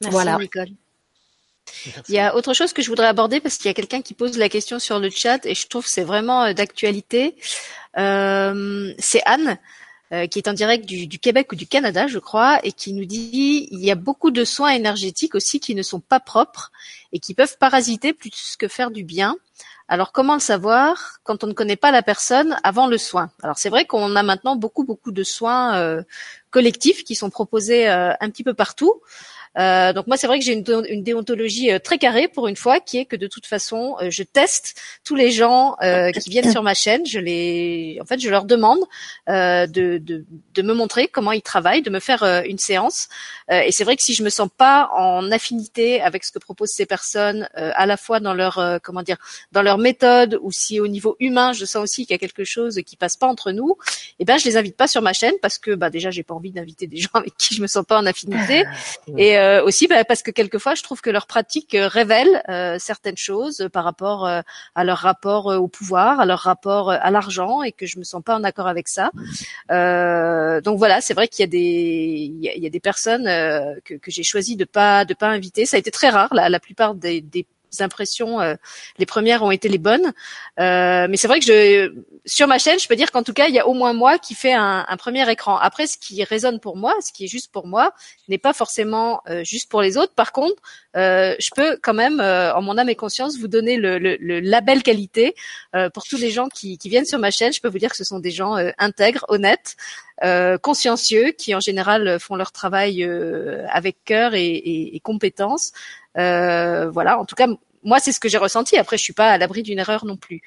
Merci 0.00 0.12
voilà. 0.12 0.36
Nicole. 0.38 0.68
Il 2.08 2.14
y 2.14 2.18
a 2.18 2.34
autre 2.34 2.54
chose 2.54 2.72
que 2.72 2.82
je 2.82 2.88
voudrais 2.88 3.06
aborder 3.06 3.40
parce 3.40 3.56
qu'il 3.56 3.66
y 3.66 3.70
a 3.70 3.74
quelqu'un 3.74 4.00
qui 4.00 4.14
pose 4.14 4.38
la 4.38 4.48
question 4.48 4.78
sur 4.78 4.98
le 4.98 5.10
chat 5.10 5.44
et 5.44 5.54
je 5.54 5.66
trouve 5.66 5.84
que 5.84 5.90
c'est 5.90 6.04
vraiment 6.04 6.44
euh, 6.44 6.52
d'actualité. 6.54 7.36
Euh, 7.98 8.94
c'est 8.98 9.22
Anne 9.26 9.58
euh, 10.10 10.26
qui 10.26 10.38
est 10.38 10.48
en 10.48 10.54
direct 10.54 10.86
du, 10.86 11.06
du, 11.06 11.18
Québec 11.18 11.52
ou 11.52 11.54
du 11.54 11.66
Canada, 11.66 12.06
je 12.06 12.18
crois, 12.18 12.60
et 12.64 12.72
qui 12.72 12.94
nous 12.94 13.04
dit 13.04 13.68
il 13.70 13.84
y 13.84 13.90
a 13.90 13.94
beaucoup 13.94 14.30
de 14.30 14.42
soins 14.42 14.70
énergétiques 14.70 15.34
aussi 15.34 15.60
qui 15.60 15.74
ne 15.74 15.82
sont 15.82 16.00
pas 16.00 16.18
propres 16.18 16.72
et 17.12 17.18
qui 17.18 17.34
peuvent 17.34 17.58
parasiter 17.58 18.14
plus 18.14 18.56
que 18.58 18.68
faire 18.68 18.90
du 18.90 19.04
bien. 19.04 19.36
Alors 19.86 20.12
comment 20.12 20.34
le 20.34 20.40
savoir 20.40 21.18
quand 21.24 21.44
on 21.44 21.46
ne 21.46 21.52
connaît 21.52 21.76
pas 21.76 21.90
la 21.90 22.02
personne 22.02 22.58
avant 22.62 22.86
le 22.86 22.96
soin? 22.96 23.30
Alors 23.42 23.58
c'est 23.58 23.68
vrai 23.70 23.84
qu'on 23.84 24.16
a 24.16 24.22
maintenant 24.22 24.56
beaucoup 24.56 24.84
beaucoup 24.84 25.12
de 25.12 25.22
soins 25.22 25.76
euh, 25.76 26.02
collectifs 26.50 27.04
qui 27.04 27.14
sont 27.14 27.28
proposés 27.28 27.88
euh, 27.88 28.12
un 28.20 28.30
petit 28.30 28.44
peu 28.44 28.54
partout. 28.54 29.00
Euh, 29.56 29.92
donc 29.92 30.06
moi, 30.06 30.16
c'est 30.16 30.26
vrai 30.26 30.38
que 30.38 30.44
j'ai 30.44 30.52
une, 30.52 30.64
une, 30.88 31.02
déontologie 31.02 31.72
euh, 31.72 31.78
très 31.78 31.98
carrée 31.98 32.28
pour 32.28 32.48
une 32.48 32.56
fois, 32.56 32.80
qui 32.80 32.98
est 32.98 33.04
que 33.04 33.16
de 33.16 33.26
toute 33.26 33.46
façon, 33.46 33.96
euh, 34.00 34.10
je 34.10 34.22
teste 34.22 34.80
tous 35.04 35.14
les 35.14 35.30
gens 35.30 35.76
qui 35.80 36.30
viennent 36.30 36.50
sur 36.50 36.62
ma 36.62 36.74
chaîne. 36.74 37.06
Je 37.06 37.18
les, 37.18 37.98
en 38.00 38.04
fait, 38.04 38.20
je 38.20 38.28
leur 38.28 38.44
demande 38.44 38.80
de, 39.26 39.66
de, 39.98 40.24
de, 40.54 40.62
me 40.62 40.74
montrer 40.74 41.08
comment 41.08 41.32
ils 41.32 41.42
travaillent, 41.42 41.82
de 41.82 41.90
me 41.90 42.00
faire 42.00 42.22
une 42.44 42.58
séance. 42.58 43.08
et 43.50 43.72
c'est 43.72 43.84
vrai 43.84 43.96
que 43.96 44.02
si 44.02 44.14
je 44.14 44.22
me 44.22 44.30
sens 44.30 44.48
pas 44.56 44.90
en 44.94 45.30
affinité 45.30 46.00
avec 46.00 46.24
ce 46.24 46.32
que 46.32 46.38
proposent 46.38 46.70
ces 46.70 46.86
personnes, 46.86 47.48
à 47.54 47.86
la 47.86 47.96
fois 47.96 48.20
dans 48.20 48.34
leur, 48.34 48.80
comment 48.82 49.02
dire, 49.02 49.16
dans 49.52 49.62
leur 49.62 49.78
méthode, 49.78 50.38
ou 50.42 50.52
si 50.52 50.80
au 50.80 50.88
niveau 50.88 51.16
humain, 51.20 51.52
je 51.52 51.64
sens 51.64 51.82
aussi 51.82 52.06
qu'il 52.06 52.14
y 52.14 52.16
a 52.16 52.18
quelque 52.18 52.44
chose 52.44 52.80
qui 52.84 52.96
passe 52.96 53.16
pas 53.16 53.26
entre 53.26 53.52
nous, 53.52 53.76
eh 54.18 54.24
ben 54.24 54.38
je 54.38 54.44
les 54.44 54.56
invite 54.56 54.76
pas 54.76 54.88
sur 54.88 55.02
ma 55.02 55.12
chaîne 55.12 55.34
parce 55.40 55.58
que 55.58 55.74
bah 55.74 55.90
déjà 55.90 56.10
j'ai 56.10 56.22
pas 56.22 56.34
envie 56.34 56.52
d'inviter 56.52 56.86
des 56.86 56.96
gens 56.98 57.10
avec 57.14 57.36
qui 57.36 57.54
je 57.54 57.62
me 57.62 57.66
sens 57.66 57.84
pas 57.84 57.98
en 57.98 58.06
affinité. 58.06 58.64
Et 59.16 59.37
euh, 59.38 59.62
aussi 59.64 59.86
bah, 59.86 60.04
parce 60.04 60.22
que 60.22 60.30
quelquefois 60.30 60.74
je 60.74 60.82
trouve 60.82 61.00
que 61.00 61.10
leur 61.10 61.26
pratique 61.26 61.74
euh, 61.74 61.88
révèle 61.88 62.42
euh, 62.48 62.76
certaines 62.78 63.16
choses 63.16 63.68
par 63.72 63.84
rapport 63.84 64.26
à 64.26 64.84
leur 64.84 64.98
rapport 64.98 65.46
au 65.46 65.68
pouvoir, 65.68 66.20
à 66.20 66.26
leur 66.26 66.40
rapport 66.40 66.90
à 66.90 67.10
l'argent 67.10 67.62
et 67.62 67.72
que 67.72 67.86
je 67.86 67.98
me 67.98 68.04
sens 68.04 68.22
pas 68.22 68.36
en 68.36 68.44
accord 68.44 68.66
avec 68.66 68.88
ça. 68.88 69.10
donc 70.60 70.78
voilà, 70.78 71.00
c'est 71.00 71.14
vrai 71.14 71.28
qu'il 71.28 71.42
y 71.42 71.44
a 71.44 71.50
des 71.50 72.32
il 72.58 72.62
y 72.62 72.66
a, 72.66 72.70
des 72.70 72.80
personnes 72.80 73.24
que, 73.84 73.94
que 73.94 74.10
j'ai 74.10 74.22
choisi 74.22 74.56
de 74.56 74.64
pas 74.64 75.04
de 75.04 75.14
pas 75.14 75.28
inviter. 75.28 75.66
Ça 75.66 75.76
a 75.76 75.80
été 75.80 75.90
très 75.90 76.10
rare. 76.10 76.32
La, 76.32 76.48
la 76.48 76.60
plupart 76.60 76.94
des, 76.94 77.20
des 77.20 77.46
impressions, 77.80 78.40
euh, 78.40 78.54
les 78.98 79.06
premières 79.06 79.42
ont 79.42 79.50
été 79.50 79.68
les 79.68 79.78
bonnes. 79.78 80.12
Euh, 80.60 81.06
mais 81.08 81.16
c'est 81.16 81.28
vrai 81.28 81.40
que 81.40 81.94
sur 82.24 82.46
ma 82.46 82.58
chaîne, 82.58 82.78
je 82.78 82.88
peux 82.88 82.96
dire 82.96 83.10
qu'en 83.10 83.22
tout 83.22 83.32
cas, 83.32 83.46
il 83.48 83.54
y 83.54 83.58
a 83.58 83.66
au 83.66 83.74
moins 83.74 83.92
moi 83.92 84.18
qui 84.18 84.34
fait 84.34 84.52
un, 84.52 84.84
premier 84.98 85.30
écran. 85.30 85.56
Après, 85.56 85.86
ce 85.86 85.96
qui 85.96 86.22
résonne 86.24 86.60
pour 86.60 86.76
moi, 86.76 86.94
ce 87.00 87.12
qui 87.12 87.24
est 87.24 87.28
juste 87.28 87.52
pour 87.52 87.66
moi, 87.66 87.92
n'est 88.28 88.38
pas 88.38 88.52
forcément 88.52 89.20
euh, 89.28 89.44
juste 89.44 89.70
pour 89.70 89.80
les 89.80 89.96
autres. 89.96 90.14
Par 90.14 90.32
contre, 90.32 90.60
je 90.94 91.54
peux 91.54 91.78
quand 91.80 91.94
même, 91.94 92.20
en 92.20 92.60
mon 92.60 92.76
âme 92.76 92.88
et 92.88 92.96
conscience, 92.96 93.38
vous 93.38 93.46
donner 93.46 93.76
le, 93.76 93.98
le, 93.98 94.40
label 94.40 94.82
qualité 94.82 95.34
pour 95.94 96.02
tous 96.04 96.16
les 96.16 96.30
gens 96.30 96.48
qui, 96.48 96.76
viennent 96.84 97.04
sur 97.04 97.20
ma 97.20 97.30
chaîne. 97.30 97.52
Je 97.52 97.60
peux 97.60 97.68
vous 97.68 97.78
dire 97.78 97.90
que 97.90 97.96
ce 97.96 98.04
sont 98.04 98.18
des 98.18 98.32
gens 98.32 98.56
intègres, 98.78 99.24
honnêtes. 99.28 99.76
Euh, 100.24 100.58
consciencieux 100.58 101.30
qui 101.30 101.54
en 101.54 101.60
général 101.60 102.18
font 102.18 102.34
leur 102.34 102.50
travail 102.50 103.04
euh, 103.04 103.64
avec 103.70 104.02
cœur 104.04 104.34
et, 104.34 104.46
et, 104.46 104.96
et 104.96 105.00
compétence. 105.00 105.72
Euh, 106.16 106.90
voilà, 106.90 107.18
en 107.18 107.24
tout 107.24 107.34
cas, 107.34 107.48
moi, 107.84 108.00
c'est 108.00 108.12
ce 108.12 108.20
que 108.20 108.28
j'ai 108.28 108.38
ressenti. 108.38 108.76
Après, 108.76 108.96
je 108.96 109.02
suis 109.02 109.12
pas 109.12 109.30
à 109.30 109.38
l'abri 109.38 109.62
d'une 109.62 109.78
erreur 109.78 110.04
non 110.04 110.16
plus. 110.16 110.42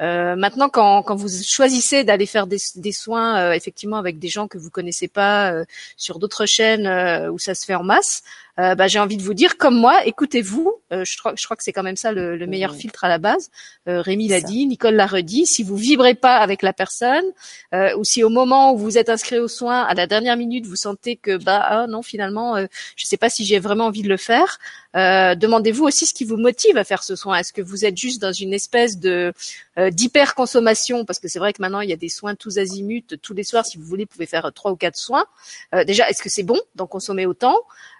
Euh, 0.00 0.36
maintenant, 0.36 0.68
quand, 0.68 1.02
quand, 1.02 1.16
vous 1.16 1.28
choisissez 1.44 2.04
d'aller 2.04 2.26
faire 2.26 2.46
des, 2.46 2.58
soins, 2.92 3.38
euh, 3.40 3.52
effectivement, 3.52 3.96
avec 3.96 4.18
des 4.18 4.28
gens 4.28 4.46
que 4.46 4.56
vous 4.58 4.70
connaissez 4.70 5.08
pas 5.08 5.52
sur 5.96 6.18
d'autres 6.18 6.46
chaînes 6.46 6.86
où 7.30 7.38
ça 7.38 7.54
se 7.54 7.64
fait 7.64 7.74
en 7.74 7.82
masse, 7.82 8.22
bah, 8.56 8.86
j'ai 8.86 8.98
envie 8.98 9.16
de 9.16 9.22
vous 9.22 9.34
dire, 9.34 9.56
comme 9.58 9.76
moi, 9.76 10.04
écoutez-vous. 10.06 10.74
je, 10.90 11.18
crois, 11.18 11.34
je 11.36 11.44
crois 11.44 11.56
que 11.56 11.62
c'est 11.62 11.72
quand 11.72 11.82
même 11.82 11.96
ça 11.96 12.12
le, 12.12 12.36
le 12.36 12.46
meilleur 12.46 12.74
filtre 12.74 13.04
à 13.04 13.08
la 13.08 13.18
base. 13.18 13.50
Rémi 13.86 14.28
l'a 14.28 14.40
dit, 14.40 14.66
Nicole 14.66 14.94
l'a 14.94 15.06
redit. 15.06 15.46
Si 15.46 15.62
vous 15.62 15.76
vibrez 15.76 16.14
pas 16.14 16.36
avec 16.36 16.62
la 16.62 16.72
personne, 16.72 17.24
ou 17.72 18.04
si 18.04 18.24
au 18.24 18.28
moment 18.30 18.72
où 18.72 18.78
vous 18.78 18.98
êtes 18.98 19.08
inscrit 19.08 19.38
aux 19.38 19.48
soins, 19.48 19.82
à 19.82 19.94
la 19.94 20.06
dernière 20.06 20.36
minute, 20.36 20.66
vous 20.66 20.76
sentez 20.76 21.16
que 21.16 21.36
bah 21.36 21.64
ah, 21.68 21.86
non, 21.86 22.02
finalement, 22.02 22.56
je 22.96 23.06
sais 23.06 23.16
pas 23.16 23.28
si 23.28 23.44
j'ai 23.44 23.58
vraiment 23.58 23.86
envie 23.86 24.02
de 24.02 24.08
le 24.08 24.16
faire. 24.16 24.58
demandez-vous 24.94 25.84
aussi 25.84 26.06
ce 26.06 26.14
qui 26.14 26.24
vous 26.24 26.36
motive 26.36 26.78
à 26.78 26.84
faire 26.84 27.02
ce 27.02 27.16
soin. 27.16 27.36
Est-ce 27.38 27.52
que 27.52 27.62
vous 27.62 27.84
êtes 27.84 27.96
juste 27.96 28.20
dans 28.20 28.32
une 28.32 28.54
espèce 28.54 28.98
de 28.98 29.32
euh, 29.78 29.90
d'hyperconsommation, 29.90 31.04
parce 31.04 31.18
que 31.18 31.28
c'est 31.28 31.38
vrai 31.38 31.52
que 31.52 31.60
maintenant 31.60 31.80
il 31.80 31.90
y 31.90 31.92
a 31.92 31.96
des 31.96 32.08
soins 32.08 32.34
tous 32.34 32.58
azimuts, 32.58 33.18
tous 33.22 33.34
les 33.34 33.44
soirs, 33.44 33.66
si 33.66 33.76
vous 33.76 33.84
voulez, 33.84 34.04
vous 34.04 34.08
pouvez 34.08 34.26
faire 34.26 34.50
trois 34.54 34.70
ou 34.72 34.76
quatre 34.76 34.96
soins. 34.96 35.26
Euh, 35.74 35.84
déjà, 35.84 36.08
est-ce 36.08 36.22
que 36.22 36.30
c'est 36.30 36.42
bon 36.42 36.60
d'en 36.74 36.86
consommer 36.86 37.26
autant? 37.26 37.56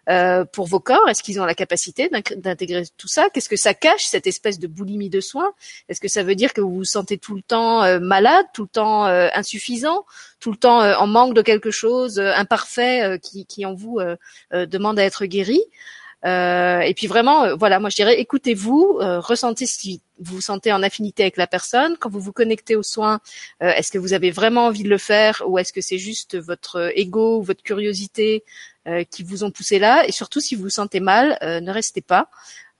Euh, 0.08 0.44
pour 0.44 0.66
vos 0.66 0.80
corps 0.80 1.08
Est-ce 1.08 1.22
qu'ils 1.22 1.40
ont 1.40 1.44
la 1.44 1.54
capacité 1.54 2.10
d'intégrer 2.36 2.84
tout 2.96 3.08
ça? 3.08 3.28
Qu'est-ce 3.30 3.48
que 3.48 3.56
ça 3.56 3.74
cache 3.74 4.04
cette 4.04 4.26
espèce 4.26 4.58
de 4.58 4.66
boulimie 4.66 5.10
de 5.10 5.20
soins? 5.20 5.52
Est-ce 5.88 6.00
que 6.00 6.08
ça 6.08 6.22
veut 6.22 6.34
dire 6.34 6.52
que 6.52 6.60
vous 6.60 6.74
vous 6.74 6.84
sentez 6.84 7.18
tout 7.18 7.34
le 7.34 7.42
temps 7.42 8.00
malade, 8.00 8.46
tout 8.54 8.62
le 8.62 8.68
temps 8.68 9.04
insuffisant, 9.04 10.04
tout 10.40 10.50
le 10.50 10.56
temps 10.56 10.80
en 10.80 11.06
manque 11.06 11.34
de 11.34 11.42
quelque 11.42 11.70
chose, 11.70 12.18
imparfait, 12.20 13.18
qui, 13.22 13.46
qui 13.46 13.66
en 13.66 13.74
vous 13.74 14.00
demande 14.52 14.98
à 14.98 15.04
être 15.04 15.26
guéri? 15.26 15.60
Euh, 16.24 16.80
et 16.80 16.94
puis 16.94 17.06
vraiment, 17.06 17.44
euh, 17.44 17.54
voilà, 17.54 17.78
moi 17.78 17.90
je 17.90 17.96
dirais, 17.96 18.18
écoutez-vous, 18.20 18.98
euh, 19.00 19.20
ressentez 19.20 19.66
si 19.66 20.00
vous 20.18 20.36
vous 20.36 20.40
sentez 20.40 20.72
en 20.72 20.82
affinité 20.82 21.22
avec 21.22 21.36
la 21.36 21.46
personne. 21.46 21.96
Quand 21.98 22.08
vous 22.08 22.20
vous 22.20 22.32
connectez 22.32 22.76
aux 22.76 22.82
soins, 22.82 23.20
est-ce 23.60 23.90
que 23.90 23.98
vous 23.98 24.12
avez 24.12 24.30
vraiment 24.30 24.66
envie 24.66 24.82
de 24.82 24.88
le 24.88 24.98
faire 24.98 25.42
ou 25.46 25.58
est-ce 25.58 25.72
que 25.72 25.80
c'est 25.80 25.98
juste 25.98 26.36
votre 26.36 26.92
ego 26.96 27.38
ou 27.38 27.42
votre 27.42 27.62
curiosité 27.62 28.44
qui 29.10 29.22
vous 29.22 29.44
ont 29.44 29.50
poussé 29.50 29.78
là? 29.78 30.06
Et 30.06 30.12
surtout, 30.12 30.40
si 30.40 30.54
vous 30.54 30.64
vous 30.64 30.70
sentez 30.70 31.00
mal, 31.00 31.38
ne 31.42 31.70
restez 31.70 32.00
pas. 32.00 32.28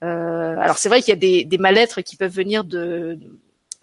alors 0.01 0.77
c'est 0.77 0.89
vrai 0.89 1.01
qu'il 1.01 1.09
y 1.09 1.13
a 1.13 1.19
des, 1.19 1.45
des 1.45 1.57
mal-être 1.57 2.01
qui 2.01 2.15
peuvent 2.15 2.33
venir 2.33 2.63
de 2.63 3.19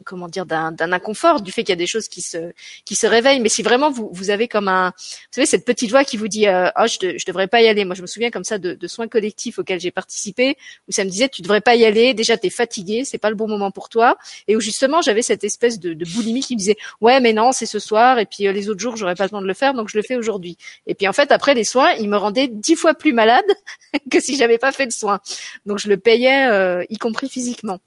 comment 0.04 0.28
dire 0.28 0.46
d'un 0.46 0.74
inconfort 0.92 1.40
du 1.40 1.52
fait 1.52 1.62
qu'il 1.62 1.70
y 1.70 1.72
a 1.72 1.76
des 1.76 1.86
choses 1.86 2.08
qui 2.08 2.20
se 2.20 2.52
qui 2.84 2.96
se 2.96 3.06
réveillent. 3.06 3.40
Mais 3.40 3.48
si 3.48 3.62
vraiment 3.62 3.90
vous 3.90 4.10
vous 4.12 4.30
avez 4.30 4.48
comme 4.48 4.68
un 4.68 4.88
vous 4.96 5.30
savez 5.30 5.46
cette 5.46 5.64
petite 5.64 5.90
voix 5.90 6.04
qui 6.04 6.16
vous 6.16 6.28
dit 6.28 6.48
euh, 6.48 6.68
oh 6.78 6.86
je, 6.86 7.16
je 7.16 7.24
devrais 7.26 7.46
pas 7.46 7.62
y 7.62 7.68
aller. 7.68 7.84
Moi 7.84 7.94
je 7.94 8.02
me 8.02 8.06
souviens 8.06 8.30
comme 8.30 8.44
ça 8.44 8.58
de, 8.58 8.74
de 8.74 8.86
soins 8.88 9.08
collectifs 9.08 9.58
auxquels 9.58 9.80
j'ai 9.80 9.90
participé 9.90 10.56
où 10.88 10.92
ça 10.92 11.04
me 11.04 11.10
disait 11.10 11.28
tu 11.28 11.42
devrais 11.42 11.60
pas 11.60 11.76
y 11.76 11.84
aller. 11.84 12.14
Déjà 12.14 12.36
t'es 12.36 12.50
fatigué 12.50 13.04
c'est 13.04 13.18
pas 13.18 13.30
le 13.30 13.36
bon 13.36 13.48
moment 13.48 13.70
pour 13.70 13.88
toi. 13.88 14.16
Et 14.48 14.56
où 14.56 14.60
justement 14.60 15.00
j'avais 15.02 15.22
cette 15.22 15.44
espèce 15.44 15.78
de, 15.78 15.94
de 15.94 16.04
boulimie 16.04 16.40
qui 16.40 16.54
me 16.54 16.58
disait 16.58 16.76
ouais 17.00 17.20
mais 17.20 17.32
non 17.32 17.52
c'est 17.52 17.66
ce 17.66 17.78
soir. 17.78 18.18
Et 18.18 18.26
puis 18.26 18.48
euh, 18.48 18.52
les 18.52 18.68
autres 18.68 18.80
jours 18.80 18.96
j'aurais 18.96 19.14
pas 19.14 19.24
le 19.24 19.30
temps 19.30 19.42
de 19.42 19.46
le 19.46 19.54
faire 19.54 19.74
donc 19.74 19.88
je 19.88 19.96
le 19.96 20.02
fais 20.02 20.16
aujourd'hui. 20.16 20.58
Et 20.86 20.94
puis 20.94 21.06
en 21.08 21.12
fait 21.12 21.30
après 21.30 21.54
les 21.54 21.64
soins 21.64 21.92
ils 21.92 22.08
me 22.08 22.16
rendaient 22.16 22.48
dix 22.48 22.76
fois 22.76 22.94
plus 22.94 23.12
malade 23.12 23.44
que 24.10 24.20
si 24.20 24.36
j'avais 24.36 24.58
pas 24.58 24.72
fait 24.72 24.86
de 24.86 24.92
soins. 24.92 25.20
Donc 25.66 25.78
je 25.78 25.88
le 25.88 25.96
payais 25.96 26.46
euh, 26.48 26.84
y 26.90 26.98
compris 26.98 27.28
physiquement 27.28 27.80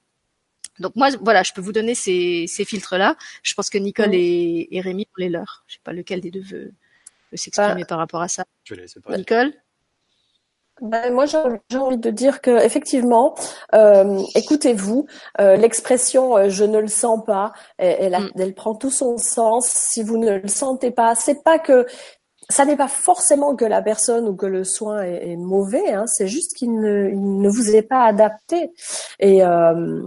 donc 0.80 0.96
moi, 0.96 1.10
voilà, 1.22 1.44
je 1.44 1.54
peux 1.54 1.62
vous 1.62 1.72
donner 1.72 1.96
ces, 1.96 2.46
ces 2.48 2.66
filtres-là. 2.66 3.16
Je 3.44 3.54
pense 3.54 3.70
que 3.70 3.78
Nicole 3.78 4.14
et, 4.14 4.68
et, 4.72 4.82
Rémi 4.82 5.04
ont 5.04 5.22
les 5.22 5.30
leurs. 5.30 5.64
Je 5.68 5.76
sais 5.76 5.82
pas 5.84 5.94
lequel 5.94 6.22
des 6.22 6.32
deux 6.32 6.42
veut, 6.42 6.72
veut 7.32 7.38
s'exprimer 7.38 7.86
par 7.86 7.98
rapport 7.98 8.22
à 8.22 8.28
ça. 8.28 8.46
Je 8.64 8.76
Nicole? 9.10 9.54
Ben, 10.80 11.12
moi, 11.12 11.26
j'ai 11.26 11.78
envie 11.78 11.98
de 11.98 12.12
dire 12.12 12.40
que 12.40 12.64
effectivement, 12.64 13.34
euh, 13.74 14.22
écoutez-vous, 14.36 15.08
euh, 15.42 15.56
l'expression 15.56 16.38
euh, 16.38 16.50
"je 16.50 16.64
ne 16.66 16.78
le 16.78 16.88
sens 16.88 17.26
pas", 17.26 17.52
elle, 17.78 18.14
elle, 18.14 18.32
elle, 18.38 18.54
prend 18.54 18.76
tout 18.76 18.92
son 18.92 19.18
sens. 19.18 19.68
Si 19.68 20.04
vous 20.04 20.18
ne 20.18 20.38
le 20.38 20.48
sentez 20.48 20.92
pas, 20.92 21.16
c'est 21.16 21.44
pas 21.44 21.58
que 21.58 21.88
ça 22.50 22.66
n'est 22.66 22.78
pas 22.78 22.88
forcément 22.88 23.56
que 23.56 23.66
la 23.66 23.82
personne 23.82 24.28
ou 24.28 24.36
que 24.36 24.46
le 24.46 24.64
soin 24.64 25.04
est, 25.04 25.32
est 25.32 25.36
mauvais. 25.36 25.94
Hein, 25.94 26.06
c'est 26.08 26.28
juste 26.28 26.54
qu'il 26.54 26.80
ne, 26.80 27.10
il 27.10 27.40
ne 27.42 27.50
vous 27.50 27.76
est 27.76 27.82
pas 27.82 28.04
adapté. 28.04 28.72
Et 29.20 29.44
euh, 29.44 30.04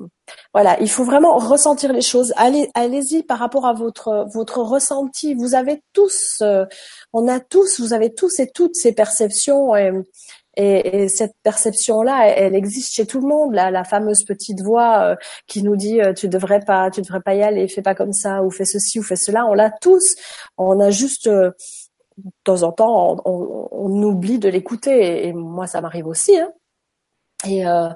voilà, 0.52 0.78
il 0.80 0.90
faut 0.90 1.04
vraiment 1.04 1.36
ressentir 1.38 1.92
les 1.92 2.02
choses. 2.02 2.32
Allez, 2.36 2.70
allez-y 2.74 3.22
par 3.22 3.38
rapport 3.38 3.66
à 3.66 3.72
votre 3.72 4.26
votre 4.32 4.58
ressenti. 4.58 5.34
Vous 5.34 5.54
avez 5.54 5.82
tous, 5.92 6.38
euh, 6.42 6.66
on 7.12 7.28
a 7.28 7.40
tous, 7.40 7.80
vous 7.80 7.92
avez 7.92 8.12
tous 8.14 8.40
et 8.40 8.50
toutes 8.50 8.74
ces 8.76 8.92
perceptions. 8.92 9.74
Et, 9.76 9.92
et, 10.56 11.02
et 11.02 11.08
cette 11.08 11.34
perception-là, 11.42 12.28
elle, 12.28 12.54
existe 12.54 12.92
chez 12.94 13.06
tout 13.06 13.20
le 13.20 13.28
monde. 13.28 13.54
La, 13.54 13.70
la 13.70 13.84
fameuse 13.84 14.24
petite 14.24 14.60
voix 14.62 15.02
euh, 15.02 15.16
qui 15.46 15.62
nous 15.62 15.76
dit 15.76 16.00
euh, 16.00 16.12
tu 16.12 16.28
devrais 16.28 16.60
pas, 16.60 16.90
tu 16.90 17.00
devrais 17.02 17.20
pas 17.20 17.34
y 17.34 17.42
aller, 17.42 17.68
fais 17.68 17.82
pas 17.82 17.94
comme 17.94 18.12
ça, 18.12 18.42
ou 18.42 18.50
fais 18.50 18.64
ceci 18.64 18.98
ou 18.98 19.02
fais 19.02 19.16
cela. 19.16 19.46
On 19.46 19.54
l'a 19.54 19.70
tous. 19.70 20.16
On 20.58 20.80
a 20.80 20.90
juste 20.90 21.28
euh, 21.28 21.52
de 22.18 22.30
temps 22.44 22.62
en 22.62 22.72
temps, 22.72 23.16
on, 23.24 23.68
on, 23.70 24.02
oublie 24.02 24.38
de 24.38 24.48
l'écouter. 24.48 25.26
Et, 25.28 25.32
moi, 25.32 25.66
ça 25.66 25.80
m'arrive 25.80 26.06
aussi. 26.06 26.38
Hein. 26.38 26.50
Et, 27.46 27.66
euh, 27.66 27.88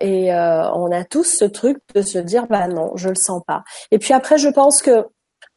et 0.00 0.32
euh, 0.32 0.70
on 0.72 0.90
a 0.90 1.04
tous 1.04 1.24
ce 1.24 1.44
truc 1.44 1.78
de 1.94 2.02
se 2.02 2.18
dire 2.18 2.46
bah 2.46 2.68
non, 2.68 2.92
je 2.96 3.08
le 3.08 3.14
sens 3.14 3.42
pas. 3.46 3.62
Et 3.90 3.98
puis 3.98 4.12
après, 4.12 4.38
je 4.38 4.48
pense 4.48 4.82
que 4.82 5.06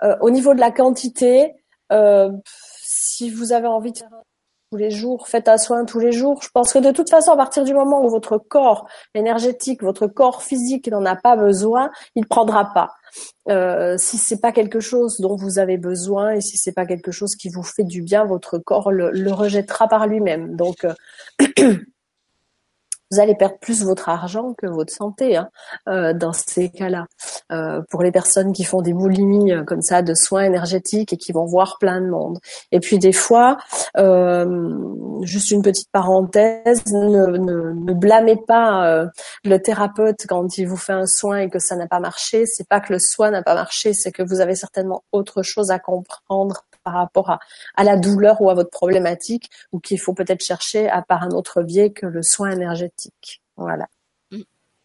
euh, 0.03 0.15
au 0.21 0.29
niveau 0.29 0.53
de 0.53 0.59
la 0.59 0.71
quantité, 0.71 1.53
euh, 1.91 2.31
si 2.81 3.29
vous 3.29 3.53
avez 3.53 3.67
envie 3.67 3.91
de 3.91 3.97
faire 3.99 4.09
tous 4.71 4.77
les 4.77 4.89
jours, 4.89 5.27
faites 5.27 5.49
un 5.49 5.57
soin 5.57 5.83
tous 5.83 5.99
les 5.99 6.13
jours. 6.13 6.41
Je 6.41 6.49
pense 6.49 6.71
que 6.71 6.79
de 6.79 6.91
toute 6.91 7.09
façon, 7.09 7.31
à 7.31 7.37
partir 7.37 7.65
du 7.65 7.73
moment 7.73 8.05
où 8.05 8.09
votre 8.09 8.37
corps 8.37 8.87
énergétique, 9.13 9.83
votre 9.83 10.07
corps 10.07 10.43
physique 10.43 10.87
n'en 10.87 11.05
a 11.05 11.17
pas 11.17 11.35
besoin, 11.35 11.91
il 12.15 12.25
prendra 12.25 12.73
pas. 12.73 12.89
Euh, 13.49 13.97
si 13.97 14.17
c'est 14.17 14.39
pas 14.39 14.53
quelque 14.53 14.79
chose 14.79 15.19
dont 15.19 15.35
vous 15.35 15.59
avez 15.59 15.77
besoin 15.77 16.31
et 16.31 16.41
si 16.41 16.57
c'est 16.57 16.71
pas 16.71 16.85
quelque 16.85 17.11
chose 17.11 17.35
qui 17.35 17.49
vous 17.49 17.63
fait 17.63 17.83
du 17.83 18.01
bien, 18.01 18.23
votre 18.23 18.59
corps 18.59 18.91
le, 18.91 19.11
le 19.11 19.33
rejettera 19.33 19.89
par 19.89 20.07
lui-même. 20.07 20.55
Donc 20.55 20.85
euh, 20.85 20.93
vous 23.11 23.19
allez 23.19 23.35
perdre 23.35 23.57
plus 23.59 23.83
votre 23.83 24.09
argent 24.09 24.53
que 24.57 24.67
votre 24.67 24.93
santé 24.93 25.35
hein, 25.35 25.49
euh, 25.89 26.13
dans 26.13 26.33
ces 26.33 26.69
cas-là. 26.69 27.05
Euh, 27.51 27.81
pour 27.89 28.01
les 28.01 28.11
personnes 28.11 28.53
qui 28.53 28.63
font 28.63 28.81
des 28.81 28.93
boulimies 28.93 29.51
euh, 29.51 29.63
comme 29.63 29.81
ça 29.81 30.01
de 30.01 30.13
soins 30.13 30.43
énergétiques 30.43 31.11
et 31.11 31.17
qui 31.17 31.33
vont 31.33 31.45
voir 31.45 31.77
plein 31.79 31.99
de 31.99 32.07
monde. 32.07 32.39
Et 32.71 32.79
puis 32.79 32.97
des 32.97 33.11
fois, 33.11 33.57
euh, 33.97 34.77
juste 35.23 35.51
une 35.51 35.61
petite 35.61 35.91
parenthèse, 35.91 36.85
ne, 36.87 37.37
ne, 37.37 37.73
ne 37.73 37.93
blâmez 37.93 38.37
pas 38.37 38.87
euh, 38.87 39.07
le 39.43 39.57
thérapeute 39.57 40.25
quand 40.27 40.57
il 40.57 40.65
vous 40.65 40.77
fait 40.77 40.93
un 40.93 41.05
soin 41.05 41.39
et 41.39 41.49
que 41.49 41.59
ça 41.59 41.75
n'a 41.75 41.87
pas 41.87 41.99
marché. 41.99 42.45
C'est 42.45 42.67
pas 42.67 42.79
que 42.79 42.93
le 42.93 42.99
soin 42.99 43.31
n'a 43.31 43.43
pas 43.43 43.55
marché, 43.55 43.93
c'est 43.93 44.11
que 44.11 44.23
vous 44.23 44.39
avez 44.39 44.55
certainement 44.55 45.03
autre 45.11 45.43
chose 45.43 45.71
à 45.71 45.79
comprendre 45.79 46.63
par 46.83 46.93
rapport 46.93 47.29
à, 47.29 47.39
à 47.75 47.83
la 47.83 47.97
douleur 47.97 48.41
ou 48.41 48.49
à 48.49 48.53
votre 48.53 48.71
problématique, 48.71 49.49
ou 49.71 49.79
qu'il 49.79 49.99
faut 49.99 50.13
peut-être 50.13 50.43
chercher 50.43 50.89
à 50.89 51.01
par 51.01 51.23
un 51.23 51.29
autre 51.29 51.61
biais 51.61 51.91
que 51.91 52.05
le 52.05 52.23
soin 52.23 52.49
énergétique. 52.51 53.00
Voilà. 53.55 53.87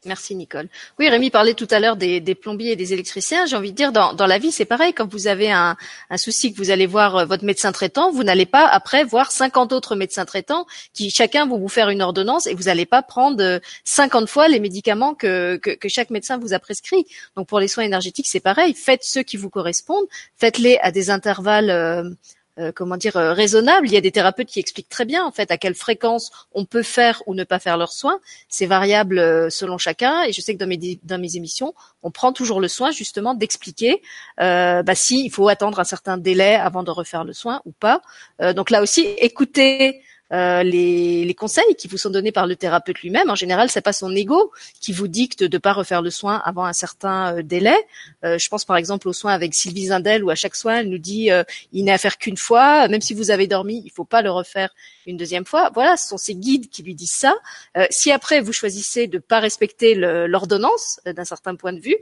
Merci 0.06 0.34
Nicole. 0.34 0.68
Oui, 0.98 1.08
Rémi 1.08 1.30
parlait 1.30 1.54
tout 1.54 1.66
à 1.70 1.80
l'heure 1.80 1.96
des, 1.96 2.20
plombiers 2.34 2.72
et 2.72 2.76
des 2.76 2.92
électriciens. 2.92 3.46
J'ai 3.46 3.56
envie 3.56 3.72
de 3.72 3.76
dire, 3.76 3.92
dans, 3.92 4.14
dans 4.14 4.26
la 4.26 4.38
vie, 4.38 4.52
c'est 4.52 4.64
pareil. 4.64 4.92
Quand 4.92 5.10
vous 5.10 5.26
avez 5.26 5.50
un, 5.50 5.76
souci, 6.16 6.52
que 6.52 6.58
vous 6.58 6.70
allez 6.70 6.86
voir 6.86 7.16
euh, 7.16 7.24
votre 7.24 7.44
médecin 7.44 7.72
traitant, 7.72 8.10
vous 8.10 8.22
n'allez 8.22 8.46
pas 8.46 8.66
après 8.66 9.04
voir 9.04 9.32
50 9.32 9.72
autres 9.72 9.96
médecins 9.96 10.24
traitants 10.24 10.66
qui 10.92 11.10
chacun 11.10 11.46
vont 11.46 11.58
vous 11.58 11.68
faire 11.68 11.88
une 11.88 12.02
ordonnance 12.02 12.46
et 12.46 12.54
vous 12.54 12.64
n'allez 12.64 12.86
pas 12.86 13.02
prendre 13.02 13.60
50 13.84 14.28
fois 14.28 14.48
les 14.48 14.60
médicaments 14.60 15.14
que, 15.14 15.56
que, 15.56 15.70
que, 15.70 15.88
chaque 15.88 16.10
médecin 16.10 16.38
vous 16.38 16.54
a 16.54 16.58
prescrits. 16.58 17.06
Donc 17.36 17.48
pour 17.48 17.58
les 17.58 17.68
soins 17.68 17.84
énergétiques, 17.84 18.26
c'est 18.28 18.40
pareil. 18.40 18.74
Faites 18.74 19.02
ceux 19.02 19.22
qui 19.22 19.36
vous 19.36 19.50
correspondent. 19.50 20.06
Faites-les 20.36 20.78
à 20.82 20.92
des 20.92 21.10
intervalles 21.10 21.70
euh, 21.70 22.10
euh, 22.59 22.72
comment 22.74 22.96
dire 22.96 23.16
euh, 23.16 23.32
raisonnable. 23.32 23.86
Il 23.86 23.92
y 23.92 23.96
a 23.96 24.00
des 24.00 24.11
thérapeutes 24.11 24.48
qui 24.48 24.61
expliquent 24.61 24.88
très 24.88 25.04
bien 25.04 25.24
en 25.24 25.32
fait 25.32 25.50
à 25.50 25.59
quelle 25.59 25.74
fréquence 25.74 26.30
on 26.52 26.64
peut 26.64 26.82
faire 26.82 27.22
ou 27.26 27.34
ne 27.34 27.44
pas 27.44 27.59
faire 27.59 27.76
leurs 27.76 27.92
soins. 27.92 28.18
C'est 28.48 28.66
variable 28.66 29.18
euh, 29.18 29.50
selon 29.50 29.78
chacun. 29.78 30.22
Et 30.24 30.32
je 30.32 30.40
sais 30.40 30.54
que 30.54 30.59
dans 30.59 30.66
mes 30.66 30.98
dans 31.02 31.20
mes 31.20 31.36
émissions, 31.36 31.74
on 32.02 32.11
prend 32.11 32.32
toujours 32.32 32.61
le 32.61 32.68
soin 32.68 32.90
justement 32.90 33.34
d'expliquer 33.34 34.00
euh, 34.40 34.82
bah, 34.82 34.94
si 34.94 35.24
il 35.24 35.30
faut 35.30 35.48
attendre 35.48 35.80
un 35.80 35.84
certain 35.84 36.16
délai 36.16 36.54
avant 36.54 36.82
de 36.82 36.90
refaire 36.90 37.24
le 37.24 37.32
soin 37.32 37.61
ou 37.64 37.72
pas. 37.72 38.00
Euh, 38.40 38.52
donc 38.52 38.70
là 38.70 38.82
aussi, 38.82 39.02
écoutez 39.18 40.02
euh, 40.32 40.62
les, 40.62 41.24
les, 41.24 41.34
conseils 41.34 41.76
qui 41.78 41.86
vous 41.86 41.98
sont 41.98 42.10
donnés 42.10 42.32
par 42.32 42.46
le 42.46 42.56
thérapeute 42.56 43.00
lui-même. 43.00 43.30
En 43.30 43.34
général, 43.34 43.70
c'est 43.70 43.80
pas 43.80 43.92
son 43.92 44.14
ego 44.14 44.52
qui 44.80 44.92
vous 44.92 45.06
dicte 45.06 45.44
de 45.44 45.58
pas 45.58 45.72
refaire 45.72 46.02
le 46.02 46.10
soin 46.10 46.42
avant 46.44 46.64
un 46.64 46.72
certain 46.72 47.36
euh, 47.36 47.42
délai. 47.42 47.76
Euh, 48.24 48.38
je 48.38 48.48
pense 48.48 48.64
par 48.64 48.76
exemple 48.76 49.08
aux 49.08 49.12
soins 49.12 49.32
avec 49.32 49.54
Sylvie 49.54 49.86
Zindel 49.86 50.24
où 50.24 50.30
à 50.30 50.34
chaque 50.34 50.56
soin 50.56 50.78
elle 50.78 50.88
nous 50.88 50.98
dit 50.98 51.30
euh, 51.30 51.44
il 51.72 51.84
n'est 51.84 51.92
à 51.92 51.98
faire 51.98 52.18
qu'une 52.18 52.36
fois, 52.36 52.88
même 52.88 53.00
si 53.00 53.14
vous 53.14 53.30
avez 53.30 53.46
dormi, 53.46 53.82
il 53.84 53.90
faut 53.90 54.04
pas 54.04 54.22
le 54.22 54.30
refaire 54.30 54.74
une 55.06 55.16
deuxième 55.16 55.44
fois. 55.44 55.70
Voilà, 55.74 55.96
ce 55.96 56.08
sont 56.08 56.18
ces 56.18 56.34
guides 56.34 56.68
qui 56.68 56.82
lui 56.82 56.94
disent 56.94 57.12
ça. 57.12 57.34
Euh, 57.76 57.86
si 57.90 58.10
après 58.10 58.40
vous 58.40 58.52
choisissez 58.52 59.06
de 59.06 59.18
pas 59.18 59.38
respecter 59.38 59.94
l'ordonnance 59.94 61.00
d'un 61.06 61.24
certain 61.24 61.54
point 61.54 61.72
de 61.72 61.80
vue, 61.80 61.96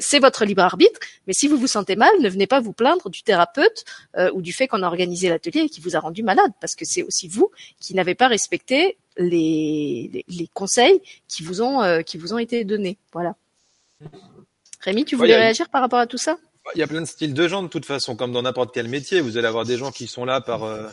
c'est 0.00 0.18
votre 0.18 0.44
libre 0.44 0.62
arbitre. 0.62 1.00
Mais 1.26 1.32
si 1.32 1.48
vous 1.48 1.56
vous 1.56 1.66
sentez 1.66 1.96
mal, 1.96 2.10
ne 2.20 2.28
venez 2.28 2.46
pas 2.46 2.60
vous 2.60 2.72
plaindre 2.72 3.08
du 3.08 3.22
thérapeute 3.22 3.84
ou 4.34 4.42
du 4.42 4.52
fait 4.52 4.68
qu'on 4.68 4.82
a 4.82 4.86
organisé 4.86 5.28
l'atelier 5.28 5.62
et 5.62 5.68
qui 5.68 5.80
vous 5.80 5.96
a 5.96 6.00
rendu 6.00 6.22
malade, 6.22 6.52
parce 6.60 6.74
que 6.74 6.84
c'est 6.84 7.02
aussi 7.02 7.28
vous 7.28 7.50
qui 7.80 7.94
n'avaient 7.94 8.14
pas 8.14 8.28
respecté 8.28 8.96
les, 9.16 10.10
les, 10.12 10.24
les, 10.28 10.48
conseils 10.52 11.00
qui 11.28 11.42
vous 11.42 11.62
ont 11.62 11.82
euh, 11.82 12.02
qui 12.02 12.18
vous 12.18 12.32
ont 12.32 12.38
été 12.38 12.64
donnés. 12.64 12.96
Voilà. 13.12 13.34
Rémi, 14.80 15.04
tu 15.04 15.16
voulais 15.16 15.34
ouais, 15.34 15.40
réagir 15.40 15.68
par 15.68 15.80
rapport 15.80 15.98
à 15.98 16.06
tout 16.06 16.18
ça? 16.18 16.38
Il 16.74 16.78
y 16.78 16.82
a 16.82 16.86
plein 16.86 17.00
de 17.00 17.06
styles 17.06 17.34
de 17.34 17.48
gens 17.48 17.62
de 17.62 17.68
toute 17.68 17.84
façon, 17.84 18.16
comme 18.16 18.32
dans 18.32 18.42
n'importe 18.42 18.72
quel 18.72 18.88
métier. 18.88 19.20
Vous 19.20 19.36
allez 19.36 19.46
avoir 19.46 19.64
des 19.64 19.76
gens 19.76 19.90
qui 19.90 20.06
sont 20.06 20.24
là 20.24 20.40
par 20.40 20.64
euh, 20.64 20.88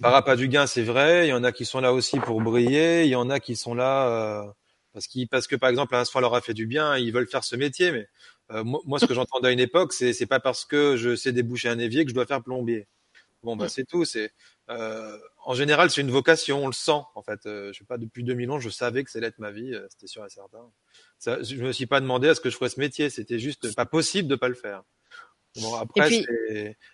par 0.00 0.14
appât 0.14 0.36
du 0.36 0.48
gain, 0.48 0.66
c'est 0.66 0.82
vrai. 0.82 1.26
Il 1.26 1.30
y 1.30 1.32
en 1.32 1.44
a 1.44 1.52
qui 1.52 1.64
sont 1.64 1.80
là 1.80 1.92
aussi 1.92 2.18
pour 2.18 2.40
briller. 2.40 3.04
Il 3.04 3.08
y 3.08 3.16
en 3.16 3.30
a 3.30 3.40
qui 3.40 3.56
sont 3.56 3.74
là 3.74 4.08
euh, 4.08 4.44
parce, 4.92 5.06
qu 5.06 5.26
parce 5.26 5.46
que 5.46 5.56
par 5.56 5.70
exemple 5.70 5.94
un 5.94 6.04
soin 6.04 6.20
leur 6.20 6.34
a 6.34 6.40
fait 6.40 6.54
du 6.54 6.66
bien, 6.66 6.96
ils 6.96 7.12
veulent 7.12 7.28
faire 7.28 7.44
ce 7.44 7.56
métier. 7.56 7.92
Mais 7.92 8.08
euh, 8.52 8.64
moi, 8.64 8.98
ce 8.98 9.06
que 9.06 9.14
j'entendais 9.14 9.48
à 9.48 9.52
une 9.52 9.60
époque, 9.60 9.92
c'est 9.92 10.12
c'est 10.12 10.26
pas 10.26 10.40
parce 10.40 10.64
que 10.64 10.96
je 10.96 11.14
sais 11.14 11.32
déboucher 11.32 11.68
un 11.68 11.78
évier 11.78 12.04
que 12.04 12.10
je 12.10 12.14
dois 12.14 12.26
faire 12.26 12.42
plombier. 12.42 12.86
Bon, 13.42 13.56
bah, 13.56 13.68
c'est 13.68 13.84
tout. 13.84 14.04
C'est 14.04 14.32
euh, 14.70 15.18
en 15.44 15.54
général, 15.54 15.90
c'est 15.90 16.00
une 16.00 16.10
vocation, 16.10 16.64
on 16.64 16.66
le 16.66 16.72
sent. 16.72 17.00
En 17.14 17.22
fait, 17.22 17.46
euh, 17.46 17.72
je 17.72 17.78
sais 17.78 17.84
pas, 17.84 17.98
depuis 17.98 18.22
2000 18.22 18.50
ans, 18.50 18.60
je 18.60 18.68
savais 18.68 19.04
que 19.04 19.10
ça 19.10 19.18
allait 19.18 19.28
être 19.28 19.38
ma 19.38 19.50
vie, 19.50 19.74
euh, 19.74 19.86
c'était 19.90 20.06
sûr 20.06 20.24
et 20.24 20.30
certain. 20.30 20.70
Ça, 21.18 21.42
je 21.42 21.56
me 21.56 21.72
suis 21.72 21.86
pas 21.86 22.00
demandé 22.00 22.28
à 22.28 22.34
ce 22.34 22.40
que 22.40 22.50
je 22.50 22.56
ferais 22.56 22.68
ce 22.68 22.78
métier. 22.78 23.10
C'était 23.10 23.38
juste 23.38 23.74
pas 23.74 23.86
possible 23.86 24.28
de 24.28 24.36
pas 24.36 24.48
le 24.48 24.54
faire. 24.54 24.82
Bon, 25.60 25.74
après, 25.74 26.06
puis... 26.06 26.24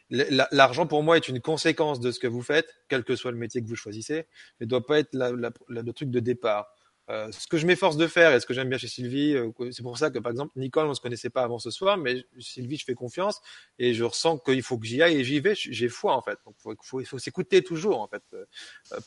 l'argent 0.08 0.86
pour 0.86 1.02
moi 1.02 1.18
est 1.18 1.28
une 1.28 1.42
conséquence 1.42 2.00
de 2.00 2.10
ce 2.10 2.18
que 2.18 2.26
vous 2.26 2.42
faites, 2.42 2.74
quel 2.88 3.04
que 3.04 3.14
soit 3.14 3.30
le 3.30 3.36
métier 3.36 3.60
que 3.60 3.66
vous 3.66 3.76
choisissez, 3.76 4.24
mais 4.58 4.66
doit 4.66 4.86
pas 4.86 5.00
être 5.00 5.12
la, 5.12 5.30
la, 5.32 5.50
le 5.68 5.92
truc 5.92 6.10
de 6.10 6.20
départ. 6.20 6.74
Euh, 7.08 7.30
ce 7.30 7.46
que 7.46 7.56
je 7.56 7.66
m'efforce 7.66 7.96
de 7.96 8.08
faire 8.08 8.34
et 8.34 8.40
ce 8.40 8.46
que 8.46 8.54
j'aime 8.54 8.68
bien 8.68 8.78
chez 8.78 8.88
Sylvie, 8.88 9.34
euh, 9.34 9.50
c'est 9.70 9.82
pour 9.82 9.96
ça 9.96 10.10
que 10.10 10.18
par 10.18 10.32
exemple 10.32 10.52
Nicole, 10.56 10.86
on 10.88 10.94
se 10.94 11.00
connaissait 11.00 11.30
pas 11.30 11.42
avant 11.42 11.60
ce 11.60 11.70
soir, 11.70 11.96
mais 11.96 12.24
Sylvie, 12.40 12.76
je 12.76 12.84
fais 12.84 12.94
confiance 12.94 13.40
et 13.78 13.94
je 13.94 14.02
ressens 14.02 14.38
qu'il 14.38 14.62
faut 14.62 14.76
que 14.76 14.86
j'y 14.86 15.00
aille 15.02 15.16
et 15.16 15.24
j'y 15.24 15.38
vais. 15.38 15.54
J'ai 15.54 15.88
foi 15.88 16.16
en 16.16 16.22
fait. 16.22 16.38
Donc 16.44 16.56
faut, 16.58 16.74
faut, 16.82 17.04
faut 17.04 17.18
s'écouter 17.18 17.62
toujours 17.62 18.00
en 18.00 18.08
fait, 18.08 18.22
euh, 18.34 18.44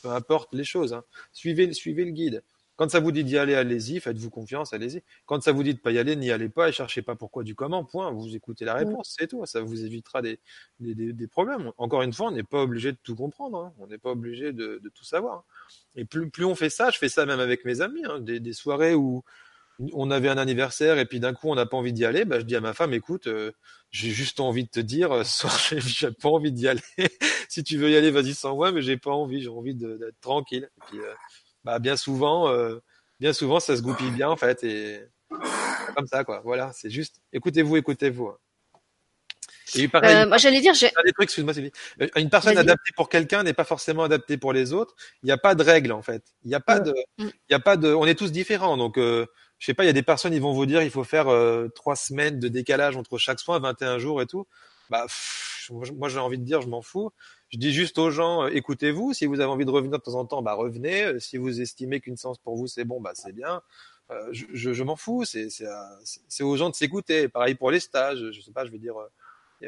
peu 0.02 0.08
importe 0.08 0.54
les 0.54 0.64
choses. 0.64 0.94
Hein. 0.94 1.04
Suivez, 1.32 1.72
suivez 1.74 2.04
le 2.06 2.12
guide. 2.12 2.42
Quand 2.80 2.88
ça 2.88 2.98
vous 2.98 3.12
dit 3.12 3.24
d'y 3.24 3.36
aller, 3.36 3.54
allez-y, 3.54 4.00
faites-vous 4.00 4.30
confiance, 4.30 4.72
allez-y. 4.72 5.02
Quand 5.26 5.42
ça 5.42 5.52
vous 5.52 5.62
dit 5.62 5.74
de 5.74 5.78
pas 5.78 5.90
y 5.90 5.98
aller, 5.98 6.16
n'y 6.16 6.30
allez 6.30 6.48
pas 6.48 6.70
et 6.70 6.72
cherchez 6.72 7.02
pas 7.02 7.14
pourquoi 7.14 7.42
du 7.42 7.54
comment, 7.54 7.84
point. 7.84 8.10
Vous 8.10 8.34
écoutez 8.34 8.64
la 8.64 8.72
réponse, 8.72 9.14
c'est 9.18 9.26
tout. 9.26 9.44
Ça 9.44 9.60
vous 9.60 9.84
évitera 9.84 10.22
des, 10.22 10.40
des, 10.78 10.94
des, 10.94 11.12
des 11.12 11.26
problèmes. 11.26 11.72
Encore 11.76 12.00
une 12.00 12.14
fois, 12.14 12.28
on 12.28 12.30
n'est 12.30 12.42
pas 12.42 12.62
obligé 12.62 12.92
de 12.92 12.96
tout 13.02 13.14
comprendre, 13.14 13.58
hein. 13.58 13.74
on 13.80 13.86
n'est 13.86 13.98
pas 13.98 14.12
obligé 14.12 14.54
de, 14.54 14.80
de, 14.82 14.88
tout 14.88 15.04
savoir. 15.04 15.44
Et 15.94 16.06
plus, 16.06 16.30
plus 16.30 16.46
on 16.46 16.54
fait 16.54 16.70
ça, 16.70 16.88
je 16.88 16.96
fais 16.96 17.10
ça 17.10 17.26
même 17.26 17.38
avec 17.38 17.66
mes 17.66 17.82
amis, 17.82 18.02
hein. 18.06 18.18
des, 18.18 18.40
des 18.40 18.54
soirées 18.54 18.94
où 18.94 19.24
on 19.92 20.10
avait 20.10 20.28
un 20.28 20.38
anniversaire 20.38 20.98
et 20.98 21.06
puis 21.06 21.20
d'un 21.20 21.32
coup 21.32 21.48
on 21.48 21.54
n'a 21.54 21.66
pas 21.66 21.76
envie 21.76 21.92
d'y 21.92 22.04
aller, 22.04 22.24
bah, 22.24 22.38
je 22.38 22.44
dis 22.44 22.56
à 22.56 22.60
ma 22.60 22.72
femme, 22.72 22.92
écoute, 22.92 23.26
euh, 23.26 23.52
j'ai 23.90 24.10
juste 24.10 24.40
envie 24.40 24.64
de 24.64 24.70
te 24.70 24.80
dire, 24.80 25.12
euh, 25.12 25.24
soir 25.24 25.54
j'ai 25.76 26.10
pas 26.12 26.28
envie 26.28 26.52
d'y 26.52 26.68
aller. 26.68 26.80
si 27.48 27.62
tu 27.62 27.76
veux 27.76 27.90
y 27.90 27.96
aller, 27.96 28.10
vas-y 28.10 28.34
sans 28.34 28.54
moi, 28.56 28.72
mais 28.72 28.82
j'ai 28.82 28.96
pas 28.96 29.10
envie, 29.10 29.42
j'ai 29.42 29.48
envie 29.48 29.74
d'être 29.74 30.20
tranquille. 30.20 30.70
Et 30.76 30.80
puis, 30.88 30.98
euh, 31.00 31.14
bah, 31.64 31.78
bien 31.78 31.96
souvent, 31.96 32.52
bien 33.18 33.32
souvent 33.32 33.60
ça 33.60 33.76
se 33.76 33.82
goupille 33.82 34.10
bien 34.10 34.28
en 34.28 34.36
fait 34.36 34.64
et 34.64 35.00
comme 35.94 36.06
ça 36.06 36.24
quoi. 36.24 36.40
Voilà, 36.44 36.70
c'est 36.74 36.90
juste, 36.90 37.20
écoutez-vous, 37.32 37.76
écoutez-vous. 37.76 38.32
Et 39.76 39.86
pareil, 39.86 40.26
moi 40.26 40.36
j'allais 40.36 40.60
dire, 40.60 40.74
j'ai 40.74 40.88
des 41.04 41.12
trucs, 41.12 41.24
excuse-moi, 41.24 41.54
Une 42.16 42.30
personne 42.30 42.58
adaptée 42.58 42.92
pour 42.96 43.08
quelqu'un 43.08 43.44
n'est 43.44 43.52
pas 43.52 43.64
forcément 43.64 44.02
adaptée 44.02 44.36
pour 44.36 44.52
les 44.52 44.72
autres. 44.72 44.96
Il 45.22 45.26
n'y 45.26 45.32
a 45.32 45.38
pas 45.38 45.54
de 45.54 45.62
règle 45.62 45.92
en 45.92 46.02
fait. 46.02 46.24
Il 46.44 46.48
n'y 46.48 46.54
a 46.54 46.60
pas 46.60 46.80
de, 46.80 46.92
mm. 47.18 47.26
il 47.26 47.52
y 47.52 47.54
a 47.54 47.60
pas 47.60 47.76
de, 47.76 47.92
on 47.94 48.06
est 48.06 48.16
tous 48.16 48.32
différents. 48.32 48.76
Donc 48.76 48.98
je 49.60 49.66
sais 49.66 49.74
pas, 49.74 49.84
il 49.84 49.86
y 49.86 49.90
a 49.90 49.92
des 49.94 50.02
personnes, 50.02 50.32
ils 50.32 50.40
vont 50.40 50.54
vous 50.54 50.64
dire, 50.64 50.82
il 50.82 50.90
faut 50.90 51.04
faire 51.04 51.28
euh, 51.28 51.68
trois 51.68 51.94
semaines 51.94 52.40
de 52.40 52.48
décalage 52.48 52.96
entre 52.96 53.18
chaque 53.18 53.38
soin, 53.38 53.60
21 53.60 53.98
jours 53.98 54.22
et 54.22 54.26
tout. 54.26 54.46
Bah, 54.88 55.06
moi, 55.70 56.08
j'ai 56.08 56.18
envie 56.18 56.38
de 56.38 56.44
dire, 56.44 56.62
je 56.62 56.68
m'en 56.68 56.80
fous. 56.80 57.12
Je 57.50 57.58
dis 57.58 57.72
juste 57.72 57.98
aux 57.98 58.10
gens, 58.10 58.44
euh, 58.44 58.48
écoutez-vous. 58.48 59.12
Si 59.12 59.26
vous 59.26 59.40
avez 59.40 59.50
envie 59.50 59.64
de 59.64 59.70
revenir 59.70 59.98
de 59.98 60.02
temps 60.02 60.14
en 60.14 60.24
temps, 60.24 60.42
bah 60.42 60.54
revenez. 60.54 61.02
Euh, 61.02 61.18
si 61.18 61.36
vous 61.36 61.60
estimez 61.60 62.00
qu'une 62.00 62.16
séance 62.16 62.38
pour 62.38 62.56
vous 62.56 62.66
c'est 62.66 62.84
bon, 62.84 63.00
bah 63.00 63.12
c'est 63.14 63.32
bien. 63.32 63.62
je, 64.32 64.72
je, 64.72 64.82
m'en 64.82 64.96
fous. 64.96 65.24
C'est 65.24 65.48
c'est 66.28 66.44
aux 66.44 66.56
gens 66.56 66.70
de 66.70 66.74
s'écouter. 66.74 67.28
Pareil 67.28 67.54
pour 67.54 67.70
les 67.70 67.80
stages. 67.80 68.30
Je 68.30 68.40
sais 68.40 68.52
pas, 68.52 68.64
je 68.64 68.70
veux 68.70 68.78
dire. 68.78 68.94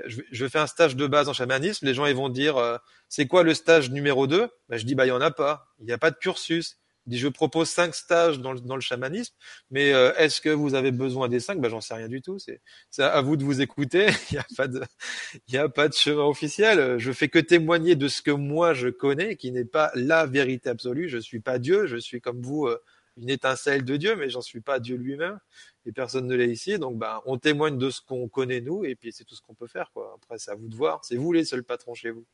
Je, 0.07 0.49
fais 0.49 0.59
un 0.59 0.67
stage 0.67 0.97
de 0.97 1.07
base 1.07 1.29
en 1.29 1.35
chamanisme, 1.35 1.85
les 1.85 1.93
gens 1.93 2.07
ils 2.07 2.17
vont 2.17 2.31
dire 2.31 2.81
c'est 3.11 3.27
quoi 3.27 3.43
le 3.43 3.53
stage 3.53 3.91
numéro 3.91 4.27
2 4.27 4.49
bah, 4.71 4.79
Je 4.79 4.87
dis 4.87 4.95
bah 4.95 5.05
il 5.05 5.11
y 5.11 5.13
en 5.13 5.21
a 5.21 5.31
pas, 5.31 5.67
il 5.81 5.85
n'y 5.85 5.93
a 5.93 5.99
pas 5.99 6.11
de 6.11 6.17
cursus 6.17 6.79
je 7.11 7.29
propose 7.29 7.69
cinq 7.69 7.95
stages 7.95 8.39
dans 8.39 8.53
le, 8.53 8.61
dans 8.61 8.77
le 8.77 8.81
chamanisme, 8.81 9.35
mais 9.71 9.93
euh, 9.93 10.13
est-ce 10.17 10.41
que 10.41 10.49
vous 10.49 10.75
avez 10.75 10.93
besoin 10.93 11.29
des 11.29 11.41
cinq? 11.41 11.61
Ben 11.61 11.69
j'en 11.69 11.81
sais 11.81 11.95
rien 11.95 12.09
du 12.09 12.23
tout. 12.23 12.39
C'est 12.39 12.61
à 13.03 13.21
vous 13.21 13.37
de 13.37 13.45
vous 13.45 13.61
écouter. 13.61 14.07
Il 14.31 14.35
n'y 14.35 14.39
a 14.39 14.47
pas 14.57 14.69
de 14.69 14.83
il 15.49 15.55
y 15.55 15.59
a 15.59 15.69
pas 15.69 15.89
de 15.89 15.95
chemin 15.95 16.23
officiel. 16.25 16.99
Je 16.99 17.13
fais 17.13 17.29
que 17.29 17.39
témoigner 17.39 17.97
de 17.97 18.09
ce 18.09 18.23
que 18.23 18.31
moi 18.31 18.75
je 18.75 18.89
connais, 18.89 19.37
qui 19.37 19.53
n'est 19.53 19.65
pas 19.65 19.91
la 19.95 20.27
vérité 20.27 20.69
absolue. 20.71 21.09
Je 21.09 21.19
suis 21.19 21.41
pas 21.41 21.59
Dieu. 21.59 21.87
Je 21.87 21.97
suis 21.97 22.21
comme 22.21 22.41
vous 22.41 22.67
euh, 22.67 22.81
une 23.17 23.31
étincelle 23.31 23.85
de 23.85 23.97
Dieu, 23.97 24.17
mais 24.17 24.31
j'en 24.31 24.41
suis 24.41 24.61
pas 24.61 24.81
Dieu 24.81 24.97
lui-même. 24.97 25.39
Et 25.87 25.93
personne 25.93 26.27
ne 26.27 26.35
l'est 26.37 26.51
ici. 26.51 26.79
Donc 26.79 26.99
ben 26.99 27.21
on 27.27 27.39
témoigne 27.39 27.79
de 27.79 27.91
ce 27.91 28.01
qu'on 28.01 28.29
connaît 28.29 28.61
nous, 28.61 28.85
et 28.85 28.95
puis 28.95 29.13
c'est 29.13 29.25
tout 29.25 29.35
ce 29.35 29.43
qu'on 29.43 29.55
peut 29.55 29.67
faire 29.67 29.91
quoi. 29.93 30.17
Après 30.23 30.39
c'est 30.39 30.51
à 30.51 30.55
vous 30.55 30.69
de 30.69 30.77
voir. 30.77 31.05
C'est 31.05 31.17
vous 31.17 31.33
les 31.33 31.45
seuls 31.45 31.65
patrons 31.65 31.95
chez 31.95 32.11
vous. 32.11 32.25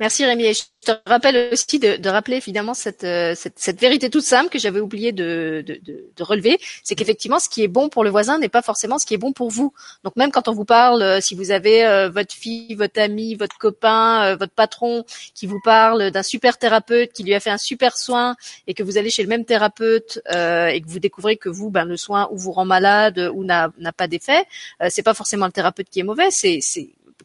Merci 0.00 0.24
Rémi. 0.24 0.46
Et 0.46 0.54
je 0.54 0.62
te 0.80 0.92
rappelle 1.06 1.50
aussi 1.52 1.78
de, 1.78 1.96
de 1.96 2.08
rappeler 2.08 2.36
évidemment 2.36 2.74
cette, 2.74 3.04
euh, 3.04 3.34
cette, 3.34 3.58
cette, 3.58 3.80
vérité 3.80 4.10
toute 4.10 4.22
simple 4.22 4.48
que 4.48 4.58
j'avais 4.58 4.80
oublié 4.80 5.12
de, 5.12 5.62
de, 5.66 5.80
de 5.84 6.22
relever, 6.22 6.58
c'est 6.82 6.94
qu'effectivement 6.94 7.38
ce 7.38 7.48
qui 7.48 7.62
est 7.62 7.68
bon 7.68 7.88
pour 7.88 8.04
le 8.04 8.10
voisin 8.10 8.38
n'est 8.38 8.48
pas 8.48 8.62
forcément 8.62 8.98
ce 8.98 9.06
qui 9.06 9.14
est 9.14 9.18
bon 9.18 9.32
pour 9.32 9.50
vous. 9.50 9.72
Donc 10.04 10.16
même 10.16 10.30
quand 10.30 10.48
on 10.48 10.52
vous 10.52 10.64
parle, 10.64 11.02
euh, 11.02 11.20
si 11.20 11.34
vous 11.34 11.50
avez 11.50 11.84
euh, 11.84 12.08
votre 12.08 12.34
fille, 12.34 12.74
votre 12.74 13.00
ami, 13.00 13.34
votre 13.34 13.58
copain, 13.58 14.36
votre 14.36 14.52
patron 14.52 15.04
qui 15.34 15.46
vous 15.46 15.60
parle 15.62 16.10
d'un 16.10 16.22
super 16.22 16.58
thérapeute 16.58 17.12
qui 17.12 17.22
lui 17.22 17.34
a 17.34 17.40
fait 17.40 17.50
un 17.50 17.58
super 17.58 17.96
soin 17.96 18.36
et 18.66 18.74
que 18.74 18.82
vous 18.82 18.98
allez 18.98 19.10
chez 19.10 19.22
le 19.22 19.28
même 19.28 19.44
thérapeute 19.44 20.20
et 20.28 20.80
que 20.80 20.88
vous 20.88 20.98
découvrez 20.98 21.36
que 21.36 21.48
vous, 21.48 21.70
ben, 21.70 21.84
le 21.84 21.96
soin 21.96 22.28
ou 22.32 22.38
vous 22.38 22.52
rend 22.52 22.64
malade 22.64 23.30
ou 23.34 23.44
n'a 23.44 23.70
pas 23.96 24.08
d'effet, 24.08 24.44
c'est 24.88 25.02
pas 25.02 25.14
forcément 25.14 25.46
le 25.46 25.52
thérapeute 25.52 25.88
qui 25.90 26.00
est 26.00 26.04
mauvais, 26.04 26.30
c'est 26.30 26.60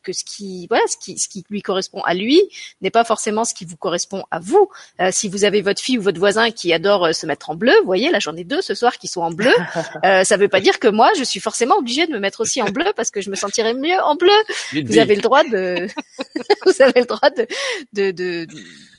que 0.03 0.13
ce 0.13 0.23
qui 0.23 0.67
voilà 0.67 0.84
ce 0.88 0.97
qui 0.97 1.17
ce 1.17 1.27
qui 1.27 1.43
lui 1.49 1.61
correspond 1.61 2.01
à 2.01 2.13
lui 2.13 2.41
n'est 2.81 2.91
pas 2.91 3.03
forcément 3.03 3.45
ce 3.45 3.53
qui 3.53 3.65
vous 3.65 3.77
correspond 3.77 4.23
à 4.31 4.39
vous. 4.39 4.69
Euh, 4.99 5.09
si 5.11 5.30
vous 5.30 5.45
avez 5.45 5.61
votre 5.61 5.81
fille 5.81 5.97
ou 5.97 6.01
votre 6.01 6.19
voisin 6.19 6.51
qui 6.51 6.73
adore 6.73 7.05
euh, 7.05 7.13
se 7.13 7.25
mettre 7.25 7.49
en 7.49 7.55
bleu, 7.55 7.73
vous 7.80 7.85
voyez, 7.85 8.11
là 8.11 8.19
j'en 8.19 8.35
ai 8.35 8.43
deux 8.43 8.61
ce 8.61 8.75
soir 8.75 8.97
qui 8.97 9.07
sont 9.07 9.21
en 9.21 9.31
bleu. 9.31 9.53
Euh, 10.05 10.23
ça 10.23 10.38
veut 10.38 10.49
pas 10.49 10.59
dire 10.59 10.80
que 10.80 10.88
moi 10.88 11.09
je 11.17 11.23
suis 11.23 11.39
forcément 11.39 11.77
obligée 11.77 12.07
de 12.07 12.11
me 12.11 12.19
mettre 12.19 12.41
aussi 12.41 12.61
en 12.61 12.69
bleu 12.69 12.85
parce 12.95 13.09
que 13.09 13.21
je 13.21 13.30
me 13.30 13.35
sentirais 13.35 13.73
mieux 13.73 13.97
en 14.03 14.15
bleu. 14.15 14.31
Vous 14.73 14.97
avez 14.97 15.15
le 15.15 15.21
droit 15.21 15.43
de 15.43 15.88
vous 16.65 16.81
avez 16.81 17.01
le 17.01 17.05
droit 17.05 17.30
de 17.30 17.47
de 17.93 18.11
de, 18.11 18.47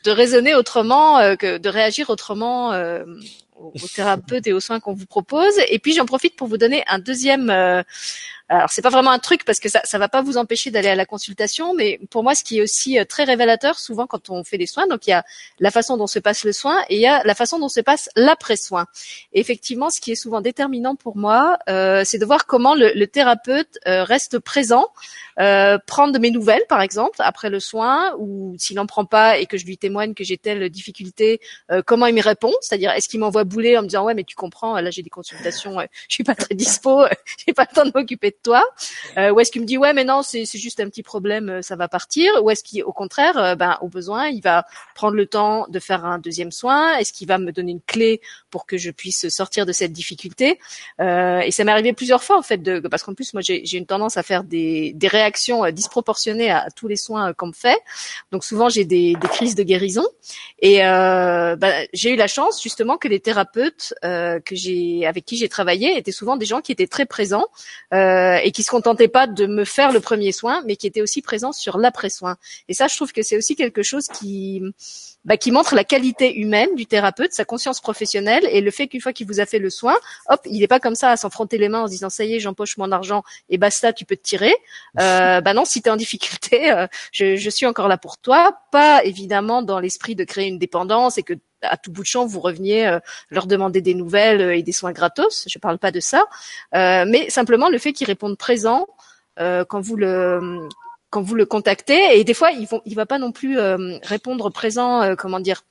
de 0.05 0.11
raisonner 0.11 0.55
autrement 0.55 1.19
euh, 1.19 1.37
que 1.37 1.59
de 1.59 1.69
réagir 1.69 2.11
autrement. 2.11 2.73
Euh, 2.73 3.05
aux 3.57 3.89
thérapeutes 3.95 4.47
et 4.47 4.53
aux 4.53 4.61
soins 4.61 4.81
qu'on 4.81 4.95
vous 4.95 5.07
propose. 5.07 5.55
Et 5.69 5.79
puis 5.79 5.95
j'en 5.95 6.07
profite 6.07 6.37
pour 6.37 6.49
vous 6.49 6.59
donner 6.59 6.83
un 6.87 6.99
deuxième 6.99 7.51
euh, 7.51 7.83
alors 8.49 8.69
c'est 8.71 8.83
pas 8.83 8.91
vraiment 8.91 9.11
un 9.11 9.19
truc 9.19 9.45
parce 9.45 9.59
que 9.59 9.71
ça 9.71 9.81
ça 9.85 9.99
va 9.99 10.09
pas 10.09 10.21
vous 10.21 10.37
empêcher 10.37 10.71
d'aller 10.71 10.89
à 10.89 10.95
la 10.95 11.07
consultation, 11.07 11.73
mais 11.75 11.99
pour 12.11 12.23
moi 12.23 12.35
ce 12.35 12.45
qui 12.45 12.59
est 12.59 12.63
aussi 12.63 12.99
euh, 12.99 13.05
très 13.07 13.25
révélateur 13.25 13.79
souvent 13.79 14.07
quand 14.07 14.29
on 14.29 14.45
fait 14.45 14.59
des 14.59 14.67
soins, 14.67 14.87
donc 14.87 15.07
il 15.07 15.11
y 15.11 15.13
a 15.15 15.25
la 15.61 15.71
façon 15.71 15.97
dont 15.97 16.07
se 16.07 16.19
passe 16.19 16.45
le 16.45 16.53
soin 16.53 16.83
et 16.91 16.97
il 16.97 17.01
y 17.01 17.07
a 17.07 17.23
la 17.25 17.35
façon 17.35 17.59
dont 17.59 17.71
se 17.71 17.81
passe 17.81 18.11
l'après-soin. 18.17 18.87
Effectivement, 19.33 19.89
ce 19.89 19.99
qui 19.99 20.13
est 20.13 20.15
souvent 20.15 20.43
déterminant 20.43 20.95
pour 20.95 21.17
moi, 21.17 21.59
euh, 21.71 22.03
c'est 22.05 22.19
de 22.19 22.27
voir 22.27 22.45
comment 22.45 22.75
le, 22.75 22.93
le 22.95 23.07
thérapeute 23.07 23.79
euh, 23.89 24.05
reste 24.05 24.39
présent, 24.39 24.89
euh, 25.41 25.79
prendre 25.87 26.13
de 26.13 26.19
mes 26.19 26.31
nouvelles 26.31 26.65
par 26.69 26.83
exemple 26.83 27.17
après 27.21 27.49
le 27.49 27.61
soin 27.61 28.15
ou 28.19 28.55
s'il 28.59 28.77
n'en 28.77 28.87
prend 28.87 29.07
pas 29.07 29.39
et 29.39 29.47
que 29.47 29.57
je 29.57 29.65
lui 29.65 29.79
témoigne 29.79 30.13
que 30.13 30.23
j'ai 30.23 30.37
telle 30.37 30.69
difficulté, 30.69 31.41
euh, 31.71 31.81
comment 31.85 32.07
il 32.07 32.15
me 32.15 32.23
répond, 32.23 32.53
c'est-à-dire 32.61 32.91
est-ce 32.93 33.09
qu'il 33.09 33.21
m'envoie 33.21 33.45
bouler 33.45 33.79
en 33.79 33.83
me 33.83 33.87
disant 33.87 34.05
ouais 34.05 34.15
mais 34.15 34.25
tu 34.25 34.37
comprends 34.37 34.79
là 34.79 34.91
j'ai 34.91 35.03
des 35.03 35.11
consultations, 35.11 35.81
je 36.09 36.15
suis 36.15 36.25
pas 36.25 36.35
très 36.35 36.55
dispo, 36.55 37.05
j'ai 37.47 37.55
pas 37.55 37.67
le 37.71 37.75
temps 37.75 37.85
de 37.87 37.93
m'occuper 37.95 38.35
toi 38.45 38.65
euh, 39.19 39.31
Ou 39.31 39.41
est-ce 39.41 39.51
qu'il 39.51 39.63
me 39.63 39.67
dit 39.67 39.77
ouais 39.77 39.93
mais 39.93 40.05
non 40.05 40.23
c'est 40.23 40.45
juste 40.45 40.79
un 40.79 40.89
petit 40.89 41.03
problème, 41.03 41.49
euh, 41.49 41.63
ça 41.63 41.75
va 41.75 41.89
partir 41.89 42.31
Ou 42.45 42.51
est-ce 42.51 42.63
qu'au 42.63 42.93
contraire, 42.93 43.37
euh, 43.37 43.55
ben 43.57 43.79
au 43.81 43.89
besoin, 43.89 44.29
il 44.29 44.41
va 44.41 44.65
prendre 44.95 45.17
le 45.17 45.27
temps 45.27 45.67
de 45.69 45.81
faire 45.81 46.05
un 46.05 46.19
deuxième 46.19 46.53
soin? 46.53 46.97
Est-ce 46.99 47.13
qu'il 47.13 47.27
va 47.27 47.39
me 47.39 47.51
donner 47.51 47.73
une 47.73 47.81
clé 47.81 48.21
pour 48.51 48.67
que 48.67 48.77
je 48.77 48.91
puisse 48.91 49.29
sortir 49.29 49.67
de 49.67 49.73
cette 49.73 49.93
difficulté? 49.93 50.61
Euh, 51.01 51.41
Et 51.41 51.51
ça 51.51 51.65
m'est 51.65 51.73
arrivé 51.73 51.93
plusieurs 51.93 52.23
fois 52.23 52.39
en 52.39 52.43
fait, 52.43 52.59
de, 52.59 52.79
parce 52.81 53.03
qu'en 53.03 53.15
plus 53.15 53.35
moi 53.35 53.43
j'ai 53.43 53.77
une 53.77 53.87
tendance 53.87 54.17
à 54.17 54.23
faire 54.23 54.45
des, 54.45 54.93
des 54.95 55.09
réactions 55.09 55.69
disproportionnées 55.71 56.51
à, 56.51 56.69
tous 56.77 56.87
les 56.87 56.97
soins 56.97 57.33
qu'on 57.33 57.49
me 57.49 57.53
fait. 57.53 57.81
Donc 58.31 58.45
souvent 58.45 58.69
j'ai 58.69 58.85
des, 58.85 59.15
des, 59.21 59.29
crises 59.29 59.55
de 59.57 59.63
guérison. 59.63 60.07
Et 60.61 60.79
ben, 60.79 61.87
j'ai 61.93 62.11
eu 62.13 62.17
la 62.17 62.29
chance 62.29 62.63
justement 62.63 62.97
que 62.99 63.09
les 63.09 63.21
thérapeutes 63.21 63.95
que 64.03 64.55
j'ai 64.55 65.07
avec 65.07 65.25
qui 65.25 65.37
j'ai 65.37 65.49
travaillé 65.49 65.97
étaient 65.97 66.13
souvent 66.13 66.37
des 66.37 66.47
gens 66.47 66.61
qui 66.61 66.73
étaient 66.73 66.87
très 66.87 67.07
présents. 67.07 67.47
Euh, 67.93 68.24
euh, 68.25 68.39
et 68.43 68.53
qui 68.53 68.63
se 68.63 68.71
contentait 68.71 69.09
pas 69.09 69.27
de 69.27 69.47
me 69.47 69.65
faire 69.65 69.93
le 69.93 70.01
premier 70.01 70.33
soin, 70.33 70.63
mais 70.67 70.77
qui 70.77 70.87
était 70.87 71.03
aussi 71.03 71.21
présent 71.21 71.53
sur 71.53 71.77
l'après-soin. 71.77 72.37
Et 72.69 72.75
ça, 72.75 72.89
je 72.89 72.97
trouve 72.97 73.13
que 73.13 73.23
c'est 73.23 73.37
aussi 73.37 73.55
quelque 73.55 73.83
chose 73.83 74.07
qui 74.09 74.63
bah, 75.25 75.37
qui 75.37 75.51
montre 75.51 75.75
la 75.75 75.85
qualité 75.85 76.37
humaine 76.37 76.75
du 76.75 76.87
thérapeute, 76.87 77.33
sa 77.33 77.45
conscience 77.45 77.81
professionnelle 77.81 78.47
et 78.51 78.61
le 78.61 78.71
fait 78.71 78.89
qu'une 78.89 79.01
fois 79.01 79.13
qu'il 79.13 79.27
vous 79.27 79.41
a 79.41 79.47
fait 79.47 79.59
le 79.59 79.71
soin, 79.71 79.95
hop, 80.29 80.41
il 80.47 80.61
n'est 80.61 80.69
pas 80.69 80.81
comme 80.81 80.95
ça 80.95 81.11
à 81.11 81.17
s'enfronter 81.17 81.59
les 81.59 81.69
mains 81.69 81.83
en 81.83 81.87
se 81.87 81.93
disant 81.93 82.11
ça 82.11 82.25
y 82.25 82.35
est, 82.35 82.41
j'empoche 82.41 82.77
mon 82.77 82.93
argent 82.93 83.23
et 83.49 83.59
basta, 83.59 83.93
tu 83.93 84.05
peux 84.05 84.17
te 84.17 84.23
tirer. 84.23 84.55
Euh, 85.01 85.41
bah 85.41 85.55
non, 85.55 85.65
si 85.65 85.83
tu 85.83 85.89
es 85.89 85.93
en 85.93 85.97
difficulté, 85.97 86.71
euh, 86.71 86.87
je, 87.11 87.37
je 87.37 87.51
suis 87.51 87.67
encore 87.67 87.89
là 87.89 87.99
pour 87.99 88.17
toi. 88.17 88.59
Pas 88.71 89.03
évidemment 89.05 89.61
dans 89.63 89.81
l'esprit 89.81 90.15
de 90.15 90.25
créer 90.25 90.47
une 90.47 90.59
dépendance 90.59 91.19
et 91.19 91.25
que 91.25 91.35
à 91.65 91.77
tout 91.77 91.91
bout 91.91 92.03
de 92.03 92.07
champ, 92.07 92.27
vous 92.27 92.41
reveniez 92.41 92.87
euh, 92.87 92.99
leur 93.31 93.47
demander 93.47 93.81
des 93.81 93.95
nouvelles 93.95 94.41
et 94.57 94.63
des 94.63 94.73
soins 94.73 94.93
gratos. 94.93 95.47
Je 95.49 95.59
parle 95.59 95.79
pas 95.79 95.91
de 95.91 96.01
ça, 96.01 96.25
euh, 96.75 97.05
mais 97.07 97.31
simplement 97.31 97.69
le 97.69 97.79
fait 97.79 97.93
qu'ils 97.93 98.07
répondent 98.07 98.39
présent 98.39 98.87
euh, 99.41 99.65
quand 99.65 99.81
vous 99.81 99.97
le 99.97 100.69
quand 101.15 101.23
vous 101.23 101.37
le 101.37 101.47
contactez. 101.47 102.19
Et 102.19 102.25
des 102.25 102.35
fois, 102.35 102.51
il 102.51 102.95
va 102.97 103.07
pas 103.07 103.19
non 103.19 103.31
plus 103.31 103.57
répondre 104.03 104.51
présent, 104.51 105.15
comment 105.15 105.39
dire, 105.39 105.63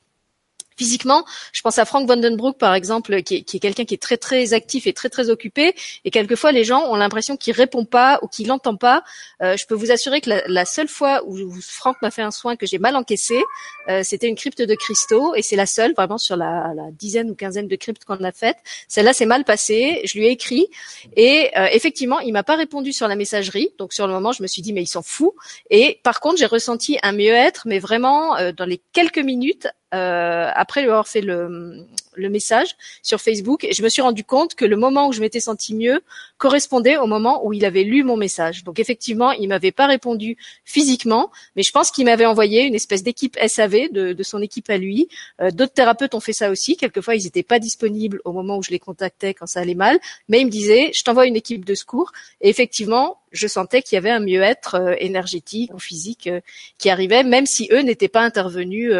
physiquement. 0.77 1.25
Je 1.51 1.61
pense 1.61 1.77
à 1.79 1.85
Frank 1.85 2.07
Vandenbroek, 2.07 2.57
par 2.57 2.73
exemple, 2.73 3.21
qui 3.23 3.37
est, 3.37 3.41
qui 3.41 3.57
est 3.57 3.59
quelqu'un 3.59 3.85
qui 3.85 3.93
est 3.93 4.01
très 4.01 4.17
très 4.17 4.53
actif 4.53 4.87
et 4.87 4.93
très 4.93 5.09
très 5.09 5.29
occupé. 5.29 5.75
Et 6.05 6.11
quelquefois, 6.11 6.51
les 6.51 6.63
gens 6.63 6.89
ont 6.89 6.95
l'impression 6.95 7.37
qu'il 7.37 7.53
répond 7.53 7.85
pas 7.85 8.19
ou 8.21 8.27
qu'il 8.27 8.47
n'entend 8.47 8.75
pas. 8.75 9.03
Euh, 9.41 9.57
je 9.57 9.65
peux 9.65 9.75
vous 9.75 9.91
assurer 9.91 10.21
que 10.21 10.29
la, 10.29 10.43
la 10.47 10.65
seule 10.65 10.87
fois 10.87 11.21
où 11.25 11.37
Franck 11.61 12.01
m'a 12.01 12.11
fait 12.11 12.21
un 12.21 12.31
soin 12.31 12.55
que 12.55 12.65
j'ai 12.65 12.79
mal 12.79 12.95
encaissé, 12.95 13.41
euh, 13.89 14.01
c'était 14.03 14.27
une 14.27 14.35
crypte 14.35 14.61
de 14.61 14.75
cristaux, 14.75 15.35
et 15.35 15.41
c'est 15.41 15.55
la 15.55 15.65
seule 15.65 15.93
vraiment 15.93 16.17
sur 16.17 16.37
la, 16.37 16.71
la, 16.75 16.91
dizaine 16.91 17.29
ou 17.29 17.35
quinzaine 17.35 17.67
de 17.67 17.75
cryptes 17.75 18.05
qu'on 18.05 18.23
a 18.23 18.31
faites. 18.31 18.57
Celle-là, 18.87 19.13
c'est 19.13 19.25
mal 19.25 19.43
passé. 19.43 20.01
Je 20.05 20.17
lui 20.17 20.27
ai 20.27 20.31
écrit 20.31 20.67
et 21.15 21.51
euh, 21.57 21.67
effectivement, 21.71 22.19
il 22.19 22.31
m'a 22.33 22.43
pas 22.43 22.55
répondu 22.55 22.93
sur 22.93 23.07
la 23.07 23.15
messagerie. 23.15 23.69
Donc 23.77 23.93
sur 23.93 24.07
le 24.07 24.13
moment, 24.13 24.31
je 24.31 24.41
me 24.41 24.47
suis 24.47 24.61
dit 24.61 24.73
mais 24.73 24.83
il 24.83 24.87
s'en 24.87 25.01
fout. 25.01 25.33
Et 25.69 25.99
par 26.03 26.19
contre, 26.19 26.37
j'ai 26.37 26.45
ressenti 26.45 26.97
un 27.03 27.11
mieux-être, 27.11 27.63
mais 27.65 27.79
vraiment 27.79 28.37
euh, 28.37 28.51
dans 28.51 28.65
les 28.65 28.81
quelques 28.93 29.19
minutes 29.19 29.67
euh, 29.93 30.49
après 30.53 30.81
lui 30.81 30.89
avoir 30.89 31.07
fait 31.07 31.21
le, 31.21 31.85
le 32.15 32.29
message 32.29 32.75
sur 33.01 33.21
Facebook 33.21 33.67
je 33.71 33.83
me 33.83 33.89
suis 33.89 34.01
rendu 34.01 34.23
compte 34.23 34.55
que 34.55 34.65
le 34.65 34.75
moment 34.75 35.07
où 35.07 35.13
je 35.13 35.21
m'étais 35.21 35.39
senti 35.39 35.75
mieux 35.75 36.01
correspondait 36.37 36.97
au 36.97 37.07
moment 37.07 37.45
où 37.45 37.53
il 37.53 37.65
avait 37.65 37.83
lu 37.83 38.03
mon 38.03 38.17
message. 38.17 38.63
Donc 38.63 38.79
effectivement, 38.79 39.31
il 39.31 39.47
m'avait 39.47 39.71
pas 39.71 39.87
répondu 39.87 40.37
physiquement, 40.65 41.31
mais 41.55 41.63
je 41.63 41.71
pense 41.71 41.91
qu'il 41.91 42.05
m'avait 42.05 42.25
envoyé 42.25 42.63
une 42.63 42.75
espèce 42.75 43.03
d'équipe 43.03 43.37
SAV 43.47 43.89
de, 43.91 44.13
de, 44.13 44.23
son 44.23 44.41
équipe 44.41 44.69
à 44.69 44.77
lui. 44.77 45.07
Euh, 45.41 45.51
D'autres 45.51 45.73
thérapeutes 45.73 46.15
ont 46.15 46.19
fait 46.19 46.33
ça 46.33 46.49
aussi. 46.49 46.75
Quelquefois, 46.75 47.15
ils 47.15 47.23
n'étaient 47.23 47.43
pas 47.43 47.59
disponibles 47.59 48.19
au 48.25 48.33
moment 48.33 48.57
où 48.57 48.63
je 48.63 48.71
les 48.71 48.79
contactais 48.79 49.33
quand 49.33 49.45
ça 49.45 49.61
allait 49.61 49.73
mal, 49.73 49.99
mais 50.27 50.41
ils 50.41 50.45
me 50.45 50.51
disaient 50.51 50.91
"Je 50.93 51.03
t'envoie 51.03 51.27
une 51.27 51.35
équipe 51.35 51.65
de 51.65 51.75
secours." 51.75 52.11
Et 52.41 52.49
effectivement, 52.49 53.19
je 53.31 53.47
sentais 53.47 53.81
qu'il 53.81 53.95
y 53.95 53.97
avait 53.97 54.09
un 54.09 54.19
mieux-être 54.19 54.75
euh, 54.75 54.95
énergétique 54.99 55.73
ou 55.73 55.79
physique 55.79 56.27
euh, 56.27 56.41
qui 56.77 56.89
arrivait, 56.89 57.23
même 57.23 57.45
si 57.45 57.69
eux 57.71 57.81
n'étaient 57.81 58.07
pas 58.07 58.21
intervenus 58.21 58.91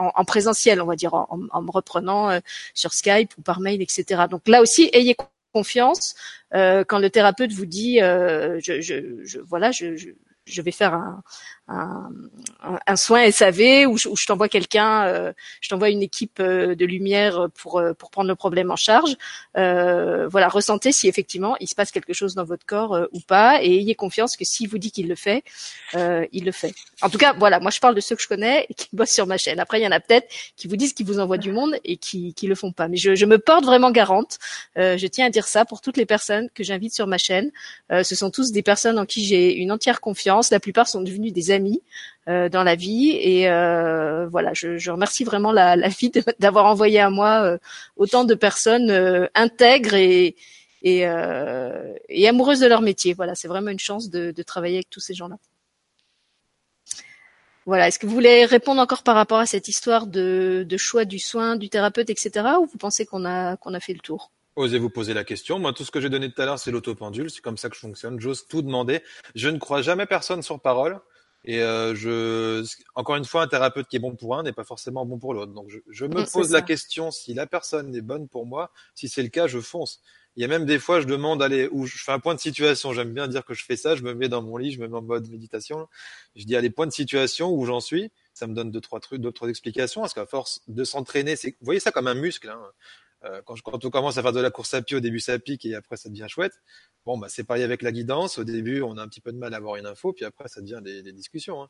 euh, 0.00 0.08
en, 0.14 0.24
présentiel, 0.24 0.80
on 0.80 0.86
va 0.86 0.96
dire, 0.96 1.14
en, 1.14 1.62
me 1.62 1.70
reprenant 1.70 2.40
sur 2.74 2.92
Skype 2.92 3.36
ou 3.38 3.42
par 3.42 3.60
mail, 3.60 3.82
etc. 3.82 4.22
Donc 4.30 4.48
là 4.48 4.62
aussi, 4.62 4.90
ayez 4.92 5.16
confiance 5.52 6.14
quand 6.52 6.98
le 6.98 7.08
thérapeute 7.08 7.52
vous 7.52 7.66
dit, 7.66 7.98
je, 7.98 8.80
je, 8.80 9.24
je, 9.24 9.38
voilà, 9.40 9.70
je, 9.70 10.12
je 10.46 10.62
vais 10.62 10.72
faire 10.72 10.94
un, 10.94 11.22
un, 11.70 12.96
soin 12.96 13.30
SAV 13.30 13.86
où 13.86 13.96
je, 13.96 14.08
je 14.14 14.26
t'envoie 14.26 14.48
quelqu'un, 14.48 15.04
euh, 15.06 15.32
je 15.60 15.68
t'envoie 15.68 15.90
une 15.90 16.02
équipe 16.02 16.40
euh, 16.40 16.74
de 16.74 16.84
lumière 16.84 17.48
pour 17.54 17.78
euh, 17.78 17.92
pour 17.94 18.10
prendre 18.10 18.28
le 18.28 18.34
problème 18.34 18.70
en 18.70 18.76
charge. 18.76 19.16
Euh, 19.56 20.26
voilà, 20.28 20.48
ressentez 20.48 20.92
si 20.92 21.08
effectivement 21.08 21.56
il 21.60 21.68
se 21.68 21.74
passe 21.74 21.90
quelque 21.90 22.12
chose 22.12 22.34
dans 22.34 22.44
votre 22.44 22.66
corps 22.66 23.08
ou 23.12 23.20
pas, 23.20 23.62
et 23.62 23.72
ayez 23.76 23.94
confiance 23.94 24.36
que 24.36 24.44
s'il 24.44 24.68
vous 24.68 24.78
dit 24.78 24.90
qu'il 24.90 25.08
le 25.08 25.14
fait, 25.14 25.44
il 25.94 26.44
le 26.44 26.52
fait. 26.52 26.74
En 27.02 27.08
tout 27.08 27.18
cas, 27.18 27.32
voilà, 27.32 27.60
moi 27.60 27.70
je 27.70 27.80
parle 27.80 27.94
de 27.94 28.00
ceux 28.00 28.16
que 28.16 28.22
je 28.22 28.28
connais 28.28 28.66
et 28.68 28.74
qui 28.74 28.88
bossent 28.92 29.12
sur 29.12 29.26
ma 29.26 29.38
chaîne. 29.38 29.60
Après, 29.60 29.80
il 29.80 29.84
y 29.84 29.86
en 29.86 29.92
a 29.92 30.00
peut-être 30.00 30.28
qui 30.56 30.66
vous 30.66 30.76
disent 30.76 30.92
qu'ils 30.92 31.06
vous 31.06 31.20
envoient 31.20 31.38
du 31.38 31.52
monde 31.52 31.76
et 31.84 31.96
qui 31.96 32.34
qui 32.34 32.46
le 32.46 32.54
font 32.54 32.72
pas. 32.72 32.88
Mais 32.88 32.96
je, 32.96 33.14
je 33.14 33.26
me 33.26 33.38
porte 33.38 33.64
vraiment 33.64 33.90
garante. 33.90 34.38
je 34.76 35.06
tiens 35.06 35.26
à 35.26 35.30
dire 35.30 35.46
ça 35.46 35.64
pour 35.64 35.80
toutes 35.80 35.96
les 35.96 36.06
personnes 36.06 36.48
que 36.54 36.64
j'invite 36.64 36.94
sur 36.94 37.06
ma 37.06 37.18
chaîne. 37.18 37.50
ce 37.90 38.14
sont 38.14 38.30
tous 38.30 38.52
des 38.52 38.62
personnes 38.62 38.98
en 38.98 39.06
qui 39.06 39.24
j'ai 39.24 39.54
une 39.54 39.72
entière 39.72 40.00
confiance. 40.00 40.50
La 40.50 40.60
plupart 40.60 40.88
sont 40.88 41.02
devenus 41.02 41.32
des 41.32 41.50
amis 41.50 41.59
euh, 42.28 42.48
dans 42.48 42.62
la 42.62 42.74
vie. 42.74 43.10
Et 43.20 43.48
euh, 43.48 44.28
voilà, 44.28 44.52
je, 44.54 44.90
remercie 44.90 45.24
vraiment 45.24 45.52
la, 45.52 45.76
vie 45.88 46.12
d'avoir 46.38 46.66
envoyé 46.66 47.00
à 47.00 47.10
moi 47.10 47.42
euh, 47.42 47.58
autant 47.96 48.24
de 48.24 48.34
personnes 48.34 48.90
intègres 49.34 49.94
et, 49.94 50.36
amoureuses 52.28 52.60
de 52.60 52.66
leur 52.66 52.82
métier. 52.82 53.14
Voilà, 53.14 53.34
c'est 53.34 53.48
vraiment 53.48 53.70
une 53.70 53.78
chance 53.78 54.10
de, 54.10 54.42
travailler 54.42 54.76
avec 54.76 54.90
tous 54.90 55.00
ces 55.00 55.14
gens-là. 55.14 55.36
Voilà. 57.66 57.88
Est-ce 57.88 57.98
que 57.98 58.06
vous 58.06 58.14
voulez 58.14 58.44
répondre 58.44 58.80
encore 58.80 59.02
par 59.02 59.14
rapport 59.14 59.38
à 59.38 59.46
cette 59.46 59.68
histoire 59.68 60.06
de, 60.06 60.64
de 60.68 60.76
choix 60.76 61.04
du 61.04 61.18
soin, 61.18 61.56
du 61.56 61.68
thérapeute, 61.68 62.10
etc. 62.10 62.30
Ou 62.60 62.66
vous 62.66 62.78
pensez 62.78 63.06
qu'on 63.06 63.24
a 63.24 63.56
qu'on 63.56 63.74
a 63.74 63.80
fait 63.80 63.92
le 63.92 64.00
tour? 64.00 64.30
Osez 64.56 64.78
vous 64.78 64.90
poser 64.90 65.14
la 65.14 65.24
question. 65.24 65.58
Moi, 65.58 65.72
tout 65.72 65.84
ce 65.84 65.90
que 65.90 66.00
j'ai 66.00 66.10
donné 66.10 66.30
tout 66.30 66.40
à 66.42 66.44
l'heure, 66.44 66.58
c'est 66.58 66.70
l'autopendule. 66.70 67.30
C'est 67.30 67.40
comme 67.40 67.56
ça 67.56 67.68
que 67.68 67.76
je 67.76 67.80
fonctionne. 67.80 68.20
J'ose 68.20 68.46
tout 68.46 68.62
demander. 68.62 69.02
Je 69.34 69.48
ne 69.48 69.58
crois 69.58 69.82
jamais 69.82 70.06
personne 70.06 70.42
sur 70.42 70.60
parole. 70.60 71.00
Et 71.44 71.62
euh, 71.62 71.94
je, 71.94 72.66
encore 72.94 73.16
une 73.16 73.24
fois, 73.24 73.42
un 73.42 73.48
thérapeute 73.48 73.88
qui 73.88 73.96
est 73.96 74.00
bon 74.00 74.14
pour 74.14 74.36
un 74.36 74.42
n'est 74.42 74.52
pas 74.52 74.64
forcément 74.64 75.06
bon 75.06 75.18
pour 75.18 75.32
l'autre. 75.32 75.52
Donc, 75.52 75.70
je, 75.70 75.78
je 75.88 76.04
me 76.04 76.30
pose 76.30 76.50
la 76.50 76.62
question 76.62 77.10
si 77.10 77.32
la 77.32 77.46
personne 77.46 77.94
est 77.94 78.02
bonne 78.02 78.28
pour 78.28 78.44
moi. 78.46 78.70
Si 78.94 79.08
c'est 79.08 79.22
le 79.22 79.30
cas, 79.30 79.46
je 79.46 79.58
fonce. 79.58 80.02
Il 80.36 80.42
y 80.42 80.44
a 80.44 80.48
même 80.48 80.64
des 80.64 80.78
fois, 80.78 81.00
je 81.00 81.06
demande 81.06 81.42
allez, 81.42 81.68
où 81.72 81.86
je 81.86 81.96
fais 81.96 82.12
un 82.12 82.20
point 82.20 82.34
de 82.34 82.40
situation. 82.40 82.92
J'aime 82.92 83.12
bien 83.12 83.26
dire 83.26 83.44
que 83.44 83.54
je 83.54 83.64
fais 83.64 83.76
ça. 83.76 83.96
Je 83.96 84.02
me 84.02 84.14
mets 84.14 84.28
dans 84.28 84.42
mon 84.42 84.58
lit, 84.58 84.70
je 84.70 84.80
me 84.80 84.86
mets 84.86 84.96
en 84.96 85.02
mode 85.02 85.28
méditation. 85.28 85.88
Je 86.36 86.44
dis 86.44 86.54
allez, 86.54 86.70
point 86.70 86.86
de 86.86 86.92
situation 86.92 87.50
où 87.50 87.64
j'en 87.64 87.80
suis. 87.80 88.12
Ça 88.32 88.46
me 88.46 88.54
donne 88.54 88.70
deux 88.70 88.80
trois 88.80 89.00
trucs, 89.00 89.20
d'autres 89.20 89.48
explications. 89.48 90.02
Parce 90.02 90.14
qu'à 90.14 90.26
force 90.26 90.62
de 90.68 90.84
s'entraîner, 90.84 91.36
c'est, 91.36 91.50
vous 91.60 91.64
voyez 91.64 91.80
ça 91.80 91.90
comme 91.90 92.06
un 92.06 92.14
muscle. 92.14 92.48
Hein. 92.48 92.62
Euh, 93.24 93.42
quand, 93.44 93.60
quand, 93.60 93.84
on 93.84 93.90
commence 93.90 94.16
à 94.16 94.22
faire 94.22 94.32
de 94.32 94.40
la 94.40 94.50
course 94.50 94.74
à 94.74 94.82
pied, 94.82 94.96
au 94.96 95.00
début 95.00 95.20
ça 95.20 95.38
pique 95.38 95.66
et 95.66 95.74
après 95.74 95.96
ça 95.96 96.08
devient 96.08 96.26
chouette. 96.28 96.54
Bon, 97.04 97.18
bah, 97.18 97.28
c'est 97.28 97.44
pareil 97.44 97.62
avec 97.62 97.82
la 97.82 97.92
guidance. 97.92 98.38
Au 98.38 98.44
début, 98.44 98.82
on 98.82 98.96
a 98.96 99.02
un 99.02 99.08
petit 99.08 99.20
peu 99.20 99.32
de 99.32 99.38
mal 99.38 99.54
à 99.54 99.58
avoir 99.58 99.76
une 99.76 99.86
info, 99.86 100.12
puis 100.12 100.24
après 100.24 100.48
ça 100.48 100.60
devient 100.60 100.80
des, 100.82 101.02
des 101.02 101.12
discussions. 101.12 101.62
Hein. 101.62 101.68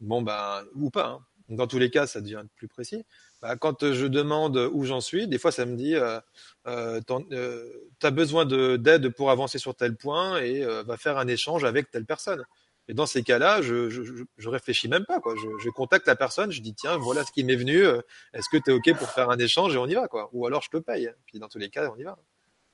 Bon, 0.00 0.22
bah, 0.22 0.64
ou 0.74 0.90
pas. 0.90 1.06
Hein. 1.06 1.26
Dans 1.48 1.66
tous 1.66 1.78
les 1.78 1.90
cas, 1.90 2.06
ça 2.06 2.20
devient 2.20 2.44
plus 2.56 2.68
précis. 2.68 3.04
Bah, 3.42 3.56
quand 3.56 3.92
je 3.92 4.06
demande 4.06 4.56
où 4.72 4.84
j'en 4.84 5.00
suis, 5.00 5.26
des 5.26 5.38
fois 5.38 5.50
ça 5.50 5.66
me 5.66 5.76
dit 5.76 5.96
euh, 5.96 6.20
euh, 6.66 7.00
euh 7.32 7.68
as 8.02 8.10
besoin 8.10 8.46
d'aide 8.46 9.10
pour 9.10 9.30
avancer 9.30 9.58
sur 9.58 9.74
tel 9.74 9.96
point 9.96 10.40
et 10.40 10.64
euh, 10.64 10.82
va 10.82 10.96
faire 10.96 11.18
un 11.18 11.26
échange 11.26 11.64
avec 11.64 11.90
telle 11.90 12.06
personne. 12.06 12.44
Et 12.88 12.94
dans 12.94 13.06
ces 13.06 13.22
cas-là, 13.22 13.62
je, 13.62 13.88
je, 13.88 14.02
je, 14.36 14.48
réfléchis 14.48 14.88
même 14.88 15.04
pas. 15.04 15.20
Quoi. 15.20 15.34
Je, 15.36 15.46
je, 15.62 15.70
contacte 15.70 16.06
la 16.06 16.16
personne, 16.16 16.50
je 16.50 16.60
dis 16.60 16.74
tiens, 16.74 16.96
voilà 16.96 17.24
ce 17.24 17.30
qui 17.30 17.44
m'est 17.44 17.56
venu. 17.56 17.78
Euh, 17.78 18.00
est-ce 18.34 18.48
que 18.50 18.56
tu 18.56 18.70
es 18.70 18.72
ok 18.72 18.98
pour 18.98 19.08
faire 19.08 19.30
un 19.30 19.38
échange 19.38 19.74
et 19.74 19.78
on 19.78 19.86
y 19.86 19.94
va 19.94 20.08
quoi 20.08 20.28
Ou 20.32 20.46
alors 20.46 20.62
je 20.62 20.70
te 20.70 20.78
paye. 20.78 21.10
Puis 21.26 21.38
dans 21.38 21.48
tous 21.48 21.58
les 21.58 21.70
cas, 21.70 21.90
on 21.90 21.96
y 21.96 22.02
va. 22.02 22.18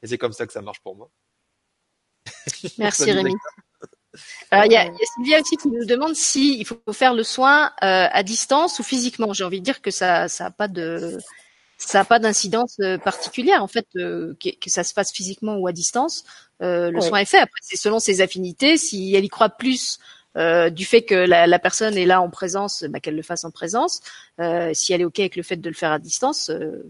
Et 0.02 0.06
c'est 0.06 0.18
comme 0.18 0.32
ça 0.32 0.46
que 0.46 0.52
ça 0.52 0.62
marche 0.62 0.80
pour 0.80 0.96
moi. 0.96 1.10
Merci 2.78 3.12
Rémi. 3.12 3.34
Alors 4.50 4.64
il 4.64 4.72
y 4.72 4.76
a, 4.76 4.86
y 4.86 4.88
a 4.88 5.06
Sylvia 5.14 5.40
aussi 5.40 5.56
qui 5.56 5.68
nous 5.68 5.84
demande 5.84 6.14
si 6.14 6.58
il 6.58 6.64
faut 6.64 6.80
faire 6.92 7.12
le 7.12 7.22
soin 7.22 7.66
euh, 7.82 8.08
à 8.10 8.22
distance 8.22 8.78
ou 8.78 8.82
physiquement. 8.82 9.34
J'ai 9.34 9.44
envie 9.44 9.60
de 9.60 9.64
dire 9.64 9.82
que 9.82 9.90
ça, 9.90 10.28
ça 10.28 10.46
a 10.46 10.50
pas 10.50 10.68
de, 10.68 11.18
ça 11.78 12.00
a 12.00 12.04
pas 12.04 12.18
d'incidence 12.18 12.76
euh, 12.80 12.98
particulière 12.98 13.62
en 13.62 13.68
fait 13.68 13.86
que, 13.94 14.36
que, 14.40 14.70
ça 14.70 14.84
se 14.84 14.92
fasse 14.92 15.12
physiquement 15.12 15.56
ou 15.56 15.66
à 15.68 15.72
distance. 15.72 16.24
Euh, 16.60 16.90
le 16.90 17.00
soin 17.00 17.20
est 17.20 17.24
fait. 17.24 17.38
Après, 17.38 17.60
c'est 17.62 17.76
selon 17.76 18.00
ses 18.00 18.20
affinités. 18.20 18.76
Si 18.76 19.14
elle 19.14 19.24
y 19.24 19.28
croit 19.28 19.48
plus 19.48 19.98
euh, 20.36 20.70
du 20.70 20.84
fait 20.84 21.02
que 21.02 21.14
la, 21.14 21.46
la, 21.46 21.58
personne 21.58 21.96
est 21.96 22.06
là 22.06 22.20
en 22.20 22.30
présence, 22.30 22.84
bah, 22.84 23.00
qu'elle 23.00 23.16
le 23.16 23.22
fasse 23.22 23.44
en 23.44 23.50
présence. 23.50 24.00
Euh, 24.40 24.72
si 24.74 24.92
elle 24.92 25.00
est 25.00 25.04
ok 25.04 25.18
avec 25.20 25.36
le 25.36 25.42
fait 25.42 25.56
de 25.56 25.68
le 25.68 25.74
faire 25.74 25.90
à 25.90 25.98
distance, 25.98 26.50
euh, 26.50 26.84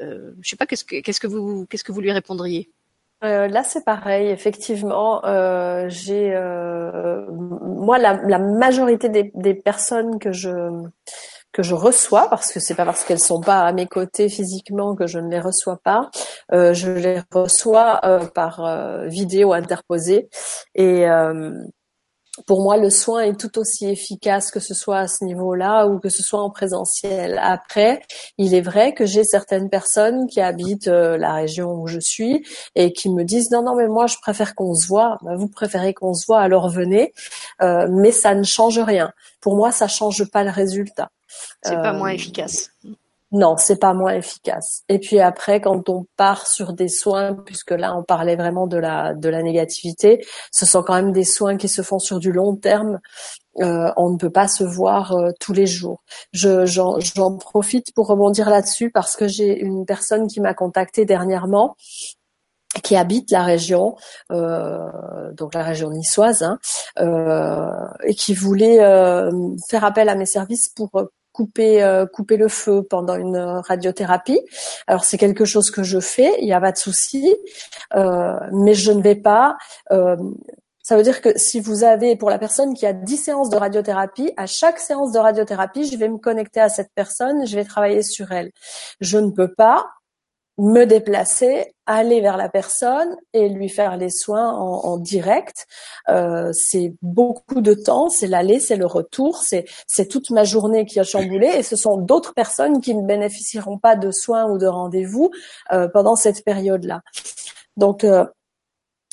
euh 0.00 0.32
je 0.40 0.50
sais 0.50 0.56
pas 0.56 0.66
qu'est-ce 0.66 0.84
que 0.84 1.00
qu'est-ce 1.00 1.20
que 1.20 1.26
vous 1.26 1.66
qu'est-ce 1.66 1.84
que 1.84 1.92
vous 1.92 2.00
lui 2.00 2.12
répondriez? 2.12 2.70
Là, 3.22 3.62
c'est 3.62 3.84
pareil. 3.84 4.30
Effectivement, 4.30 5.22
j'ai 5.88 6.30
moi 7.30 7.98
la, 7.98 8.14
la 8.14 8.38
majorité 8.38 9.08
des, 9.08 9.30
des, 9.34 9.54
personnes 9.54 10.18
que 10.18 10.32
je 10.32 10.50
que 11.52 11.62
je 11.62 11.74
reçois 11.74 12.28
parce 12.30 12.50
que 12.52 12.60
c'est 12.60 12.74
pas 12.74 12.84
parce 12.84 13.04
qu'elles 13.04 13.18
sont 13.18 13.40
pas 13.40 13.60
à 13.60 13.72
mes 13.72 13.86
côtés 13.86 14.28
physiquement 14.28 14.94
que 14.94 15.06
je 15.06 15.18
ne 15.18 15.28
les 15.28 15.40
reçois 15.40 15.78
pas. 15.82 16.10
Euh, 16.52 16.72
je 16.74 16.90
les 16.90 17.22
reçois 17.30 18.00
euh, 18.04 18.26
par 18.26 18.64
euh, 18.64 19.06
vidéo 19.06 19.52
interposée 19.52 20.28
et 20.74 21.06
pour 22.46 22.62
moi, 22.62 22.78
le 22.78 22.88
soin 22.88 23.20
est 23.20 23.38
tout 23.38 23.58
aussi 23.58 23.86
efficace 23.86 24.50
que 24.50 24.58
ce 24.58 24.72
soit 24.72 25.00
à 25.00 25.06
ce 25.06 25.22
niveau-là 25.22 25.86
ou 25.86 25.98
que 25.98 26.08
ce 26.08 26.22
soit 26.22 26.40
en 26.40 26.48
présentiel. 26.48 27.38
Après, 27.42 28.00
il 28.38 28.54
est 28.54 28.62
vrai 28.62 28.94
que 28.94 29.04
j'ai 29.04 29.22
certaines 29.22 29.68
personnes 29.68 30.26
qui 30.28 30.40
habitent 30.40 30.86
la 30.86 31.34
région 31.34 31.74
où 31.74 31.86
je 31.86 32.00
suis 32.00 32.42
et 32.74 32.94
qui 32.94 33.10
me 33.10 33.24
disent 33.24 33.50
non, 33.50 33.62
non, 33.62 33.76
mais 33.76 33.86
moi, 33.86 34.06
je 34.06 34.16
préfère 34.22 34.54
qu'on 34.54 34.74
se 34.74 34.86
voit. 34.86 35.18
Ben, 35.22 35.36
vous 35.36 35.48
préférez 35.48 35.92
qu'on 35.92 36.14
se 36.14 36.24
voit, 36.26 36.40
alors 36.40 36.70
venez. 36.70 37.12
mais 37.60 38.12
ça 38.12 38.34
ne 38.34 38.44
change 38.44 38.78
rien. 38.78 39.12
Pour 39.42 39.54
moi, 39.54 39.70
ça 39.70 39.86
change 39.86 40.24
pas 40.30 40.42
le 40.42 40.50
résultat. 40.50 41.10
C'est 41.62 41.74
pas 41.74 41.92
moins 41.92 42.10
euh, 42.10 42.14
efficace. 42.14 42.70
Non, 43.32 43.56
c'est 43.56 43.78
pas 43.78 43.94
moins 43.94 44.12
efficace. 44.12 44.82
Et 44.90 44.98
puis 44.98 45.18
après, 45.18 45.62
quand 45.62 45.88
on 45.88 46.04
part 46.18 46.46
sur 46.46 46.74
des 46.74 46.88
soins, 46.88 47.34
puisque 47.34 47.70
là 47.70 47.96
on 47.96 48.02
parlait 48.02 48.36
vraiment 48.36 48.66
de 48.66 48.76
la 48.76 49.14
de 49.14 49.28
la 49.30 49.42
négativité, 49.42 50.22
ce 50.50 50.66
sont 50.66 50.82
quand 50.82 50.94
même 50.94 51.12
des 51.12 51.24
soins 51.24 51.56
qui 51.56 51.68
se 51.68 51.80
font 51.80 51.98
sur 51.98 52.18
du 52.18 52.30
long 52.30 52.56
terme. 52.56 53.00
Euh, 53.60 53.90
on 53.96 54.10
ne 54.10 54.18
peut 54.18 54.30
pas 54.30 54.48
se 54.48 54.64
voir 54.64 55.12
euh, 55.12 55.30
tous 55.40 55.54
les 55.54 55.66
jours. 55.66 56.02
Je, 56.32 56.66
j'en, 56.66 57.00
j'en 57.00 57.36
profite 57.38 57.94
pour 57.94 58.06
rebondir 58.06 58.50
là-dessus 58.50 58.90
parce 58.90 59.16
que 59.16 59.28
j'ai 59.28 59.58
une 59.58 59.86
personne 59.86 60.26
qui 60.26 60.40
m'a 60.40 60.52
contacté 60.52 61.06
dernièrement 61.06 61.76
qui 62.82 62.96
habite 62.96 63.30
la 63.30 63.42
région, 63.42 63.96
euh, 64.30 64.78
donc 65.34 65.54
la 65.54 65.62
région 65.62 65.90
niçoise, 65.90 66.42
hein, 66.42 66.58
euh, 66.98 67.68
et 68.04 68.14
qui 68.14 68.34
voulait 68.34 68.82
euh, 68.82 69.30
faire 69.68 69.84
appel 69.84 70.08
à 70.08 70.14
mes 70.14 70.26
services 70.26 70.68
pour 70.68 70.90
couper 71.32 71.82
euh, 71.82 72.06
couper 72.06 72.36
le 72.36 72.48
feu 72.48 72.82
pendant 72.82 73.16
une 73.16 73.36
radiothérapie. 73.36 74.40
Alors 74.86 75.04
c'est 75.04 75.18
quelque 75.18 75.44
chose 75.44 75.70
que 75.70 75.82
je 75.82 76.00
fais, 76.00 76.32
il 76.40 76.44
n'y 76.44 76.52
a 76.52 76.60
pas 76.60 76.72
de 76.72 76.76
souci, 76.76 77.34
euh, 77.94 78.34
mais 78.52 78.74
je 78.74 78.92
ne 78.92 79.02
vais 79.02 79.16
pas. 79.16 79.56
Euh, 79.90 80.16
ça 80.82 80.96
veut 80.96 81.04
dire 81.04 81.20
que 81.20 81.38
si 81.38 81.60
vous 81.60 81.84
avez, 81.84 82.16
pour 82.16 82.28
la 82.28 82.38
personne 82.38 82.74
qui 82.74 82.86
a 82.86 82.92
10 82.92 83.16
séances 83.16 83.50
de 83.50 83.56
radiothérapie, 83.56 84.32
à 84.36 84.46
chaque 84.46 84.80
séance 84.80 85.12
de 85.12 85.18
radiothérapie, 85.18 85.84
je 85.84 85.96
vais 85.96 86.08
me 86.08 86.18
connecter 86.18 86.60
à 86.60 86.68
cette 86.68 86.90
personne, 86.94 87.46
je 87.46 87.54
vais 87.54 87.64
travailler 87.64 88.02
sur 88.02 88.32
elle. 88.32 88.50
Je 89.00 89.18
ne 89.18 89.30
peux 89.30 89.52
pas 89.52 89.86
me 90.58 90.84
déplacer, 90.84 91.74
aller 91.86 92.20
vers 92.20 92.36
la 92.36 92.48
personne 92.48 93.16
et 93.32 93.48
lui 93.48 93.68
faire 93.68 93.96
les 93.96 94.10
soins 94.10 94.52
en, 94.52 94.96
direct. 94.98 95.66
Euh, 96.08 96.52
c'est 96.52 96.94
beaucoup 97.02 97.60
de 97.60 97.74
temps, 97.74 98.08
c'est 98.08 98.26
l'aller, 98.26 98.60
c'est 98.60 98.76
le 98.76 98.86
retour, 98.86 99.38
c'est 99.38 99.64
c'est 99.86 100.06
toute 100.06 100.30
ma 100.30 100.44
journée 100.44 100.84
qui 100.84 101.00
a 101.00 101.04
chamboulé 101.04 101.46
et 101.46 101.62
ce 101.62 101.76
sont 101.76 101.96
d'autres 101.96 102.34
personnes 102.34 102.80
qui 102.80 102.94
ne 102.94 103.06
bénéficieront 103.06 103.78
pas 103.78 103.96
de 103.96 104.10
soins 104.10 104.44
ou 104.50 104.58
de 104.58 104.66
rendez-vous 104.66 105.30
euh, 105.72 105.88
pendant 105.88 106.16
cette 106.16 106.44
période-là. 106.44 107.00
Donc 107.76 108.04
euh, 108.04 108.26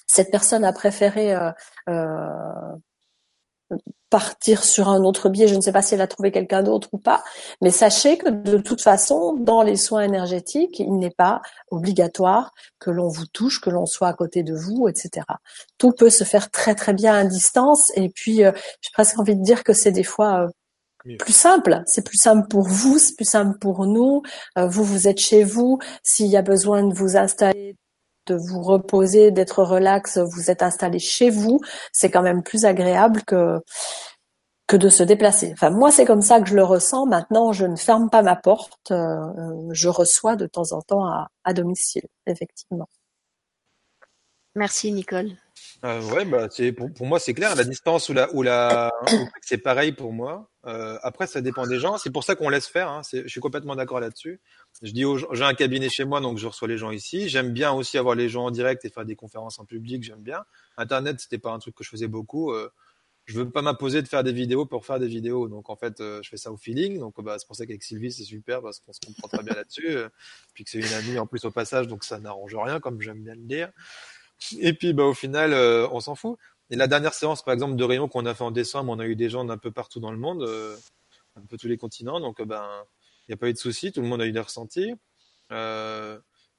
cette 0.08 0.32
personne 0.32 0.66
a 0.66 0.74
préféré 0.74 1.36
euh, 1.36 1.52
euh, 1.88 2.76
partir 4.10 4.64
sur 4.64 4.90
un 4.90 5.04
autre 5.04 5.30
biais. 5.30 5.48
Je 5.48 5.56
ne 5.56 5.62
sais 5.62 5.72
pas 5.72 5.82
si 5.82 5.94
elle 5.94 6.02
a 6.02 6.08
trouvé 6.08 6.32
quelqu'un 6.32 6.64
d'autre 6.64 6.90
ou 6.92 6.98
pas, 6.98 7.24
mais 7.62 7.72
sachez 7.72 8.18
que 8.18 8.30
de 8.30 8.58
toute 8.58 8.82
façon, 8.82 9.36
dans 9.36 9.62
les 9.62 9.76
soins 9.76 10.02
énergétiques, 10.02 10.80
il 10.80 10.98
n'est 10.98 11.12
pas 11.12 11.42
obligatoire 11.72 12.54
que 12.80 12.90
l'on 12.90 13.08
vous 13.08 13.28
touche, 13.28 13.62
que 13.62 13.70
l'on 13.70 13.86
soit 13.86 14.08
à 14.08 14.14
côté 14.14 14.44
de 14.44 14.56
vous, 14.56 14.88
etc. 14.88 15.26
Tout 15.78 15.92
peut 15.92 16.10
se 16.10 16.24
faire 16.24 16.50
très 16.50 16.76
très 16.76 16.94
bien 16.94 17.14
à 17.14 17.24
distance. 17.24 17.92
Et 17.96 18.10
puis, 18.10 18.44
euh, 18.44 18.52
j'ai 18.82 18.92
presque 18.94 19.20
envie 19.20 19.36
de 19.36 19.44
dire 19.44 19.64
que 19.64 19.74
c'est 19.74 19.92
des 19.92 20.04
fois 20.04 20.48
euh, 21.06 21.16
plus 21.18 21.34
simple. 21.34 21.84
C'est 21.86 22.06
plus 22.06 22.18
simple 22.18 22.48
pour 22.48 22.68
vous, 22.68 22.98
c'est 22.98 23.16
plus 23.16 23.30
simple 23.30 23.58
pour 23.60 23.86
nous. 23.86 24.24
Euh, 24.58 24.68
vous, 24.68 24.84
vous 24.84 25.08
êtes 25.08 25.20
chez 25.20 25.44
vous. 25.44 25.80
S'il 26.04 26.28
y 26.28 26.38
a 26.38 26.42
besoin 26.42 26.84
de 26.84 26.94
vous 26.94 27.18
installer 27.18 27.76
de 28.30 28.36
vous 28.36 28.62
reposer, 28.62 29.32
d'être 29.32 29.64
relax, 29.64 30.18
vous 30.18 30.50
êtes 30.50 30.64
installé 30.64 31.00
chez 31.00 31.30
vous, 31.30 31.60
c'est 31.92 32.10
quand 32.10 32.22
même 32.22 32.44
plus 32.44 32.66
agréable 32.66 33.24
que 33.24 33.62
de 34.72 34.90
se 34.90 35.04
déplacer. 35.04 35.56
Moi, 35.72 35.92
c'est 35.92 36.06
comme 36.06 36.22
ça 36.22 36.40
que 36.40 36.48
je 36.48 36.56
le 36.56 36.64
ressens. 36.64 37.08
Maintenant, 37.08 37.52
je 37.52 37.66
ne 37.66 37.76
ferme 37.76 38.10
pas 38.10 38.22
ma 38.22 38.36
porte. 38.36 38.92
Euh, 38.92 39.68
je 39.72 39.90
reçois 39.90 40.36
de 40.36 40.46
temps 40.46 40.72
en 40.74 40.82
temps 40.82 41.06
à 41.44 41.54
domicile, 41.54 42.06
effectivement. 42.28 42.88
Merci, 44.56 44.92
Nicole. 44.92 45.32
Euh, 45.86 46.02
ouais, 46.12 46.26
bah, 46.26 46.48
c'est 46.52 46.72
pour, 46.74 46.94
pour 46.94 47.06
moi 47.06 47.20
c'est 47.20 47.34
clair. 47.34 47.56
La 47.56 47.64
distance 47.64 48.10
ou 48.10 48.14
la 48.14 48.34
ou 48.34 48.42
la 48.42 48.92
c'est 49.42 49.58
pareil 49.58 49.92
pour 49.94 50.12
moi. 50.12 50.50
Euh, 50.66 50.98
après, 51.04 51.26
ça 51.26 51.42
dépend 51.42 51.66
des 51.66 51.80
gens. 51.80 51.98
C'est 51.98 52.12
pour 52.12 52.24
ça 52.24 52.36
qu'on 52.36 52.50
laisse 52.50 52.68
faire. 52.68 52.90
Hein. 52.90 53.02
Je 53.12 53.28
suis 53.28 53.40
complètement 53.40 53.76
d'accord 53.76 54.00
là-dessus. 54.00 54.42
Je 54.82 54.92
dis, 54.92 55.04
j'ai 55.32 55.44
un 55.44 55.54
cabinet 55.54 55.90
chez 55.90 56.06
moi, 56.06 56.20
donc 56.20 56.38
je 56.38 56.48
reçois 56.48 56.68
les 56.68 56.78
gens 56.78 56.92
ici. 56.92 57.30
J'aime 57.30 57.52
bien 57.52 57.72
aussi 57.72 57.98
avoir 57.98 58.16
les 58.16 58.30
gens 58.30 58.46
en 58.46 58.52
direct 58.52 58.84
et 58.84 58.90
faire 58.90 59.06
des 59.06 59.16
conférences 59.16 59.60
en 59.60 59.66
public. 59.66 60.04
J'aime 60.04 60.22
bien. 60.22 60.44
Internet, 60.78 61.20
c'était 61.20 61.38
pas 61.38 61.52
un 61.52 61.60
truc 61.60 61.76
que 61.76 61.84
je 61.84 61.90
faisais 61.90 62.08
beaucoup. 62.08 62.52
Euh, 62.52 62.70
je 63.30 63.38
veux 63.38 63.50
pas 63.50 63.62
m'imposer 63.62 64.02
de 64.02 64.08
faire 64.08 64.24
des 64.24 64.32
vidéos 64.32 64.66
pour 64.66 64.86
faire 64.86 65.00
des 65.00 65.08
vidéos. 65.08 65.48
Donc 65.48 65.70
en 65.70 65.76
fait, 65.76 66.02
euh, 66.02 66.20
je 66.24 66.30
fais 66.30 66.38
ça 66.38 66.52
au 66.52 66.58
feeling. 66.58 67.00
Donc 67.00 67.22
bah, 67.22 67.36
c'est 67.38 67.46
pour 67.46 67.56
ça 67.56 67.66
qu'avec 67.66 67.84
Sylvie, 67.84 68.12
c'est 68.12 68.24
super 68.24 68.62
parce 68.62 68.80
qu'on 68.80 68.92
se 68.92 69.00
comprend 69.00 69.28
très 69.28 69.44
bien 69.44 69.54
là-dessus. 69.54 69.88
Euh, 69.90 70.10
puis 70.54 70.64
que 70.64 70.72
c'est 70.72 70.80
une 70.80 70.94
amie 70.94 71.20
en 71.20 71.28
plus 71.28 71.46
au 71.46 71.52
passage, 71.52 71.88
donc 71.88 72.04
ça 72.04 72.20
n'arrange 72.20 72.56
rien, 72.56 72.80
comme 72.80 73.00
j'aime 73.02 73.24
bien 73.24 73.36
le 73.36 73.44
dire. 73.44 73.72
Et 74.60 74.74
puis, 74.74 74.94
bah, 74.94 75.04
au 75.04 75.14
final, 75.14 75.54
euh, 75.54 75.88
on 75.92 76.00
s'en 76.00 76.16
fout. 76.16 76.38
Et 76.70 76.76
la 76.76 76.88
dernière 76.88 77.14
séance, 77.14 77.44
par 77.44 77.54
exemple, 77.54 77.76
de 77.76 77.84
Rayon 77.84 78.08
qu'on 78.08 78.26
a 78.26 78.34
fait 78.34 78.44
en 78.44 78.52
décembre, 78.52 78.92
on 78.92 79.00
a 79.00 79.06
eu 79.06 79.16
des 79.16 79.30
gens 79.30 79.44
d'un 79.46 79.58
peu 79.58 79.72
partout 79.72 80.00
dans 80.00 80.12
le 80.12 80.18
monde, 80.18 80.44
euh, 80.44 80.76
un 81.36 81.46
peu 81.46 81.58
tous 81.58 81.68
les 81.68 81.78
continents. 81.78 82.20
Donc, 82.20 82.40
euh, 82.40 82.46
ben, 82.46 82.68
il 83.28 83.32
n'y 83.32 83.34
a 83.34 83.38
pas 83.38 83.50
eu 83.50 83.54
de 83.54 83.58
souci. 83.58 83.92
Tout 83.92 84.02
le 84.02 84.08
monde 84.08 84.22
a 84.22 84.28
eu 84.28 84.32
des 84.32 84.40
ressentis. 84.40 84.94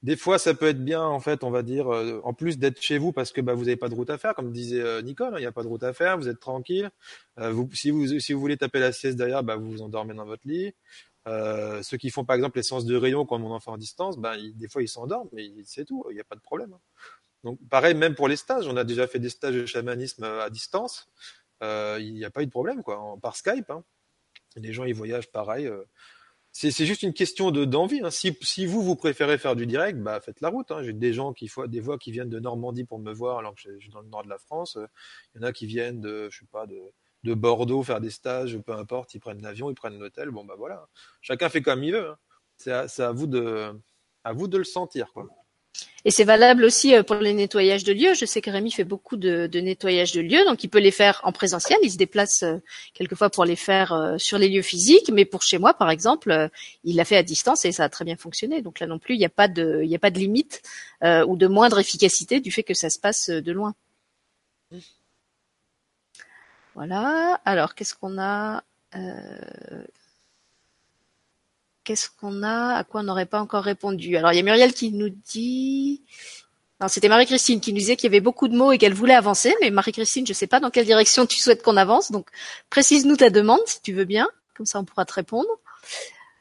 des 0.02 0.16
fois, 0.16 0.38
ça 0.38 0.54
peut 0.54 0.68
être 0.68 0.82
bien, 0.82 1.02
en 1.02 1.20
fait, 1.20 1.44
on 1.44 1.50
va 1.50 1.62
dire, 1.62 1.88
en 2.24 2.32
plus 2.32 2.58
d'être 2.58 2.80
chez 2.80 2.98
vous 2.98 3.12
parce 3.12 3.32
que 3.32 3.40
bah, 3.42 3.54
vous 3.54 3.64
n'avez 3.64 3.76
pas 3.76 3.88
de 3.88 3.94
route 3.94 4.08
à 4.10 4.18
faire, 4.18 4.34
comme 4.34 4.50
disait 4.50 5.02
Nicole, 5.02 5.34
hein, 5.34 5.38
il 5.38 5.42
n'y 5.42 5.46
a 5.46 5.52
pas 5.52 5.62
de 5.62 5.68
route 5.68 5.82
à 5.82 5.92
faire, 5.92 6.16
vous 6.16 6.28
êtes 6.28 6.40
tranquille. 6.40 6.90
vous, 7.36 7.68
si, 7.74 7.90
vous, 7.90 8.18
si 8.18 8.32
vous 8.32 8.40
voulez 8.40 8.56
taper 8.56 8.80
la 8.80 8.92
sieste 8.92 9.18
derrière, 9.18 9.42
bah, 9.42 9.56
vous 9.56 9.70
vous 9.70 9.82
endormez 9.82 10.14
dans 10.14 10.24
votre 10.24 10.46
lit. 10.46 10.72
Euh, 11.28 11.82
ceux 11.82 11.98
qui 11.98 12.10
font 12.10 12.24
par 12.24 12.36
exemple 12.36 12.56
les 12.56 12.62
séances 12.62 12.86
de 12.86 12.96
rayon 12.96 13.26
quand 13.26 13.40
on 13.40 13.50
en 13.52 13.60
fait 13.60 13.70
en 13.70 13.76
distance, 13.76 14.16
ben, 14.16 14.36
des 14.54 14.68
fois 14.68 14.82
ils 14.82 14.88
s'endorment, 14.88 15.28
mais 15.32 15.50
c'est 15.64 15.84
tout, 15.84 16.04
il 16.10 16.14
n'y 16.14 16.20
a 16.20 16.24
pas 16.24 16.34
de 16.34 16.40
problème. 16.40 16.72
Hein. 16.72 16.80
Donc 17.44 17.58
pareil, 17.68 17.94
même 17.94 18.14
pour 18.14 18.28
les 18.28 18.36
stages, 18.36 18.66
on 18.68 18.76
a 18.76 18.84
déjà 18.84 19.06
fait 19.06 19.18
des 19.18 19.30
stages 19.30 19.54
de 19.54 19.66
chamanisme 19.66 20.24
à 20.24 20.50
distance. 20.50 21.08
Euh, 21.62 21.98
il 22.00 22.14
n'y 22.14 22.24
a 22.24 22.30
pas 22.30 22.42
eu 22.42 22.46
de 22.46 22.50
problème 22.50 22.82
quoi, 22.82 23.16
par 23.22 23.36
Skype. 23.36 23.70
Hein. 23.70 23.84
Les 24.56 24.72
gens 24.72 24.84
ils 24.84 24.94
voyagent 24.94 25.30
pareil. 25.30 25.66
Euh. 25.66 25.84
C'est, 26.52 26.72
juste 26.84 27.02
une 27.02 27.14
question 27.14 27.50
de 27.52 27.64
d'envie. 27.64 28.00
Hein. 28.02 28.10
Si, 28.10 28.36
si 28.42 28.66
vous 28.66 28.82
vous 28.82 28.96
préférez 28.96 29.38
faire 29.38 29.54
du 29.54 29.66
direct, 29.66 29.98
bah 29.98 30.20
faites 30.20 30.40
la 30.40 30.48
route. 30.48 30.70
Hein. 30.72 30.82
J'ai 30.82 30.92
des 30.92 31.12
gens 31.12 31.32
qui 31.32 31.50
des 31.68 31.80
voix 31.80 31.98
qui 31.98 32.10
viennent 32.10 32.28
de 32.28 32.40
Normandie 32.40 32.84
pour 32.84 32.98
me 32.98 33.12
voir 33.12 33.38
alors 33.38 33.54
que 33.54 33.60
je 33.60 33.78
suis 33.78 33.90
dans 33.90 34.00
le 34.00 34.08
nord 34.08 34.24
de 34.24 34.28
la 34.28 34.38
France. 34.38 34.76
Il 35.34 35.40
y 35.40 35.44
en 35.44 35.46
a 35.46 35.52
qui 35.52 35.66
viennent 35.66 36.00
de 36.00 36.28
je 36.30 36.40
sais 36.40 36.46
pas 36.50 36.66
de 36.66 36.80
de 37.22 37.34
Bordeaux 37.34 37.82
faire 37.82 38.00
des 38.00 38.10
stages, 38.10 38.58
peu 38.58 38.72
importe, 38.72 39.14
ils 39.14 39.20
prennent 39.20 39.42
l'avion, 39.42 39.70
ils 39.70 39.74
prennent 39.74 39.98
l'hôtel. 39.98 40.30
Bon 40.30 40.44
bah 40.44 40.54
voilà. 40.56 40.88
Chacun 41.20 41.48
fait 41.48 41.62
comme 41.62 41.84
il 41.84 41.92
veut. 41.92 42.10
Hein. 42.10 42.18
C'est 42.56 42.72
à, 42.72 42.86
à 43.08 43.12
vous 43.12 43.26
de 43.26 43.72
à 44.24 44.32
vous 44.32 44.48
de 44.48 44.58
le 44.58 44.64
sentir 44.64 45.12
quoi. 45.12 45.26
Et 46.04 46.10
c'est 46.10 46.24
valable 46.24 46.64
aussi 46.64 46.94
euh, 46.94 47.02
pour 47.02 47.16
les 47.16 47.34
nettoyages 47.34 47.84
de 47.84 47.92
lieux. 47.92 48.14
Je 48.14 48.24
sais 48.24 48.40
que 48.40 48.50
Rémi 48.50 48.70
fait 48.70 48.84
beaucoup 48.84 49.16
de, 49.16 49.46
de 49.46 49.60
nettoyages 49.60 50.12
de 50.12 50.20
lieux, 50.20 50.44
donc 50.46 50.64
il 50.64 50.68
peut 50.68 50.78
les 50.78 50.90
faire 50.90 51.20
en 51.24 51.32
présentiel. 51.32 51.78
Il 51.82 51.90
se 51.90 51.98
déplace 51.98 52.42
euh, 52.42 52.56
quelquefois 52.94 53.28
pour 53.28 53.44
les 53.44 53.56
faire 53.56 53.92
euh, 53.92 54.16
sur 54.16 54.38
les 54.38 54.48
lieux 54.48 54.62
physiques, 54.62 55.10
mais 55.12 55.24
pour 55.24 55.42
chez 55.42 55.58
moi, 55.58 55.74
par 55.74 55.90
exemple, 55.90 56.50
il 56.84 56.96
l'a 56.96 57.04
fait 57.04 57.16
à 57.16 57.22
distance 57.22 57.64
et 57.64 57.72
ça 57.72 57.84
a 57.84 57.88
très 57.88 58.04
bien 58.04 58.16
fonctionné. 58.16 58.62
Donc 58.62 58.80
là 58.80 58.86
non 58.86 58.98
plus, 58.98 59.14
il 59.14 59.18
n'y 59.18 59.26
a 59.26 59.30
pas 59.30 59.48
de, 59.48 59.80
il 59.82 59.88
n'y 59.88 59.96
a 59.96 59.98
pas 59.98 60.10
de 60.10 60.18
limite 60.18 60.62
ou 61.02 61.36
de 61.36 61.46
moindre 61.46 61.78
efficacité 61.78 62.40
du 62.40 62.50
fait 62.50 62.62
que 62.62 62.74
ça 62.74 62.90
se 62.90 62.98
passe 62.98 63.30
de 63.30 63.52
loin. 63.52 63.74
Voilà. 66.74 67.40
Alors 67.44 67.74
qu'est-ce 67.74 67.94
qu'on 67.94 68.18
a 68.18 68.62
Qu'est-ce 71.84 72.10
qu'on 72.10 72.42
a? 72.42 72.74
À 72.74 72.84
quoi 72.84 73.00
on 73.00 73.04
n'aurait 73.04 73.26
pas 73.26 73.40
encore 73.40 73.64
répondu? 73.64 74.16
Alors, 74.16 74.32
il 74.32 74.36
y 74.36 74.40
a 74.40 74.42
Muriel 74.42 74.72
qui 74.74 74.92
nous 74.92 75.08
dit... 75.08 76.02
Non, 76.80 76.88
c'était 76.88 77.08
Marie-Christine 77.08 77.60
qui 77.60 77.72
nous 77.72 77.78
disait 77.78 77.96
qu'il 77.96 78.04
y 78.04 78.12
avait 78.12 78.20
beaucoup 78.20 78.48
de 78.48 78.56
mots 78.56 78.72
et 78.72 78.78
qu'elle 78.78 78.94
voulait 78.94 79.14
avancer. 79.14 79.54
Mais 79.60 79.70
Marie-Christine, 79.70 80.26
je 80.26 80.32
ne 80.32 80.36
sais 80.36 80.46
pas 80.46 80.60
dans 80.60 80.70
quelle 80.70 80.86
direction 80.86 81.26
tu 81.26 81.38
souhaites 81.38 81.62
qu'on 81.62 81.76
avance. 81.76 82.10
Donc, 82.10 82.28
précise-nous 82.70 83.16
ta 83.16 83.28
demande 83.30 83.60
si 83.66 83.82
tu 83.82 83.92
veux 83.92 84.06
bien. 84.06 84.28
Comme 84.54 84.66
ça, 84.66 84.80
on 84.80 84.84
pourra 84.84 85.04
te 85.04 85.12
répondre. 85.12 85.48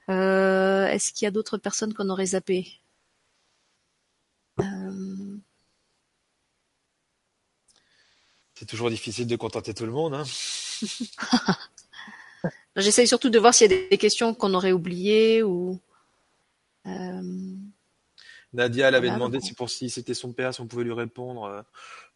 Euh, 0.10 0.88
est-ce 0.88 1.14
qu'il 1.14 1.26
y 1.26 1.28
a 1.28 1.32
d'autres 1.32 1.58
personnes 1.58 1.94
qu'on 1.94 2.10
aurait 2.10 2.28
zappées? 2.28 2.68
Euh... 4.60 5.38
C'est 8.56 8.66
toujours 8.66 8.90
difficile 8.90 9.28
de 9.28 9.36
contenter 9.38 9.74
tout 9.74 9.86
le 9.86 9.92
monde. 9.92 10.14
Hein 10.14 10.24
J'essaye 12.76 13.08
surtout 13.08 13.30
de 13.30 13.40
voir 13.40 13.54
s'il 13.54 13.72
y 13.72 13.74
a 13.74 13.90
des 13.90 13.98
questions 13.98 14.34
qu'on 14.34 14.54
aurait 14.54 14.72
oubliées 14.72 15.44
ou. 15.44 15.80
Euh... 16.86 17.22
Nadia, 18.54 18.88
elle 18.88 18.96
avait 18.96 19.12
demandé 19.12 19.40
si 19.42 19.54
pour 19.54 19.70
si 19.70 19.90
c'était 19.90 20.16
son 20.16 20.34
père, 20.34 20.54
si 20.54 20.62
on 20.62 20.68
pouvait 20.68 20.84
lui 20.84 20.94
répondre. 20.94 21.64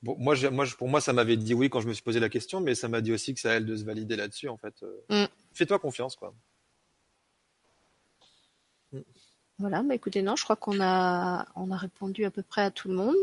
Bon, 0.02 0.16
moi, 0.18 0.36
moi, 0.50 0.66
pour 0.78 0.88
moi, 0.88 1.00
ça 1.00 1.14
m'avait 1.14 1.38
dit 1.38 1.54
oui 1.54 1.70
quand 1.70 1.80
je 1.80 1.88
me 1.88 1.94
suis 1.94 2.04
posé 2.04 2.20
la 2.20 2.30
question, 2.30 2.60
mais 2.60 2.74
ça 2.76 2.88
m'a 2.88 3.02
dit 3.02 3.14
aussi 3.14 3.34
que 3.34 3.40
c'est 3.40 3.50
à 3.50 3.54
elle 3.54 3.66
de 3.66 3.76
se 3.76 3.84
valider 3.84 4.16
là-dessus, 4.16 4.50
en 4.50 4.58
fait. 4.58 4.74
Mm. 5.10 5.26
Fais-toi 5.54 5.78
confiance, 5.80 6.16
quoi. 6.16 6.34
Mm. 8.92 9.00
Voilà, 9.60 9.84
bah 9.84 9.94
écoutez, 9.94 10.24
non, 10.24 10.36
je 10.36 10.44
crois 10.44 10.56
qu'on 10.56 10.82
a, 10.82 11.46
on 11.56 11.70
a 11.72 11.78
répondu 11.78 12.26
à 12.26 12.32
peu 12.32 12.42
près 12.42 12.64
à 12.64 12.72
tout 12.72 12.88
le 12.88 12.96
monde. 12.96 13.16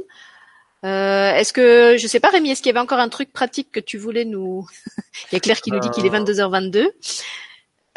Euh, 0.84 1.34
est-ce 1.34 1.52
que, 1.52 1.96
je 1.98 2.06
sais 2.06 2.20
pas 2.20 2.30
Rémi, 2.30 2.50
est-ce 2.50 2.62
qu'il 2.62 2.70
y 2.70 2.72
avait 2.72 2.80
encore 2.80 2.98
un 2.98 3.08
truc 3.08 3.32
pratique 3.32 3.70
que 3.70 3.80
tu 3.80 3.98
voulais 3.98 4.24
nous... 4.24 4.66
Il 5.30 5.34
y 5.34 5.36
a 5.36 5.40
Claire 5.40 5.60
qui 5.60 5.70
nous 5.70 5.80
dit 5.80 5.90
qu'il 5.90 6.06
est 6.06 6.10
22h22. 6.10 6.78
Euh, 6.78 6.90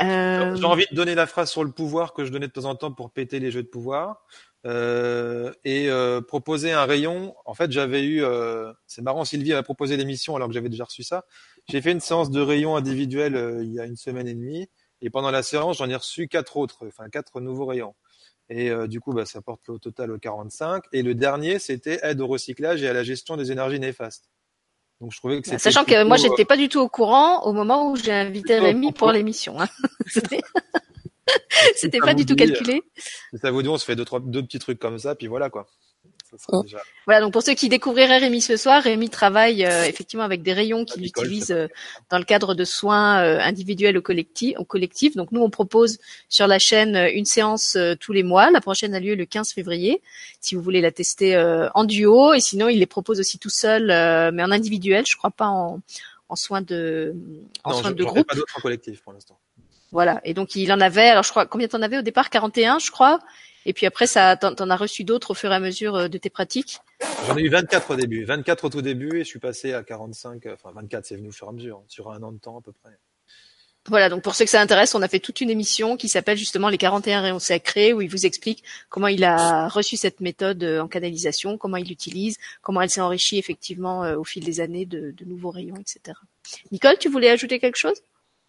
euh... 0.02 0.56
J'ai 0.56 0.66
envie 0.66 0.88
de 0.90 0.96
donner 0.96 1.16
la 1.16 1.28
phrase 1.28 1.50
sur 1.50 1.64
le 1.64 1.72
pouvoir 1.72 2.14
que 2.14 2.26
je 2.26 2.32
donnais 2.32 2.48
de 2.48 2.52
temps 2.52 2.66
en 2.66 2.76
temps 2.76 2.92
pour 2.92 3.12
péter 3.12 3.40
les 3.40 3.52
jeux 3.52 3.64
de 3.64 3.68
pouvoir. 3.68 4.26
Euh, 4.66 5.52
et 5.66 5.90
euh, 5.90 6.22
proposer 6.22 6.72
un 6.72 6.86
rayon. 6.86 7.36
En 7.46 7.54
fait, 7.54 7.72
j'avais 7.72 8.04
eu, 8.04 8.24
euh, 8.24 8.72
c'est 8.88 9.02
marrant, 9.02 9.26
Sylvie 9.26 9.54
a 9.54 9.62
proposé 9.62 9.98
l'émission 9.98 10.38
alors 10.38 10.48
que 10.48 10.54
j'avais 10.54 10.70
déjà 10.70 10.86
reçu 10.86 11.04
ça. 11.04 11.26
J'ai 11.68 11.82
fait 11.82 11.92
une 11.92 12.00
séance 12.00 12.32
de 12.32 12.40
rayon 12.40 12.78
individuel 12.78 13.60
il 13.62 13.74
y 13.74 13.80
a 13.80 13.86
une 13.86 13.98
semaine 13.98 14.28
et 14.28 14.34
demie, 14.34 14.70
et 15.02 15.10
pendant 15.10 15.32
la 15.32 15.44
séance, 15.44 15.78
j'en 15.78 15.90
ai 15.90 15.96
reçu 15.96 16.30
quatre 16.30 16.56
autres, 16.56 16.88
enfin 16.88 17.10
quatre 17.10 17.42
nouveaux 17.42 17.66
rayons. 17.66 17.94
Et 18.56 18.70
euh, 18.70 18.86
du 18.86 19.00
coup, 19.00 19.14
bah, 19.14 19.26
ça 19.26 19.42
porte 19.42 19.68
au 19.70 19.80
total 19.80 20.12
au 20.12 20.20
45. 20.20 20.84
Et 20.92 21.02
le 21.02 21.16
dernier, 21.16 21.58
c'était 21.58 22.00
aide 22.04 22.22
au 22.22 22.28
recyclage 22.28 22.84
et 22.84 22.88
à 22.88 22.94
la 22.94 23.02
gestion 23.02 23.36
des 23.36 23.52
énergies 23.52 23.80
néfastes. 23.80 24.30
Donc 25.02 25.12
je 25.12 25.18
trouvais 25.18 25.42
que 25.42 25.50
bah, 25.50 25.58
Sachant 25.58 25.84
que 25.84 26.04
moi, 26.04 26.18
j'étais 26.18 26.46
pas 26.46 26.56
du 26.56 26.70
tout 26.70 26.80
au 26.80 26.88
courant 26.88 27.44
au 27.46 27.54
moment 27.54 27.90
où 27.90 27.96
j'ai 27.96 28.12
invité 28.12 28.60
Rémi 28.60 28.92
pour 28.92 29.12
l'émission. 29.12 29.60
Hein. 29.60 29.68
C'était 31.76 31.98
pas 32.00 32.14
du 32.14 32.28
tout 32.28 32.36
calculé. 32.36 32.84
Ça 33.42 33.50
vous 33.50 33.64
dit, 33.64 33.70
on 33.70 33.78
se 33.80 33.86
fait 33.86 33.96
deux, 33.96 34.06
trois, 34.06 34.20
deux 34.20 34.44
petits 34.44 34.60
trucs 34.60 34.80
comme 34.80 35.00
ça, 35.00 35.16
puis 35.16 35.26
voilà 35.26 35.50
quoi. 35.50 35.66
Oh. 36.50 36.64
Voilà, 37.06 37.22
donc 37.22 37.34
pour 37.34 37.44
ceux 37.44 37.54
qui 37.54 37.70
découvriraient 37.70 38.18
Rémi 38.18 38.42
ce 38.42 38.58
soir, 38.58 38.82
Rémi 38.82 39.10
travaille 39.10 39.66
euh, 39.66 39.86
effectivement 39.86 40.24
avec 40.24 40.42
des 40.42 40.54
rayons 40.54 40.86
qu'il 40.86 41.06
utilise 41.06 41.52
euh, 41.52 41.68
dans 42.10 42.18
le 42.18 42.24
cadre 42.24 42.56
de 42.56 42.64
soins 42.64 43.22
euh, 43.22 43.40
individuels 43.40 43.98
au 43.98 44.02
collectif, 44.02 44.58
au 44.58 44.66
collectif. 44.66 45.16
Donc 45.16 45.32
nous, 45.32 45.42
on 45.42 45.50
propose 45.50 46.00
sur 46.30 46.48
la 46.48 46.60
chaîne 46.60 46.96
une 47.14 47.26
séance 47.26 47.78
tous 48.00 48.14
les 48.14 48.24
mois. 48.24 48.52
La 48.52 48.62
prochaine 48.62 48.96
a 48.96 49.00
lieu 49.00 49.16
le 49.16 49.26
15 49.26 49.52
février, 49.52 50.02
si 50.40 50.56
vous 50.56 50.62
voulez 50.62 50.82
la 50.82 50.92
tester 50.92 51.38
en 51.74 51.84
duo. 51.84 52.34
Et 52.34 52.40
sinon, 52.40 52.70
il 52.70 52.80
les 52.80 52.86
propose 52.86 53.20
aussi 53.20 53.40
tout 53.40 53.50
seul, 53.50 53.88
mais 54.34 54.44
en 54.44 54.52
individuel. 54.52 55.06
Je 55.08 55.16
crois 55.18 55.32
pas 55.32 55.48
en, 55.48 55.82
en 56.30 56.36
soins 56.36 56.62
de, 56.62 57.16
en 57.64 57.74
soins 57.74 57.92
de 57.92 58.04
groupe. 58.04 58.28
Pas 58.28 58.36
d'autres 58.36 58.58
en 58.58 58.62
collectif 58.62 59.02
pour 59.02 59.14
l'instant. 59.14 59.38
Voilà. 59.92 60.20
Et 60.24 60.34
donc 60.34 60.56
il 60.56 60.72
en 60.74 60.82
avait. 60.82 61.08
Alors 61.08 61.24
je 61.24 61.30
crois 61.30 61.46
combien 61.46 61.68
t'en 61.68 61.82
avais 61.82 61.98
au 61.98 62.02
départ? 62.02 62.30
41, 62.30 62.80
je 62.80 62.92
crois. 62.92 63.20
Et 63.66 63.74
puis 63.74 63.86
après, 63.86 64.08
ça, 64.08 64.36
t'en 64.38 64.70
as 64.70 64.76
reçu 64.76 65.04
d'autres 65.04 65.32
au 65.32 65.34
fur 65.34 65.52
et 65.52 65.56
à 65.56 65.60
mesure 65.60 65.96
euh, 65.96 66.08
de 66.08 66.18
tes 66.18 66.30
pratiques? 66.30 66.80
J'en 67.28 67.38
ai 67.38 67.42
eu 67.42 67.50
24 67.50 67.92
au 67.92 67.96
début, 67.96 68.26
24 68.26 68.66
au 68.66 68.70
tout 68.70 68.82
début, 68.82 69.20
et 69.20 69.24
je 69.24 69.30
suis 69.30 69.40
passé 69.40 69.74
à 69.74 69.84
45. 69.84 70.48
Enfin, 70.54 70.72
24, 70.74 71.06
c'est 71.06 71.16
venu 71.16 71.30
au 71.30 71.32
fur 71.32 71.48
et 71.48 71.50
à 71.50 71.54
mesure, 71.54 71.84
sur 71.88 72.12
un 72.12 72.22
an 72.24 72.32
de 72.32 72.40
temps 72.40 72.58
à 72.58 72.62
peu 72.62 72.72
près. 72.72 72.92
Voilà, 73.90 74.08
donc 74.08 74.22
pour 74.22 74.34
ceux 74.34 74.46
que 74.46 74.52
ça 74.52 74.62
intéresse, 74.62 74.96
on 74.96 75.02
a 75.02 75.10
fait 75.10 75.20
toute 75.20 75.42
une 75.42 75.50
émission 75.50 75.98
qui 75.98 76.08
s'appelle 76.08 76.38
justement 76.38 76.70
les 76.70 76.78
41 76.78 77.20
rayons 77.20 77.40
sacrés, 77.40 77.92
où 77.92 78.02
il 78.02 78.10
vous 78.10 78.26
explique 78.26 78.64
comment 78.88 79.08
il 79.08 79.26
a 79.26 79.68
reçu 79.68 79.98
cette 79.98 80.22
méthode 80.22 80.64
euh, 80.64 80.82
en 80.82 80.88
canalisation, 80.88 81.58
comment 81.58 81.76
il 81.76 81.88
l'utilise, 81.90 82.38
comment 82.62 82.82
elle 82.82 82.90
s'est 82.90 83.02
enrichie 83.02 83.38
effectivement 83.38 84.06
euh, 84.06 84.16
au 84.16 84.24
fil 84.24 84.46
des 84.46 84.62
années 84.62 84.86
de, 84.86 85.12
de, 85.12 85.26
nouveaux 85.26 85.50
rayons, 85.50 85.76
etc. 85.76 86.18
Nicole, 86.72 86.98
tu 86.98 87.10
voulais 87.10 87.30
ajouter 87.30 87.60
quelque 87.60 87.76
chose? 87.76 88.02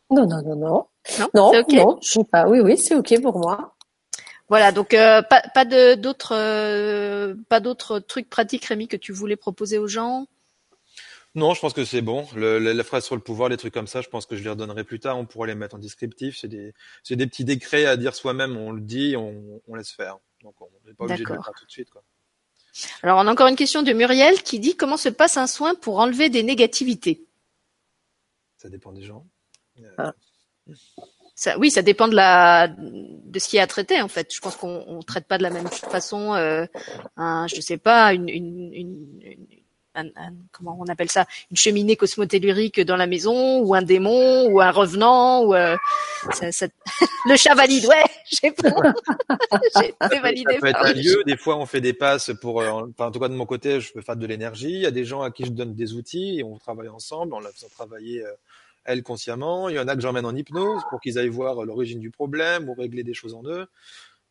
Non, 0.09 0.25
non, 0.29 0.41
non, 0.43 0.55
non. 0.55 0.87
Non, 1.19 1.29
non, 1.35 1.53
non 1.69 1.99
je 2.01 2.11
sais 2.11 2.25
pas. 2.25 2.47
Oui, 2.47 2.61
oui, 2.61 2.79
c'est 2.79 2.95
ok 2.95 3.21
pour 3.21 3.39
moi. 3.39 3.74
Voilà, 4.49 4.73
donc 4.73 4.93
euh, 4.93 5.23
pas, 5.23 5.43
pas 5.55 5.65
de 5.65 5.95
d'autres 5.95 6.35
euh, 6.35 7.35
pas 7.49 7.61
d'autres 7.61 7.99
trucs 7.99 8.29
pratiques, 8.29 8.67
Rémi, 8.67 8.89
que 8.89 8.97
tu 8.97 9.13
voulais 9.13 9.37
proposer 9.37 9.79
aux 9.79 9.89
gens? 9.89 10.27
Non, 11.35 11.53
je 11.55 11.61
pense 11.61 11.73
que 11.73 11.85
c'est 11.85 12.03
bon. 12.03 12.29
Le, 12.37 12.59
la 12.59 12.85
phrase 12.85 13.05
sur 13.05 13.17
le 13.17 13.21
pouvoir, 13.21 13.49
les 13.49 13.57
trucs 13.57 13.75
comme 13.75 13.89
ça, 13.89 14.03
je 14.03 14.09
pense 14.09 14.27
que 14.27 14.37
je 14.37 14.45
les 14.45 14.51
redonnerai 14.51 14.85
plus 14.85 15.01
tard. 15.01 15.19
On 15.19 15.27
pourra 15.27 15.49
les 15.49 15.57
mettre 15.57 15.75
en 15.75 15.79
descriptif. 15.79 16.37
C'est 16.39 16.47
des, 16.47 16.75
c'est 17.03 17.17
des 17.17 17.27
petits 17.27 17.45
décrets 17.45 17.87
à 17.87 17.97
dire 17.97 18.15
soi-même. 18.15 18.57
On 18.57 18.71
le 18.71 18.81
dit, 18.81 19.17
on, 19.17 19.61
on 19.67 19.75
laisse 19.75 19.91
faire. 19.91 20.19
Donc 20.43 20.55
on 20.61 20.69
n'est 20.87 20.95
pas 20.95 21.05
obligé 21.05 21.25
de 21.25 21.29
le 21.29 21.43
faire 21.43 21.55
tout 21.59 21.67
de 21.67 21.71
suite. 21.71 21.91
Quoi. 21.91 22.05
Alors 23.03 23.19
on 23.19 23.27
a 23.27 23.33
encore 23.33 23.49
une 23.49 23.57
question 23.57 23.83
de 23.83 23.93
Muriel 23.93 24.43
qui 24.43 24.61
dit 24.61 24.77
comment 24.77 24.97
se 24.97 25.09
passe 25.09 25.37
un 25.37 25.47
soin 25.47 25.75
pour 25.75 25.99
enlever 25.99 26.29
des 26.29 26.43
négativités? 26.43 27.25
Ça 28.57 28.69
dépend 28.69 28.93
des 28.93 29.03
gens. 29.03 29.27
Ça, 31.37 31.59
oui, 31.59 31.71
ça 31.71 31.83
dépend 31.83 32.07
de 32.07 32.15
la 32.15 32.69
de 32.69 33.39
ce 33.39 33.49
qui 33.49 33.57
est 33.57 33.61
à 33.61 33.67
traiter 33.67 34.01
en 34.01 34.09
fait. 34.09 34.33
Je 34.33 34.41
pense 34.41 34.57
qu'on 34.57 34.85
on 34.87 35.03
traite 35.03 35.27
pas 35.27 35.39
de 35.39 35.43
la 35.43 35.51
même 35.51 35.67
façon, 35.69 36.35
euh, 36.35 36.67
un, 37.17 37.47
je 37.49 37.61
sais 37.61 37.77
pas, 37.77 38.15
une, 38.15 38.29
une, 38.29 38.73
une, 38.73 39.47
un, 39.95 40.11
comment 40.53 40.77
on 40.81 40.87
appelle 40.87 41.11
ça, 41.11 41.27
une 41.51 41.57
cheminée 41.57 41.97
cosmotellurique 41.97 42.81
dans 42.81 42.97
la 42.97 43.07
maison, 43.07 43.61
ou 43.61 43.75
un 43.75 43.83
démon, 43.83 44.47
ou 44.49 44.61
un 44.61 44.71
revenant, 44.71 45.45
ou 45.45 45.55
euh, 45.55 45.77
ça, 46.33 46.53
ça... 46.53 46.67
le 47.27 47.37
chat 47.37 47.55
valide. 47.55 47.87
Ouais, 47.87 48.05
j'ai 48.43 48.55
j'ai 50.13 50.21
validé. 50.21 50.55
Ça 50.55 50.61
peut 50.61 50.67
être 50.67 50.87
un 50.87 50.93
lieu. 50.93 51.23
Des 51.27 51.37
fois, 51.37 51.57
on 51.57 51.67
fait 51.67 51.81
des 51.81 51.93
passes 51.93 52.33
pour. 52.41 52.61
Euh, 52.61 52.71
enfin, 52.71 53.09
en 53.09 53.11
tout 53.11 53.21
cas, 53.21 53.29
de 53.29 53.35
mon 53.35 53.47
côté, 53.47 53.81
je 53.81 53.93
peux 53.93 54.03
faire 54.03 54.17
de 54.17 54.27
l'énergie. 54.27 54.73
Il 54.73 54.81
y 54.81 54.87
a 54.87 54.91
des 54.91 55.05
gens 55.05 55.23
à 55.23 55.31
qui 55.31 55.45
je 55.45 55.51
donne 55.51 55.75
des 55.75 55.95
outils 55.95 56.39
et 56.39 56.45
on 56.45 56.59
travaille 56.59 56.89
ensemble. 56.89 57.35
On 57.35 57.41
la 57.41 57.51
faisant 57.51 57.69
travailler. 57.69 58.25
Euh, 58.25 58.33
elle 58.85 59.03
consciemment. 59.03 59.69
Il 59.69 59.77
y 59.77 59.79
en 59.79 59.89
a 59.89 59.95
que 59.95 60.01
j'emmène 60.01 60.27
en 60.27 60.35
hypnose 60.35 60.83
pour 60.91 61.01
qu'ils 61.01 61.19
aillent 61.19 61.29
voir 61.29 61.65
l'origine 61.65 62.01
du 62.01 62.11
problème 62.11 62.69
ou 62.69 62.75
régler 62.75 63.03
des 63.03 63.15
choses 63.15 63.35
en 63.35 63.43
eux. 63.45 63.67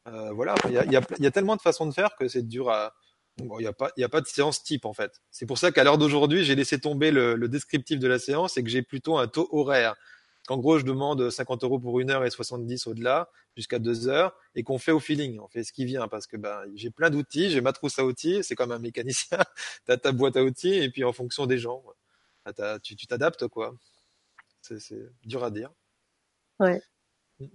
Euh, 0.07 0.31
voilà, 0.34 0.55
il 0.65 0.73
y 0.73 0.77
a, 0.77 0.85
y, 0.85 0.95
a, 0.97 1.01
y 1.19 1.25
a, 1.25 1.31
tellement 1.31 1.55
de 1.55 1.61
façons 1.61 1.85
de 1.85 1.93
faire 1.93 2.15
que 2.17 2.27
c'est 2.27 2.43
dur 2.43 2.69
à, 2.69 2.93
Bon, 3.38 3.57
il 3.57 3.63
n'y 3.63 3.67
a, 3.67 3.73
pas, 3.73 3.91
y 3.97 4.03
a 4.03 4.09
pas 4.09 4.21
de 4.21 4.27
séance 4.27 4.63
type 4.63 4.85
en 4.85 4.93
fait. 4.93 5.21
C'est 5.31 5.47
pour 5.47 5.57
ça 5.57 5.71
qu'à 5.71 5.84
l'heure 5.84 5.97
d'aujourd'hui, 5.97 6.43
j'ai 6.43 6.53
laissé 6.55 6.80
tomber 6.80 7.09
le, 7.09 7.35
le, 7.35 7.47
descriptif 7.47 7.97
de 7.99 8.07
la 8.07 8.19
séance 8.19 8.57
et 8.57 8.63
que 8.63 8.69
j'ai 8.69 8.84
plutôt 8.84 9.17
un 9.17 9.27
taux 9.27 9.49
horaire. 9.51 9.95
En 10.49 10.57
gros, 10.57 10.77
je 10.77 10.84
demande 10.84 11.30
50 11.30 11.63
euros 11.63 11.80
pour 11.80 11.99
une 11.99 12.11
heure 12.11 12.25
et 12.25 12.30
70 12.30 12.85
au-delà, 12.88 13.30
jusqu'à 13.55 13.80
deux 13.80 14.07
heures, 14.07 14.35
et 14.55 14.63
qu'on 14.63 14.77
fait 14.77 14.91
au 14.91 14.99
feeling. 14.99 15.39
On 15.39 15.47
fait 15.47 15.63
ce 15.63 15.71
qui 15.71 15.85
vient 15.85 16.07
parce 16.07 16.27
que 16.27 16.38
ben, 16.38 16.61
j'ai 16.75 16.91
plein 16.91 17.09
d'outils, 17.09 17.49
j'ai 17.49 17.61
ma 17.61 17.73
trousse 17.73 17.97
à 17.97 18.05
outils, 18.05 18.43
c'est 18.43 18.55
comme 18.55 18.71
un 18.71 18.80
mécanicien. 18.80 19.39
tu 19.85 19.91
as 19.91 19.97
ta 19.97 20.11
boîte 20.11 20.38
à 20.38 20.43
outils 20.43 20.75
et 20.75 20.89
puis 20.91 21.03
en 21.03 21.13
fonction 21.13 21.45
des 21.47 21.57
gens, 21.57 21.84
tu 22.84 23.07
t'adaptes 23.07 23.47
quoi. 23.47 23.73
C'est 24.64 24.80
dur 25.23 25.44
à 25.44 25.52
dire. 25.52 25.72
Ouais. 26.60 26.81
Mm. 27.40 27.45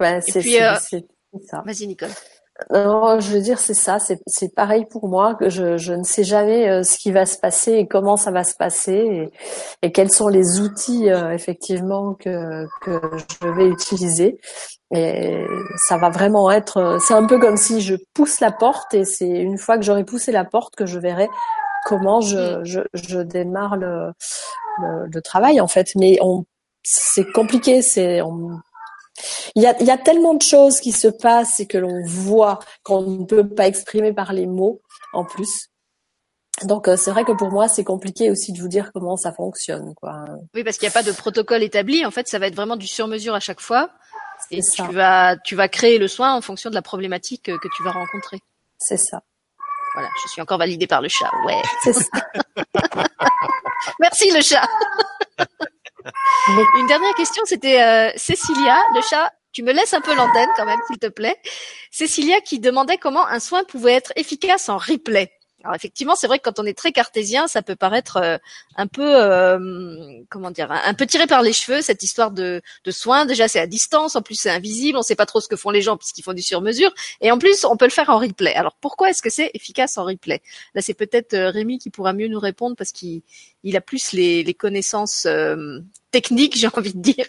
Ouais, 0.00 0.20
c'est 0.20 0.62
euh, 0.62 0.74
ça. 1.46 1.62
Vas-y, 1.64 1.86
Nicole. 1.86 2.10
Non, 2.70 3.18
je 3.18 3.32
veux 3.32 3.40
dire, 3.40 3.58
c'est 3.58 3.74
ça, 3.74 3.98
c'est 3.98 4.54
pareil 4.54 4.84
pour 4.84 5.08
moi, 5.08 5.34
que 5.34 5.48
je, 5.48 5.78
je, 5.78 5.94
ne 5.94 6.02
sais 6.02 6.22
jamais 6.22 6.68
euh, 6.68 6.82
ce 6.82 6.98
qui 6.98 7.10
va 7.10 7.24
se 7.24 7.38
passer 7.38 7.72
et 7.72 7.88
comment 7.88 8.16
ça 8.16 8.30
va 8.30 8.44
se 8.44 8.54
passer 8.54 8.92
et, 8.92 9.32
et 9.80 9.90
quels 9.90 10.10
sont 10.10 10.28
les 10.28 10.60
outils 10.60 11.10
euh, 11.10 11.32
effectivement 11.32 12.14
que, 12.14 12.66
que 12.82 13.00
je 13.42 13.48
vais 13.48 13.68
utiliser. 13.68 14.38
Et 14.94 15.46
ça 15.88 15.96
va 15.96 16.10
vraiment 16.10 16.50
être, 16.50 16.98
c'est 17.00 17.14
un 17.14 17.26
peu 17.26 17.40
comme 17.40 17.56
si 17.56 17.80
je 17.80 17.94
pousse 18.12 18.40
la 18.40 18.52
porte 18.52 18.92
et 18.92 19.06
c'est 19.06 19.26
une 19.26 19.56
fois 19.56 19.78
que 19.78 19.84
j'aurai 19.84 20.04
poussé 20.04 20.30
la 20.32 20.44
porte 20.44 20.76
que 20.76 20.84
je 20.84 20.98
verrai 20.98 21.28
comment 21.84 22.20
je, 22.20 22.60
mm. 22.60 22.64
je, 22.64 22.80
je 22.94 23.18
démarre 23.20 23.76
le, 23.76 24.12
le, 24.80 25.06
le, 25.12 25.22
travail 25.22 25.60
en 25.60 25.68
fait. 25.68 25.94
Mais 25.96 26.18
on, 26.20 26.44
c'est 26.82 27.30
compliqué, 27.32 27.82
c'est 27.82 28.22
on, 28.22 28.60
il 29.54 29.62
y 29.62 29.66
a, 29.66 29.76
il 29.80 29.86
y 29.86 29.90
a 29.90 29.98
tellement 29.98 30.34
de 30.34 30.42
choses 30.42 30.80
qui 30.80 30.92
se 30.92 31.08
passent 31.08 31.60
et 31.60 31.66
que 31.66 31.78
l'on 31.78 32.04
voit 32.04 32.58
qu'on 32.82 33.02
ne 33.02 33.24
peut 33.24 33.48
pas 33.48 33.66
exprimer 33.66 34.12
par 34.12 34.32
les 34.32 34.46
mots 34.46 34.80
en 35.12 35.24
plus. 35.24 35.68
Donc 36.64 36.86
euh, 36.86 36.96
c'est 36.96 37.10
vrai 37.10 37.24
que 37.24 37.32
pour 37.32 37.50
moi 37.50 37.68
c'est 37.68 37.84
compliqué 37.84 38.30
aussi 38.30 38.52
de 38.52 38.60
vous 38.60 38.68
dire 38.68 38.90
comment 38.92 39.16
ça 39.16 39.32
fonctionne 39.32 39.94
quoi. 39.94 40.24
Oui 40.54 40.64
parce 40.64 40.76
qu'il 40.78 40.86
n'y 40.86 40.92
a 40.92 40.94
pas 40.94 41.02
de 41.02 41.12
protocole 41.12 41.62
établi. 41.62 42.04
En 42.04 42.10
fait 42.10 42.28
ça 42.28 42.38
va 42.38 42.46
être 42.46 42.54
vraiment 42.54 42.76
du 42.76 42.86
sur-mesure 42.86 43.34
à 43.34 43.40
chaque 43.40 43.60
fois. 43.60 43.90
Et 44.50 44.60
tu 44.60 44.82
vas 44.92 45.36
tu 45.36 45.54
vas 45.54 45.68
créer 45.68 45.98
le 45.98 46.08
soin 46.08 46.34
en 46.34 46.40
fonction 46.40 46.70
de 46.70 46.74
la 46.74 46.82
problématique 46.82 47.44
que 47.44 47.68
tu 47.76 47.82
vas 47.82 47.92
rencontrer. 47.92 48.40
C'est 48.78 48.96
ça. 48.96 49.22
Voilà, 49.94 50.08
je 50.22 50.28
suis 50.30 50.40
encore 50.40 50.58
validée 50.58 50.86
par 50.86 51.02
le 51.02 51.08
chat. 51.08 51.30
Ouais. 51.44 51.60
C'est 51.82 51.92
ça. 51.92 52.08
Merci 54.00 54.30
le 54.30 54.40
chat. 54.40 54.66
Une 56.78 56.86
dernière 56.86 57.14
question, 57.14 57.42
c'était 57.46 57.82
euh, 57.82 58.10
Cécilia, 58.16 58.78
le 58.94 59.00
chat. 59.02 59.32
Tu 59.52 59.62
me 59.62 59.72
laisses 59.72 59.92
un 59.92 60.00
peu 60.00 60.14
l'antenne 60.14 60.48
quand 60.56 60.64
même, 60.64 60.80
s'il 60.86 60.98
te 60.98 61.08
plaît. 61.08 61.36
Cécilia 61.90 62.40
qui 62.40 62.58
demandait 62.58 62.96
comment 62.96 63.26
un 63.26 63.38
soin 63.38 63.64
pouvait 63.64 63.92
être 63.92 64.12
efficace 64.16 64.68
en 64.68 64.78
replay. 64.78 65.30
Alors 65.64 65.74
effectivement, 65.74 66.16
c'est 66.16 66.26
vrai 66.26 66.38
que 66.38 66.44
quand 66.44 66.58
on 66.58 66.64
est 66.64 66.76
très 66.76 66.92
cartésien, 66.92 67.46
ça 67.46 67.62
peut 67.62 67.76
paraître 67.76 68.16
euh, 68.16 68.38
un 68.76 68.86
peu, 68.86 69.14
euh, 69.16 70.22
comment 70.28 70.50
dire, 70.50 70.70
un, 70.70 70.94
peu 70.94 71.06
tiré 71.06 71.26
par 71.26 71.42
les 71.42 71.52
cheveux 71.52 71.82
cette 71.82 72.02
histoire 72.02 72.30
de, 72.30 72.60
de 72.84 72.90
soins. 72.90 73.26
Déjà, 73.26 73.48
c'est 73.48 73.60
à 73.60 73.66
distance, 73.66 74.16
en 74.16 74.22
plus 74.22 74.34
c'est 74.34 74.50
invisible, 74.50 74.96
on 74.96 75.00
ne 75.00 75.04
sait 75.04 75.14
pas 75.14 75.26
trop 75.26 75.40
ce 75.40 75.48
que 75.48 75.56
font 75.56 75.70
les 75.70 75.82
gens 75.82 75.96
puisqu'ils 75.96 76.22
font 76.22 76.32
du 76.32 76.42
sur-mesure, 76.42 76.92
et 77.20 77.30
en 77.30 77.38
plus 77.38 77.64
on 77.64 77.76
peut 77.76 77.84
le 77.84 77.90
faire 77.90 78.10
en 78.10 78.18
replay. 78.18 78.54
Alors 78.54 78.76
pourquoi 78.80 79.10
est-ce 79.10 79.22
que 79.22 79.30
c'est 79.30 79.50
efficace 79.54 79.98
en 79.98 80.04
replay? 80.04 80.42
Là, 80.74 80.82
c'est 80.82 80.94
peut-être 80.94 81.34
euh, 81.34 81.50
Rémi 81.50 81.78
qui 81.78 81.90
pourra 81.90 82.12
mieux 82.12 82.28
nous 82.28 82.40
répondre 82.40 82.76
parce 82.76 82.92
qu'il 82.92 83.22
il 83.62 83.76
a 83.76 83.80
plus 83.80 84.12
les, 84.12 84.42
les 84.42 84.54
connaissances 84.54 85.26
techniques, 86.10 86.56
j'ai 86.58 86.68
envie 86.68 86.94
de 86.94 87.00
dire. 87.00 87.26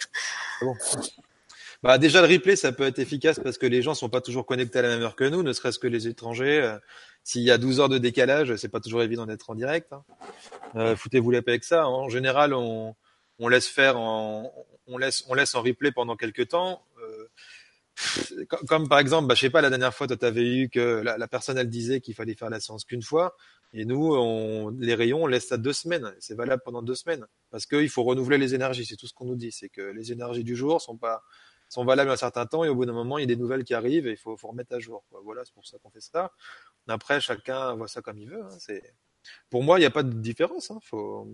Bon? 0.62 0.76
Bah 1.84 1.98
déjà 1.98 2.26
le 2.26 2.34
replay 2.34 2.56
ça 2.56 2.72
peut 2.72 2.86
être 2.86 3.00
efficace 3.00 3.40
parce 3.40 3.58
que 3.58 3.66
les 3.66 3.82
gens 3.82 3.94
sont 3.94 4.10
pas 4.10 4.22
toujours 4.22 4.46
connectés 4.46 4.80
à 4.80 4.82
la 4.84 4.88
même 4.88 5.02
heure 5.02 5.18
que 5.18 5.26
nous, 5.26 5.44
ne 5.44 5.52
serait-ce 5.52 5.80
que 5.80 5.88
les 5.88 6.08
étrangers. 6.08 6.78
S'il 7.24 7.42
y 7.42 7.52
a 7.52 7.58
12 7.58 7.80
heures 7.80 7.90
de 7.90 7.98
décalage, 7.98 8.56
c'est 8.56 8.70
pas 8.70 8.80
toujours 8.80 9.02
évident 9.02 9.26
d'être 9.26 9.50
en 9.50 9.56
direct. 9.56 9.94
Hein. 9.94 10.04
Euh, 10.76 10.96
Foutez-vous 10.96 11.32
la 11.32 11.42
paix 11.42 11.52
avec 11.52 11.64
ça. 11.64 11.84
Hein. 11.84 11.88
En 11.88 12.10
général, 12.10 12.54
on, 12.54 12.96
on 13.40 13.48
laisse 13.48 13.68
faire, 13.68 13.98
en, 13.98 14.52
on 14.88 14.98
laisse, 14.98 15.24
on 15.30 15.34
laisse 15.34 15.56
en 15.56 15.62
replay 15.62 15.92
pendant 15.92 16.18
quelques 16.18 16.50
temps. 16.50 16.86
Euh, 17.02 18.46
comme, 18.68 18.90
par 18.90 19.00
exemple, 19.00 19.28
bah, 19.28 19.36
je 19.36 19.42
sais 19.42 19.50
pas, 19.50 19.62
la 19.62 19.70
dernière 19.70 19.94
fois, 19.94 20.08
tu 20.08 20.26
avais 20.26 20.46
eu 20.46 20.70
que 20.70 21.02
la, 21.04 21.18
la, 21.18 21.28
personne 21.28 21.58
elle 21.58 21.70
disait 21.70 22.02
qu'il 22.02 22.16
fallait 22.16 22.36
faire 22.36 22.50
la 22.50 22.60
séance 22.60 22.84
qu'une 22.86 23.04
fois, 23.04 23.36
et 23.74 23.86
nous, 23.86 24.14
on, 24.14 24.70
les 24.70 24.94
rayons, 24.94 25.24
on 25.24 25.28
laisse 25.28 25.48
ça 25.48 25.58
deux 25.58 25.74
semaines. 25.74 26.14
C'est 26.20 26.36
valable 26.36 26.62
pendant 26.64 26.82
deux 26.82 26.96
semaines 26.96 27.26
parce 27.50 27.66
qu'il 27.66 27.90
faut 27.90 28.04
renouveler 28.04 28.38
les 28.38 28.54
énergies. 28.54 28.86
C'est 28.86 28.96
tout 28.96 29.08
ce 29.08 29.14
qu'on 29.14 29.26
nous 29.26 29.36
dit, 29.36 29.52
c'est 29.52 29.70
que 29.70 29.82
les 29.82 30.12
énergies 30.12 30.44
du 30.44 30.56
jour 30.56 30.82
sont 30.82 30.98
pas 30.98 31.24
sont 31.74 31.86
valables 31.86 32.12
un 32.12 32.18
certain 32.18 32.46
temps 32.46 32.64
et 32.64 32.70
au 32.70 32.76
bout 32.76 32.86
d'un 32.86 32.94
moment, 32.94 33.18
il 33.18 33.22
y 33.22 33.24
a 33.24 33.28
des 33.28 33.36
nouvelles 33.36 33.64
qui 33.64 33.74
arrivent 33.74 34.06
et 34.06 34.12
il 34.12 34.18
faut, 34.18 34.38
faut 34.38 34.50
remettre 34.50 34.76
à 34.76 34.80
jour. 34.80 35.04
Voilà, 35.24 35.44
c'est 35.44 35.54
pour 35.54 35.66
ça 35.66 35.78
qu'on 35.82 35.90
fait 35.90 36.02
ça. 36.02 36.32
Après, 36.88 37.20
chacun 37.20 37.74
voit 37.74 37.88
ça 37.88 38.02
comme 38.02 38.20
il 38.20 38.30
veut. 38.30 38.44
Hein. 38.44 38.56
C'est 38.60 38.84
pour 39.50 39.64
moi, 39.64 39.80
il 39.80 39.82
n'y 39.82 39.88
a 39.88 39.92
pas 39.92 40.04
de 40.04 40.12
différence. 40.12 40.70
Hein. 40.70 40.80
Faut... 40.84 41.28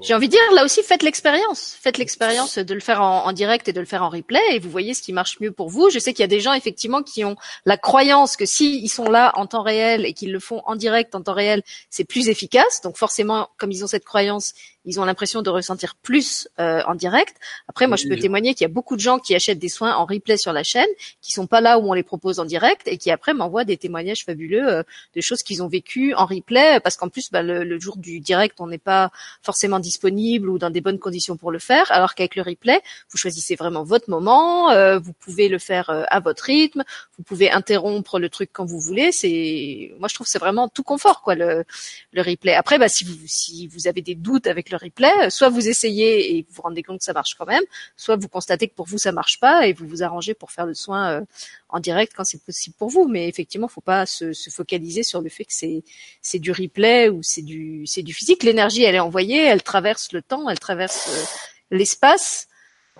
J'ai 0.00 0.14
envie 0.14 0.28
de 0.28 0.32
dire, 0.32 0.52
là 0.54 0.64
aussi, 0.64 0.82
faites 0.82 1.02
l'expérience. 1.02 1.76
Faites 1.80 1.98
l'expérience 1.98 2.58
de 2.58 2.74
le 2.74 2.80
faire 2.80 3.02
en, 3.02 3.26
en, 3.26 3.32
direct 3.32 3.66
et 3.68 3.72
de 3.72 3.80
le 3.80 3.86
faire 3.86 4.02
en 4.02 4.10
replay 4.10 4.40
et 4.52 4.58
vous 4.58 4.70
voyez 4.70 4.94
ce 4.94 5.02
qui 5.02 5.12
marche 5.12 5.40
mieux 5.40 5.52
pour 5.52 5.70
vous. 5.70 5.90
Je 5.90 5.98
sais 5.98 6.12
qu'il 6.12 6.22
y 6.22 6.24
a 6.24 6.28
des 6.28 6.40
gens, 6.40 6.52
effectivement, 6.52 7.02
qui 7.02 7.24
ont 7.24 7.36
la 7.64 7.76
croyance 7.76 8.36
que 8.36 8.46
s'ils 8.46 8.84
ils 8.84 8.88
sont 8.88 9.10
là 9.10 9.32
en 9.36 9.46
temps 9.46 9.62
réel 9.62 10.04
et 10.04 10.12
qu'ils 10.12 10.32
le 10.32 10.40
font 10.40 10.62
en 10.66 10.76
direct 10.76 11.14
en 11.14 11.22
temps 11.22 11.34
réel, 11.34 11.62
c'est 11.90 12.04
plus 12.04 12.28
efficace. 12.28 12.80
Donc 12.82 12.96
forcément, 12.96 13.48
comme 13.56 13.72
ils 13.72 13.82
ont 13.82 13.88
cette 13.88 14.04
croyance, 14.04 14.52
ils 14.86 15.00
ont 15.00 15.04
l'impression 15.04 15.42
de 15.42 15.50
ressentir 15.50 15.96
plus 15.96 16.48
euh, 16.58 16.82
en 16.86 16.94
direct. 16.94 17.36
Après, 17.68 17.86
moi, 17.86 17.96
je 17.96 18.08
peux 18.08 18.16
témoigner 18.16 18.54
qu'il 18.54 18.64
y 18.64 18.70
a 18.70 18.72
beaucoup 18.72 18.96
de 18.96 19.00
gens 19.00 19.18
qui 19.18 19.34
achètent 19.34 19.58
des 19.58 19.68
soins 19.68 19.94
en 19.94 20.06
replay 20.06 20.36
sur 20.36 20.52
la 20.52 20.62
chaîne, 20.62 20.86
qui 21.20 21.32
sont 21.32 21.46
pas 21.46 21.60
là 21.60 21.78
où 21.78 21.90
on 21.90 21.92
les 21.92 22.04
propose 22.04 22.38
en 22.38 22.44
direct 22.44 22.86
et 22.86 22.96
qui 22.96 23.10
après 23.10 23.34
m'envoient 23.34 23.64
des 23.64 23.76
témoignages 23.76 24.24
fabuleux 24.24 24.68
euh, 24.68 24.82
de 25.14 25.20
choses 25.20 25.42
qu'ils 25.42 25.62
ont 25.62 25.68
vécues 25.68 26.14
en 26.14 26.24
replay, 26.24 26.80
parce 26.80 26.96
qu'en 26.96 27.08
plus, 27.08 27.30
bah, 27.30 27.42
le, 27.42 27.64
le, 27.64 27.80
jour 27.80 27.96
du 27.96 28.20
direct, 28.20 28.60
on 28.60 28.68
n'est 28.68 28.78
pas 28.78 29.10
forcément 29.42 29.80
disponible 29.80 30.48
ou 30.48 30.58
dans 30.58 30.70
des 30.70 30.80
bonnes 30.80 30.98
conditions 30.98 31.36
pour 31.36 31.50
le 31.50 31.58
faire, 31.58 31.90
alors 31.90 32.14
qu'avec 32.14 32.36
le 32.36 32.42
replay, 32.42 32.80
vous 33.10 33.18
choisissez 33.18 33.56
vraiment 33.56 33.82
votre 33.82 34.08
moment, 34.08 34.70
euh, 34.70 34.98
vous 34.98 35.12
pouvez 35.12 35.48
le 35.48 35.58
faire 35.58 35.90
euh, 35.90 36.04
à 36.08 36.20
votre 36.20 36.44
rythme, 36.44 36.84
vous 37.18 37.24
pouvez 37.24 37.50
interrompre 37.50 38.18
le 38.18 38.28
truc 38.28 38.50
quand 38.52 38.64
vous 38.64 38.80
voulez. 38.80 39.10
C'est, 39.10 39.92
moi, 39.98 40.08
je 40.08 40.14
trouve 40.14 40.26
c'est 40.26 40.38
vraiment 40.38 40.68
tout 40.68 40.84
confort, 40.84 41.22
quoi, 41.22 41.34
le, 41.34 41.64
le 42.12 42.22
replay. 42.22 42.54
Après, 42.54 42.78
bah, 42.78 42.88
si 42.88 43.04
vous 43.04 43.16
si 43.26 43.66
vous 43.66 43.88
avez 43.88 44.02
des 44.02 44.14
doutes 44.14 44.46
avec 44.46 44.70
le 44.70 44.75
replay. 44.76 45.30
Soit 45.30 45.48
vous 45.48 45.68
essayez 45.68 46.36
et 46.36 46.42
vous 46.42 46.54
vous 46.54 46.62
rendez 46.62 46.82
compte 46.82 46.98
que 46.98 47.04
ça 47.04 47.12
marche 47.12 47.34
quand 47.34 47.46
même, 47.46 47.62
soit 47.96 48.16
vous 48.16 48.28
constatez 48.28 48.68
que 48.68 48.74
pour 48.74 48.86
vous 48.86 48.98
ça 48.98 49.12
marche 49.12 49.40
pas 49.40 49.66
et 49.66 49.72
vous 49.72 49.86
vous 49.86 50.02
arrangez 50.02 50.34
pour 50.34 50.50
faire 50.50 50.66
le 50.66 50.74
soin 50.74 51.10
euh, 51.10 51.20
en 51.68 51.80
direct 51.80 52.12
quand 52.16 52.24
c'est 52.24 52.42
possible 52.42 52.76
pour 52.78 52.88
vous. 52.88 53.08
Mais 53.08 53.28
effectivement, 53.28 53.68
faut 53.68 53.80
pas 53.80 54.06
se, 54.06 54.32
se 54.32 54.50
focaliser 54.50 55.02
sur 55.02 55.20
le 55.20 55.28
fait 55.28 55.44
que 55.44 55.52
c'est 55.52 55.82
c'est 56.22 56.38
du 56.38 56.52
replay 56.52 57.08
ou 57.08 57.22
c'est 57.22 57.42
du 57.42 57.86
c'est 57.86 58.02
du 58.02 58.14
physique. 58.14 58.42
L'énergie, 58.42 58.82
elle 58.82 58.94
est 58.94 59.00
envoyée, 59.00 59.42
elle 59.42 59.62
traverse 59.62 60.12
le 60.12 60.22
temps, 60.22 60.48
elle 60.48 60.58
traverse 60.58 61.08
euh, 61.08 61.76
l'espace. 61.76 62.48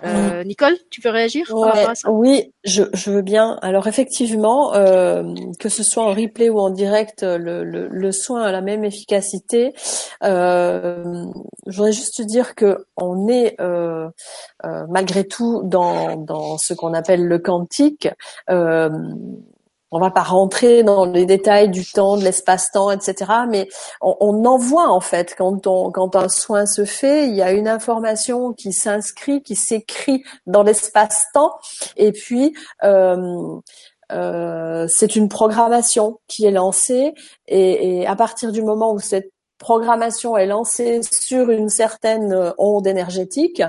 Euh, 0.05 0.43
Nicole, 0.43 0.77
tu 0.91 1.01
peux 1.01 1.09
réagir 1.09 1.47
Oui, 2.07 2.53
je, 2.63 2.83
je, 2.93 3.09
veux 3.09 3.23
bien. 3.23 3.57
Alors 3.63 3.87
effectivement, 3.87 4.75
euh, 4.75 5.23
que 5.59 5.69
ce 5.69 5.83
soit 5.83 6.03
en 6.03 6.13
replay 6.13 6.49
ou 6.49 6.59
en 6.59 6.69
direct, 6.69 7.23
le, 7.23 7.63
le, 7.63 7.87
le 7.87 8.11
soin 8.11 8.43
a 8.43 8.51
la 8.51 8.61
même 8.61 8.83
efficacité. 8.83 9.73
Euh, 10.23 11.25
je 11.65 11.77
voudrais 11.77 11.93
juste 11.93 12.21
dire 12.21 12.53
que 12.53 12.85
on 12.95 13.27
est 13.27 13.59
euh, 13.59 14.07
euh, 14.65 14.85
malgré 14.89 15.27
tout 15.27 15.61
dans, 15.63 16.15
dans 16.15 16.57
ce 16.59 16.75
qu'on 16.75 16.93
appelle 16.93 17.25
le 17.25 17.39
quantique. 17.39 18.07
On 19.91 19.99
va 19.99 20.11
pas 20.11 20.23
rentrer 20.23 20.83
dans 20.83 21.05
les 21.05 21.25
détails 21.25 21.69
du 21.69 21.85
temps, 21.85 22.17
de 22.17 22.23
l'espace-temps, 22.23 22.91
etc. 22.91 23.31
Mais 23.49 23.69
on, 24.01 24.43
en 24.45 24.57
voit 24.57 24.89
en 24.89 24.99
fait 24.99 25.33
quand 25.37 25.65
on, 25.65 25.91
quand 25.91 26.15
un 26.15 26.27
soin 26.27 26.65
se 26.65 26.83
fait, 26.83 27.27
il 27.27 27.35
y 27.35 27.41
a 27.41 27.53
une 27.53 27.67
information 27.67 28.51
qui 28.53 28.73
s'inscrit, 28.73 29.41
qui 29.41 29.55
s'écrit 29.55 30.23
dans 30.45 30.63
l'espace-temps, 30.63 31.53
et 31.95 32.11
puis 32.11 32.53
euh, 32.83 33.59
euh, 34.11 34.87
c'est 34.89 35.15
une 35.15 35.29
programmation 35.29 36.19
qui 36.27 36.45
est 36.45 36.51
lancée, 36.51 37.13
et, 37.47 38.05
à 38.07 38.15
partir 38.15 38.51
du 38.51 38.61
moment 38.61 38.93
où 38.93 38.99
cette 38.99 39.31
programmation 39.57 40.37
est 40.37 40.45
lancée 40.45 41.01
sur 41.03 41.49
une 41.49 41.69
certaine 41.69 42.53
onde 42.57 42.87
énergétique, 42.87 43.63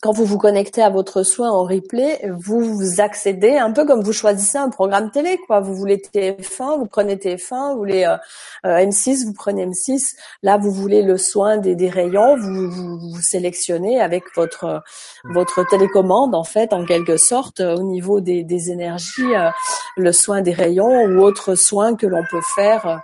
quand 0.00 0.12
vous 0.12 0.24
vous 0.24 0.38
connectez 0.38 0.82
à 0.82 0.88
votre 0.88 1.22
soin 1.22 1.50
en 1.50 1.64
replay, 1.64 2.20
vous, 2.38 2.74
vous 2.74 3.00
accédez 3.00 3.56
un 3.56 3.70
peu 3.70 3.84
comme 3.84 4.02
vous 4.02 4.14
choisissez 4.14 4.56
un 4.56 4.70
programme 4.70 5.10
télé, 5.10 5.38
quoi. 5.46 5.60
Vous 5.60 5.74
voulez 5.74 5.98
TF1, 5.98 6.78
vous 6.78 6.86
prenez 6.86 7.16
TF1, 7.16 7.72
vous 7.72 7.78
voulez 7.78 8.04
euh, 8.04 8.16
euh, 8.64 8.78
M6, 8.78 9.26
vous 9.26 9.34
prenez 9.34 9.66
M6. 9.66 10.16
Là, 10.42 10.56
vous 10.56 10.70
voulez 10.70 11.02
le 11.02 11.18
soin 11.18 11.58
des, 11.58 11.74
des 11.74 11.90
rayons, 11.90 12.36
vous, 12.36 12.70
vous, 12.70 13.20
sélectionnez 13.20 14.00
avec 14.00 14.24
votre 14.34 14.82
votre 15.24 15.66
télécommande, 15.68 16.34
en 16.34 16.44
fait, 16.44 16.72
en 16.72 16.86
quelque 16.86 17.18
sorte, 17.18 17.60
au 17.60 17.82
niveau 17.82 18.20
des, 18.20 18.42
des 18.42 18.70
énergies, 18.70 19.34
euh, 19.34 19.50
le 19.96 20.12
soin 20.12 20.40
des 20.40 20.52
rayons 20.52 21.04
ou 21.04 21.20
autre 21.20 21.56
soin 21.56 21.94
que 21.94 22.06
l'on 22.06 22.24
peut 22.30 22.42
faire 22.54 23.02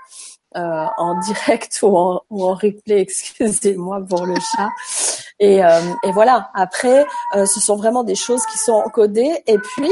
euh, 0.57 0.87
en 0.97 1.21
direct 1.21 1.79
ou 1.83 1.97
en, 1.97 2.23
ou 2.31 2.45
en 2.45 2.55
replay, 2.55 3.01
excusez-moi 3.01 4.01
pour 4.09 4.27
le 4.27 4.35
chat. 4.35 4.71
Et, 5.41 5.65
euh, 5.65 5.81
et 6.05 6.13
voilà, 6.13 6.51
après, 6.55 7.07
euh, 7.35 7.47
ce 7.47 7.61
sont 7.61 7.77
vraiment 7.77 8.05
des 8.05 8.15
choses 8.15 8.45
qui 8.47 8.59
sont 8.59 8.75
encodées. 8.75 9.43
Et 9.47 9.59
puis, 9.59 9.91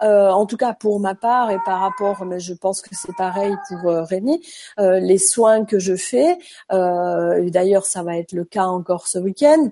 en 0.00 0.44
tout 0.44 0.58
cas 0.58 0.74
pour 0.74 1.00
ma 1.00 1.14
part 1.14 1.50
et 1.50 1.58
par 1.64 1.80
rapport, 1.80 2.24
mais 2.26 2.38
je 2.38 2.52
pense 2.52 2.82
que 2.82 2.90
c'est 2.92 3.16
pareil 3.16 3.54
pour 3.68 3.90
Rémi, 3.90 4.42
les 4.76 5.16
soins 5.16 5.64
que 5.64 5.78
je 5.78 5.96
fais, 5.96 6.36
d'ailleurs 6.68 7.86
ça 7.86 8.02
va 8.02 8.18
être 8.18 8.32
le 8.32 8.44
cas 8.44 8.66
encore 8.66 9.08
ce 9.08 9.18
week-end, 9.18 9.70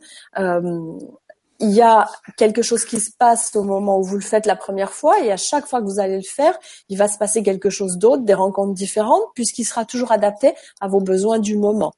il 1.61 1.70
y 1.70 1.82
a 1.82 2.09
quelque 2.36 2.62
chose 2.62 2.85
qui 2.85 3.01
se 3.01 3.11
passe 3.16 3.55
au 3.55 3.62
moment 3.62 3.99
où 3.99 4.03
vous 4.03 4.16
le 4.16 4.23
faites 4.23 4.47
la 4.47 4.57
première 4.57 4.93
fois 4.93 5.20
et 5.20 5.31
à 5.31 5.36
chaque 5.36 5.66
fois 5.66 5.81
que 5.81 5.86
vous 5.86 6.01
allez 6.01 6.16
le 6.16 6.23
faire, 6.23 6.59
il 6.89 6.99
va 6.99 7.09
se 7.09 7.19
passer 7.19 7.43
quelque 7.43 7.70
chose 7.70 7.97
d'autre, 7.97 8.23
des 8.23 8.35
rencontres 8.35 8.74
différentes, 8.74 9.24
puisqu'il 9.35 9.65
sera 9.65 9.85
toujours 9.85 10.12
adapté 10.12 10.55
à 10.81 10.89
vos 10.89 11.01
besoins 11.01 11.39
du 11.39 11.57
moment. 11.57 11.93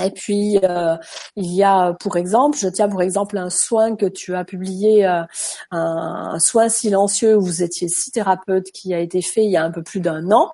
Et 0.00 0.10
puis 0.10 0.58
euh, 0.62 0.96
il 1.36 1.52
y 1.52 1.62
a, 1.62 1.92
pour 2.00 2.16
exemple, 2.16 2.56
je 2.56 2.68
tiens 2.68 2.88
pour 2.88 3.02
exemple 3.02 3.36
un 3.36 3.50
soin 3.50 3.94
que 3.94 4.06
tu 4.06 4.34
as 4.34 4.44
publié, 4.44 5.06
euh, 5.06 5.22
un, 5.70 6.38
soin 6.38 6.70
silencieux 6.70 7.36
où 7.36 7.42
vous 7.42 7.62
étiez 7.62 7.88
six 7.88 8.10
thérapeutes 8.10 8.70
qui 8.72 8.94
a 8.94 9.00
été 9.00 9.20
fait 9.20 9.44
il 9.44 9.50
y 9.50 9.56
a 9.56 9.64
un 9.64 9.70
peu 9.70 9.82
plus 9.82 10.00
d'un 10.00 10.30
an. 10.30 10.52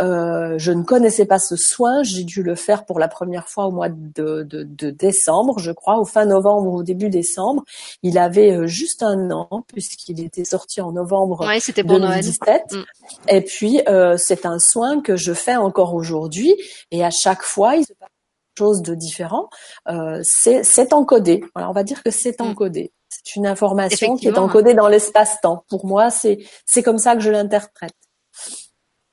Euh, 0.00 0.54
je 0.58 0.72
ne 0.72 0.84
connaissais 0.84 1.26
pas 1.26 1.38
ce 1.38 1.54
soin, 1.56 2.02
j'ai 2.02 2.24
dû 2.24 2.42
le 2.42 2.54
faire 2.54 2.86
pour 2.86 2.98
la 2.98 3.08
première 3.08 3.48
fois 3.48 3.66
au 3.66 3.72
mois 3.72 3.90
de, 3.90 4.42
de, 4.42 4.90
décembre, 4.90 5.58
je 5.58 5.70
crois, 5.70 5.98
au 5.98 6.04
fin 6.04 6.24
novembre 6.24 6.72
ou 6.72 6.78
au 6.78 6.82
début 6.82 7.10
décembre. 7.10 7.64
Il 8.02 8.16
avait 8.16 8.66
juste 8.66 9.02
un 9.02 9.30
an 9.32 9.64
puisqu'il 9.66 10.20
était 10.20 10.44
sorti 10.44 10.80
en 10.80 10.92
novembre 10.92 11.46
ouais, 11.46 11.58
2017. 11.84 12.72
Mm. 12.72 12.82
Et 13.28 13.40
puis 13.42 13.80
c'est 14.16 14.46
un 14.46 14.58
soin 14.60 15.00
que 15.02 15.16
je 15.16 15.34
fais 15.34 15.56
encore 15.56 15.94
aujourd'hui 15.94 16.54
et 16.90 17.04
à 17.04 17.10
chaque 17.10 17.42
fois 17.42 17.76
il 17.76 17.84
se 17.84 17.92
passe 17.92 18.11
chose 18.58 18.82
de 18.82 18.94
différent, 18.94 19.48
euh, 19.88 20.20
c'est 20.22 20.92
encodé. 20.92 21.42
Voilà, 21.54 21.70
on 21.70 21.72
va 21.72 21.84
dire 21.84 22.02
que 22.02 22.10
c'est 22.10 22.38
mm. 22.40 22.44
encodé. 22.44 22.92
C'est 23.08 23.36
une 23.36 23.46
information 23.46 24.16
qui 24.16 24.28
est 24.28 24.38
encodée 24.38 24.74
dans 24.74 24.88
l'espace-temps. 24.88 25.64
Pour 25.68 25.86
moi, 25.86 26.10
c'est 26.10 26.38
c'est 26.64 26.82
comme 26.82 26.98
ça 26.98 27.14
que 27.14 27.20
je 27.20 27.30
l'interprète. 27.30 27.94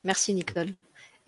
Merci 0.04 0.34
Nicole. 0.34 0.74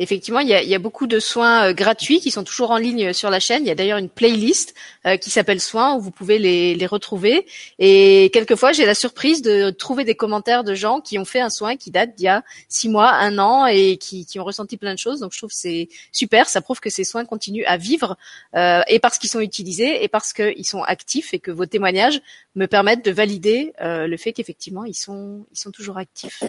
Effectivement, 0.02 0.40
il 0.40 0.48
y 0.50 0.74
a, 0.74 0.80
beaucoup 0.80 1.06
de 1.06 1.20
soins 1.20 1.68
euh, 1.68 1.74
gratuits 1.74 2.20
qui 2.22 2.32
sont 2.32 2.44
toujours 2.44 2.72
en 2.72 2.78
ligne 2.78 3.14
sur 3.14 3.30
la 3.30 3.40
chaîne. 3.40 3.64
Il 3.64 3.68
y 3.68 3.72
a 3.72 3.76
d'ailleurs 3.76 4.00
une 4.00 4.10
playlist 4.10 4.74
euh, 5.06 5.16
qui 5.16 5.30
s'appelle 5.30 5.62
Soins 5.62 5.94
où 5.96 6.02
vous 6.02 6.10
pouvez 6.10 6.40
les, 6.40 6.86
retrouver. 6.88 7.46
Et 7.78 8.32
quelquefois, 8.34 8.72
j'ai 8.72 8.88
la 8.88 8.96
surprise 8.96 9.44
de 9.44 9.70
trouver 9.70 10.04
des 10.04 10.16
commentaires 10.16 10.64
de 10.64 10.74
gens 10.74 11.02
qui 11.02 11.20
ont 11.20 11.24
fait 11.24 11.40
un 11.40 11.52
soin 11.52 11.78
qui 11.78 11.92
date 11.92 12.16
d'il 12.16 12.24
y 12.24 12.28
a 12.30 12.44
six 12.68 12.90
mois, 12.90 13.12
un 13.12 13.38
an 13.38 13.68
et 13.68 13.98
qui, 13.98 14.26
ont 14.40 14.44
ressenti 14.44 14.76
plein 14.76 14.96
de 14.96 15.00
choses. 15.00 15.20
Donc, 15.20 15.34
je 15.34 15.38
trouve 15.38 15.52
que 15.52 15.56
c'est 15.56 15.88
super. 16.12 16.50
Ça 16.50 16.62
prouve 16.62 16.80
que 16.80 16.90
ces 16.90 17.04
soins 17.04 17.24
continuent 17.24 17.66
à 17.68 17.78
vivre 17.78 18.18
euh, 18.56 18.82
et 18.88 18.98
parce 18.98 19.20
qu'ils 19.20 19.30
sont 19.30 19.40
utilisés 19.40 20.04
et 20.04 20.08
parce 20.08 20.34
qu'ils 20.34 20.66
sont 20.66 20.82
actifs 20.82 21.36
et 21.36 21.40
que 21.40 21.52
vos 21.52 21.68
témoignages 21.68 22.22
me 22.56 22.66
permettent 22.66 23.06
de 23.06 23.12
valider 23.12 23.72
le 23.80 24.18
fait 24.18 24.34
qu'effectivement, 24.34 24.84
ils 24.84 24.96
sont, 24.96 25.46
ils 25.52 25.60
sont 25.60 25.70
toujours 25.70 26.00
actifs. 26.00 26.44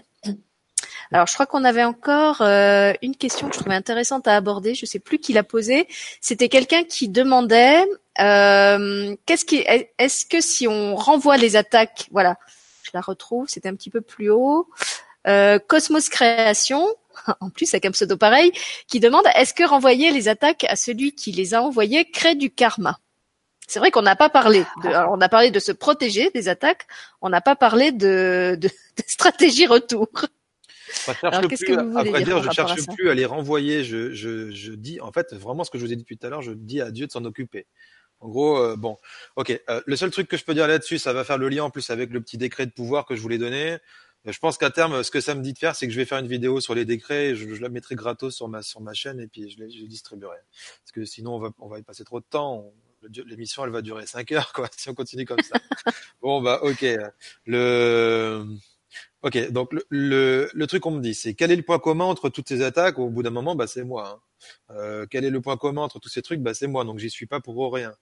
Alors, 1.13 1.27
je 1.27 1.35
crois 1.35 1.47
qu'on 1.47 1.65
avait 1.65 1.85
encore 1.85 2.41
euh, 2.41 2.93
une 3.03 3.17
question 3.17 3.49
que 3.49 3.55
je 3.55 3.61
trouvais 3.61 3.75
intéressante 3.75 4.27
à 4.29 4.37
aborder. 4.37 4.75
Je 4.75 4.85
ne 4.85 4.89
sais 4.89 4.99
plus 4.99 5.19
qui 5.19 5.33
l'a 5.33 5.43
posée. 5.43 5.89
C'était 6.21 6.49
quelqu'un 6.49 6.85
qui 6.85 7.09
demandait 7.09 7.85
euh, 8.21 9.15
qu'est-ce 9.27 9.45
qui, 9.45 9.65
est-ce 9.99 10.25
que 10.25 10.41
si 10.41 10.69
on 10.69 10.97
renvoie 10.97 11.37
les 11.37 11.57
attaques, 11.57 12.09
voilà, 12.11 12.37
je 12.83 12.91
la 12.95 13.01
retrouve. 13.01 13.49
C'était 13.49 13.69
un 13.69 13.75
petit 13.75 13.91
peu 13.91 14.01
plus 14.01 14.31
haut. 14.31 14.69
Euh, 15.27 15.59
Cosmos 15.59 16.09
Création, 16.09 16.87
en 17.41 17.51
plus 17.51 17.73
avec 17.75 17.87
un 17.87 17.91
pseudo 17.93 18.17
pareil, 18.17 18.53
qui 18.89 19.01
demande 19.01 19.25
est-ce 19.35 19.55
que 19.55 19.65
renvoyer 19.65 20.11
les 20.11 20.29
attaques 20.29 20.65
à 20.65 20.77
celui 20.77 21.13
qui 21.13 21.33
les 21.33 21.55
a 21.55 21.63
envoyées 21.63 22.11
crée 22.11 22.35
du 22.35 22.51
karma? 22.51 22.99
C'est 23.69 23.79
vrai 23.79 23.91
qu'on 23.91 24.03
n'a 24.03 24.17
pas 24.17 24.29
parlé. 24.29 24.67
De, 24.83 24.89
on 25.09 25.21
a 25.21 25.29
parlé 25.29 25.51
de 25.51 25.61
se 25.61 25.73
protéger 25.73 26.31
des 26.35 26.49
attaques. 26.49 26.87
On 27.23 27.31
n'a 27.31 27.41
pas 27.41 27.57
parlé 27.57 27.93
de, 27.93 28.59
de, 28.61 28.69
de 28.69 29.05
stratégie 29.07 29.67
retour. 29.67 30.09
Je 31.07 31.13
cherche 31.13 31.47
plus, 31.59 31.77
à 31.77 31.83
vrai 31.83 32.23
dire, 32.23 32.43
je 32.43 32.51
cherche 32.51 32.87
plus 32.95 33.11
à 33.11 33.15
les 33.15 33.25
renvoyer. 33.25 33.85
Je, 33.85 34.13
je, 34.13 34.51
je 34.51 34.73
dis, 34.73 35.01
en 35.01 35.13
fait, 35.13 35.35
vraiment 35.35 35.65
ce 35.65 35.71
que 35.71 35.79
je 35.79 35.85
vous 35.85 35.93
ai 35.93 35.97
dit 35.97 36.03
depuis 36.03 36.19
tout 36.19 36.27
à 36.27 36.31
l'heure, 36.31 36.43
je 36.43 36.53
dis 36.53 36.81
à 36.81 36.91
Dieu 36.91 37.07
de 37.07 37.13
s'en 37.13 37.25
occuper. 37.25 37.67
En 38.23 38.29
gros, 38.29 38.57
euh, 38.57 38.77
bon, 38.77 38.97
ok. 39.35 39.61
Euh, 39.69 39.83
le 39.85 39.97
seul 39.97 40.11
truc 40.11 40.29
que 40.29 40.37
je 40.37 40.45
peux 40.45 40.55
dire 40.55 40.69
là-dessus, 40.69 40.99
ça 40.99 41.13
va 41.13 41.25
faire 41.25 41.39
le 41.39 41.49
lien 41.49 41.65
en 41.65 41.71
plus 41.71 41.91
avec 41.91 42.11
le 42.11 42.21
petit 42.21 42.39
décret 42.39 42.67
de 42.67 42.71
pouvoir 42.71 43.05
que 43.05 43.17
je 43.17 43.21
voulais 43.21 43.39
donner. 43.39 43.73
Euh, 44.27 44.33
je 44.33 44.39
pense 44.39 44.59
qu'à 44.59 44.71
terme, 44.71 45.03
ce 45.03 45.11
que 45.11 45.21
ça 45.21 45.35
me 45.35 45.43
dit 45.43 45.53
de 45.53 45.59
faire, 45.59 45.75
c'est 45.75 45.89
que 45.89 45.93
je 45.93 45.99
vais 45.99 46.05
faire 46.05 46.19
une 46.19 46.29
vidéo 46.29 46.61
sur 46.61 46.75
les 46.77 46.85
décrets, 46.85 47.31
et 47.31 47.35
je, 47.35 47.49
la 47.61 47.69
mettrai 47.69 47.97
gratos 47.97 48.37
sur 48.37 48.47
ma 48.47 48.63
sur 48.63 48.81
ma 48.81 48.95
chaîne 48.95 49.19
et 49.19 49.27
puis 49.27 49.51
je 49.51 49.59
les, 49.59 49.89
distribuerai. 49.89 50.37
Parce 50.85 50.93
que 50.93 51.05
sinon, 51.05 51.35
on 51.35 51.39
va 51.41 51.51
on 51.59 51.69
va 51.69 51.81
y 51.81 51.83
passer 51.83 52.05
trop 52.05 52.21
de 52.21 52.25
temps. 52.25 52.73
L'émission, 53.27 53.65
elle 53.65 53.73
va 53.73 53.83
durer 53.83 54.07
5 54.07 54.31
heures, 54.31 54.53
quoi, 54.53 54.69
si 54.77 54.89
on 54.89 54.95
continue 54.95 55.25
comme 55.25 55.41
ça. 55.41 55.59
bon, 56.23 56.41
bah, 56.41 56.61
ok. 56.63 56.87
Le 57.47 58.47
Ok, 59.25 59.53
donc 59.53 59.73
le, 59.89 60.51
le, 60.53 60.67
truc 60.67 60.83
qu'on 60.83 60.91
me 60.91 61.01
dit, 61.01 61.15
c'est 61.15 61.35
quel 61.35 61.53
est 61.53 61.57
le 61.57 61.63
point 61.63 61.79
commun 61.79 62.07
entre 62.07 62.29
toutes 62.29 62.49
ces 62.49 62.61
attaques 62.61 62.99
Au 62.99 63.09
bout 63.09 63.23
d'un 63.23 63.31
moment, 63.31 63.55
bah 63.55 63.69
c'est 63.69 63.85
moi. 63.85 64.09
Hein. 64.09 64.75
Euh, 64.75 65.07
quel 65.09 65.25
est 65.25 65.31
le 65.31 65.41
point 65.41 65.57
commun 65.57 65.83
entre 65.83 66.01
tous 66.01 66.09
ces 66.09 66.23
trucs 66.23 66.41
Bah 66.41 66.55
c'est 66.55 66.67
moi, 66.67 66.85
donc 66.85 66.99
j'y 66.99 67.09
suis 67.09 67.27
pas 67.27 67.39
pour 67.39 67.73
rien. 67.73 67.95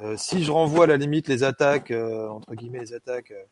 Euh, 0.00 0.16
si 0.18 0.44
je 0.44 0.52
renvoie 0.52 0.84
à 0.84 0.86
la 0.86 0.98
limite 0.98 1.28
les 1.28 1.44
attaques 1.44 1.90
euh, 1.90 2.28
entre 2.28 2.54
guillemets 2.54 2.80
les 2.80 2.92
attaques 2.92 3.30
euh, 3.30 3.42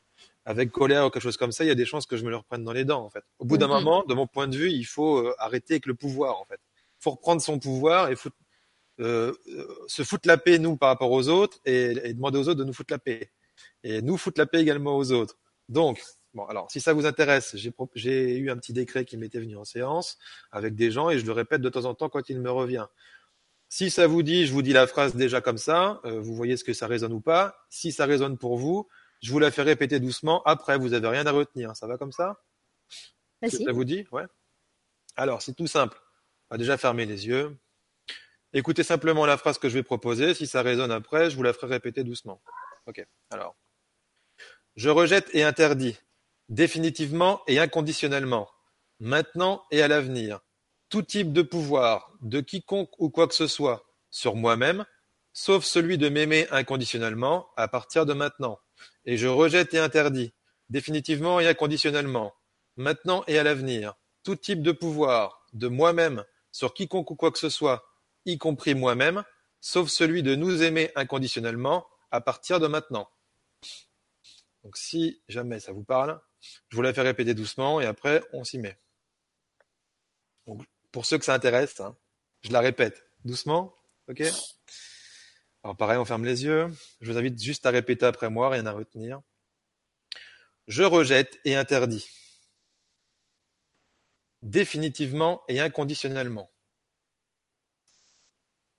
avec 0.44 0.70
colère 0.70 1.06
ou 1.06 1.10
quelque 1.10 1.22
chose 1.22 1.38
comme 1.38 1.52
ça, 1.52 1.64
il 1.64 1.68
y 1.68 1.70
a 1.70 1.74
des 1.74 1.86
chances 1.86 2.04
que 2.04 2.18
je 2.18 2.24
me 2.24 2.30
le 2.30 2.36
reprenne 2.36 2.62
dans 2.62 2.74
les 2.74 2.84
dents 2.84 3.02
en 3.02 3.08
fait. 3.08 3.24
Au 3.38 3.46
bout 3.46 3.56
d'un 3.56 3.68
mm-hmm. 3.68 3.70
moment, 3.70 4.04
de 4.06 4.12
mon 4.12 4.26
point 4.26 4.46
de 4.46 4.56
vue, 4.58 4.70
il 4.70 4.84
faut 4.84 5.16
euh, 5.16 5.34
arrêter 5.38 5.74
avec 5.74 5.86
le 5.86 5.94
pouvoir 5.94 6.38
en 6.38 6.44
fait. 6.44 6.60
Il 7.00 7.04
faut 7.04 7.12
reprendre 7.12 7.40
son 7.40 7.58
pouvoir 7.58 8.10
et 8.10 8.16
se 8.98 10.02
foutre 10.04 10.28
la 10.28 10.36
paix 10.36 10.58
nous 10.58 10.76
par 10.76 10.90
rapport 10.90 11.10
aux 11.10 11.28
autres 11.28 11.58
et, 11.64 11.92
et 12.04 12.12
demander 12.12 12.38
aux 12.38 12.48
autres 12.48 12.60
de 12.60 12.64
nous 12.64 12.74
foutre 12.74 12.92
la 12.92 12.98
paix 12.98 13.30
et 13.82 14.02
nous 14.02 14.18
foutre 14.18 14.38
la 14.38 14.46
paix 14.46 14.60
également 14.60 14.98
aux 14.98 15.10
autres. 15.10 15.38
Donc 15.70 16.02
Bon, 16.34 16.44
alors 16.46 16.70
si 16.70 16.80
ça 16.80 16.92
vous 16.92 17.06
intéresse, 17.06 17.56
j'ai 17.94 18.36
eu 18.36 18.50
un 18.50 18.56
petit 18.56 18.72
décret 18.72 19.04
qui 19.04 19.16
m'était 19.16 19.38
venu 19.38 19.56
en 19.56 19.64
séance 19.64 20.18
avec 20.50 20.74
des 20.74 20.90
gens 20.90 21.08
et 21.08 21.18
je 21.18 21.24
le 21.24 21.32
répète 21.32 21.60
de 21.60 21.68
temps 21.68 21.84
en 21.84 21.94
temps 21.94 22.08
quand 22.08 22.28
il 22.28 22.40
me 22.40 22.50
revient. 22.50 22.86
Si 23.68 23.90
ça 23.90 24.06
vous 24.06 24.22
dit, 24.22 24.46
je 24.46 24.52
vous 24.52 24.62
dis 24.62 24.72
la 24.72 24.86
phrase 24.86 25.14
déjà 25.14 25.40
comme 25.40 25.58
ça, 25.58 26.00
euh, 26.04 26.20
vous 26.20 26.34
voyez 26.34 26.56
ce 26.56 26.64
que 26.64 26.72
ça 26.72 26.86
résonne 26.86 27.12
ou 27.12 27.20
pas. 27.20 27.56
Si 27.70 27.92
ça 27.92 28.06
résonne 28.06 28.36
pour 28.36 28.56
vous, 28.56 28.88
je 29.22 29.32
vous 29.32 29.38
la 29.38 29.50
fais 29.50 29.62
répéter 29.62 30.00
doucement. 30.00 30.42
Après, 30.44 30.76
vous 30.76 30.92
avez 30.92 31.08
rien 31.08 31.26
à 31.26 31.32
retenir. 31.32 31.74
Ça 31.76 31.86
va 31.86 31.98
comme 31.98 32.12
ça? 32.12 32.42
Ça 33.48 33.72
vous 33.72 33.84
dit? 33.84 34.06
Ouais. 34.12 34.24
Alors, 35.16 35.42
c'est 35.42 35.54
tout 35.54 35.66
simple. 35.66 36.00
On 36.50 36.54
va 36.54 36.58
déjà 36.58 36.76
fermer 36.76 37.06
les 37.06 37.26
yeux. 37.26 37.56
Écoutez 38.52 38.82
simplement 38.82 39.26
la 39.26 39.36
phrase 39.36 39.58
que 39.58 39.68
je 39.68 39.74
vais 39.74 39.82
proposer. 39.82 40.34
Si 40.34 40.46
ça 40.46 40.62
résonne 40.62 40.92
après, 40.92 41.30
je 41.30 41.36
vous 41.36 41.42
la 41.42 41.52
ferai 41.52 41.74
répéter 41.74 42.04
doucement. 42.04 42.40
Ok. 42.86 43.04
Alors, 43.30 43.56
je 44.76 44.90
rejette 44.90 45.30
et 45.32 45.42
interdis 45.42 45.96
définitivement 46.48 47.42
et 47.46 47.58
inconditionnellement, 47.58 48.48
maintenant 49.00 49.64
et 49.70 49.82
à 49.82 49.88
l'avenir, 49.88 50.40
tout 50.88 51.02
type 51.02 51.32
de 51.32 51.42
pouvoir, 51.42 52.12
de 52.20 52.40
quiconque 52.40 52.90
ou 52.98 53.10
quoi 53.10 53.26
que 53.28 53.34
ce 53.34 53.46
soit, 53.46 53.84
sur 54.10 54.36
moi-même, 54.36 54.84
sauf 55.32 55.64
celui 55.64 55.98
de 55.98 56.08
m'aimer 56.08 56.46
inconditionnellement 56.50 57.48
à 57.56 57.68
partir 57.68 58.06
de 58.06 58.12
maintenant. 58.12 58.58
Et 59.04 59.16
je 59.16 59.26
rejette 59.26 59.74
et 59.74 59.78
interdis, 59.78 60.32
définitivement 60.68 61.40
et 61.40 61.48
inconditionnellement, 61.48 62.34
maintenant 62.76 63.24
et 63.26 63.38
à 63.38 63.42
l'avenir, 63.42 63.94
tout 64.22 64.36
type 64.36 64.62
de 64.62 64.72
pouvoir, 64.72 65.46
de 65.52 65.68
moi-même, 65.68 66.24
sur 66.52 66.72
quiconque 66.74 67.10
ou 67.10 67.16
quoi 67.16 67.32
que 67.32 67.38
ce 67.38 67.48
soit, 67.48 67.84
y 68.26 68.38
compris 68.38 68.74
moi-même, 68.74 69.24
sauf 69.60 69.88
celui 69.88 70.22
de 70.22 70.34
nous 70.34 70.62
aimer 70.62 70.92
inconditionnellement 70.94 71.86
à 72.10 72.20
partir 72.20 72.60
de 72.60 72.66
maintenant. 72.66 73.08
Donc 74.62 74.76
si 74.76 75.20
jamais 75.28 75.60
ça 75.60 75.72
vous 75.72 75.84
parle, 75.84 76.20
je 76.68 76.76
vous 76.76 76.82
la 76.82 76.92
fais 76.92 77.02
répéter 77.02 77.34
doucement 77.34 77.80
et 77.80 77.86
après, 77.86 78.22
on 78.32 78.44
s'y 78.44 78.58
met. 78.58 78.78
Pour 80.92 81.06
ceux 81.06 81.18
que 81.18 81.24
ça 81.24 81.34
intéresse, 81.34 81.80
hein, 81.80 81.96
je 82.42 82.52
la 82.52 82.60
répète 82.60 83.04
doucement. 83.24 83.74
OK? 84.08 84.22
Alors 85.62 85.76
pareil, 85.76 85.96
on 85.96 86.04
ferme 86.04 86.24
les 86.24 86.44
yeux. 86.44 86.68
Je 87.00 87.10
vous 87.10 87.18
invite 87.18 87.42
juste 87.42 87.64
à 87.64 87.70
répéter 87.70 88.04
après 88.04 88.28
moi, 88.28 88.50
rien 88.50 88.66
à 88.66 88.72
retenir. 88.72 89.22
Je 90.66 90.82
rejette 90.82 91.40
et 91.44 91.56
interdis. 91.56 92.06
Définitivement 94.42 95.42
et 95.48 95.60
inconditionnellement. 95.60 96.50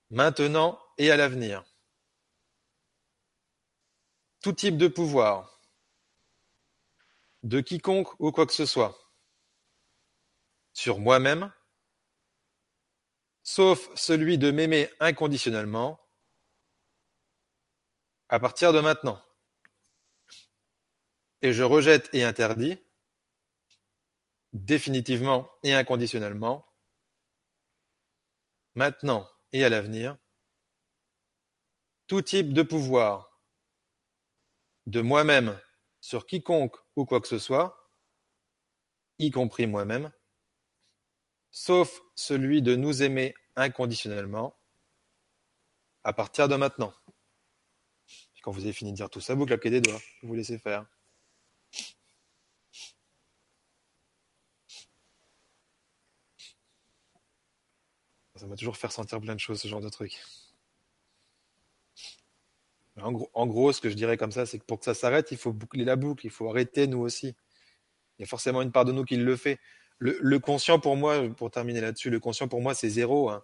maintenant 0.09 0.79
et 0.97 1.11
à 1.11 1.17
l'avenir. 1.17 1.63
Tout 4.41 4.53
type 4.53 4.77
de 4.77 4.87
pouvoir, 4.87 5.54
de 7.45 7.61
quiconque 7.61 8.19
ou 8.19 8.31
quoi 8.31 8.47
que 8.47 8.53
ce 8.53 8.65
soit, 8.65 8.97
sur 10.73 10.97
moi-même, 10.97 11.53
sauf 13.43 13.87
celui 13.95 14.39
de 14.39 14.49
m'aimer 14.49 14.89
inconditionnellement, 14.99 15.99
à 18.29 18.39
partir 18.39 18.73
de 18.73 18.79
maintenant. 18.79 19.23
Et 21.43 21.53
je 21.53 21.61
rejette 21.61 22.09
et 22.13 22.23
interdis, 22.23 22.79
définitivement 24.51 25.47
et 25.61 25.75
inconditionnellement, 25.75 26.65
maintenant 28.73 29.29
et 29.51 29.63
à 29.63 29.69
l'avenir, 29.69 30.17
tout 32.07 32.23
type 32.23 32.53
de 32.53 32.63
pouvoir, 32.63 33.39
de 34.87 35.01
moi-même 35.01 35.59
sur 36.05 36.27
quiconque 36.27 36.75
ou 36.95 37.03
quoi 37.03 37.19
que 37.19 37.27
ce 37.27 37.39
soit, 37.39 37.89
y 39.17 39.31
compris 39.31 39.65
moi-même, 39.65 40.11
sauf 41.49 41.99
celui 42.13 42.61
de 42.61 42.75
nous 42.75 43.01
aimer 43.01 43.33
inconditionnellement, 43.55 44.55
à 46.03 46.13
partir 46.13 46.47
de 46.47 46.55
maintenant. 46.57 46.93
quand 48.43 48.51
vous 48.51 48.61
avez 48.61 48.73
fini 48.73 48.91
de 48.91 48.95
dire 48.95 49.09
tout 49.09 49.19
ça, 49.19 49.33
vous 49.33 49.47
claquez 49.47 49.71
des 49.71 49.81
doigts, 49.81 49.99
vous 50.21 50.35
laissez 50.35 50.59
faire. 50.59 50.85
Ça 58.35 58.45
va 58.45 58.55
toujours 58.55 58.77
faire 58.77 58.91
sentir 58.91 59.19
plein 59.21 59.33
de 59.33 59.39
choses, 59.39 59.59
ce 59.59 59.67
genre 59.67 59.81
de 59.81 59.89
truc. 59.89 60.21
En 63.01 63.11
gros, 63.11 63.29
en 63.33 63.45
gros, 63.45 63.73
ce 63.73 63.81
que 63.81 63.89
je 63.89 63.95
dirais 63.95 64.17
comme 64.17 64.31
ça, 64.31 64.45
c'est 64.45 64.57
que 64.57 64.63
pour 64.63 64.79
que 64.79 64.85
ça 64.85 64.93
s'arrête, 64.93 65.31
il 65.31 65.37
faut 65.37 65.51
boucler 65.51 65.83
la 65.83 65.95
boucle, 65.95 66.25
il 66.25 66.29
faut 66.29 66.49
arrêter 66.49 66.87
nous 66.87 66.99
aussi. 66.99 67.35
Il 68.17 68.21
y 68.21 68.23
a 68.23 68.27
forcément 68.27 68.61
une 68.61 68.71
part 68.71 68.85
de 68.85 68.93
nous 68.93 69.03
qui 69.03 69.17
le 69.17 69.35
fait. 69.35 69.59
Le, 69.97 70.37
conscient 70.39 70.79
pour 70.79 70.95
moi, 70.95 71.29
pour 71.35 71.51
terminer 71.51 71.81
là-dessus, 71.81 72.09
le 72.09 72.19
conscient 72.19 72.47
pour 72.47 72.61
moi, 72.61 72.73
c'est 72.73 72.89
zéro. 72.89 73.29
Hein. 73.29 73.43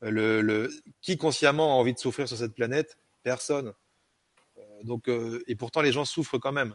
Le, 0.00 0.70
qui 1.00 1.16
consciemment 1.16 1.72
a 1.72 1.74
envie 1.74 1.94
de 1.94 1.98
souffrir 1.98 2.28
sur 2.28 2.36
cette 2.36 2.54
planète? 2.54 2.98
Personne. 3.22 3.72
Euh, 4.58 4.62
donc, 4.84 5.08
euh, 5.08 5.42
et 5.46 5.54
pourtant, 5.54 5.80
les 5.80 5.92
gens 5.92 6.04
souffrent 6.04 6.38
quand 6.38 6.52
même. 6.52 6.70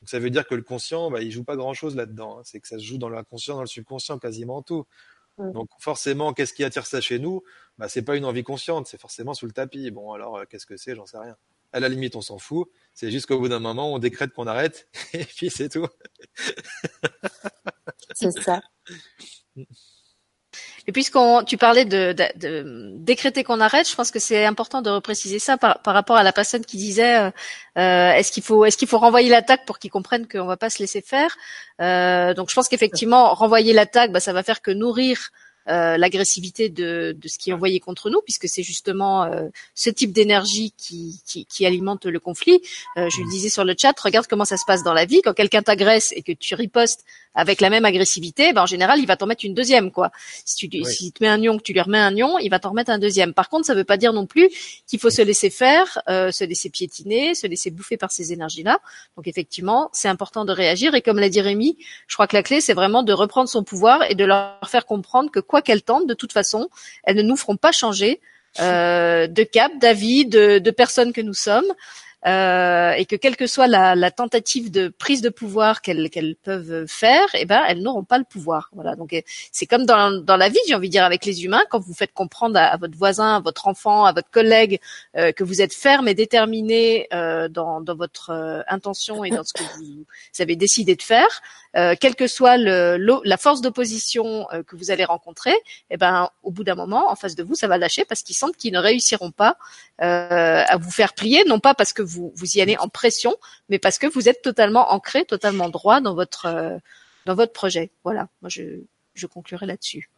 Donc, 0.00 0.08
ça 0.08 0.18
veut 0.18 0.30
dire 0.30 0.46
que 0.46 0.54
le 0.54 0.62
conscient, 0.62 1.10
bah, 1.10 1.22
il 1.22 1.30
joue 1.30 1.44
pas 1.44 1.56
grand-chose 1.56 1.96
là-dedans. 1.96 2.38
Hein. 2.38 2.42
C'est 2.44 2.60
que 2.60 2.68
ça 2.68 2.78
se 2.78 2.84
joue 2.84 2.98
dans 2.98 3.08
la 3.08 3.24
conscience, 3.24 3.56
dans 3.56 3.62
le 3.62 3.68
subconscient, 3.68 4.18
quasiment 4.18 4.62
tout. 4.62 4.86
Donc 5.38 5.70
forcément, 5.78 6.32
qu'est-ce 6.34 6.52
qui 6.52 6.62
attire 6.64 6.86
ça 6.86 7.00
chez 7.00 7.18
nous? 7.18 7.42
Bah, 7.78 7.88
C'est 7.88 8.02
pas 8.02 8.16
une 8.16 8.24
envie 8.24 8.42
consciente, 8.42 8.86
c'est 8.86 9.00
forcément 9.00 9.34
sous 9.34 9.46
le 9.46 9.52
tapis. 9.52 9.90
Bon, 9.90 10.12
alors 10.12 10.36
euh, 10.36 10.44
qu'est-ce 10.48 10.66
que 10.66 10.76
c'est? 10.76 10.94
J'en 10.94 11.06
sais 11.06 11.18
rien. 11.18 11.36
À 11.72 11.80
la 11.80 11.88
limite, 11.88 12.16
on 12.16 12.20
s'en 12.20 12.38
fout. 12.38 12.68
C'est 12.94 13.10
juste 13.10 13.26
qu'au 13.26 13.38
bout 13.38 13.48
d'un 13.48 13.58
moment, 13.58 13.92
on 13.92 13.98
décrète 13.98 14.32
qu'on 14.32 14.46
arrête, 14.46 14.88
et 15.14 15.24
puis 15.24 15.50
c'est 15.50 15.68
tout. 15.68 15.86
c'est 18.14 18.32
ça. 18.32 18.60
Et 20.86 20.92
puisqu'on, 20.92 21.44
tu 21.44 21.56
parlais 21.56 21.84
de, 21.84 22.12
de, 22.12 22.92
décréter 22.96 23.44
qu'on 23.44 23.60
arrête, 23.60 23.88
je 23.88 23.94
pense 23.94 24.10
que 24.10 24.18
c'est 24.18 24.44
important 24.44 24.82
de 24.82 24.90
repréciser 24.90 25.38
ça 25.38 25.56
par, 25.56 25.80
par, 25.80 25.94
rapport 25.94 26.16
à 26.16 26.22
la 26.24 26.32
personne 26.32 26.64
qui 26.64 26.76
disait 26.76 27.18
euh, 27.18 27.30
euh 27.78 28.12
est-ce 28.12 28.32
qu'il 28.32 28.42
faut 28.42 28.64
est-ce 28.64 28.76
qu'il 28.76 28.88
faut 28.88 28.98
renvoyer 28.98 29.30
l'attaque 29.30 29.64
pour 29.64 29.78
qu'ils 29.78 29.90
comprennent 29.92 30.26
qu'on 30.26 30.46
va 30.46 30.56
pas 30.56 30.70
se 30.70 30.80
laisser 30.80 31.00
faire? 31.00 31.36
Euh, 31.80 32.34
donc 32.34 32.50
je 32.50 32.54
pense 32.54 32.68
qu'effectivement 32.68 33.32
renvoyer 33.32 33.72
l'attaque, 33.72 34.10
bah, 34.12 34.20
ça 34.20 34.32
va 34.32 34.42
faire 34.42 34.60
que 34.60 34.72
nourrir 34.72 35.30
euh, 35.68 35.96
l'agressivité 35.96 36.68
de, 36.68 37.16
de, 37.16 37.28
ce 37.28 37.38
qui 37.38 37.50
est 37.50 37.52
envoyé 37.52 37.78
contre 37.78 38.10
nous, 38.10 38.20
puisque 38.20 38.48
c'est 38.48 38.64
justement 38.64 39.24
euh, 39.24 39.48
ce 39.76 39.90
type 39.90 40.12
d'énergie 40.12 40.72
qui, 40.76 41.20
qui, 41.24 41.46
qui, 41.46 41.64
alimente 41.64 42.04
le 42.06 42.18
conflit. 42.18 42.60
Euh, 42.96 43.08
je 43.08 43.22
le 43.22 43.30
disais 43.30 43.48
sur 43.48 43.64
le 43.64 43.74
chat, 43.78 43.98
regarde 44.00 44.26
comment 44.26 44.44
ça 44.44 44.56
se 44.56 44.64
passe 44.66 44.82
dans 44.82 44.92
la 44.92 45.04
vie. 45.04 45.22
Quand 45.22 45.34
quelqu'un 45.34 45.62
t'agresse 45.62 46.12
et 46.16 46.22
que 46.22 46.32
tu 46.32 46.56
ripostes 46.56 47.04
avec 47.34 47.60
la 47.60 47.70
même 47.70 47.84
agressivité, 47.84 48.52
ben, 48.52 48.62
en 48.62 48.66
général, 48.66 48.98
il 48.98 49.06
va 49.06 49.16
t'en 49.16 49.26
mettre 49.26 49.44
une 49.44 49.54
deuxième. 49.54 49.92
quoi. 49.92 50.10
Si 50.44 50.68
tu 50.68 50.84
si 50.84 51.12
te 51.12 51.22
mets 51.22 51.28
un 51.28 51.38
nion, 51.38 51.58
que 51.58 51.62
tu 51.62 51.72
lui 51.72 51.80
remets 51.80 51.98
un 51.98 52.10
nion, 52.10 52.38
il 52.40 52.48
va 52.48 52.58
t'en 52.58 52.70
remettre 52.70 52.90
un 52.90 52.98
deuxième. 52.98 53.32
Par 53.32 53.48
contre, 53.48 53.66
ça 53.66 53.74
ne 53.74 53.78
veut 53.78 53.84
pas 53.84 53.96
dire 53.96 54.12
non 54.12 54.26
plus 54.26 54.50
qu'il 54.88 54.98
faut 54.98 55.10
se 55.10 55.22
laisser 55.22 55.48
faire, 55.48 56.02
se 56.08 56.44
laisser 56.44 56.70
piétiner, 56.70 57.34
se 57.34 57.46
laisser 57.46 57.70
bouffer 57.70 57.96
par 57.96 58.10
ces 58.10 58.32
énergies-là. 58.32 58.80
Donc 59.16 59.28
effectivement, 59.28 59.90
c'est 59.92 60.08
important 60.08 60.44
de 60.44 60.52
réagir. 60.52 60.94
Et 60.94 61.02
comme 61.02 61.20
l'a 61.20 61.28
dit 61.28 61.40
Rémi, 61.40 61.78
je 62.08 62.16
crois 62.16 62.26
que 62.26 62.36
la 62.36 62.42
clé, 62.42 62.60
c'est 62.60 62.74
vraiment 62.74 63.02
de 63.02 63.12
reprendre 63.12 63.48
son 63.48 63.62
pouvoir 63.62 64.02
et 64.10 64.14
de 64.14 64.24
leur 64.24 64.58
faire 64.66 64.84
comprendre 64.84 65.30
que 65.30 65.40
quoi 65.52 65.60
qu'elles 65.60 65.82
tentent, 65.82 66.06
de 66.06 66.14
toute 66.14 66.32
façon, 66.32 66.70
elles 67.04 67.16
ne 67.16 67.22
nous 67.22 67.36
feront 67.36 67.58
pas 67.58 67.72
changer 67.72 68.20
euh, 68.60 69.26
de 69.26 69.42
cap, 69.42 69.70
d'avis, 69.78 70.24
de, 70.24 70.58
de 70.58 70.70
personnes 70.70 71.12
que 71.12 71.20
nous 71.20 71.34
sommes. 71.34 71.70
Euh, 72.26 72.92
et 72.92 73.04
que 73.04 73.16
quelle 73.16 73.36
que 73.36 73.48
soit 73.48 73.66
la, 73.66 73.96
la 73.96 74.10
tentative 74.12 74.70
de 74.70 74.88
prise 74.88 75.22
de 75.22 75.28
pouvoir 75.28 75.82
qu'elles 75.82 76.08
qu'elles 76.08 76.36
peuvent 76.36 76.86
faire, 76.86 77.26
eh 77.34 77.46
ben 77.46 77.62
elles 77.66 77.82
n'auront 77.82 78.04
pas 78.04 78.18
le 78.18 78.24
pouvoir. 78.24 78.70
Voilà. 78.74 78.94
Donc 78.94 79.14
c'est 79.50 79.66
comme 79.66 79.86
dans, 79.86 80.12
dans 80.22 80.36
la 80.36 80.48
vie, 80.48 80.58
j'ai 80.68 80.74
envie 80.74 80.88
de 80.88 80.92
dire 80.92 81.04
avec 81.04 81.24
les 81.24 81.44
humains, 81.44 81.62
quand 81.68 81.80
vous 81.80 81.94
faites 81.94 82.12
comprendre 82.12 82.58
à, 82.58 82.76
votre 82.76 82.96
voisin, 82.96 83.36
à 83.36 83.40
votre 83.40 83.66
enfant, 83.66 84.04
à 84.04 84.12
votre 84.12 84.30
collègue 84.30 84.80
euh, 85.16 85.32
que 85.32 85.42
vous 85.42 85.60
êtes 85.62 85.74
ferme 85.74 86.06
et 86.06 86.14
déterminé 86.14 87.08
euh, 87.12 87.48
dans, 87.48 87.80
dans 87.80 87.96
votre 87.96 88.30
euh, 88.30 88.62
intention 88.68 89.24
et 89.24 89.30
dans 89.30 89.44
ce 89.44 89.52
que 89.52 89.62
vous, 89.78 90.04
avez 90.38 90.56
décidé 90.56 90.96
de 90.96 91.02
faire, 91.02 91.42
euh, 91.76 91.94
quelle 91.98 92.14
que 92.14 92.26
soit 92.26 92.56
le, 92.56 92.96
la 93.24 93.36
force 93.36 93.60
d'opposition 93.60 94.46
que 94.66 94.76
vous 94.76 94.90
allez 94.90 95.04
rencontrer, 95.04 95.54
eh 95.90 95.96
ben 95.96 96.30
au 96.42 96.50
bout 96.50 96.64
d'un 96.64 96.74
moment, 96.74 97.10
en 97.10 97.16
face 97.16 97.34
de 97.34 97.42
vous, 97.42 97.54
ça 97.54 97.68
va 97.68 97.78
lâcher 97.78 98.04
parce 98.04 98.22
qu'ils 98.22 98.36
sentent 98.36 98.56
qu'ils 98.56 98.72
ne 98.72 98.78
réussiront 98.78 99.30
pas 99.30 99.56
à 99.98 100.76
vous 100.78 100.90
faire 100.90 101.12
plier, 101.14 101.44
non 101.46 101.60
pas 101.60 101.74
parce 101.74 101.92
que 101.92 102.02
vous, 102.02 102.11
vous 102.12 102.56
y 102.56 102.60
allez 102.60 102.76
en 102.78 102.88
pression, 102.88 103.34
mais 103.68 103.78
parce 103.78 103.98
que 103.98 104.06
vous 104.06 104.28
êtes 104.28 104.42
totalement 104.42 104.92
ancré, 104.92 105.24
totalement 105.24 105.68
droit 105.68 106.00
dans 106.00 106.14
votre 106.14 106.46
euh, 106.46 106.78
dans 107.26 107.34
votre 107.34 107.52
projet. 107.52 107.90
Voilà, 108.04 108.28
moi 108.40 108.48
je, 108.48 108.62
je 109.14 109.26
conclurai 109.26 109.66
là-dessus. 109.66 110.10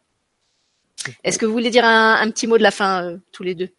Est-ce 1.23 1.37
que 1.37 1.45
vous 1.45 1.53
voulez 1.53 1.69
dire 1.69 1.85
un, 1.85 2.15
un 2.15 2.31
petit 2.31 2.47
mot 2.47 2.57
de 2.57 2.63
la 2.63 2.71
fin, 2.71 3.03
euh, 3.03 3.17
tous 3.31 3.43
les 3.43 3.55
deux? 3.55 3.69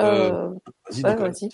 Euh, 0.00 0.48
vas-y, 1.02 1.50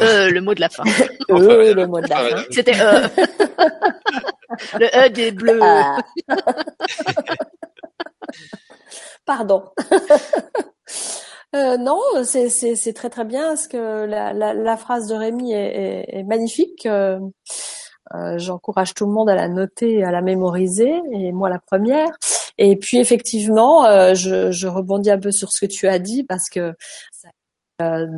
euh, 0.00 0.30
le 0.30 0.40
mot 0.40 0.54
de 0.54 0.60
la 0.60 0.68
fin. 0.68 0.82
euh, 1.30 1.74
le 1.74 1.86
mot 1.86 2.00
de 2.00 2.08
la 2.08 2.16
fin. 2.16 2.44
C'était 2.50 2.80
euh. 2.80 3.06
le 4.78 4.86
E 4.86 5.08
des 5.10 5.30
bleus. 5.30 5.60
Ah. 5.62 5.98
Pardon. 9.24 9.70
Euh, 11.54 11.76
non, 11.76 12.00
c'est 12.24 12.92
très 12.94 13.10
très 13.10 13.24
bien 13.24 13.48
parce 13.48 13.66
que 13.66 14.04
la, 14.04 14.32
la, 14.32 14.76
phrase 14.76 15.08
de 15.08 15.14
Rémi 15.14 15.52
est, 15.52 16.22
magnifique. 16.24 16.86
Euh, 16.86 17.18
euh, 18.14 18.38
J'encourage 18.38 18.94
tout 18.94 19.06
le 19.06 19.12
monde 19.12 19.28
à 19.28 19.34
la 19.34 19.48
noter 19.48 20.04
à 20.04 20.12
la 20.12 20.22
mémoriser, 20.22 20.92
et 21.12 21.32
moi 21.32 21.48
la 21.48 21.58
première. 21.58 22.10
Et 22.58 22.76
puis 22.76 22.98
effectivement, 22.98 23.82
je, 24.14 24.66
rebondis 24.66 25.10
un 25.10 25.18
peu 25.18 25.32
sur 25.32 25.50
ce 25.50 25.60
que 25.60 25.70
tu 25.70 25.88
as 25.88 25.98
dit 25.98 26.24
parce 26.24 26.48
que 26.48 26.74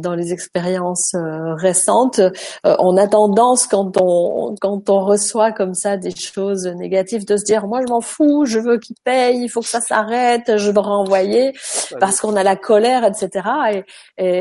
dans 0.00 0.14
les 0.14 0.32
expériences 0.32 1.14
euh, 1.14 1.54
récentes, 1.54 2.18
euh, 2.18 2.30
on 2.78 2.96
a 2.96 3.06
tendance 3.06 3.66
quand 3.66 4.00
on 4.00 4.54
quand 4.60 4.90
on 4.90 5.00
reçoit 5.04 5.52
comme 5.52 5.74
ça 5.74 5.96
des 5.96 6.14
choses 6.14 6.66
négatives 6.66 7.24
de 7.24 7.36
se 7.36 7.44
dire 7.44 7.66
moi 7.66 7.80
je 7.86 7.92
m'en 7.92 8.00
fous, 8.00 8.44
je 8.44 8.58
veux 8.58 8.78
qu'il 8.78 8.96
paye, 9.04 9.42
il 9.42 9.48
faut 9.48 9.60
que 9.60 9.68
ça 9.68 9.80
s'arrête, 9.80 10.56
je 10.56 10.70
veux 10.70 10.80
renvoyer 10.80 11.52
parce 12.00 12.20
qu'on 12.20 12.36
a 12.36 12.42
la 12.42 12.56
colère, 12.56 13.04
etc. 13.04 13.48
Et, 13.72 13.84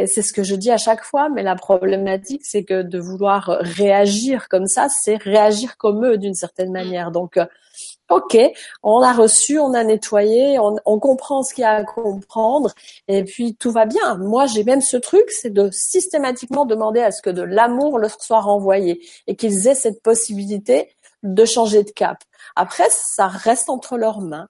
et 0.01 0.07
c'est 0.07 0.21
ce 0.21 0.33
que 0.33 0.43
je 0.43 0.55
dis 0.55 0.71
à 0.71 0.77
chaque 0.77 1.03
fois. 1.03 1.29
Mais 1.29 1.43
la 1.43 1.55
problématique, 1.55 2.41
c'est 2.43 2.63
que 2.63 2.81
de 2.81 2.99
vouloir 2.99 3.57
réagir 3.61 4.47
comme 4.49 4.67
ça, 4.67 4.87
c'est 4.89 5.17
réagir 5.17 5.77
comme 5.77 6.05
eux 6.05 6.17
d'une 6.17 6.33
certaine 6.33 6.69
mm. 6.69 6.73
manière. 6.73 7.11
Donc 7.11 7.37
Ok, 8.11 8.37
on 8.83 9.01
a 9.01 9.13
reçu, 9.13 9.57
on 9.57 9.73
a 9.73 9.85
nettoyé, 9.85 10.59
on, 10.59 10.99
comprend 10.99 11.43
ce 11.43 11.53
qu'il 11.53 11.61
y 11.61 11.65
a 11.65 11.75
à 11.75 11.83
comprendre, 11.85 12.73
et 13.07 13.23
puis 13.23 13.55
tout 13.55 13.71
va 13.71 13.85
bien. 13.85 14.17
Moi, 14.17 14.47
j'ai 14.47 14.65
même 14.65 14.81
ce 14.81 14.97
truc, 14.97 15.31
c'est 15.31 15.49
de 15.49 15.69
systématiquement 15.71 16.65
demander 16.65 16.99
à 16.99 17.11
ce 17.11 17.21
que 17.21 17.29
de 17.29 17.41
l'amour 17.41 17.99
leur 17.99 18.21
soit 18.21 18.41
renvoyé 18.41 19.01
et 19.27 19.37
qu'ils 19.37 19.65
aient 19.69 19.75
cette 19.75 20.03
possibilité 20.03 20.89
de 21.23 21.45
changer 21.45 21.83
de 21.83 21.91
cap. 21.91 22.17
Après, 22.57 22.87
ça 22.89 23.27
reste 23.27 23.69
entre 23.69 23.97
leurs 23.97 24.19
mains. 24.19 24.49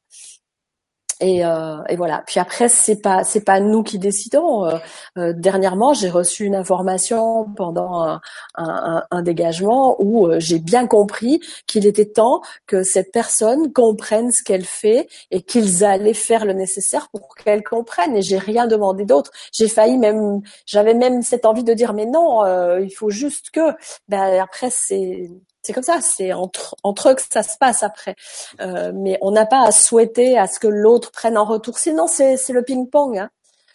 Et, 1.21 1.45
euh, 1.45 1.77
et, 1.87 1.95
voilà. 1.95 2.23
Puis 2.25 2.39
après, 2.39 2.67
c'est 2.67 2.99
pas 2.99 3.23
c'est 3.23 3.43
pas 3.45 3.59
nous 3.59 3.83
qui 3.83 3.99
décidons. 3.99 4.65
Euh, 4.65 4.77
euh, 5.17 5.33
dernièrement, 5.35 5.93
j'ai 5.93 6.09
reçu 6.09 6.45
une 6.45 6.55
information 6.55 7.45
pendant 7.55 8.01
un, 8.01 8.21
un, 8.55 9.03
un 9.11 9.21
dégagement 9.21 9.95
où 9.99 10.27
euh, 10.27 10.39
j'ai 10.39 10.57
bien 10.57 10.87
compris 10.87 11.39
qu'il 11.67 11.85
était 11.85 12.07
temps 12.07 12.41
que 12.65 12.81
cette 12.81 13.11
personne 13.11 13.71
comprenne 13.71 14.31
ce 14.31 14.43
qu'elle 14.43 14.65
fait 14.65 15.07
et 15.29 15.43
qu'ils 15.43 15.83
allaient 15.83 16.15
faire 16.15 16.43
le 16.45 16.53
nécessaire 16.53 17.09
pour 17.11 17.35
qu'elle 17.35 17.63
comprenne. 17.63 18.15
Et 18.17 18.23
j'ai 18.23 18.39
rien 18.39 18.65
demandé 18.65 19.05
d'autre. 19.05 19.31
J'ai 19.53 19.67
failli 19.67 19.97
même, 19.99 20.41
j'avais 20.65 20.95
même 20.95 21.21
cette 21.21 21.45
envie 21.45 21.63
de 21.63 21.73
dire 21.73 21.93
mais 21.93 22.05
non, 22.07 22.43
euh, 22.45 22.81
il 22.81 22.91
faut 22.91 23.11
juste 23.11 23.51
que. 23.51 23.61
Ben 24.07 24.39
après, 24.41 24.69
c'est 24.71 25.29
c'est 25.61 25.73
comme 25.73 25.83
ça, 25.83 25.99
c'est 26.01 26.33
entre 26.33 26.75
entre 26.83 27.09
eux 27.09 27.15
que 27.15 27.21
ça 27.21 27.43
se 27.43 27.57
passe 27.57 27.83
après. 27.83 28.15
Euh, 28.61 28.91
mais 28.93 29.17
on 29.21 29.31
n'a 29.31 29.45
pas 29.45 29.61
à 29.63 29.71
souhaiter 29.71 30.37
à 30.37 30.47
ce 30.47 30.59
que 30.59 30.67
l'autre 30.67 31.11
prenne 31.11 31.37
en 31.37 31.45
retour. 31.45 31.77
Sinon, 31.77 32.07
c'est 32.07 32.37
c'est 32.37 32.53
le 32.53 32.63
ping-pong. 32.63 33.17
Hein. 33.17 33.29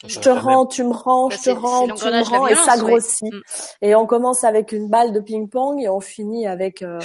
Je 0.06 0.20
te 0.20 0.28
rends, 0.28 0.66
tu 0.66 0.84
me 0.84 0.92
rends, 0.92 1.28
Bah, 1.28 1.36
je 1.38 1.50
te 1.50 1.50
rends, 1.50 1.88
tu 1.88 2.04
me 2.04 2.22
rends, 2.22 2.46
et 2.46 2.54
ça 2.54 2.76
ouais. 2.76 2.80
grossit. 2.82 3.32
Mm. 3.32 3.40
Et 3.82 3.94
on 3.94 4.06
commence 4.06 4.44
avec 4.44 4.72
une 4.72 4.88
balle 4.88 5.12
de 5.12 5.20
ping-pong 5.20 5.80
et 5.80 5.88
on 5.88 6.00
finit 6.00 6.46
avec 6.46 6.82
euh, 6.82 7.00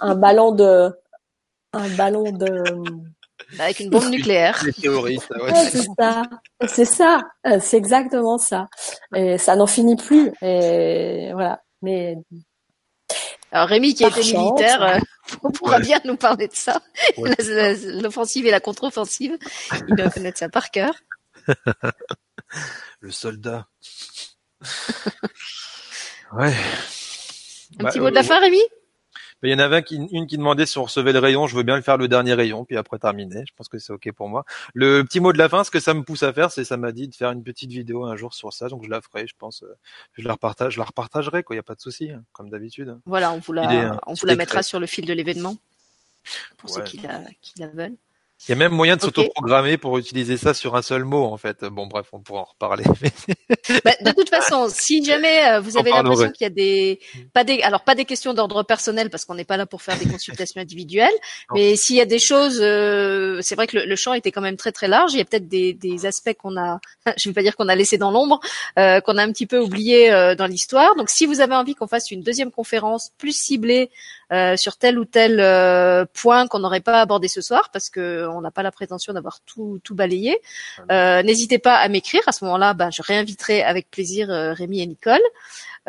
un 0.00 0.14
ballon 0.14 0.52
de 0.52 0.90
un 1.72 1.88
ballon 1.96 2.30
de 2.32 2.62
Avec 3.58 3.80
une 3.80 3.90
bombe 3.90 4.08
nucléaire. 4.08 4.64
Ouais. 4.64 5.16
Ouais, 5.42 5.54
c'est 5.70 5.86
ça. 5.98 6.22
C'est 6.66 6.84
ça. 6.84 7.22
Euh, 7.46 7.58
C'est 7.60 7.76
exactement 7.76 8.38
ça. 8.38 8.68
Et 9.14 9.38
ça 9.38 9.56
n'en 9.56 9.66
finit 9.66 9.96
plus. 9.96 10.32
Et 10.42 11.30
voilà. 11.34 11.60
Mais 11.82 12.16
Alors 13.54 13.68
Rémi, 13.68 13.94
qui 13.94 14.04
a 14.04 14.08
Par 14.10 14.18
été 14.18 14.28
chance. 14.32 14.42
militaire, 14.52 14.82
euh, 14.82 14.98
pourra 15.54 15.76
Ouais. 15.76 15.82
bien 15.82 16.00
nous 16.04 16.16
parler 16.16 16.48
de 16.48 16.54
ça. 16.56 16.82
Ouais. 17.16 17.34
L'offensive 18.02 18.46
et 18.46 18.50
la 18.50 18.58
contre-offensive. 18.60 19.38
Il 19.88 19.94
doit 19.94 20.10
connaître 20.10 20.38
ça 20.38 20.48
par 20.48 20.70
cœur. 20.72 20.92
Le 23.00 23.10
soldat. 23.12 23.68
ouais. 26.32 26.52
Un 27.78 27.84
Bah, 27.84 27.90
petit 27.90 28.00
mot 28.00 28.10
de 28.10 28.14
la 28.14 28.20
euh, 28.20 28.24
fin, 28.24 28.40
Rémi? 28.40 28.60
Il 29.42 29.50
y 29.50 29.54
en 29.54 29.58
avait 29.58 29.82
qui, 29.82 29.96
une 29.96 30.26
qui 30.26 30.38
demandait 30.38 30.64
si 30.64 30.78
on 30.78 30.84
recevait 30.84 31.12
le 31.12 31.18
rayon. 31.18 31.46
Je 31.46 31.56
veux 31.56 31.62
bien 31.62 31.76
le 31.76 31.82
faire 31.82 31.96
le 31.96 32.08
dernier 32.08 32.34
rayon, 32.34 32.64
puis 32.64 32.76
après 32.76 32.98
terminer. 32.98 33.44
Je 33.46 33.52
pense 33.54 33.68
que 33.68 33.78
c'est 33.78 33.92
ok 33.92 34.10
pour 34.12 34.28
moi. 34.28 34.44
Le 34.72 35.02
petit 35.02 35.20
mot 35.20 35.32
de 35.32 35.38
la 35.38 35.48
fin, 35.48 35.64
ce 35.64 35.70
que 35.70 35.80
ça 35.80 35.92
me 35.92 36.02
pousse 36.02 36.22
à 36.22 36.32
faire, 36.32 36.50
c'est 36.50 36.64
ça 36.64 36.76
m'a 36.76 36.92
dit 36.92 37.08
de 37.08 37.14
faire 37.14 37.30
une 37.30 37.42
petite 37.42 37.70
vidéo 37.70 38.04
un 38.04 38.16
jour 38.16 38.32
sur 38.32 38.52
ça, 38.52 38.68
donc 38.68 38.84
je 38.84 38.90
la 38.90 39.00
ferai. 39.00 39.26
Je 39.26 39.34
pense, 39.38 39.62
euh, 39.62 39.76
je 40.14 40.26
la 40.26 40.34
repartage, 40.34 40.74
je 40.74 40.78
la 40.78 40.84
repartagerai 40.84 41.42
quoi. 41.42 41.54
Il 41.54 41.58
y 41.58 41.60
a 41.60 41.64
pas 41.64 41.74
de 41.74 41.80
souci, 41.80 42.10
hein, 42.10 42.22
comme 42.32 42.48
d'habitude. 42.48 42.98
Voilà, 43.04 43.32
on 43.32 43.38
vous 43.38 43.52
la, 43.52 43.92
euh, 43.92 43.96
on 44.06 44.14
vous 44.14 44.26
la 44.26 44.36
mettra 44.36 44.62
sur 44.62 44.80
le 44.80 44.86
fil 44.86 45.04
de 45.04 45.12
l'événement. 45.12 45.56
Pour 46.56 46.70
ceux 46.70 46.82
qui 46.82 46.98
la, 46.98 47.20
qui 47.42 47.58
la 47.58 47.68
veulent. 47.68 47.96
Il 48.46 48.50
y 48.50 48.52
a 48.52 48.56
même 48.56 48.72
moyen 48.72 48.96
de 48.96 49.00
s'autoprogrammer 49.00 49.78
pour 49.78 49.96
utiliser 49.98 50.36
ça 50.36 50.52
sur 50.52 50.76
un 50.76 50.82
seul 50.82 51.04
mot 51.04 51.24
en 51.24 51.36
fait. 51.36 51.64
Bon 51.64 51.86
bref, 51.86 52.08
on 52.12 52.20
pourra 52.20 52.40
en 52.40 52.44
reparler. 52.44 52.84
Bah, 53.84 53.92
de 54.00 54.10
toute 54.12 54.28
façon, 54.28 54.68
si 54.70 55.04
jamais 55.04 55.48
euh, 55.48 55.60
vous 55.60 55.76
avez 55.78 55.90
l'impression 55.90 56.30
qu'il 56.30 56.44
y 56.44 56.46
a 56.46 56.50
des 56.50 57.00
pas 57.32 57.44
des 57.44 57.60
alors 57.62 57.82
pas 57.82 57.94
des 57.94 58.04
questions 58.04 58.34
d'ordre 58.34 58.62
personnel 58.62 59.10
parce 59.10 59.24
qu'on 59.24 59.34
n'est 59.34 59.44
pas 59.44 59.56
là 59.56 59.66
pour 59.66 59.82
faire 59.82 59.98
des 59.98 60.06
consultations 60.06 60.60
individuelles, 60.60 61.12
Non. 61.50 61.56
mais 61.56 61.76
s'il 61.76 61.96
y 61.96 62.00
a 62.00 62.04
des 62.06 62.18
choses, 62.18 62.58
euh, 62.60 63.40
c'est 63.42 63.54
vrai 63.54 63.66
que 63.66 63.78
le, 63.78 63.86
le 63.86 63.96
champ 63.96 64.12
était 64.12 64.30
quand 64.32 64.40
même 64.40 64.56
très 64.56 64.72
très 64.72 64.88
large. 64.88 65.12
Il 65.14 65.18
y 65.18 65.20
a 65.20 65.24
peut-être 65.24 65.48
des, 65.48 65.72
des 65.72 66.06
aspects 66.06 66.34
qu'on 66.34 66.56
a, 66.56 66.80
je 67.16 67.28
vais 67.28 67.32
pas 67.32 67.42
dire 67.42 67.56
qu'on 67.56 67.68
a 67.68 67.74
laissé 67.74 67.98
dans 67.98 68.10
l'ombre, 68.10 68.40
euh, 68.78 69.00
qu'on 69.00 69.16
a 69.16 69.22
un 69.22 69.32
petit 69.32 69.46
peu 69.46 69.58
oublié 69.58 70.12
euh, 70.12 70.34
dans 70.34 70.46
l'histoire. 70.46 70.94
Donc 70.96 71.10
si 71.10 71.26
vous 71.26 71.40
avez 71.40 71.54
envie 71.54 71.74
qu'on 71.74 71.88
fasse 71.88 72.10
une 72.10 72.22
deuxième 72.22 72.50
conférence 72.50 73.12
plus 73.18 73.32
ciblée 73.36 73.90
euh, 74.32 74.56
sur 74.56 74.76
tel 74.76 74.98
ou 74.98 75.04
tel 75.04 75.40
euh, 75.40 76.04
point 76.12 76.46
qu'on 76.46 76.58
n'aurait 76.58 76.80
pas 76.80 77.00
abordé 77.00 77.28
ce 77.28 77.40
soir 77.40 77.70
parce 77.72 77.90
que 77.90 78.26
on 78.28 78.40
n'a 78.40 78.50
pas 78.50 78.62
la 78.62 78.72
prétention 78.72 79.12
d'avoir 79.12 79.40
tout 79.40 79.80
tout 79.84 79.94
balayé. 79.94 80.40
Euh, 80.90 81.22
N'hésitez 81.22 81.58
pas 81.58 81.76
à 81.76 81.88
m'écrire. 81.88 82.22
À 82.26 82.32
ce 82.32 82.44
moment-là, 82.44 82.74
ben, 82.74 82.90
je 82.90 83.02
réinviterai 83.02 83.62
avec 83.62 83.90
plaisir 83.90 84.28
Rémi 84.28 84.80
et 84.80 84.86
Nicole. 84.86 85.22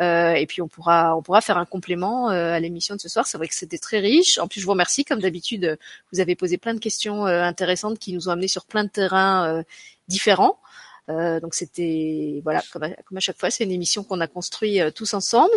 Euh, 0.00 0.34
et 0.34 0.46
puis 0.46 0.60
on 0.60 0.68
pourra 0.68 1.16
on 1.16 1.22
pourra 1.22 1.40
faire 1.40 1.56
un 1.56 1.64
complément 1.64 2.30
euh, 2.30 2.52
à 2.52 2.60
l'émission 2.60 2.94
de 2.96 3.00
ce 3.00 3.08
soir. 3.08 3.26
C'est 3.26 3.38
vrai 3.38 3.48
que 3.48 3.54
c'était 3.54 3.78
très 3.78 3.98
riche. 3.98 4.38
En 4.38 4.46
plus, 4.48 4.60
je 4.60 4.66
vous 4.66 4.72
remercie. 4.72 5.04
Comme 5.04 5.20
d'habitude, 5.20 5.78
vous 6.12 6.20
avez 6.20 6.36
posé 6.36 6.58
plein 6.58 6.74
de 6.74 6.80
questions 6.80 7.26
euh, 7.26 7.42
intéressantes 7.42 7.98
qui 7.98 8.12
nous 8.12 8.28
ont 8.28 8.32
amenés 8.32 8.48
sur 8.48 8.66
plein 8.66 8.84
de 8.84 8.90
terrains 8.90 9.46
euh, 9.48 9.62
différents. 10.08 10.58
Euh, 11.08 11.38
donc 11.38 11.54
c'était 11.54 12.40
voilà 12.42 12.62
comme 12.72 12.82
à, 12.82 12.88
comme 13.04 13.16
à 13.16 13.20
chaque 13.20 13.38
fois 13.38 13.50
c'est 13.50 13.62
une 13.62 13.70
émission 13.70 14.02
qu'on 14.02 14.20
a 14.20 14.26
construit 14.26 14.80
euh, 14.80 14.90
tous 14.90 15.14
ensemble. 15.14 15.54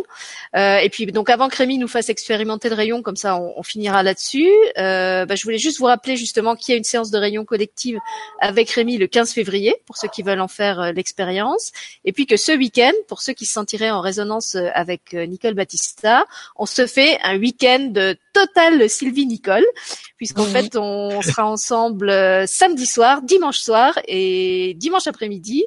Euh, 0.55 0.77
et 0.77 0.89
puis 0.89 1.07
donc 1.07 1.29
avant 1.29 1.49
que 1.49 1.55
Rémi 1.55 1.77
nous 1.77 1.87
fasse 1.87 2.09
expérimenter 2.09 2.69
le 2.69 2.75
rayon 2.75 3.01
comme 3.01 3.15
ça 3.15 3.35
on, 3.37 3.53
on 3.57 3.63
finira 3.63 4.03
là-dessus. 4.03 4.49
Euh, 4.77 5.25
bah, 5.25 5.35
je 5.35 5.43
voulais 5.43 5.57
juste 5.57 5.79
vous 5.79 5.85
rappeler 5.85 6.17
justement 6.17 6.55
qu'il 6.55 6.73
y 6.73 6.75
a 6.75 6.77
une 6.77 6.83
séance 6.83 7.09
de 7.09 7.17
rayon 7.17 7.45
collective 7.45 7.97
avec 8.39 8.69
Rémi 8.69 8.97
le 8.97 9.07
15 9.07 9.33
février 9.33 9.75
pour 9.87 9.97
ceux 9.97 10.07
qui 10.07 10.21
veulent 10.21 10.41
en 10.41 10.47
faire 10.47 10.79
euh, 10.79 10.91
l'expérience. 10.91 11.71
Et 12.05 12.13
puis 12.13 12.27
que 12.27 12.37
ce 12.37 12.51
week-end 12.51 12.93
pour 13.07 13.21
ceux 13.21 13.33
qui 13.33 13.45
se 13.45 13.53
sentiraient 13.53 13.91
en 13.91 14.01
résonance 14.01 14.55
avec 14.73 15.13
Nicole 15.13 15.55
Battista 15.55 16.25
on 16.55 16.65
se 16.65 16.85
fait 16.85 17.19
un 17.23 17.37
week-end 17.37 17.93
total 18.33 18.89
Sylvie 18.89 19.25
Nicole 19.25 19.65
puisqu'en 20.19 20.43
fait 20.43 20.75
on 20.75 21.21
sera 21.23 21.45
ensemble 21.47 22.09
euh, 22.09 22.45
samedi 22.45 22.85
soir 22.85 23.21
dimanche 23.23 23.57
soir 23.57 23.97
et 24.07 24.75
dimanche 24.77 25.07
après-midi 25.07 25.65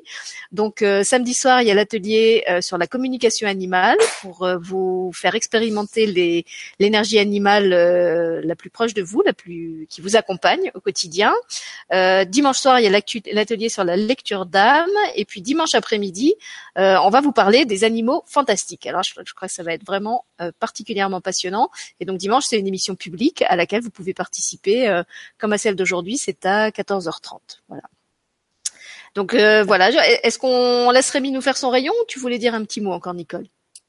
donc 0.52 0.82
euh, 0.82 1.02
samedi 1.02 1.34
soir 1.34 1.62
il 1.62 1.68
y 1.68 1.70
a 1.70 1.74
l'atelier 1.74 2.44
euh, 2.48 2.60
sur 2.60 2.78
la 2.78 2.86
communication 2.86 3.48
animale 3.48 3.96
pour 4.20 4.44
euh, 4.44 4.58
vous 4.60 5.10
faire 5.14 5.34
expérimenter 5.34 6.06
les 6.06 6.44
l'énergie 6.78 7.18
animale 7.18 7.72
euh, 7.72 8.40
la 8.44 8.54
plus 8.54 8.70
proche 8.70 8.94
de 8.94 9.02
vous 9.02 9.22
la 9.22 9.32
plus 9.32 9.86
qui 9.88 10.00
vous 10.02 10.14
accompagne 10.16 10.70
au 10.74 10.80
quotidien 10.80 11.32
euh, 11.92 12.24
dimanche 12.24 12.58
soir, 12.58 12.80
il 12.80 12.84
y 12.84 12.86
a 12.86 12.90
l'atelier 13.32 13.68
sur 13.68 13.84
la 13.84 13.96
lecture 13.96 14.46
d'âme. 14.46 14.88
Et 15.14 15.24
puis 15.24 15.42
dimanche 15.42 15.74
après-midi, 15.74 16.34
euh, 16.78 16.96
on 17.02 17.10
va 17.10 17.20
vous 17.20 17.32
parler 17.32 17.64
des 17.64 17.84
animaux 17.84 18.22
fantastiques. 18.26 18.86
Alors, 18.86 19.02
je, 19.02 19.12
je 19.24 19.34
crois 19.34 19.48
que 19.48 19.54
ça 19.54 19.62
va 19.62 19.72
être 19.74 19.84
vraiment 19.84 20.24
euh, 20.40 20.52
particulièrement 20.58 21.20
passionnant. 21.20 21.70
Et 22.00 22.04
donc 22.04 22.18
dimanche, 22.18 22.44
c'est 22.46 22.58
une 22.58 22.66
émission 22.66 22.94
publique 22.94 23.42
à 23.48 23.56
laquelle 23.56 23.82
vous 23.82 23.90
pouvez 23.90 24.14
participer, 24.14 24.41
euh, 24.89 25.02
comme 25.39 25.52
à 25.52 25.59
celle 25.59 25.77
d'aujourd'hui, 25.77 26.19
c'est 26.19 26.44
à 26.47 26.70
14h30. 26.70 27.39
Voilà. 27.69 27.82
Donc 29.14 29.35
euh, 29.35 29.62
voilà, 29.64 29.90
est-ce 30.23 30.39
qu'on 30.39 30.90
laisse 30.90 31.10
Rémi 31.10 31.31
nous 31.32 31.43
faire 31.43 31.56
son 31.56 31.70
rayon 31.70 31.93
ou 31.93 32.05
tu 32.09 32.19
voulais 32.19 32.39
dire 32.39 32.55
un 32.55 32.64
petit 32.64 32.81
mot 32.81 32.93
encore, 32.93 33.14
Nicole? 33.14 33.47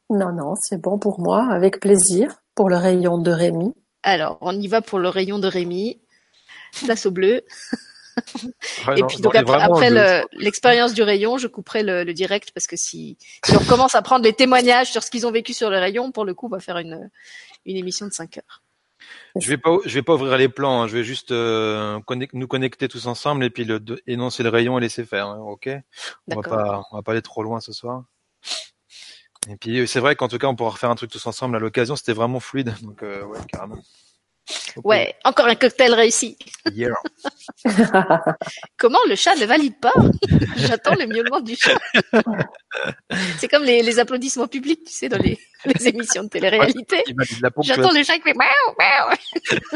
Non, 0.10 0.34
non, 0.34 0.56
c'est 0.56 0.78
bon 0.82 1.00
pour 1.00 1.20
moi, 1.22 1.48
avec 1.52 1.80
plaisir, 1.80 2.42
pour 2.56 2.70
le 2.70 2.76
rayon 2.76 3.18
de 3.18 3.32
Rémi. 3.32 3.74
Alors, 4.04 4.38
on 4.42 4.60
y 4.60 4.68
va 4.68 4.82
pour 4.82 5.00
le 5.00 5.08
rayon 5.10 5.40
de 5.40 5.48
Rémi. 5.48 6.00
Place 6.86 7.06
au 7.06 7.12
bleu. 7.12 7.42
Ouais, 8.88 8.98
Et 8.98 9.02
non, 9.02 9.08
puis 9.08 9.18
donc 9.22 9.36
après, 9.36 9.90
le- 9.90 10.24
l'expérience 10.34 10.94
du 10.94 11.02
rayon, 11.02 11.40
je 11.40 11.48
couperai 11.48 11.82
le, 11.82 12.04
le 12.04 12.14
direct 12.14 12.52
parce 12.52 12.68
que 12.68 12.76
si, 12.76 13.18
si 13.44 13.56
on 13.56 13.64
commence 13.66 13.96
à 13.96 14.04
prendre 14.04 14.24
les 14.24 14.34
témoignages 14.34 14.92
sur 14.92 15.02
ce 15.02 15.10
qu'ils 15.10 15.26
ont 15.26 15.32
vécu 15.32 15.54
sur 15.54 15.72
le 15.72 15.80
rayon, 15.80 16.12
pour 16.12 16.24
le 16.24 16.36
coup, 16.36 16.46
on 16.46 16.50
va 16.50 16.60
faire 16.60 16.78
une, 16.78 17.10
une 17.66 17.76
émission 17.78 18.06
de 18.06 18.12
5 18.14 18.38
heures. 18.38 18.62
Je 19.40 19.50
vais 19.50 19.58
pas, 19.58 19.78
je 19.86 19.94
vais 19.96 20.04
pas 20.04 20.14
ouvrir 20.14 20.38
les 20.38 20.48
plans. 20.50 20.84
hein. 20.84 20.88
Je 20.88 20.96
vais 20.98 21.04
juste 21.04 21.32
euh, 21.32 22.00
connect- 22.02 22.34
nous 22.34 22.48
connecter 22.48 22.88
tous 22.88 23.08
ensemble 23.08 23.44
et 23.44 23.50
puis 23.50 23.66
le, 23.66 23.80
de- 23.80 24.02
énoncer 24.06 24.44
le 24.44 24.50
rayon 24.50 24.78
et 24.78 24.82
laisser 24.82 25.06
faire. 25.06 25.28
hein, 25.28 25.40
ok? 25.40 25.70
On 26.32 26.36
va 26.36 26.42
pas, 26.50 26.84
on 26.92 26.96
va 26.98 27.02
pas 27.02 27.12
aller 27.14 27.22
trop 27.24 27.42
loin 27.44 27.60
ce 27.60 27.74
soir. 27.74 28.04
Et 29.50 29.58
puis 29.58 29.80
euh, 29.80 29.86
c'est 29.88 30.00
vrai 30.00 30.16
qu'en 30.16 30.28
tout 30.28 30.38
cas 30.38 30.48
on 30.48 30.56
pourra 30.56 30.70
refaire 30.70 30.90
un 30.90 30.96
truc 30.96 31.12
tous 31.12 31.26
ensemble 31.26 31.56
à 31.56 31.60
l'occasion. 31.60 31.96
C'était 31.96 32.14
vraiment 32.14 32.40
fluide. 32.40 32.74
Donc 32.84 33.02
euh, 33.04 33.24
ouais, 33.26 33.40
carrément. 33.52 33.78
Ouais, 34.84 35.16
encore 35.24 35.48
un 35.48 35.56
cocktail 35.56 35.94
réussi. 35.94 36.38
Yeah. 36.74 36.94
Comment 38.78 39.00
le 39.08 39.16
chat 39.16 39.36
ne 39.36 39.46
valide 39.46 39.80
pas? 39.80 39.94
J'attends 40.58 40.96
le 40.96 41.06
miaulement 41.06 41.40
du 41.40 41.56
chat. 41.56 41.78
C'est 43.38 43.48
comme 43.48 43.64
les, 43.64 43.82
les 43.82 44.00
applaudissements 44.00 44.48
publics, 44.48 44.84
tu 44.86 44.94
sais, 44.94 45.10
dans 45.10 45.18
les, 45.18 45.40
les 45.66 45.88
émissions 45.88 46.24
de 46.24 46.30
télé-réalité. 46.30 47.04
J'attends 47.62 47.92
le 47.92 48.04
chat 48.04 48.16
qui 48.18 48.24
fait 48.24 48.34
miaou, 48.34 48.76
miaou. 48.80 49.16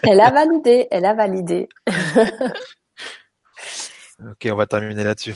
Elle 0.03 0.19
a 0.19 0.31
validé, 0.31 0.87
elle 0.91 1.05
a 1.05 1.13
validé. 1.13 1.69
Ok, 4.19 4.47
on 4.51 4.55
va 4.55 4.65
terminer 4.65 5.03
là-dessus. 5.03 5.35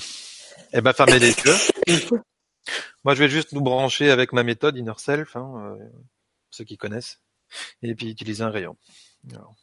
Eh 0.73 0.81
ben, 0.81 0.91
fermez 0.91 1.19
les 1.19 1.29
yeux. 1.29 2.19
Moi, 3.03 3.13
je 3.13 3.19
vais 3.19 3.29
juste 3.29 3.51
nous 3.51 3.61
brancher 3.61 4.09
avec 4.09 4.33
ma 4.33 4.43
méthode 4.43 4.75
Inner 4.75 4.93
Self, 4.97 5.35
hein, 5.35 5.77
euh, 5.79 5.85
ceux 6.49 6.63
qui 6.63 6.77
connaissent, 6.77 7.19
et 7.83 7.93
puis 7.93 8.09
utiliser 8.09 8.43
un 8.43 8.49
rayon. 8.49 8.75
Alors. 9.29 9.55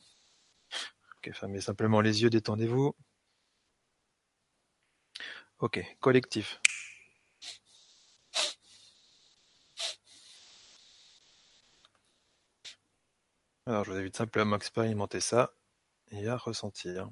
Ok, 1.16 1.32
fermez 1.34 1.60
simplement 1.60 2.00
les 2.00 2.22
yeux, 2.22 2.30
détendez-vous. 2.30 2.94
Ok, 5.58 5.84
collectif. 6.00 6.60
Alors, 13.66 13.84
je 13.84 13.90
vous 13.90 13.96
invite 13.98 14.16
simplement 14.16 14.54
à 14.54 14.56
expérimenter 14.56 15.20
ça 15.20 15.52
et 16.10 16.28
à 16.28 16.36
ressentir. 16.36 17.10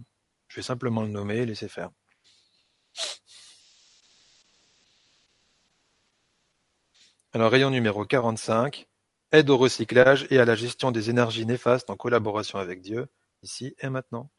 Je 0.49 0.57
vais 0.57 0.63
simplement 0.63 1.03
le 1.03 1.09
nommer 1.09 1.39
et 1.39 1.47
laisser 1.47 1.69
faire. 1.69 1.91
Alors, 7.33 7.51
rayon 7.51 7.71
numéro 7.71 8.07
45, 8.07 8.89
aide 9.33 9.51
au 9.51 9.57
recyclage 9.57 10.27
et 10.31 10.39
à 10.39 10.45
la 10.45 10.55
gestion 10.55 10.91
des 10.93 11.11
énergies 11.11 11.47
néfastes 11.47 11.91
en 11.91 11.97
collaboration 11.97 12.59
avec 12.59 12.81
Dieu, 12.81 13.07
ici 13.43 13.75
et 13.81 13.89
maintenant. 13.89 14.31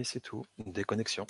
Et 0.00 0.04
c'est 0.04 0.20
tout. 0.20 0.46
Déconnexion. 0.56 1.26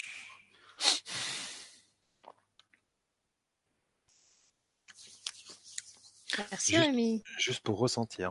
Merci 6.52 6.76
Rémi. 6.76 7.24
Juste 7.36 7.64
pour 7.64 7.80
ressentir. 7.80 8.30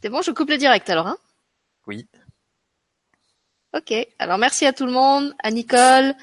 C'est 0.00 0.08
bon, 0.08 0.22
je 0.22 0.30
coupe 0.30 0.48
le 0.48 0.56
direct 0.56 0.88
alors. 0.88 1.06
Hein? 1.06 1.18
Oui. 1.86 2.08
Ok. 3.74 3.92
Alors 4.18 4.38
merci 4.38 4.64
à 4.64 4.72
tout 4.72 4.86
le 4.86 4.92
monde, 4.92 5.34
à 5.42 5.50
Nicole, 5.50 6.14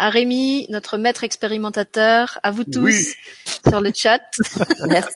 à 0.00 0.08
Rémi, 0.08 0.64
notre 0.70 0.96
maître 0.96 1.24
expérimentateur, 1.24 2.40
à 2.42 2.50
vous 2.50 2.64
tous 2.64 3.14
sur 3.68 3.82
le 3.82 3.92
chat. 3.94 4.22
Merci. 4.88 5.12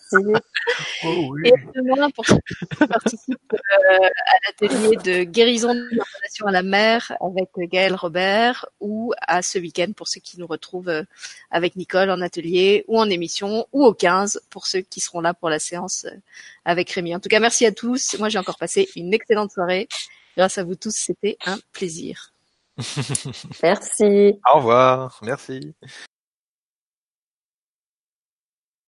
Oh, 1.05 1.29
oui. 1.31 1.49
Et 1.49 1.53
demain 1.75 2.11
pour 2.11 2.27
ceux 2.27 2.37
qui 2.37 2.87
participent 2.87 3.55
euh, 3.55 3.97
à 3.97 4.37
l'atelier 4.47 4.97
de 4.97 5.25
guérison 5.25 5.75
de 5.75 5.89
la 5.91 6.05
relation 6.05 6.47
à 6.47 6.53
la 6.53 6.63
mer 6.63 7.17
avec 7.19 7.49
Gaël 7.71 7.95
Robert 7.95 8.67
ou 8.81 9.15
à 9.23 9.41
ce 9.41 9.59
week-end 9.59 9.91
pour 9.97 10.07
ceux 10.07 10.21
qui 10.21 10.39
nous 10.39 10.47
retrouvent 10.47 10.91
euh, 10.91 11.03
avec 11.51 11.77
Nicole 11.77 12.11
en 12.11 12.21
atelier 12.21 12.85
ou 12.87 13.01
en 13.01 13.09
émission 13.09 13.67
ou 13.73 13.87
au 13.87 13.95
15 13.95 14.43
pour 14.51 14.67
ceux 14.67 14.83
qui 14.83 15.01
seront 15.01 15.23
là 15.23 15.33
pour 15.33 15.49
la 15.49 15.61
séance 15.61 16.05
euh, 16.05 16.15
avec 16.67 16.91
Rémi. 16.91 17.17
En 17.17 17.21
tout 17.21 17.31
cas, 17.31 17.41
merci 17.41 17.65
à 17.65 17.73
tous. 17.73 18.19
Moi, 18.19 18.29
j'ai 18.29 18.39
encore 18.39 18.59
passé 18.59 18.87
une 18.97 19.15
excellente 19.15 19.51
soirée. 19.51 19.89
Grâce 20.37 20.59
à 20.59 20.65
vous 20.65 20.75
tous, 20.75 20.95
c'était 20.95 21.39
un 21.47 21.59
plaisir. 21.73 22.34
Merci. 23.63 24.41
Au 24.53 24.59
revoir. 24.59 25.21
Merci. 25.23 25.75